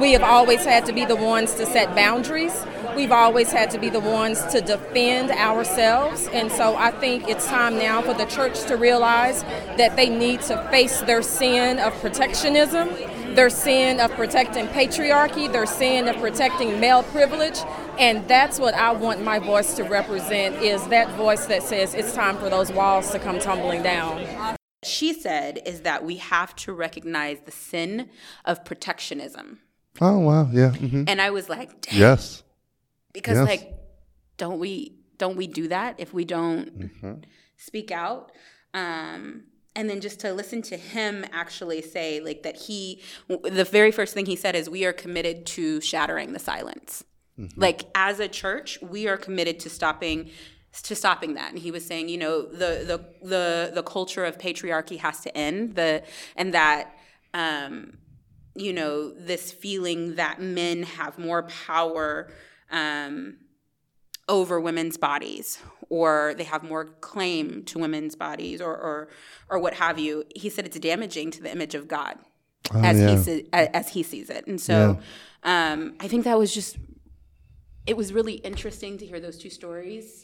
We 0.00 0.12
have 0.12 0.22
always 0.22 0.64
had 0.64 0.84
to 0.86 0.92
be 0.92 1.04
the 1.04 1.16
ones 1.16 1.54
to 1.54 1.66
set 1.66 1.94
boundaries. 1.94 2.64
We've 2.96 3.12
always 3.12 3.50
had 3.50 3.70
to 3.70 3.78
be 3.78 3.90
the 3.90 4.00
ones 4.00 4.44
to 4.46 4.60
defend 4.60 5.30
ourselves. 5.30 6.28
And 6.28 6.50
so 6.50 6.76
I 6.76 6.90
think 6.90 7.28
it's 7.28 7.46
time 7.46 7.76
now 7.76 8.02
for 8.02 8.14
the 8.14 8.24
church 8.24 8.64
to 8.64 8.76
realize 8.76 9.42
that 9.76 9.96
they 9.96 10.08
need 10.08 10.42
to 10.42 10.62
face 10.70 11.00
their 11.02 11.22
sin 11.22 11.78
of 11.78 11.92
protectionism, 12.00 12.88
their 13.34 13.50
sin 13.50 14.00
of 14.00 14.10
protecting 14.12 14.66
patriarchy, 14.68 15.50
their 15.50 15.66
sin 15.66 16.08
of 16.08 16.16
protecting 16.16 16.80
male 16.80 17.02
privilege. 17.04 17.58
And 17.98 18.26
that's 18.28 18.58
what 18.58 18.74
I 18.74 18.92
want 18.92 19.22
my 19.22 19.38
voice 19.38 19.74
to 19.74 19.84
represent 19.84 20.56
is 20.56 20.86
that 20.88 21.08
voice 21.16 21.46
that 21.46 21.62
says 21.62 21.94
it's 21.94 22.12
time 22.12 22.36
for 22.38 22.50
those 22.50 22.72
walls 22.72 23.10
to 23.12 23.18
come 23.18 23.38
tumbling 23.38 23.82
down. 23.82 24.56
She 24.82 25.12
said 25.14 25.60
is 25.64 25.80
that 25.80 26.04
we 26.04 26.16
have 26.16 26.54
to 26.56 26.72
recognize 26.72 27.40
the 27.40 27.52
sin 27.52 28.10
of 28.44 28.64
protectionism. 28.64 29.60
Oh 30.00 30.18
wow. 30.18 30.48
Yeah. 30.52 30.70
Hmm 30.70 31.04
And 31.06 31.20
I 31.20 31.30
was 31.30 31.48
like, 31.48 31.80
Dang, 31.82 31.98
yes. 31.98 32.42
Because 33.12 33.38
Yes. 33.38 33.46
like 33.46 33.74
don't 34.36 34.58
we 34.58 34.96
don't 35.18 35.36
we 35.36 35.46
do 35.46 35.68
that 35.68 35.94
if 35.98 36.12
we 36.12 36.24
don't 36.24 36.78
Mm-hmm. 36.78 37.12
speak 37.56 37.90
out? 37.90 38.32
Um 38.72 39.44
and 39.76 39.90
then 39.90 40.00
just 40.00 40.20
to 40.20 40.32
listen 40.32 40.62
to 40.62 40.76
him 40.76 41.24
actually 41.32 41.82
say 41.82 42.20
like 42.20 42.42
that 42.44 42.56
he 42.56 43.00
the 43.28 43.64
very 43.64 43.90
first 43.90 44.14
thing 44.14 44.26
he 44.26 44.36
said 44.36 44.54
is 44.54 44.68
we 44.70 44.84
are 44.84 44.92
committed 44.92 45.46
to 45.46 45.80
shattering 45.80 46.32
the 46.32 46.38
silence. 46.38 47.04
Mm-hmm. 47.38 47.60
like 47.60 47.82
as 47.96 48.20
a 48.20 48.28
church 48.28 48.78
we 48.80 49.08
are 49.08 49.16
committed 49.16 49.58
to 49.60 49.68
stopping 49.70 50.30
to 50.84 50.94
stopping 50.96 51.34
that. 51.34 51.50
And 51.52 51.58
he 51.58 51.70
was 51.70 51.84
saying 51.86 52.08
you 52.08 52.18
know 52.18 52.42
the 52.42 52.70
the 52.90 52.98
the, 53.28 53.72
the 53.74 53.82
culture 53.82 54.24
of 54.24 54.38
patriarchy 54.38 54.98
has 54.98 55.20
to 55.20 55.36
end. 55.36 55.74
The 55.76 56.02
and 56.36 56.52
that 56.54 56.96
um 57.32 57.98
you 58.54 58.72
know 58.72 59.10
this 59.10 59.52
feeling 59.52 60.16
that 60.16 60.40
men 60.40 60.82
have 60.82 61.18
more 61.18 61.42
power 61.44 62.30
um, 62.70 63.36
over 64.28 64.60
women's 64.60 64.96
bodies 64.96 65.58
or 65.88 66.34
they 66.36 66.44
have 66.44 66.62
more 66.62 66.84
claim 67.00 67.62
to 67.64 67.78
women's 67.78 68.14
bodies 68.14 68.60
or, 68.60 68.74
or 68.74 69.08
or 69.50 69.58
what 69.58 69.74
have 69.74 69.98
you. 69.98 70.24
He 70.34 70.48
said 70.48 70.66
it's 70.66 70.78
damaging 70.78 71.30
to 71.32 71.42
the 71.42 71.52
image 71.52 71.74
of 71.74 71.88
god 71.88 72.18
as 72.74 72.98
yeah. 72.98 73.10
he 73.10 73.16
se- 73.22 73.46
a- 73.52 73.76
as 73.76 73.90
he 73.90 74.02
sees 74.02 74.30
it. 74.30 74.46
And 74.46 74.60
so 74.60 74.98
um, 75.42 75.94
i 76.00 76.08
think 76.08 76.24
that 76.24 76.38
was 76.38 76.52
just 76.52 76.78
it 77.86 77.96
was 77.96 78.12
really 78.12 78.34
interesting 78.34 78.96
to 78.98 79.06
hear 79.06 79.20
those 79.20 79.38
two 79.38 79.50
stories 79.50 80.23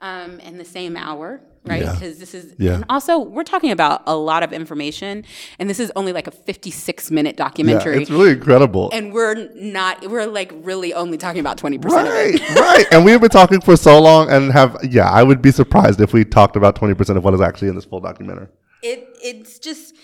um, 0.00 0.40
in 0.40 0.58
the 0.58 0.64
same 0.64 0.96
hour, 0.96 1.40
right? 1.66 1.82
Yeah. 1.82 1.92
Because 1.92 2.18
this 2.18 2.34
is, 2.34 2.54
Yeah. 2.58 2.74
and 2.76 2.84
also 2.88 3.18
we're 3.18 3.44
talking 3.44 3.70
about 3.70 4.02
a 4.06 4.16
lot 4.16 4.42
of 4.42 4.52
information, 4.52 5.24
and 5.58 5.68
this 5.68 5.78
is 5.78 5.92
only 5.94 6.12
like 6.12 6.26
a 6.26 6.30
56 6.30 7.10
minute 7.10 7.36
yeah 7.38 7.44
documentary. 7.44 8.00
it's 8.00 8.10
really 8.10 8.30
incredible 8.32 8.90
and 8.92 9.12
we're 9.12 9.50
not, 9.54 10.06
we're 10.08 10.26
like 10.26 10.52
really 10.62 10.94
only 10.94 11.18
talking 11.18 11.40
about 11.40 11.58
20% 11.58 11.76
of 11.76 11.84
it. 11.84 12.40
Right, 12.40 12.54
right. 12.58 12.86
And 12.92 13.04
we 13.04 13.10
have 13.12 13.20
been 13.20 13.30
talking 13.30 13.60
for 13.60 13.76
so 13.76 14.00
long 14.00 14.30
and 14.30 14.52
have, 14.52 14.76
yeah, 14.88 15.10
I 15.10 15.22
would 15.22 15.42
be 15.42 15.50
surprised 15.50 16.00
if 16.00 16.12
we 16.12 16.24
talked 16.24 16.56
about 16.56 16.76
20% 16.76 17.16
of 17.16 17.24
what 17.24 17.34
is 17.34 17.40
actually 17.40 17.68
in 17.68 17.74
this 17.74 17.84
full 17.84 18.00
documentary. 18.00 18.48
it 18.82 19.06
it's 19.22 19.58
just 19.58 19.94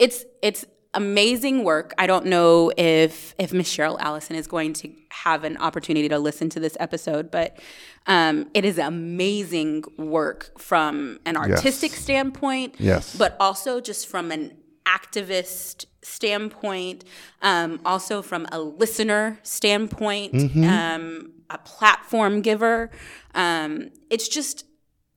it's 0.00 0.24
it's 0.42 0.64
amazing 0.94 1.64
work. 1.64 1.92
I 1.98 2.06
don't 2.06 2.26
know 2.26 2.72
if 2.76 3.34
if 3.38 3.52
Miss 3.52 3.68
Cheryl 3.74 3.98
Allison 4.00 4.36
is 4.36 4.46
going 4.46 4.72
to 4.74 4.90
have 5.10 5.44
an 5.44 5.56
opportunity 5.58 6.08
to 6.08 6.18
listen 6.18 6.48
to 6.50 6.60
this 6.60 6.76
episode, 6.80 7.30
but 7.30 7.58
um, 8.06 8.48
it 8.54 8.64
is 8.64 8.78
amazing 8.78 9.84
work 9.98 10.58
from 10.58 11.18
an 11.24 11.36
artistic 11.36 11.92
standpoint. 11.92 12.76
Yes. 12.78 13.16
but 13.16 13.36
also 13.40 13.80
just 13.80 14.06
from 14.08 14.30
an 14.32 14.56
activist 14.86 15.86
standpoint, 16.02 17.04
um, 17.42 17.80
also 17.84 18.20
from 18.22 18.46
a 18.52 18.60
listener 18.60 19.38
standpoint, 19.42 20.32
Mm-hmm. 20.34 20.64
um, 20.64 21.30
a 21.50 21.58
platform 21.58 22.40
giver. 22.42 22.90
Um, 23.34 23.90
it's 24.10 24.28
just 24.28 24.64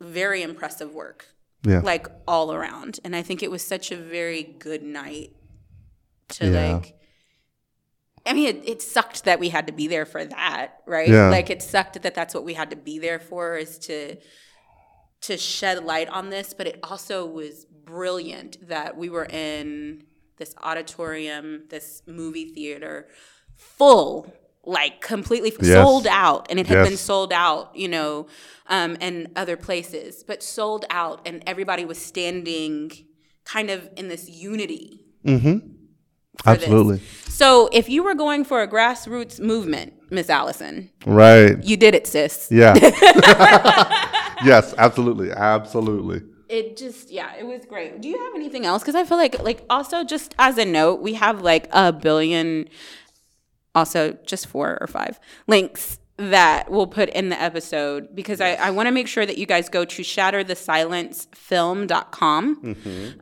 very 0.01 0.41
impressive 0.43 0.93
work, 0.93 1.27
Yeah. 1.63 1.79
like 1.79 2.07
all 2.27 2.53
around. 2.53 2.99
And 3.03 3.15
I 3.15 3.21
think 3.21 3.41
it 3.41 3.49
was 3.51 3.61
such 3.63 3.91
a 3.91 3.95
very 3.97 4.43
good 4.43 4.83
night 4.83 5.31
to 6.29 6.47
Yeah. 6.49 6.73
like. 6.73 6.93
I 8.25 8.33
mean, 8.33 8.47
it, 8.57 8.67
it 8.67 8.81
sucked 8.81 9.23
that 9.23 9.39
we 9.39 9.47
had 9.49 9.67
to 9.67 9.73
be 9.73 9.87
there 9.87 10.05
for 10.05 10.25
that, 10.25 10.81
right? 10.85 11.07
Yeah. 11.07 11.29
Like 11.29 11.49
it 11.49 11.61
sucked 11.61 12.01
that 12.01 12.13
that's 12.13 12.33
what 12.33 12.43
we 12.43 12.53
had 12.55 12.69
to 12.71 12.75
be 12.75 12.99
there 12.99 13.19
for 13.19 13.55
is 13.55 13.77
to 13.79 14.17
to 15.21 15.37
shed 15.37 15.83
light 15.83 16.09
on 16.09 16.29
this, 16.29 16.53
but 16.53 16.67
it 16.67 16.79
also 16.83 17.25
was 17.25 17.65
brilliant 17.65 18.67
that 18.67 18.95
we 18.97 19.09
were 19.09 19.25
in 19.25 20.03
this 20.37 20.53
auditorium, 20.61 21.63
this 21.69 22.03
movie 22.05 22.53
theater, 22.53 23.07
full, 23.55 24.31
like 24.63 25.01
completely 25.01 25.49
f- 25.51 25.57
Yes. 25.61 25.73
sold 25.73 26.05
out, 26.05 26.45
and 26.51 26.59
it 26.59 26.67
had 26.67 26.83
been 26.87 26.97
sold 26.97 27.33
out, 27.33 27.75
you 27.75 27.87
know, 27.87 28.27
um, 28.67 28.95
and 29.01 29.29
other 29.35 29.57
places, 29.57 30.23
but 30.23 30.43
sold 30.43 30.85
out, 30.91 31.21
and 31.25 31.41
everybody 31.47 31.83
was 31.85 31.97
standing 31.97 32.91
kind 33.45 33.69
of 33.71 33.89
in 33.95 34.09
this 34.09 34.29
unity. 34.29 35.05
For 36.43 36.53
this. 36.55 36.63
Absolutely. 36.63 37.01
So 37.29 37.69
if 37.71 37.87
you 37.89 38.03
were 38.03 38.15
going 38.15 38.43
for 38.45 38.61
a 38.61 38.67
grassroots 38.67 39.39
movement, 39.39 39.93
Miss 40.09 40.29
Allison, 40.29 40.89
Right. 41.05 41.63
you 41.63 41.77
did 41.77 41.93
it, 41.95 42.07
sis. 42.07 42.47
Yeah. 42.51 42.73
yes, 44.43 44.73
absolutely. 44.77 45.31
Absolutely. 45.31 46.21
it 46.49 46.77
just 46.77 47.11
yeah 47.11 47.35
it 47.37 47.45
was 47.45 47.65
great 47.65 47.99
do 48.01 48.07
you 48.07 48.17
have 48.17 48.33
anything 48.33 48.65
else 48.65 48.81
because 48.81 48.95
i 48.95 49.03
feel 49.03 49.17
like 49.17 49.37
like 49.43 49.65
also 49.69 50.05
just 50.05 50.33
as 50.39 50.57
a 50.57 50.63
note 50.63 51.01
we 51.01 51.13
have 51.13 51.41
like 51.41 51.67
a 51.73 51.91
billion 51.91 52.69
also 53.75 54.13
just 54.25 54.47
four 54.47 54.77
or 54.79 54.87
five 54.87 55.19
links 55.47 55.99
that 56.17 56.69
we'll 56.71 56.87
put 56.87 57.09
in 57.09 57.29
the 57.29 57.39
episode 57.41 58.13
because 58.15 58.41
i, 58.41 58.53
I 58.55 58.71
want 58.71 58.87
to 58.87 58.91
make 58.91 59.07
sure 59.07 59.25
that 59.25 59.37
you 59.37 59.45
guys 59.45 59.69
go 59.69 59.85
to 59.85 60.01
shatterthesilencefilm.com 60.01 62.75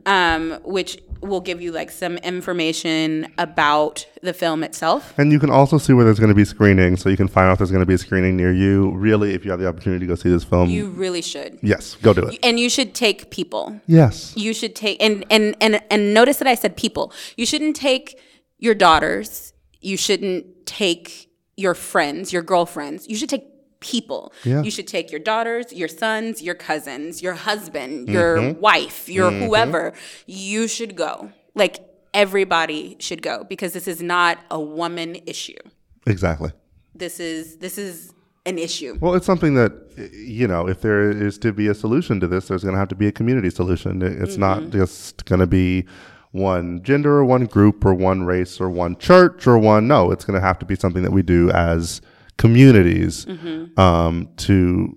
um, 0.06 0.58
which 0.64 0.98
will 1.20 1.40
give 1.40 1.60
you 1.62 1.72
like 1.72 1.90
some 1.90 2.16
information 2.18 3.32
about 3.38 4.06
the 4.22 4.32
film 4.32 4.62
itself 4.62 5.14
And 5.18 5.32
you 5.32 5.38
can 5.38 5.50
also 5.50 5.78
see 5.78 5.92
where 5.92 6.04
there's 6.04 6.18
going 6.18 6.28
to 6.28 6.34
be 6.34 6.44
screening, 6.44 6.96
so 6.96 7.08
you 7.08 7.16
can 7.16 7.28
find 7.28 7.48
out 7.48 7.52
if 7.52 7.58
there's 7.58 7.70
going 7.70 7.80
to 7.80 7.86
be 7.86 7.94
a 7.94 7.98
screening 7.98 8.36
near 8.36 8.52
you. 8.52 8.90
Really, 8.92 9.34
if 9.34 9.44
you 9.44 9.50
have 9.50 9.60
the 9.60 9.68
opportunity 9.68 10.00
to 10.00 10.06
go 10.06 10.14
see 10.14 10.28
this 10.28 10.44
film, 10.44 10.68
you 10.68 10.88
really 10.90 11.22
should 11.22 11.58
yes, 11.62 11.96
go 12.02 12.12
do 12.12 12.26
it. 12.26 12.38
and 12.42 12.60
you 12.60 12.68
should 12.68 12.94
take 12.94 13.30
people 13.30 13.80
Yes. 13.86 14.36
you 14.36 14.52
should 14.52 14.74
take 14.76 15.02
and 15.02 15.24
and 15.30 15.56
and 15.60 15.80
and 15.90 16.12
notice 16.14 16.38
that 16.38 16.48
I 16.48 16.54
said 16.54 16.76
people. 16.76 17.12
You 17.36 17.46
shouldn't 17.46 17.76
take 17.76 18.20
your 18.58 18.74
daughters. 18.74 19.52
You 19.80 19.96
shouldn't 19.96 20.66
take 20.66 21.25
your 21.56 21.74
friends, 21.74 22.32
your 22.32 22.42
girlfriends. 22.42 23.08
You 23.08 23.16
should 23.16 23.28
take 23.28 23.44
people. 23.80 24.32
Yeah. 24.44 24.62
You 24.62 24.70
should 24.70 24.86
take 24.86 25.10
your 25.10 25.20
daughters, 25.20 25.72
your 25.72 25.88
sons, 25.88 26.42
your 26.42 26.54
cousins, 26.54 27.22
your 27.22 27.34
husband, 27.34 28.08
mm-hmm. 28.08 28.14
your 28.14 28.52
wife, 28.54 29.08
your 29.08 29.30
mm-hmm. 29.30 29.44
whoever. 29.44 29.92
You 30.26 30.68
should 30.68 30.96
go. 30.96 31.30
Like 31.54 31.78
everybody 32.14 32.96
should 33.00 33.22
go 33.22 33.44
because 33.44 33.72
this 33.72 33.88
is 33.88 34.02
not 34.02 34.38
a 34.50 34.60
woman 34.60 35.16
issue. 35.26 35.58
Exactly. 36.06 36.50
This 36.94 37.20
is 37.20 37.58
this 37.58 37.78
is 37.78 38.12
an 38.46 38.58
issue. 38.58 38.96
Well, 39.00 39.14
it's 39.14 39.26
something 39.26 39.54
that 39.54 39.72
you 40.12 40.46
know, 40.46 40.68
if 40.68 40.80
there 40.80 41.10
is 41.10 41.38
to 41.38 41.52
be 41.52 41.68
a 41.68 41.74
solution 41.74 42.20
to 42.20 42.26
this, 42.26 42.48
there's 42.48 42.62
going 42.62 42.74
to 42.74 42.78
have 42.78 42.88
to 42.88 42.94
be 42.94 43.06
a 43.06 43.12
community 43.12 43.50
solution. 43.50 44.02
It- 44.02 44.20
It's 44.22 44.36
not 44.36 44.60
mm-hmm. 44.60 44.70
just 44.70 45.24
going 45.24 45.40
to 45.40 45.46
be 45.46 45.86
one 46.32 46.82
gender 46.82 47.18
or 47.18 47.24
one 47.24 47.46
group 47.46 47.84
or 47.84 47.94
one 47.94 48.24
race 48.24 48.60
or 48.60 48.68
one 48.68 48.96
church 48.96 49.46
or 49.46 49.58
one. 49.58 49.88
No, 49.88 50.10
it's 50.10 50.24
going 50.24 50.38
to 50.38 50.46
have 50.46 50.58
to 50.60 50.66
be 50.66 50.76
something 50.76 51.02
that 51.02 51.12
we 51.12 51.22
do 51.22 51.50
as 51.50 52.00
communities 52.36 53.26
um, 53.76 54.28
to 54.36 54.96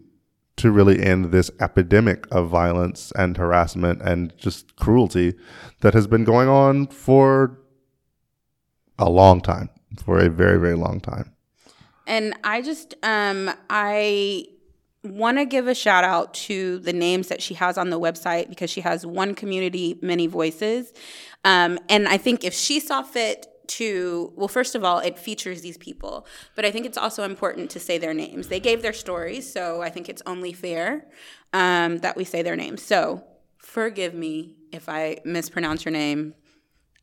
to 0.57 0.71
really 0.71 1.01
end 1.01 1.31
this 1.31 1.49
epidemic 1.61 2.27
of 2.31 2.49
violence 2.49 3.13
and 3.15 3.37
harassment 3.37 4.01
and 4.01 4.35
just 4.37 4.75
cruelty 4.75 5.33
that 5.79 5.93
has 5.93 6.05
been 6.05 6.25
going 6.25 6.49
on 6.49 6.85
for 6.87 7.57
a 8.97 9.09
long 9.09 9.39
time, 9.39 9.69
for 10.03 10.19
a 10.19 10.29
very 10.29 10.59
very 10.59 10.75
long 10.75 10.99
time. 10.99 11.33
And 12.05 12.33
I 12.43 12.61
just 12.61 12.95
um 13.03 13.49
I 13.69 14.47
want 15.03 15.37
to 15.37 15.45
give 15.45 15.67
a 15.67 15.75
shout 15.75 16.03
out 16.03 16.33
to 16.33 16.79
the 16.79 16.91
names 16.91 17.29
that 17.29 17.41
she 17.41 17.53
has 17.53 17.77
on 17.77 17.89
the 17.89 17.99
website 17.99 18.49
because 18.49 18.69
she 18.69 18.81
has 18.81 19.05
one 19.05 19.33
community, 19.33 19.97
many 20.01 20.27
voices. 20.27 20.91
Um, 21.45 21.79
and 21.87 22.07
I 22.07 22.17
think 22.17 22.43
if 22.43 22.53
she 22.53 22.79
saw 22.79 23.01
fit 23.01 23.47
to, 23.67 24.33
well, 24.35 24.47
first 24.47 24.75
of 24.75 24.83
all, 24.83 24.99
it 24.99 25.17
features 25.17 25.61
these 25.61 25.77
people, 25.77 26.25
but 26.55 26.65
I 26.65 26.71
think 26.71 26.85
it's 26.85 26.97
also 26.97 27.23
important 27.23 27.69
to 27.71 27.79
say 27.79 27.97
their 27.97 28.13
names. 28.13 28.47
They 28.47 28.59
gave 28.59 28.81
their 28.81 28.93
stories, 28.93 29.51
so 29.51 29.81
I 29.81 29.89
think 29.89 30.09
it's 30.09 30.23
only 30.25 30.53
fair 30.53 31.07
um, 31.53 31.99
that 31.99 32.17
we 32.17 32.23
say 32.23 32.41
their 32.41 32.55
names. 32.55 32.81
So 32.81 33.23
forgive 33.57 34.13
me 34.13 34.57
if 34.71 34.89
I 34.89 35.19
mispronounce 35.23 35.85
your 35.85 35.91
name. 35.91 36.33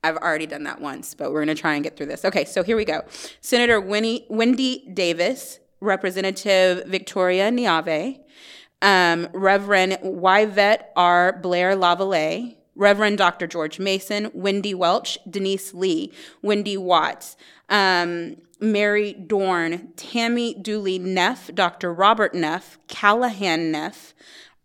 I've 0.03 0.16
already 0.16 0.47
done 0.47 0.64
that 0.64 0.80
once, 0.80 1.14
but 1.14 1.32
we're 1.32 1.44
going 1.44 1.57
to 1.57 1.61
try 1.61 1.74
and 1.74 1.84
get 1.84 1.97
through 1.97 2.07
this. 2.07 2.24
Okay, 2.24 2.44
so 2.44 2.62
here 2.62 2.76
we 2.76 2.84
go. 2.84 3.03
Senator 3.40 3.80
Winnie, 3.80 4.26
Wendy 4.28 4.88
Davis, 4.92 5.61
Representative 5.81 6.87
Victoria 6.87 7.51
Neave, 7.51 8.20
um, 8.83 9.29
Reverend 9.33 9.99
Yvette 10.03 10.93
R. 10.97 11.39
Blair 11.41 11.77
Lavallee, 11.77 12.57
Reverend 12.74 13.18
Dr. 13.18 13.47
George 13.47 13.79
Mason, 13.79 14.31
Wendy 14.35 14.74
Welch, 14.74 15.18
Denise 15.29 15.72
Lee, 15.72 16.12
Wendy 16.43 16.77
Watts, 16.77 17.37
um, 17.68 18.37
Mary 18.61 19.12
Dorn, 19.14 19.93
Tammy 19.97 20.55
Dooley 20.55 20.99
Neff, 20.99 21.51
Dr. 21.55 21.93
Robert 21.93 22.35
Neff, 22.35 22.79
Callahan 22.87 23.70
Neff, 23.70 24.14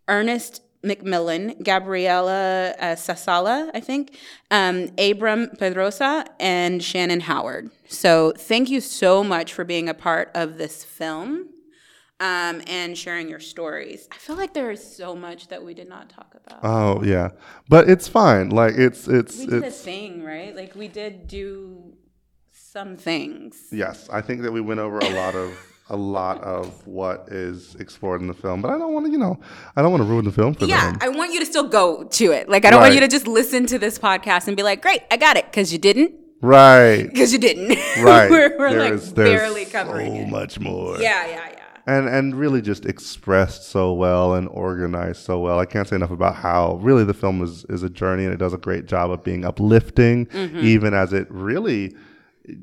Ernest 0.08 0.62
McMillan, 0.84 1.62
Gabriela 1.64 2.72
uh, 2.80 2.96
Sasala, 2.96 3.70
I 3.74 3.80
think, 3.80 4.18
um, 4.50 4.90
Abram 4.98 5.50
Pedrosa, 5.58 6.26
and 6.40 6.84
Shannon 6.84 7.22
Howard. 7.22 7.70
So 7.88 8.34
thank 8.38 8.70
you 8.70 8.82
so 8.82 9.24
much 9.24 9.54
for 9.54 9.64
being 9.64 9.88
a 9.90 9.94
part 9.94 10.32
of 10.34 10.58
this 10.58 10.84
film 10.84 11.50
um, 12.20 12.62
and 12.68 12.98
sharing 12.98 13.30
your 13.30 13.40
stories. 13.40 14.08
I 14.12 14.18
feel 14.18 14.36
like 14.36 14.54
there 14.54 14.72
is 14.72 14.96
so 14.96 15.16
much 15.16 15.48
that 15.48 15.64
we 15.64 15.74
did 15.74 15.90
not 15.90 16.10
talk 16.10 16.36
about. 16.46 16.60
Oh 16.64 17.04
yeah, 17.04 17.30
but 17.68 17.90
it's 17.90 18.08
fine. 18.08 18.50
Like 18.50 18.76
it's 18.76 19.08
it's 19.08 19.40
we 19.40 19.48
did 19.48 19.64
a 19.64 19.72
thing, 19.72 20.24
right? 20.24 20.56
Like 20.56 20.76
we 20.76 20.88
did 20.88 21.28
do 21.28 21.94
some 22.52 22.96
things. 22.96 23.68
yes. 23.72 24.08
I 24.12 24.22
think 24.22 24.44
that 24.44 24.52
we 24.52 24.62
went 24.62 24.80
over 24.80 25.00
a 25.00 25.10
lot 25.10 25.36
of 25.36 25.52
a 25.92 25.96
lot 25.98 26.42
of 26.44 26.88
what 26.88 27.28
is 27.30 27.76
explored 27.76 28.22
in 28.22 28.28
the 28.28 28.34
film, 28.34 28.62
but 28.62 28.72
I 28.72 28.78
don't 28.80 28.94
want 28.94 29.06
to. 29.06 29.12
You 29.12 29.20
know, 29.20 29.40
I 29.76 29.82
don't 29.84 29.92
want 29.92 30.02
to 30.04 30.10
ruin 30.10 30.26
the 30.26 30.32
film 30.32 30.54
for 30.56 30.66
Yeah, 30.66 30.92
them. 30.92 30.98
Yeah, 31.02 31.06
I 31.08 31.10
want 31.10 31.34
you 31.34 31.40
to 31.42 31.46
still 31.46 31.68
go 31.68 32.04
to 32.04 32.32
it. 32.32 32.50
Like 32.50 32.66
I 32.66 32.72
don't 32.72 32.82
want 32.82 32.94
you 32.96 33.02
to 33.02 33.08
just 33.08 33.28
listen 33.28 33.66
to 33.68 33.78
this 33.78 34.00
podcast 34.00 34.48
and 34.48 34.58
be 34.58 34.64
like, 34.64 34.82
"Great, 34.82 35.02
I 35.12 35.18
got 35.18 35.38
it," 35.38 35.46
because 35.46 35.72
you 35.72 35.78
didn't. 35.80 36.14
right, 36.42 37.04
Because 37.04 37.32
you 37.34 37.40
didn't. 37.40 37.78
right. 38.04 38.30
we're 38.34 38.58
we're 38.58 38.70
like 38.72 38.90
there's 38.90 39.14
barely 39.14 39.66
covering 39.66 40.16
so 40.16 40.22
it. 40.22 40.30
much 40.30 40.60
more. 40.60 40.98
Yeah, 40.98 41.28
yeah, 41.28 41.50
yeah. 41.52 41.58
and 41.88 42.08
and 42.08 42.36
really 42.36 42.62
just 42.62 42.86
expressed 42.86 43.70
so 43.70 43.94
well 43.94 44.34
and 44.36 44.48
organized 44.50 45.22
so 45.22 45.40
well. 45.40 45.60
I 45.60 45.66
can't 45.66 45.88
say 45.88 45.98
enough 45.98 46.12
about 46.12 46.36
how 46.36 46.76
really 46.82 47.04
the 47.04 47.14
film 47.14 47.44
is 47.44 47.66
is 47.66 47.84
a 47.84 47.90
journey 47.90 48.24
and 48.26 48.34
it 48.34 48.38
does 48.38 48.54
a 48.54 48.58
great 48.58 48.86
job 48.86 49.12
of 49.12 49.24
being 49.24 49.44
uplifting, 49.46 50.26
Mm-hmm. 50.28 50.60
even 50.60 50.94
as 50.94 51.12
it 51.14 51.28
really 51.30 51.96
it, 52.46 52.58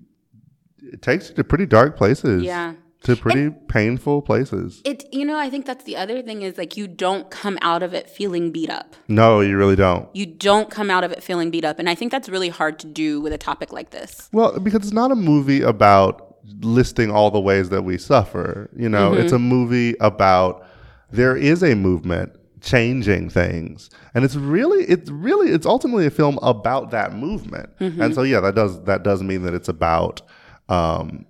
it 0.95 1.03
takes 1.03 1.29
you 1.29 1.35
to 1.37 1.45
pretty 1.45 1.67
dark 1.67 1.97
places. 1.97 2.43
Yeah. 2.43 2.73
To 3.05 3.15
pretty 3.15 3.51
painful 3.69 4.23
places. 4.23 4.83
It 4.85 5.05
you 5.13 5.25
know, 5.25 5.39
I 5.39 5.49
think 5.49 5.67
that's 5.67 5.85
the 5.85 5.97
other 5.97 6.21
thing 6.21 6.43
is 6.43 6.59
like 6.59 6.77
you 6.77 6.89
don't 6.89 7.31
come 7.31 7.57
out 7.63 7.83
of 7.83 7.95
it 7.95 8.11
feeling 8.11 8.51
beat 8.51 8.71
up. 8.71 8.97
No, 9.07 9.41
you 9.41 9.57
really 9.57 9.77
don't. 9.77 10.09
You 10.15 10.27
don't 10.27 10.69
come 10.69 10.91
out 10.91 11.05
of 11.05 11.13
it 11.13 11.23
feeling 11.23 11.51
beat 11.51 11.65
up. 11.65 11.79
And 11.79 11.89
I 11.89 11.95
think 11.95 12.11
that's 12.11 12.29
really 12.29 12.49
hard 12.49 12.79
to 12.81 12.87
do 12.87 13.21
with 13.21 13.33
a 13.33 13.39
topic 13.39 13.73
like 13.73 13.91
this. 13.91 14.29
Well, 14.33 14.59
because 14.59 14.83
it's 14.83 14.93
not 14.93 15.13
a 15.13 15.15
movie 15.15 15.63
about 15.63 16.37
listing 16.61 17.11
all 17.11 17.31
the 17.31 17.41
ways 17.41 17.69
that 17.69 17.83
we 17.83 17.99
suffer. 17.99 18.69
You 18.77 18.89
know, 18.89 19.15
it's 19.15 19.33
a 19.33 19.39
movie 19.39 19.95
about 20.01 20.67
there 21.11 21.37
is 21.37 21.63
a 21.63 21.75
movement 21.75 22.35
changing 22.61 23.31
things, 23.31 23.91
and 24.15 24.25
it's 24.25 24.35
really, 24.35 24.85
it's 24.85 25.09
really, 25.11 25.51
it's 25.51 25.67
ultimately 25.67 26.07
a 26.07 26.11
film 26.11 26.39
about 26.43 26.91
that 26.91 27.15
movement. 27.15 27.71
And 27.79 28.15
so, 28.15 28.23
yeah, 28.23 28.41
that 28.41 28.55
does 28.57 28.83
that 28.85 29.05
does 29.05 29.23
mean 29.23 29.43
that 29.43 29.55
it's 29.55 29.69
about. 29.69 30.23
Um, 30.69 31.25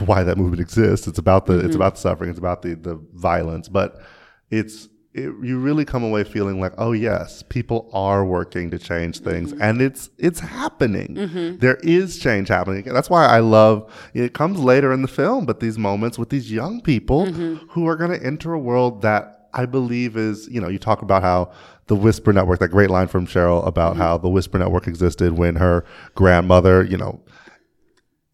why 0.06 0.22
that 0.22 0.38
movement 0.38 0.60
exists. 0.60 1.06
It's 1.06 1.18
about 1.18 1.46
the 1.46 1.58
it's 1.58 1.68
mm-hmm. 1.68 1.76
about 1.76 1.94
the 1.94 2.00
suffering. 2.00 2.30
It's 2.30 2.38
about 2.38 2.62
the 2.62 2.74
the 2.74 3.00
violence. 3.14 3.68
But 3.68 4.00
it's 4.50 4.88
it, 5.14 5.32
you 5.42 5.58
really 5.58 5.84
come 5.84 6.02
away 6.02 6.24
feeling 6.24 6.58
like, 6.60 6.72
oh 6.78 6.92
yes, 6.92 7.42
people 7.42 7.90
are 7.92 8.24
working 8.24 8.70
to 8.70 8.78
change 8.78 9.20
things, 9.20 9.52
mm-hmm. 9.52 9.62
and 9.62 9.82
it's 9.82 10.10
it's 10.18 10.40
happening. 10.40 11.14
Mm-hmm. 11.14 11.58
There 11.58 11.76
is 11.82 12.18
change 12.18 12.48
happening. 12.48 12.84
That's 12.84 13.10
why 13.10 13.26
I 13.26 13.40
love. 13.40 13.92
It 14.14 14.32
comes 14.34 14.58
later 14.58 14.92
in 14.92 15.02
the 15.02 15.08
film, 15.08 15.46
but 15.46 15.60
these 15.60 15.78
moments 15.78 16.18
with 16.18 16.30
these 16.30 16.50
young 16.50 16.80
people 16.80 17.26
who 17.26 17.86
are 17.86 17.96
going 17.96 18.18
to 18.18 18.24
enter 18.24 18.52
a 18.52 18.58
world 18.58 19.02
that 19.02 19.48
I 19.54 19.66
believe 19.66 20.16
is, 20.16 20.48
you 20.48 20.60
know, 20.60 20.68
you 20.68 20.78
talk 20.78 21.02
about 21.02 21.22
how 21.22 21.52
the 21.86 21.96
Whisper 21.96 22.32
Network, 22.32 22.60
that 22.60 22.68
great 22.68 22.90
line 22.90 23.08
from 23.08 23.26
Cheryl 23.26 23.66
about 23.66 23.96
how 23.96 24.16
the 24.16 24.28
Whisper 24.28 24.58
Network 24.58 24.86
existed 24.86 25.36
when 25.36 25.56
her 25.56 25.84
grandmother, 26.14 26.84
you 26.84 26.96
know, 26.96 27.20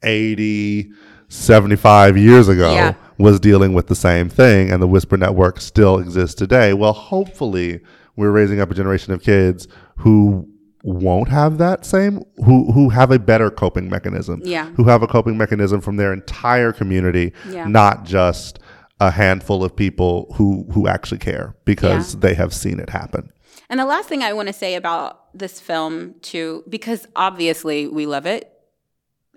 80, 0.02 0.92
75 1.28 2.16
years 2.16 2.48
ago 2.48 2.72
Yeah. 2.72 2.94
was 3.18 3.38
dealing 3.40 3.74
with 3.74 3.86
the 3.88 3.94
same 3.94 4.28
thing, 4.28 4.70
and 4.70 4.82
the 4.82 4.86
Whisper 4.86 5.16
Network 5.16 5.60
still 5.60 5.98
exists 5.98 6.34
today. 6.34 6.72
Well, 6.72 6.92
hopefully, 6.92 7.80
we're 8.16 8.30
raising 8.30 8.60
up 8.60 8.70
a 8.70 8.74
generation 8.74 9.12
of 9.12 9.22
kids 9.22 9.68
who 9.98 10.48
won't 10.84 11.28
have 11.28 11.58
that 11.58 11.84
same 11.84 12.22
who 12.44 12.70
who 12.72 12.88
have 12.88 13.10
a 13.10 13.18
better 13.18 13.50
coping 13.50 13.90
mechanism 13.90 14.40
Yeah. 14.44 14.66
who 14.76 14.84
have 14.84 15.02
a 15.02 15.06
coping 15.08 15.36
mechanism 15.36 15.80
from 15.80 15.96
their 15.96 16.12
entire 16.12 16.72
community 16.72 17.32
Yeah. 17.50 17.66
not 17.66 18.04
just 18.04 18.60
a 19.00 19.10
handful 19.10 19.64
of 19.64 19.74
people 19.74 20.32
who 20.36 20.66
who 20.72 20.86
actually 20.86 21.18
care 21.18 21.56
because 21.64 22.14
Yeah. 22.14 22.20
they 22.20 22.34
have 22.34 22.54
seen 22.54 22.78
it 22.80 22.90
happen 22.90 23.30
And 23.68 23.78
the 23.80 23.84
last 23.84 24.08
thing 24.08 24.22
I 24.22 24.32
want 24.32 24.46
to 24.46 24.52
say 24.54 24.76
about 24.76 25.36
this 25.36 25.60
film, 25.60 26.14
too, 26.22 26.62
because 26.68 27.06
obviously 27.16 27.86
we 27.88 28.06
love 28.06 28.24
it, 28.24 28.50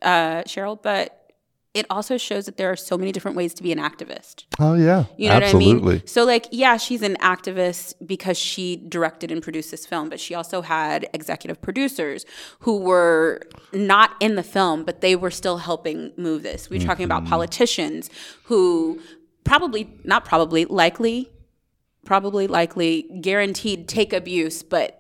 uh, 0.04 0.44
Cheryl, 0.44 0.78
but 0.82 1.21
it 1.74 1.86
also 1.90 2.18
shows 2.18 2.46
that 2.46 2.58
there 2.58 2.70
are 2.70 2.76
so 2.76 2.98
many 2.98 3.12
different 3.12 3.38
ways 3.38 3.54
to 3.54 3.64
be 3.64 3.72
an 3.72 3.78
activist. 3.78 4.46
oh 4.60 4.74
yeah 4.74 5.06
You 5.18 5.30
know 5.30 5.36
absolutely 5.36 5.74
what 5.76 5.90
I 5.90 5.94
mean? 5.96 6.08
So, 6.08 6.26
like, 6.26 6.48
yeah, 6.52 6.78
she's 6.78 7.02
an 7.02 7.16
activist 7.22 7.94
because 8.06 8.38
she 8.38 8.76
directed 8.76 9.32
and 9.32 9.42
produced 9.42 9.72
this 9.72 9.86
film, 9.86 10.10
but 10.10 10.20
she 10.20 10.36
also 10.36 10.62
had 10.62 11.08
executive 11.14 11.62
producers 11.62 12.26
who 12.60 12.78
were 12.78 13.42
not 13.72 14.16
in 14.20 14.36
the 14.36 14.44
film, 14.44 14.84
but 14.84 15.02
they 15.02 15.16
were 15.16 15.32
still 15.32 15.58
helping 15.60 16.12
move 16.18 16.44
this. 16.44 16.70
We're 16.70 16.82
talking 16.82 17.06
about 17.06 17.22
mm-hmm. 17.22 17.32
politicians 17.32 18.10
who 18.44 19.00
probably, 19.46 19.90
not 20.04 20.26
probably, 20.26 20.66
likely, 20.66 21.32
probably, 22.06 22.48
likely, 22.48 23.04
guaranteed 23.22 23.88
take 23.88 24.12
abuse, 24.12 24.62
but 24.62 24.98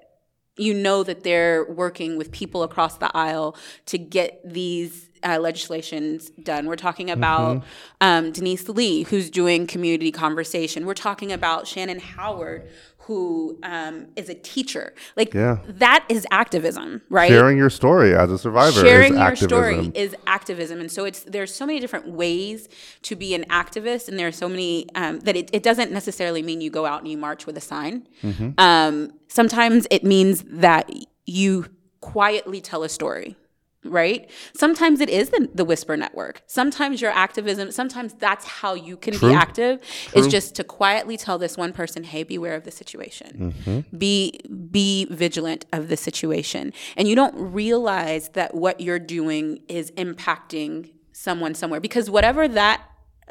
you 0.57 0.73
know 0.73 1.03
that 1.03 1.23
they're 1.23 1.65
working 1.65 2.17
with 2.17 2.31
people 2.31 2.63
across 2.63 2.97
the 2.97 3.09
aisle 3.15 3.55
to 3.87 3.97
get 3.97 4.41
these 4.45 5.09
uh, 5.23 5.39
legislations 5.39 6.29
done. 6.41 6.65
We're 6.67 6.75
talking 6.75 7.09
about 7.11 7.63
um, 7.99 8.31
Denise 8.31 8.67
Lee, 8.69 9.03
who's 9.03 9.29
doing 9.29 9.67
community 9.67 10.11
conversation. 10.11 10.85
We're 10.85 10.93
talking 10.93 11.31
about 11.31 11.67
Shannon 11.67 11.99
Howard, 11.99 12.69
who 13.05 13.57
um, 13.63 14.07
is 14.15 14.29
a 14.29 14.35
teacher. 14.35 14.93
Like 15.17 15.33
Yeah. 15.33 15.57
that 15.67 16.05
is 16.07 16.25
activism, 16.31 17.01
right? 17.09 17.29
sharing 17.29 17.57
your 17.57 17.69
story 17.69 18.13
as 18.15 18.31
a 18.31 18.37
survivor 18.37 18.79
sharing 18.79 19.17
your 19.17 19.35
story 19.35 19.91
is 19.95 20.15
activism 20.27 20.79
and 20.79 20.91
so 20.91 21.05
it's 21.05 21.23
there's 21.23 21.53
so 21.53 21.65
many 21.65 21.79
different 21.79 22.07
ways 22.09 22.69
to 23.01 23.15
be 23.15 23.33
an 23.33 23.43
activist 23.45 24.07
and 24.07 24.17
there 24.19 24.27
are 24.27 24.31
so 24.31 24.47
many 24.47 24.87
um, 24.95 25.19
that 25.21 25.35
it, 25.35 25.49
it 25.51 25.63
doesn't 25.63 25.91
necessarily 25.91 26.41
mean 26.43 26.61
you 26.61 26.69
go 26.69 26.85
out 26.85 26.99
and 27.01 27.09
you 27.09 27.17
march 27.17 27.45
with 27.47 27.57
a 27.57 27.61
sign 27.61 28.07
Mm-hmm. 28.23 28.49
um, 28.59 29.11
sometimes 29.27 29.87
it 29.89 30.03
means 30.03 30.43
that 30.47 30.89
you 31.25 31.65
quietly 32.01 32.61
tell 32.61 32.83
a 32.83 32.89
story 32.89 33.35
right? 33.83 34.29
Sometimes 34.53 35.01
it 35.01 35.09
is 35.09 35.29
the, 35.29 35.49
the 35.53 35.65
whisper 35.65 35.97
network. 35.97 36.43
Sometimes 36.45 37.01
your 37.01 37.11
activism 37.11 37.71
sometimes 37.71 38.13
that's 38.13 38.45
how 38.45 38.73
you 38.73 38.95
can 38.95 39.13
True. 39.13 39.29
be 39.29 39.35
active 39.35 39.81
is 40.13 40.27
just 40.27 40.55
to 40.55 40.63
quietly 40.63 41.17
tell 41.17 41.37
this 41.37 41.57
one 41.57 41.73
person 41.73 42.03
hey 42.03 42.23
beware 42.23 42.55
of 42.55 42.63
the 42.63 42.71
situation. 42.71 43.53
Mm-hmm. 43.65 43.97
be 43.97 44.39
be 44.69 45.05
vigilant 45.05 45.65
of 45.73 45.87
the 45.87 45.97
situation. 45.97 46.73
And 46.95 47.07
you 47.07 47.15
don't 47.15 47.35
realize 47.35 48.29
that 48.29 48.53
what 48.53 48.81
you're 48.81 48.99
doing 48.99 49.61
is 49.67 49.91
impacting 49.91 50.91
someone 51.11 51.53
somewhere 51.53 51.79
because 51.79 52.09
whatever 52.09 52.47
that 52.47 52.83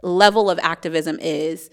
level 0.03 0.51
of 0.51 0.59
activism 0.61 1.19
is 1.21 1.71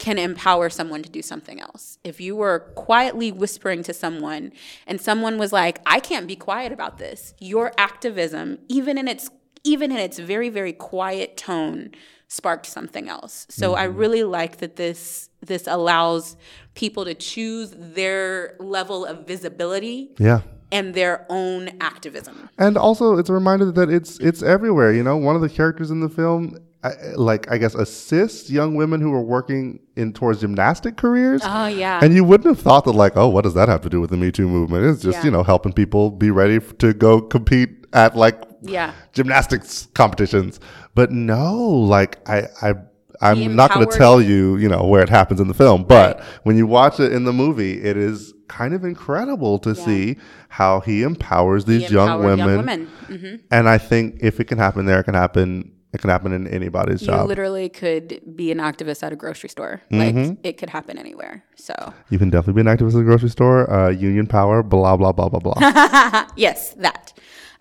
can 0.00 0.18
empower 0.18 0.68
someone 0.68 1.02
to 1.02 1.10
do 1.10 1.22
something 1.22 1.60
else. 1.60 1.98
If 2.02 2.20
you 2.20 2.34
were 2.34 2.60
quietly 2.74 3.30
whispering 3.30 3.84
to 3.84 3.94
someone 3.94 4.52
and 4.86 5.00
someone 5.00 5.38
was 5.38 5.52
like, 5.52 5.80
"I 5.86 6.00
can't 6.00 6.26
be 6.26 6.34
quiet 6.34 6.72
about 6.72 6.98
this." 6.98 7.34
Your 7.38 7.72
activism, 7.78 8.58
even 8.68 8.98
in 8.98 9.06
its 9.06 9.30
even 9.62 9.92
in 9.92 9.98
its 9.98 10.18
very 10.18 10.48
very 10.48 10.72
quiet 10.72 11.36
tone, 11.36 11.90
sparked 12.26 12.66
something 12.66 13.08
else. 13.08 13.46
So 13.50 13.74
I 13.74 13.86
mm-hmm. 13.86 13.98
really 13.98 14.24
like 14.24 14.56
that 14.56 14.76
this 14.76 15.28
this 15.42 15.66
allows 15.66 16.36
people 16.74 17.04
to 17.04 17.14
choose 17.14 17.74
their 17.76 18.56
level 18.58 19.04
of 19.04 19.26
visibility 19.26 20.10
yeah 20.18 20.40
and 20.72 20.94
their 20.94 21.26
own 21.28 21.70
activism. 21.80 22.48
and 22.58 22.76
also 22.76 23.18
it's 23.18 23.28
a 23.28 23.32
reminder 23.32 23.70
that 23.72 23.90
it's 23.90 24.18
it's 24.20 24.42
everywhere 24.42 24.92
you 24.92 25.02
know 25.02 25.16
one 25.16 25.34
of 25.34 25.42
the 25.42 25.48
characters 25.48 25.90
in 25.90 26.00
the 26.00 26.08
film 26.08 26.56
I, 26.82 26.92
like 27.14 27.50
i 27.52 27.58
guess 27.58 27.74
assist 27.74 28.48
young 28.48 28.74
women 28.74 29.00
who 29.02 29.12
are 29.12 29.20
working 29.22 29.80
in 29.96 30.12
towards 30.14 30.40
gymnastic 30.40 30.96
careers 30.96 31.42
Oh 31.44 31.66
yeah. 31.66 32.00
and 32.02 32.14
you 32.14 32.24
wouldn't 32.24 32.46
have 32.48 32.58
thought 32.64 32.84
that 32.86 32.92
like 32.92 33.16
oh 33.16 33.28
what 33.28 33.44
does 33.44 33.52
that 33.54 33.68
have 33.68 33.82
to 33.82 33.90
do 33.90 34.00
with 34.00 34.08
the 34.10 34.16
me 34.16 34.32
too 34.32 34.48
movement 34.48 34.86
it's 34.86 35.02
just 35.02 35.18
Yeah. 35.18 35.24
you 35.26 35.30
know 35.30 35.42
helping 35.42 35.72
people 35.74 36.10
be 36.10 36.30
ready 36.30 36.58
to 36.78 36.94
go 36.94 37.20
compete 37.20 37.70
at 37.92 38.16
like 38.16 38.40
Yeah. 38.62 38.92
gymnastics 39.12 39.88
competitions 39.94 40.58
but 40.94 41.10
no 41.12 41.54
like 41.58 42.18
i 42.28 42.44
i 42.62 42.74
I'm 43.22 43.54
not 43.54 43.74
going 43.74 43.86
to 43.86 43.98
tell 43.98 44.22
you, 44.22 44.56
you 44.56 44.66
know, 44.66 44.86
where 44.86 45.02
it 45.02 45.10
happens 45.10 45.40
in 45.40 45.48
the 45.48 45.52
film, 45.52 45.84
but 45.84 46.22
when 46.44 46.56
you 46.56 46.66
watch 46.66 46.98
it 47.00 47.12
in 47.12 47.24
the 47.24 47.34
movie, 47.34 47.74
it 47.82 47.98
is 47.98 48.32
kind 48.48 48.72
of 48.72 48.82
incredible 48.82 49.58
to 49.58 49.74
see 49.74 50.16
how 50.48 50.80
he 50.80 51.02
empowers 51.02 51.66
these 51.66 51.86
He 51.88 51.94
young 51.94 52.20
women. 52.20 52.38
young 52.38 52.56
women. 52.56 52.88
Mhm. 53.10 53.40
And 53.50 53.68
I 53.68 53.76
think 53.76 54.16
if 54.20 54.40
it 54.40 54.44
can 54.44 54.56
happen 54.56 54.86
there, 54.86 55.00
it 55.00 55.04
can 55.04 55.12
happen. 55.12 55.70
It 55.92 56.00
can 56.00 56.10
happen 56.10 56.32
in 56.32 56.46
anybody's 56.46 57.00
You 57.00 57.08
job. 57.08 57.20
You 57.22 57.26
literally 57.26 57.68
could 57.68 58.20
be 58.36 58.52
an 58.52 58.58
activist 58.58 59.02
at 59.02 59.12
a 59.12 59.16
grocery 59.16 59.48
store. 59.48 59.82
Mm-hmm. 59.90 60.18
Like 60.20 60.38
it 60.44 60.58
could 60.58 60.70
happen 60.70 60.98
anywhere. 60.98 61.44
So 61.56 61.74
You 62.10 62.18
can 62.18 62.30
definitely 62.30 62.62
be 62.62 62.68
an 62.68 62.76
activist 62.76 62.94
at 62.94 63.00
a 63.00 63.04
grocery 63.04 63.30
store. 63.30 63.70
Uh, 63.70 63.90
union 63.90 64.26
power. 64.26 64.62
Blah 64.62 64.96
blah 64.96 65.12
blah 65.12 65.28
blah 65.28 65.40
blah. 65.40 66.26
yes, 66.36 66.74
that. 66.74 67.12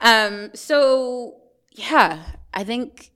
Um, 0.02 0.52
so 0.54 1.38
yeah, 1.72 2.24
I 2.54 2.64
think 2.64 3.12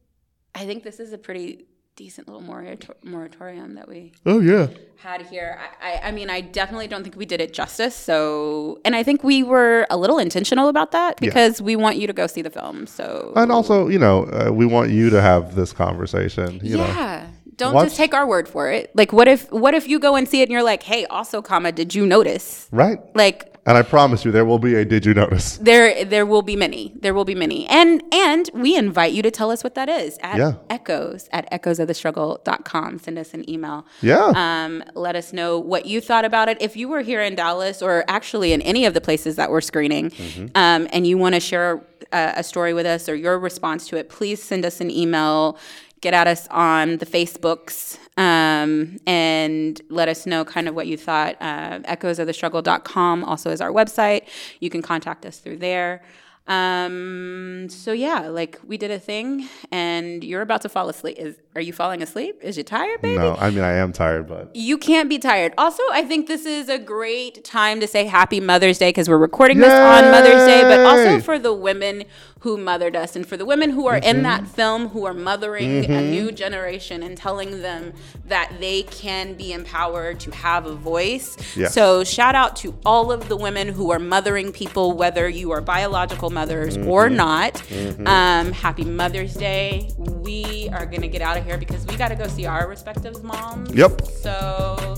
I 0.56 0.66
think 0.66 0.84
this 0.84 1.00
is 1.00 1.14
a 1.14 1.18
pretty 1.18 1.66
decent 1.96 2.28
little 2.28 2.42
morator- 2.42 2.96
moratorium 3.04 3.76
that 3.76 3.88
we 3.88 4.12
oh 4.26 4.40
yeah. 4.40 4.68
had 4.98 5.22
here. 5.28 5.60
I, 5.82 5.92
I, 5.92 6.08
I 6.08 6.12
mean, 6.12 6.30
I 6.30 6.42
definitely 6.42 6.88
don't 6.88 7.04
think 7.04 7.16
we 7.16 7.26
did 7.26 7.40
it 7.42 7.54
justice. 7.54 7.96
So, 7.96 8.80
and 8.84 8.96
I 8.96 9.04
think 9.04 9.24
we 9.24 9.44
were 9.44 9.86
a 9.90 9.98
little 9.98 10.18
intentional 10.18 10.70
about 10.70 10.92
that 10.92 11.20
because 11.20 11.62
we 11.62 11.76
want 11.76 11.98
you 11.98 12.08
to 12.08 12.14
go 12.14 12.26
see 12.28 12.42
the 12.42 12.50
film. 12.50 12.88
So, 12.88 13.34
And 13.36 13.52
also, 13.52 13.88
you 13.90 14.00
know, 14.00 14.24
uh, 14.26 14.52
we 14.52 14.66
want 14.66 14.90
you 14.92 15.10
to 15.12 15.22
have 15.22 15.56
this 15.56 15.74
conversation. 15.74 16.60
You 16.64 16.78
know, 16.78 16.86
yeah. 16.86 17.28
Don't 17.56 17.76
Watch- 17.76 17.86
just 17.86 17.98
take 17.98 18.14
our 18.16 18.26
word 18.28 18.48
for 18.50 18.72
it. 18.72 18.90
Like, 18.96 19.14
what 19.14 19.28
if 19.28 19.52
what 19.52 19.76
if 19.76 19.88
you 19.88 20.00
go 20.00 20.16
and 20.16 20.28
see 20.28 20.40
it 20.42 20.44
and 20.44 20.52
you're 20.52 20.64
like, 20.64 20.82
hey, 20.84 21.06
also, 21.06 21.42
comma, 21.42 21.72
did 21.72 21.94
you 21.94 22.06
notice? 22.06 22.68
right? 22.72 22.98
Like, 23.16 23.53
And 23.66 23.78
I 23.78 23.82
promise 23.82 24.26
you, 24.26 24.32
there 24.32 24.44
will 24.44 24.60
be 24.60 24.76
a. 24.76 24.84
Did 24.84 25.06
you 25.06 25.14
notice? 25.14 25.56
there 25.58 26.04
there 26.04 26.26
will 26.26 26.42
be 26.42 26.56
many. 26.58 26.92
There 27.00 27.14
will 27.14 27.24
be 27.24 27.34
many. 27.36 27.66
And 27.68 28.04
and 28.14 28.50
we 28.54 28.76
invite 28.76 29.14
you 29.14 29.22
to 29.22 29.32
tell 29.32 29.52
us 29.52 29.64
what 29.64 29.76
that 29.76 29.88
is 29.88 30.18
at 30.22 30.38
Yeah. 30.38 30.54
echoes 30.70 31.30
at 31.32 31.50
echoesofthestruggle.com. 31.52 33.00
Send 33.00 33.18
us 33.18 33.34
an 33.34 33.50
email. 33.50 33.86
Yeah. 34.02 34.32
Um, 34.36 34.84
let 34.96 35.16
us 35.16 35.34
know 35.34 35.60
what 35.60 35.86
you 35.86 36.02
thought 36.02 36.26
about 36.26 36.50
it. 36.50 36.58
If 36.62 36.76
you 36.76 36.88
were 36.90 37.02
here 37.02 37.22
in 37.22 37.36
Dallas 37.36 37.82
or 37.82 38.04
actually 38.08 38.54
in 38.54 38.62
any 38.62 38.86
of 38.86 38.94
the 38.94 39.02
places 39.02 39.36
that 39.38 39.50
we're 39.50 39.62
screening 39.62 40.10
Mm-hmm. 40.12 40.46
um, 40.56 40.88
and 40.92 41.08
you 41.08 41.18
want 41.18 41.36
to 41.36 41.40
share 41.42 41.82
a, 42.12 42.34
a 42.38 42.44
story 42.44 42.74
with 42.74 42.86
us 42.86 43.08
or 43.08 43.16
your 43.16 43.40
response 43.40 43.88
to 43.88 43.98
it, 43.98 44.10
please 44.10 44.42
send 44.44 44.66
us 44.66 44.82
an 44.82 44.92
email. 44.92 45.58
Get 46.02 46.14
at 46.14 46.28
us 46.28 46.48
on 46.52 46.98
the 46.98 47.06
Facebooks 47.06 47.98
um, 48.18 48.98
and 49.08 49.82
let 49.90 50.10
us 50.10 50.26
know 50.26 50.46
kind 50.46 50.68
of 50.68 50.76
what 50.76 50.88
you 50.88 50.98
thought. 50.98 51.36
Uh, 51.42 51.80
echoesofthestruggle.com 51.80 53.24
also 53.24 53.50
is 53.50 53.62
our 53.62 53.72
website. 53.72 54.28
You 54.60 54.70
can 54.70 54.82
contact 54.82 55.26
us 55.26 55.40
through 55.40 55.58
there. 55.58 56.02
Um, 56.46 57.68
so 57.70 57.94
yeah, 57.94 58.28
like 58.28 58.60
we 58.68 58.78
did 58.78 58.92
a 58.92 59.00
thing 59.00 59.48
and 59.72 60.22
you're 60.26 60.42
about 60.42 60.62
to 60.64 60.70
fall 60.70 60.90
asleep. 60.90 61.18
Is 61.18 61.38
are 61.56 61.62
you 61.62 61.72
falling 61.72 62.02
asleep? 62.02 62.38
Is 62.42 62.58
you 62.58 62.64
tired, 62.64 63.02
baby? 63.02 63.18
no, 63.18 63.36
I 63.40 63.50
mean 63.50 63.64
I 63.64 63.74
am 63.74 63.94
tired, 63.94 64.28
but 64.28 64.54
You 64.54 64.78
can't 64.78 65.08
be 65.08 65.20
tired. 65.20 65.54
Also, 65.58 65.82
I 65.94 66.04
think 66.04 66.28
this 66.28 66.46
is 66.46 66.68
a 66.68 66.78
great 66.78 67.46
time 67.46 67.80
to 67.80 67.88
say 67.88 68.06
Happy 68.06 68.42
Mother's 68.42 68.78
Day 68.78 68.90
because 68.90 69.08
we're 69.08 69.18
recording 69.18 69.60
this 69.60 69.72
on 69.72 70.12
Mother's 70.12 70.46
Day, 70.46 70.64
but 70.64 70.82
also 70.82 71.22
for 71.22 71.40
the 71.40 71.54
women 71.54 72.04
who 72.44 72.58
mothered 72.58 72.96
us 72.96 73.16
and 73.16 73.26
for 73.26 73.38
the 73.38 73.46
women 73.46 73.70
who 73.72 73.88
are 73.88 73.94
Mm-hmm. 74.00 74.18
in 74.18 74.24
that 74.24 74.46
film 74.48 74.90
who 74.90 75.06
are 75.06 75.14
mothering 75.14 75.86
a 75.90 76.02
new 76.02 76.30
generation 76.32 77.02
and 77.02 77.16
telling 77.18 77.62
them 77.62 77.94
that 78.26 78.52
they 78.60 78.84
can 78.84 79.34
be 79.36 79.54
empowered 79.54 80.20
to 80.20 80.32
have 80.32 80.66
a 80.66 80.76
voice. 80.76 81.38
Yes. 81.56 81.74
So, 81.74 82.04
shout 82.04 82.36
out 82.36 82.56
to 82.58 82.78
all 82.86 83.12
of 83.14 83.30
the 83.30 83.38
women 83.38 83.68
who 83.70 83.92
are 83.92 84.00
mothering 84.00 84.52
people, 84.52 84.92
whether 84.94 85.30
you 85.30 85.52
are 85.52 85.62
biological 85.62 86.30
mothers 86.30 86.76
or 86.78 87.08
Mm-hmm. 87.08 88.04
not. 88.04 88.08
Um, 88.08 88.52
happy 88.52 88.84
Mother's 88.84 89.34
Day. 89.36 89.90
We 89.98 90.70
are 90.74 90.86
going 90.86 91.02
to 91.02 91.08
get 91.08 91.22
out 91.22 91.38
of 91.38 91.46
here 91.46 91.58
because 91.58 91.86
we 91.86 91.96
got 91.96 92.10
to 92.10 92.16
go 92.16 92.28
see 92.28 92.46
our 92.46 92.68
respective 92.68 93.24
moms. 93.24 93.74
Yep. 93.74 94.02
So, 94.06 94.96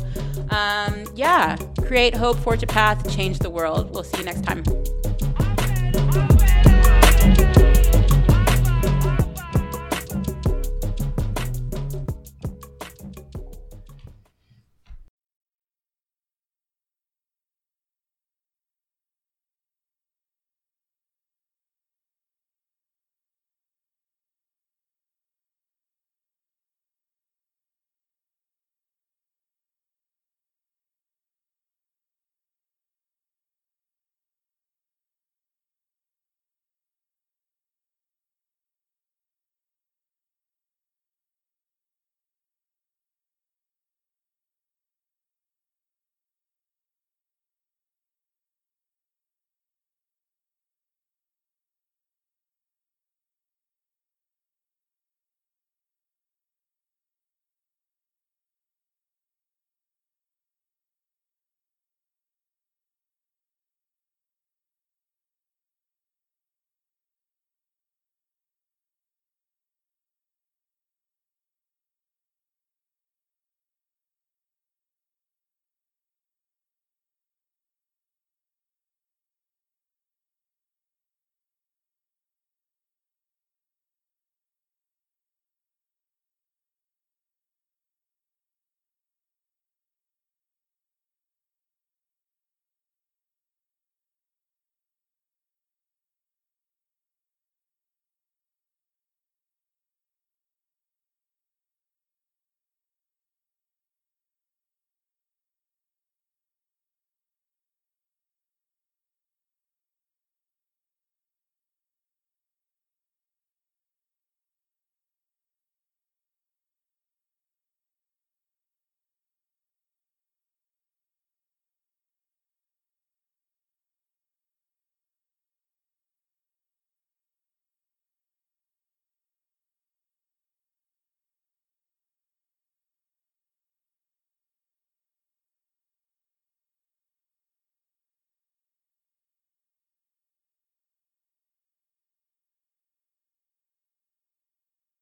um, 0.50 1.06
yeah, 1.16 1.58
create 1.86 2.16
hope, 2.16 2.38
forge 2.40 2.64
a 2.64 2.68
path, 2.68 3.08
change 3.16 3.38
the 3.40 3.50
world. 3.52 3.92
We'll 3.92 4.04
see 4.04 4.18
you 4.18 4.26
next 4.26 4.44
time. 4.44 4.64